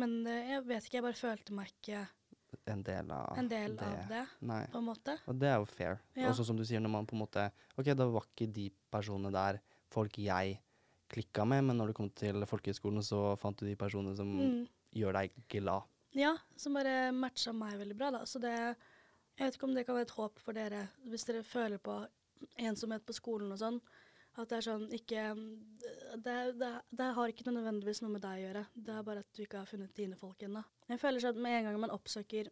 men 0.02 0.16
eh, 0.26 0.50
jeg 0.56 0.64
vet 0.66 0.88
ikke, 0.88 0.98
jeg 0.98 1.06
bare 1.06 1.20
følte 1.22 1.56
meg 1.58 1.70
ikke 1.76 2.02
En 2.68 2.82
del 2.84 3.08
av 3.16 3.38
en 3.40 3.46
del 3.48 3.78
av 3.80 4.02
det, 4.10 4.24
Nei. 4.44 4.66
på 4.68 4.76
en 4.82 4.84
måte. 4.84 5.14
Og 5.30 5.38
det 5.40 5.48
er 5.48 5.56
jo 5.62 5.64
fair. 5.70 5.96
Ja. 6.18 6.28
Og 6.28 6.34
så 6.36 6.44
som 6.44 6.58
du 6.58 6.66
sier, 6.68 6.82
når 6.84 6.92
man 6.92 7.06
på 7.08 7.16
en 7.16 7.22
måte 7.22 7.46
OK, 7.80 7.88
da 7.96 8.04
var 8.12 8.26
ikke 8.28 8.50
de 8.52 8.66
personene 8.92 9.32
der 9.32 9.60
folk 9.92 10.18
jeg 10.20 10.58
klikka 11.12 11.46
med, 11.48 11.64
men 11.70 11.76
når 11.80 11.90
du 11.92 11.96
kom 11.96 12.10
til 12.16 12.44
folkehøyskolen, 12.48 13.00
så 13.04 13.32
fant 13.40 13.56
du 13.60 13.64
de 13.66 13.76
personene 13.80 14.14
som 14.16 14.28
Mm. 14.36 14.66
gjør 14.92 15.12
deg 15.16 15.32
glad. 15.48 15.88
Ja, 16.12 16.34
som 16.60 16.74
bare 16.76 17.08
matcha 17.16 17.52
meg 17.56 17.78
veldig 17.80 17.96
bra, 17.96 18.10
da. 18.18 18.24
Så 18.28 18.38
det 18.40 18.52
Jeg 19.38 19.46
vet 19.46 19.54
ikke 19.56 19.64
om 19.64 19.74
det 19.74 19.86
kan 19.86 19.94
være 19.96 20.04
et 20.10 20.10
håp 20.18 20.38
for 20.44 20.52
dere, 20.52 20.88
hvis 21.08 21.24
dere 21.24 21.40
føler 21.42 21.78
på 21.80 21.94
ensomhet 22.56 23.04
på 23.06 23.16
skolen 23.16 23.52
og 23.54 23.60
sånn. 23.60 23.78
At 24.40 24.48
det 24.48 24.58
er 24.58 24.64
sånn 24.64 24.86
ikke 24.96 25.22
det, 26.24 26.36
det, 26.56 26.70
det 26.88 27.08
har 27.18 27.32
ikke 27.32 27.52
nødvendigvis 27.52 28.00
noe 28.00 28.14
med 28.14 28.22
deg 28.24 28.38
å 28.38 28.44
gjøre. 28.46 28.64
Det 28.72 28.94
er 28.96 29.06
bare 29.06 29.24
at 29.26 29.36
du 29.36 29.42
ikke 29.44 29.60
har 29.60 29.68
funnet 29.68 29.92
dine 29.96 30.16
folk 30.16 30.40
ennå. 30.46 30.62
Jeg 30.88 31.02
føler 31.02 31.20
sånn 31.20 31.36
at 31.36 31.42
med 31.44 31.58
en 31.58 31.68
gang 31.68 31.80
man 31.84 31.92
oppsøker 31.92 32.48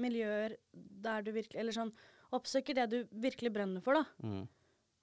miljøer 0.00 0.56
der 0.74 1.22
du 1.22 1.30
virkelig 1.30 1.60
Eller 1.60 1.76
sånn 1.76 1.92
oppsøker 2.34 2.74
det 2.74 2.86
du 2.90 2.96
virkelig 3.22 3.52
brenner 3.54 3.84
for, 3.84 4.00
da. 4.00 4.26
Mm. 4.26 4.46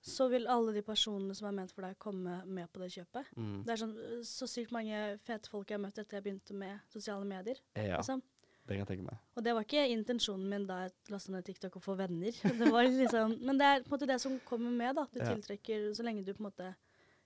Så 0.01 0.25
vil 0.33 0.49
alle 0.49 0.73
de 0.73 0.81
personene 0.83 1.35
som 1.37 1.47
er 1.47 1.53
ment 1.55 1.71
for 1.71 1.85
deg, 1.85 1.99
komme 2.01 2.39
med 2.49 2.67
på 2.73 2.81
det 2.81 2.89
kjøpet. 2.95 3.29
Mm. 3.37 3.61
Det 3.67 3.71
er 3.71 3.79
sånn 3.83 3.93
så 4.27 4.49
sykt 4.49 4.73
mange 4.73 4.97
fete 5.23 5.51
folk 5.51 5.69
jeg 5.69 5.77
har 5.77 5.83
møtt 5.85 6.01
etter 6.01 6.17
jeg 6.17 6.25
begynte 6.25 6.57
med 6.57 6.81
sosiale 6.91 7.27
medier. 7.29 7.61
Ja, 7.77 8.01
Liksom. 8.01 8.23
Det 8.67 8.75
kan 8.77 8.83
jeg 8.83 8.89
tenke 8.91 9.07
meg. 9.07 9.17
Og 9.35 9.43
det 9.43 9.53
var 9.57 9.65
ikke 9.65 9.83
intensjonen 9.91 10.47
min 10.51 10.65
da 10.69 10.83
jeg 10.85 10.93
lasta 11.11 11.31
ned 11.33 11.45
TikTok 11.47 11.75
å 11.79 11.81
få 11.83 11.95
venner. 11.99 12.31
Det 12.61 12.69
var 12.71 12.85
liksom, 12.87 13.33
men 13.41 13.57
det 13.57 13.65
er 13.67 13.81
på 13.83 13.89
en 13.89 13.95
måte 13.97 14.07
det 14.11 14.19
som 14.21 14.37
kommer 14.47 14.71
med, 14.71 14.95
da. 14.95 15.07
Du 15.11 15.19
Ja. 15.19 15.31
tiltrekker 15.33 15.89
så 15.97 16.05
lenge 16.05 16.23
du 16.25 16.33
på 16.33 16.43
en 16.43 16.49
måte 16.51 16.69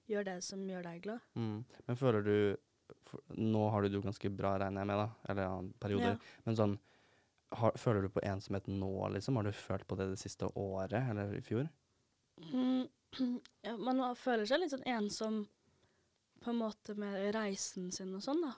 gjør 0.10 0.26
det 0.26 0.38
som 0.46 0.62
gjør 0.70 0.84
deg 0.88 1.02
glad. 1.04 1.20
Mm. 1.36 1.64
Men 1.88 2.00
føler 2.00 2.24
du 2.26 2.36
for, 3.10 3.22
Nå 3.36 3.64
har 3.74 3.82
du 3.82 3.90
det 3.90 3.98
jo 3.98 4.04
ganske 4.06 4.30
bra, 4.30 4.56
regner 4.62 4.84
jeg 4.84 4.88
med, 4.92 4.98
da. 5.02 5.08
Eller 5.30 5.48
ja, 5.50 5.56
perioder. 5.82 6.12
Ja. 6.16 6.42
Men 6.46 6.56
sånn 6.60 6.76
har, 7.56 7.72
Føler 7.78 8.02
du 8.06 8.10
på 8.14 8.24
ensomhet 8.26 8.68
nå, 8.68 8.92
liksom? 9.14 9.36
Har 9.40 9.44
du 9.48 9.52
følt 9.52 9.86
på 9.88 9.98
det 10.00 10.10
det 10.14 10.20
siste 10.22 10.48
året, 10.56 11.02
eller 11.12 11.36
i 11.38 11.42
fjor? 11.46 11.68
Mm, 12.54 12.88
ja, 13.68 13.76
man 13.78 14.02
føler 14.20 14.46
seg 14.50 14.60
litt 14.64 14.74
sånn 14.74 14.86
ensom 14.88 15.44
på 16.44 16.52
en 16.52 16.60
måte 16.62 16.94
med 17.00 17.32
reisen 17.34 17.92
sin 17.96 18.14
og 18.18 18.22
sånn, 18.26 18.42
da. 18.46 18.54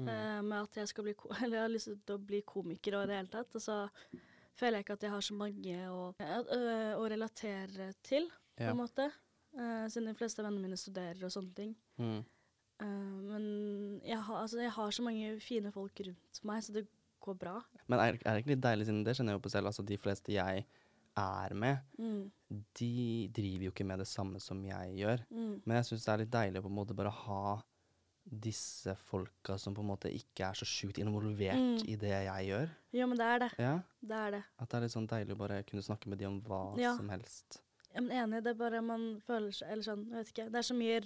Mm. 0.00 0.08
Eh, 0.08 0.42
med 0.42 0.58
at 0.62 0.76
jeg 0.80 0.88
skal 0.88 1.04
bli 1.04 1.12
Eller 1.44 1.56
jeg 1.58 1.64
har 1.66 1.72
lyst 1.72 1.90
til 2.06 2.14
å 2.16 2.20
bli 2.26 2.42
komiker 2.48 2.96
og 2.96 3.04
i 3.04 3.10
det 3.10 3.16
hele 3.20 3.28
tatt. 3.32 3.54
Og 3.58 3.60
så 3.64 3.76
føler 4.56 4.78
jeg 4.78 4.86
ikke 4.86 4.96
at 4.98 5.02
jeg 5.06 5.10
har 5.12 5.20
så 5.26 5.34
mange 5.36 5.76
å, 5.92 6.06
øh, 6.20 6.92
å 7.00 7.08
relatere 7.12 7.90
til, 8.02 8.30
på 8.56 8.64
Ja. 8.64 8.70
en 8.72 8.80
måte. 8.80 9.10
Eh, 9.52 9.84
siden 9.92 10.08
de 10.08 10.14
fleste 10.16 10.40
av 10.40 10.46
vennene 10.48 10.64
mine 10.64 10.76
studerer 10.80 11.20
og 11.24 11.32
sånne 11.34 11.54
ting. 11.54 11.74
Mm. 12.00 12.24
Eh, 12.80 12.86
men 13.28 14.00
jeg 14.04 14.18
har, 14.18 14.42
altså, 14.46 14.60
jeg 14.64 14.70
har 14.72 14.90
så 14.90 15.02
mange 15.04 15.40
fine 15.44 15.72
folk 15.72 16.00
rundt 16.06 16.40
meg, 16.48 16.62
så 16.64 16.72
det 16.72 16.86
går 17.20 17.36
bra. 17.38 17.58
Men 17.86 18.00
er, 18.00 18.16
er 18.24 18.32
det 18.34 18.42
ikke 18.42 18.54
litt 18.56 18.64
deilig, 18.64 18.86
siden 18.88 19.04
det 19.04 19.14
kjenner 19.16 19.34
jeg 19.36 19.38
jo 19.40 19.44
på 19.44 19.52
selv, 19.52 19.68
altså 19.70 19.84
de 19.86 19.98
fleste 20.00 20.32
jeg 20.34 20.64
er 21.20 21.52
med, 21.54 21.78
Mm. 22.00 22.30
de 22.74 23.28
driver 23.36 23.64
jo 23.68 23.70
ikke 23.70 23.84
med 23.86 23.98
det 24.00 24.08
samme 24.08 24.40
som 24.40 24.64
jeg 24.64 24.96
gjør. 24.96 25.20
Mm. 25.30 25.60
Men 25.66 25.76
jeg 25.76 25.84
syns 25.90 26.04
det 26.06 26.12
er 26.14 26.22
litt 26.24 26.32
deilig 26.32 26.58
å 26.58 26.64
på 26.64 26.70
en 26.72 26.78
måte 26.80 26.96
bare 26.96 27.10
ha 27.12 27.62
disse 28.24 28.94
folka 29.10 29.56
som 29.58 29.74
på 29.74 29.82
en 29.82 29.88
måte 29.90 30.10
ikke 30.14 30.44
er 30.46 30.54
så 30.54 30.64
sjukt 30.68 30.98
involvert 31.02 31.58
Mm. 31.58 31.82
i 31.88 31.96
det 31.96 32.12
jeg 32.12 32.46
gjør. 32.48 32.68
Ja, 32.92 33.06
men 33.06 33.18
det 33.18 33.26
er 33.26 33.38
det. 33.38 33.50
Ja, 33.58 33.74
Det 34.02 34.16
er 34.16 34.30
det. 34.30 34.42
At 34.58 34.68
det 34.68 34.76
er 34.78 34.80
litt 34.86 34.92
sånn 34.94 35.08
deilig 35.08 35.34
å 35.34 35.38
bare 35.38 35.62
kunne 35.64 35.82
snakke 35.82 36.06
med 36.08 36.18
de 36.18 36.24
om 36.26 36.40
hva 36.42 36.78
Ja. 36.78 36.96
som 36.96 37.08
helst. 37.08 37.60
Jeg 37.94 38.04
er 38.08 38.22
enig, 38.24 38.42
det 38.44 38.50
er 38.54 38.54
bare 38.54 38.80
man 38.82 39.20
føler 39.26 39.52
seg 39.52 39.68
Eller 39.70 39.82
sånn, 39.82 40.06
jeg 40.08 40.16
vet 40.16 40.28
ikke. 40.32 40.50
Det 40.50 40.56
er 40.56 40.62
så 40.62 40.74
mye 40.74 41.00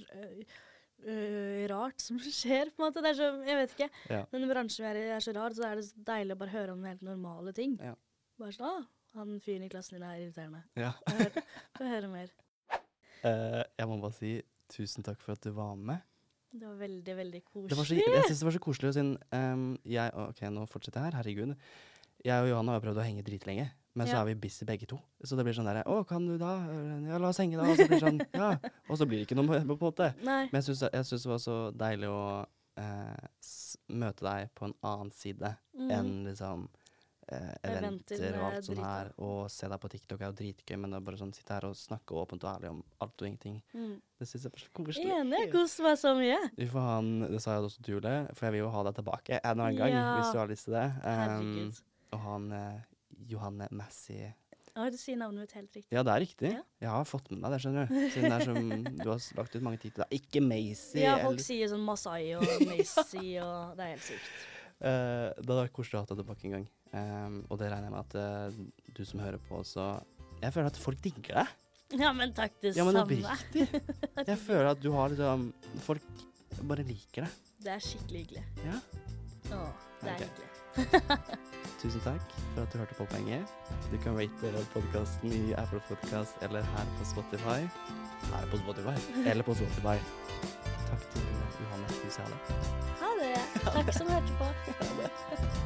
øh, 1.06 1.66
rart 1.68 2.00
som 2.00 2.18
skjer, 2.40 2.70
på 2.76 2.82
en 2.82 2.86
måte. 2.92 3.02
Det 3.02 3.10
er 3.10 3.18
så 3.18 3.28
Jeg 3.46 3.56
vet 3.60 3.74
ikke. 3.76 3.90
Ja. 4.10 4.24
Den 4.32 4.48
bransjen 4.48 4.84
vi 4.84 4.90
er 4.90 4.96
i 5.00 5.08
er 5.16 5.20
så 5.24 5.34
rar, 5.34 5.50
så 5.56 5.64
er 5.70 5.76
det 5.80 5.84
så 5.88 6.04
deilig 6.04 6.36
å 6.36 6.38
bare 6.38 6.50
høre 6.54 6.72
om 6.76 6.84
helt 6.84 7.02
normale 7.02 7.52
ting. 7.56 7.78
Ja. 7.82 7.94
Bare 8.38 8.52
sånn 8.52 8.66
Å, 8.68 8.86
han 9.16 9.40
fyren 9.40 9.64
i 9.64 9.68
klassen 9.72 9.96
din 9.98 10.02
er 10.06 10.20
irriterende. 10.20 10.62
Ja. 10.76 10.92
Få 11.76 11.84
høre, 11.88 12.08
mer. 12.12 12.30
Uh, 13.24 13.64
jeg 13.78 13.88
må 13.88 14.00
bare 14.02 14.12
si 14.12 14.42
tusen 14.68 15.02
takk 15.06 15.20
for 15.22 15.32
at 15.32 15.40
du 15.46 15.50
var 15.56 15.74
med. 15.76 16.02
Det 16.52 16.66
var 16.66 16.76
veldig, 16.80 17.16
veldig 17.16 17.40
koselig. 17.44 17.70
Det 17.72 17.76
var 17.78 17.84
så, 17.88 17.94
jeg 17.98 18.22
synes 18.28 18.38
det 18.42 18.46
var 18.48 18.54
så 18.56 18.62
koselig, 18.64 18.92
siden 18.96 19.16
um, 19.32 19.64
jeg 19.84 20.12
Ok, 20.22 20.40
nå 20.52 20.66
fortsetter 20.70 21.00
jeg 21.02 21.10
her. 21.10 21.18
Herregud. 21.20 21.56
Jeg 22.24 22.42
og 22.42 22.48
Johanna 22.48 22.72
har 22.76 22.80
prøvd 22.82 22.98
å 23.02 23.04
henge 23.04 23.22
dritlenge, 23.26 23.66
men 23.96 24.08
så 24.08 24.16
er 24.22 24.24
vi 24.30 24.34
busy 24.46 24.64
begge 24.68 24.86
to. 24.88 24.96
Så 25.22 25.36
det 25.36 25.44
blir 25.46 25.54
sånn 25.56 25.68
derre 25.68 25.82
Å, 25.86 25.98
kan 26.08 26.24
du 26.26 26.34
da? 26.40 26.54
Ja, 27.06 27.18
la 27.22 27.28
oss 27.28 27.38
henge, 27.42 27.58
da. 27.60 27.66
Og 27.68 27.76
så 27.76 27.86
blir 27.86 28.00
det 28.00 28.06
sånn, 28.06 28.22
ja. 28.40 28.48
Og 28.88 28.98
så 28.98 29.06
blir 29.08 29.20
det 29.20 29.28
ikke 29.28 29.36
noe 29.38 29.46
på 29.52 29.76
en 29.76 29.84
måte. 29.84 30.08
Nei. 30.24 30.46
Men 30.50 30.58
jeg 30.62 30.70
syns, 30.70 30.86
jeg 30.92 31.08
syns 31.10 31.26
det 31.28 31.30
var 31.34 31.42
så 31.44 31.56
deilig 31.76 32.08
å 32.10 32.22
eh, 32.80 33.28
møte 33.92 34.26
deg 34.26 34.50
på 34.56 34.68
en 34.70 34.76
annen 34.86 35.12
side 35.14 35.54
Mm. 35.76 35.90
enn 35.92 36.12
liksom 36.30 36.62
eh, 37.32 37.52
Eventer 37.70 38.36
og 38.38 38.44
alt 38.52 38.66
sånt 38.68 38.82
her. 38.84 39.10
Og 39.18 39.50
se 39.50 39.68
deg 39.72 39.80
på 39.82 39.90
TikTok 39.92 40.20
er 40.22 40.30
jo 40.30 40.36
dritgøy, 40.40 40.76
men 40.82 40.92
det 40.94 41.00
er 41.00 41.06
bare 41.08 41.20
sånn 41.20 41.34
sitte 41.36 41.54
her 41.56 41.66
og 41.68 41.76
snakke 41.78 42.14
åpent 42.20 42.44
og 42.46 42.52
ærlig 42.54 42.70
om 42.74 42.80
alt 43.04 43.16
og 43.22 43.28
ingenting. 43.28 43.58
Mm. 43.74 43.96
Det 44.20 44.28
syns 44.30 44.46
jeg 44.48 44.52
er 44.54 44.64
så 44.64 44.72
koselig. 44.78 45.10
Enig. 45.20 45.42
Koste 45.52 45.82
meg 45.86 45.98
så 46.00 46.14
mye. 46.18 46.38
Vi 46.56 46.68
får 46.72 46.86
ha 46.88 46.96
en, 47.02 47.12
det 47.34 47.42
sa 47.44 47.56
jeg 47.58 47.68
også 47.68 47.82
til 47.86 47.96
Julie, 47.98 48.16
for 48.32 48.46
jeg 48.48 48.56
vil 48.56 48.64
jo 48.64 48.72
ha 48.76 48.86
deg 48.88 48.98
tilbake 49.00 49.40
en 49.42 49.52
annen 49.60 49.78
gang, 49.82 49.92
Ja. 49.96 50.06
hvis 50.20 50.32
du 50.32 50.38
har 50.42 50.48
lyst 50.50 50.68
til 50.70 50.78
det. 50.78 50.88
Um, 51.04 51.52
og 51.66 51.84
og 52.16 52.20
han 52.22 52.44
eh, 52.54 52.82
Johanne 53.28 53.66
Massey 53.74 54.28
Ja, 54.76 54.84
du 54.92 54.96
sier 55.00 55.16
navnet 55.18 55.40
mitt 55.46 55.52
helt 55.56 55.74
riktig. 55.74 55.92
Ja, 55.96 56.02
det 56.06 56.12
er 56.12 56.20
riktig. 56.22 56.50
Ja. 56.52 56.60
Jeg 56.84 56.90
har 56.92 57.04
fått 57.08 57.30
med 57.32 57.40
meg 57.42 57.50
det, 57.54 57.58
skjønner 57.64 57.88
du. 57.88 57.94
Siden 58.12 58.30
det 58.30 58.36
er 58.36 58.44
som 58.44 58.84
du 59.02 59.08
har 59.10 59.22
lagt 59.40 59.56
ut 59.56 59.62
mange 59.64 59.80
titler. 59.82 60.06
Ikke 60.12 60.42
Macy. 60.44 61.00
Ja, 61.02 61.14
folk 61.22 61.32
eller- 61.34 61.46
sier 61.46 61.70
sånn 61.72 61.82
Masai 61.84 62.34
og 62.36 62.44
Macy 62.68 63.24
og 63.42 63.74
Det 63.78 63.86
er 63.86 63.90
helt 63.94 64.04
sykt. 64.06 64.28
Uh, 64.76 65.32
det 65.40 65.48
hadde 65.48 65.62
vært 65.64 65.72
koselig 65.80 65.96
å 65.98 66.02
ha 66.04 66.10
deg 66.12 66.20
tilbake 66.22 66.44
en 66.46 66.54
gang. 66.58 66.66
Um, 66.92 67.40
og 67.50 67.58
det 67.60 67.70
regner 67.72 67.88
jeg 67.88 67.94
med 67.94 68.02
at 68.04 68.52
uh, 68.54 68.92
du 68.96 69.02
som 69.04 69.20
hører 69.20 69.40
på 69.42 69.58
også 69.58 69.86
Jeg 70.42 70.52
føler 70.54 70.70
at 70.70 70.78
folk 70.80 71.00
digger 71.04 71.42
deg. 71.42 71.54
Ja, 72.00 72.12
men 72.12 72.32
takk, 72.34 72.54
det 72.62 72.76
Ja, 72.76 72.84
men 72.86 72.96
samme. 72.98 73.36
Jeg 74.30 74.38
føler 74.42 74.70
at 74.72 74.82
du 74.82 74.90
har 74.94 75.12
liksom 75.12 75.52
Folk 75.86 76.02
bare 76.66 76.86
liker 76.86 77.26
deg. 77.26 77.42
Det 77.62 77.72
er 77.74 77.82
skikkelig 77.82 78.22
hyggelig. 78.24 78.44
Ja. 78.64 78.78
Å, 79.54 79.66
det 80.02 80.14
er 80.14 80.24
hyggelig. 80.24 80.52
Tusen 81.80 82.02
takk 82.04 82.34
for 82.54 82.62
at 82.64 82.72
du 82.72 82.78
hørte 82.80 82.96
på 82.98 83.06
Poenget. 83.10 83.52
Du 83.92 83.96
kan 84.02 84.16
rate 84.18 84.64
podkasten 84.72 85.32
i 85.36 85.42
Apple 85.60 85.82
Podcast 85.88 86.40
eller 86.46 86.64
her 86.74 86.90
på 86.98 87.08
Spotify. 87.12 87.60
Her 88.32 88.50
på 88.52 88.60
Spotify. 88.64 88.96
Eller 89.24 89.46
på 89.46 89.54
Spotify. 89.58 89.96
Takk 90.88 91.08
til 91.12 91.30
Johannes 91.60 92.02
det? 92.16 92.66
Ha 93.02 93.14
det. 93.22 93.32
Takk 93.64 93.94
som 94.00 94.12
hørte 94.16 94.42
på. 94.42 94.52
Ha 94.82 94.92
det. 95.02 95.65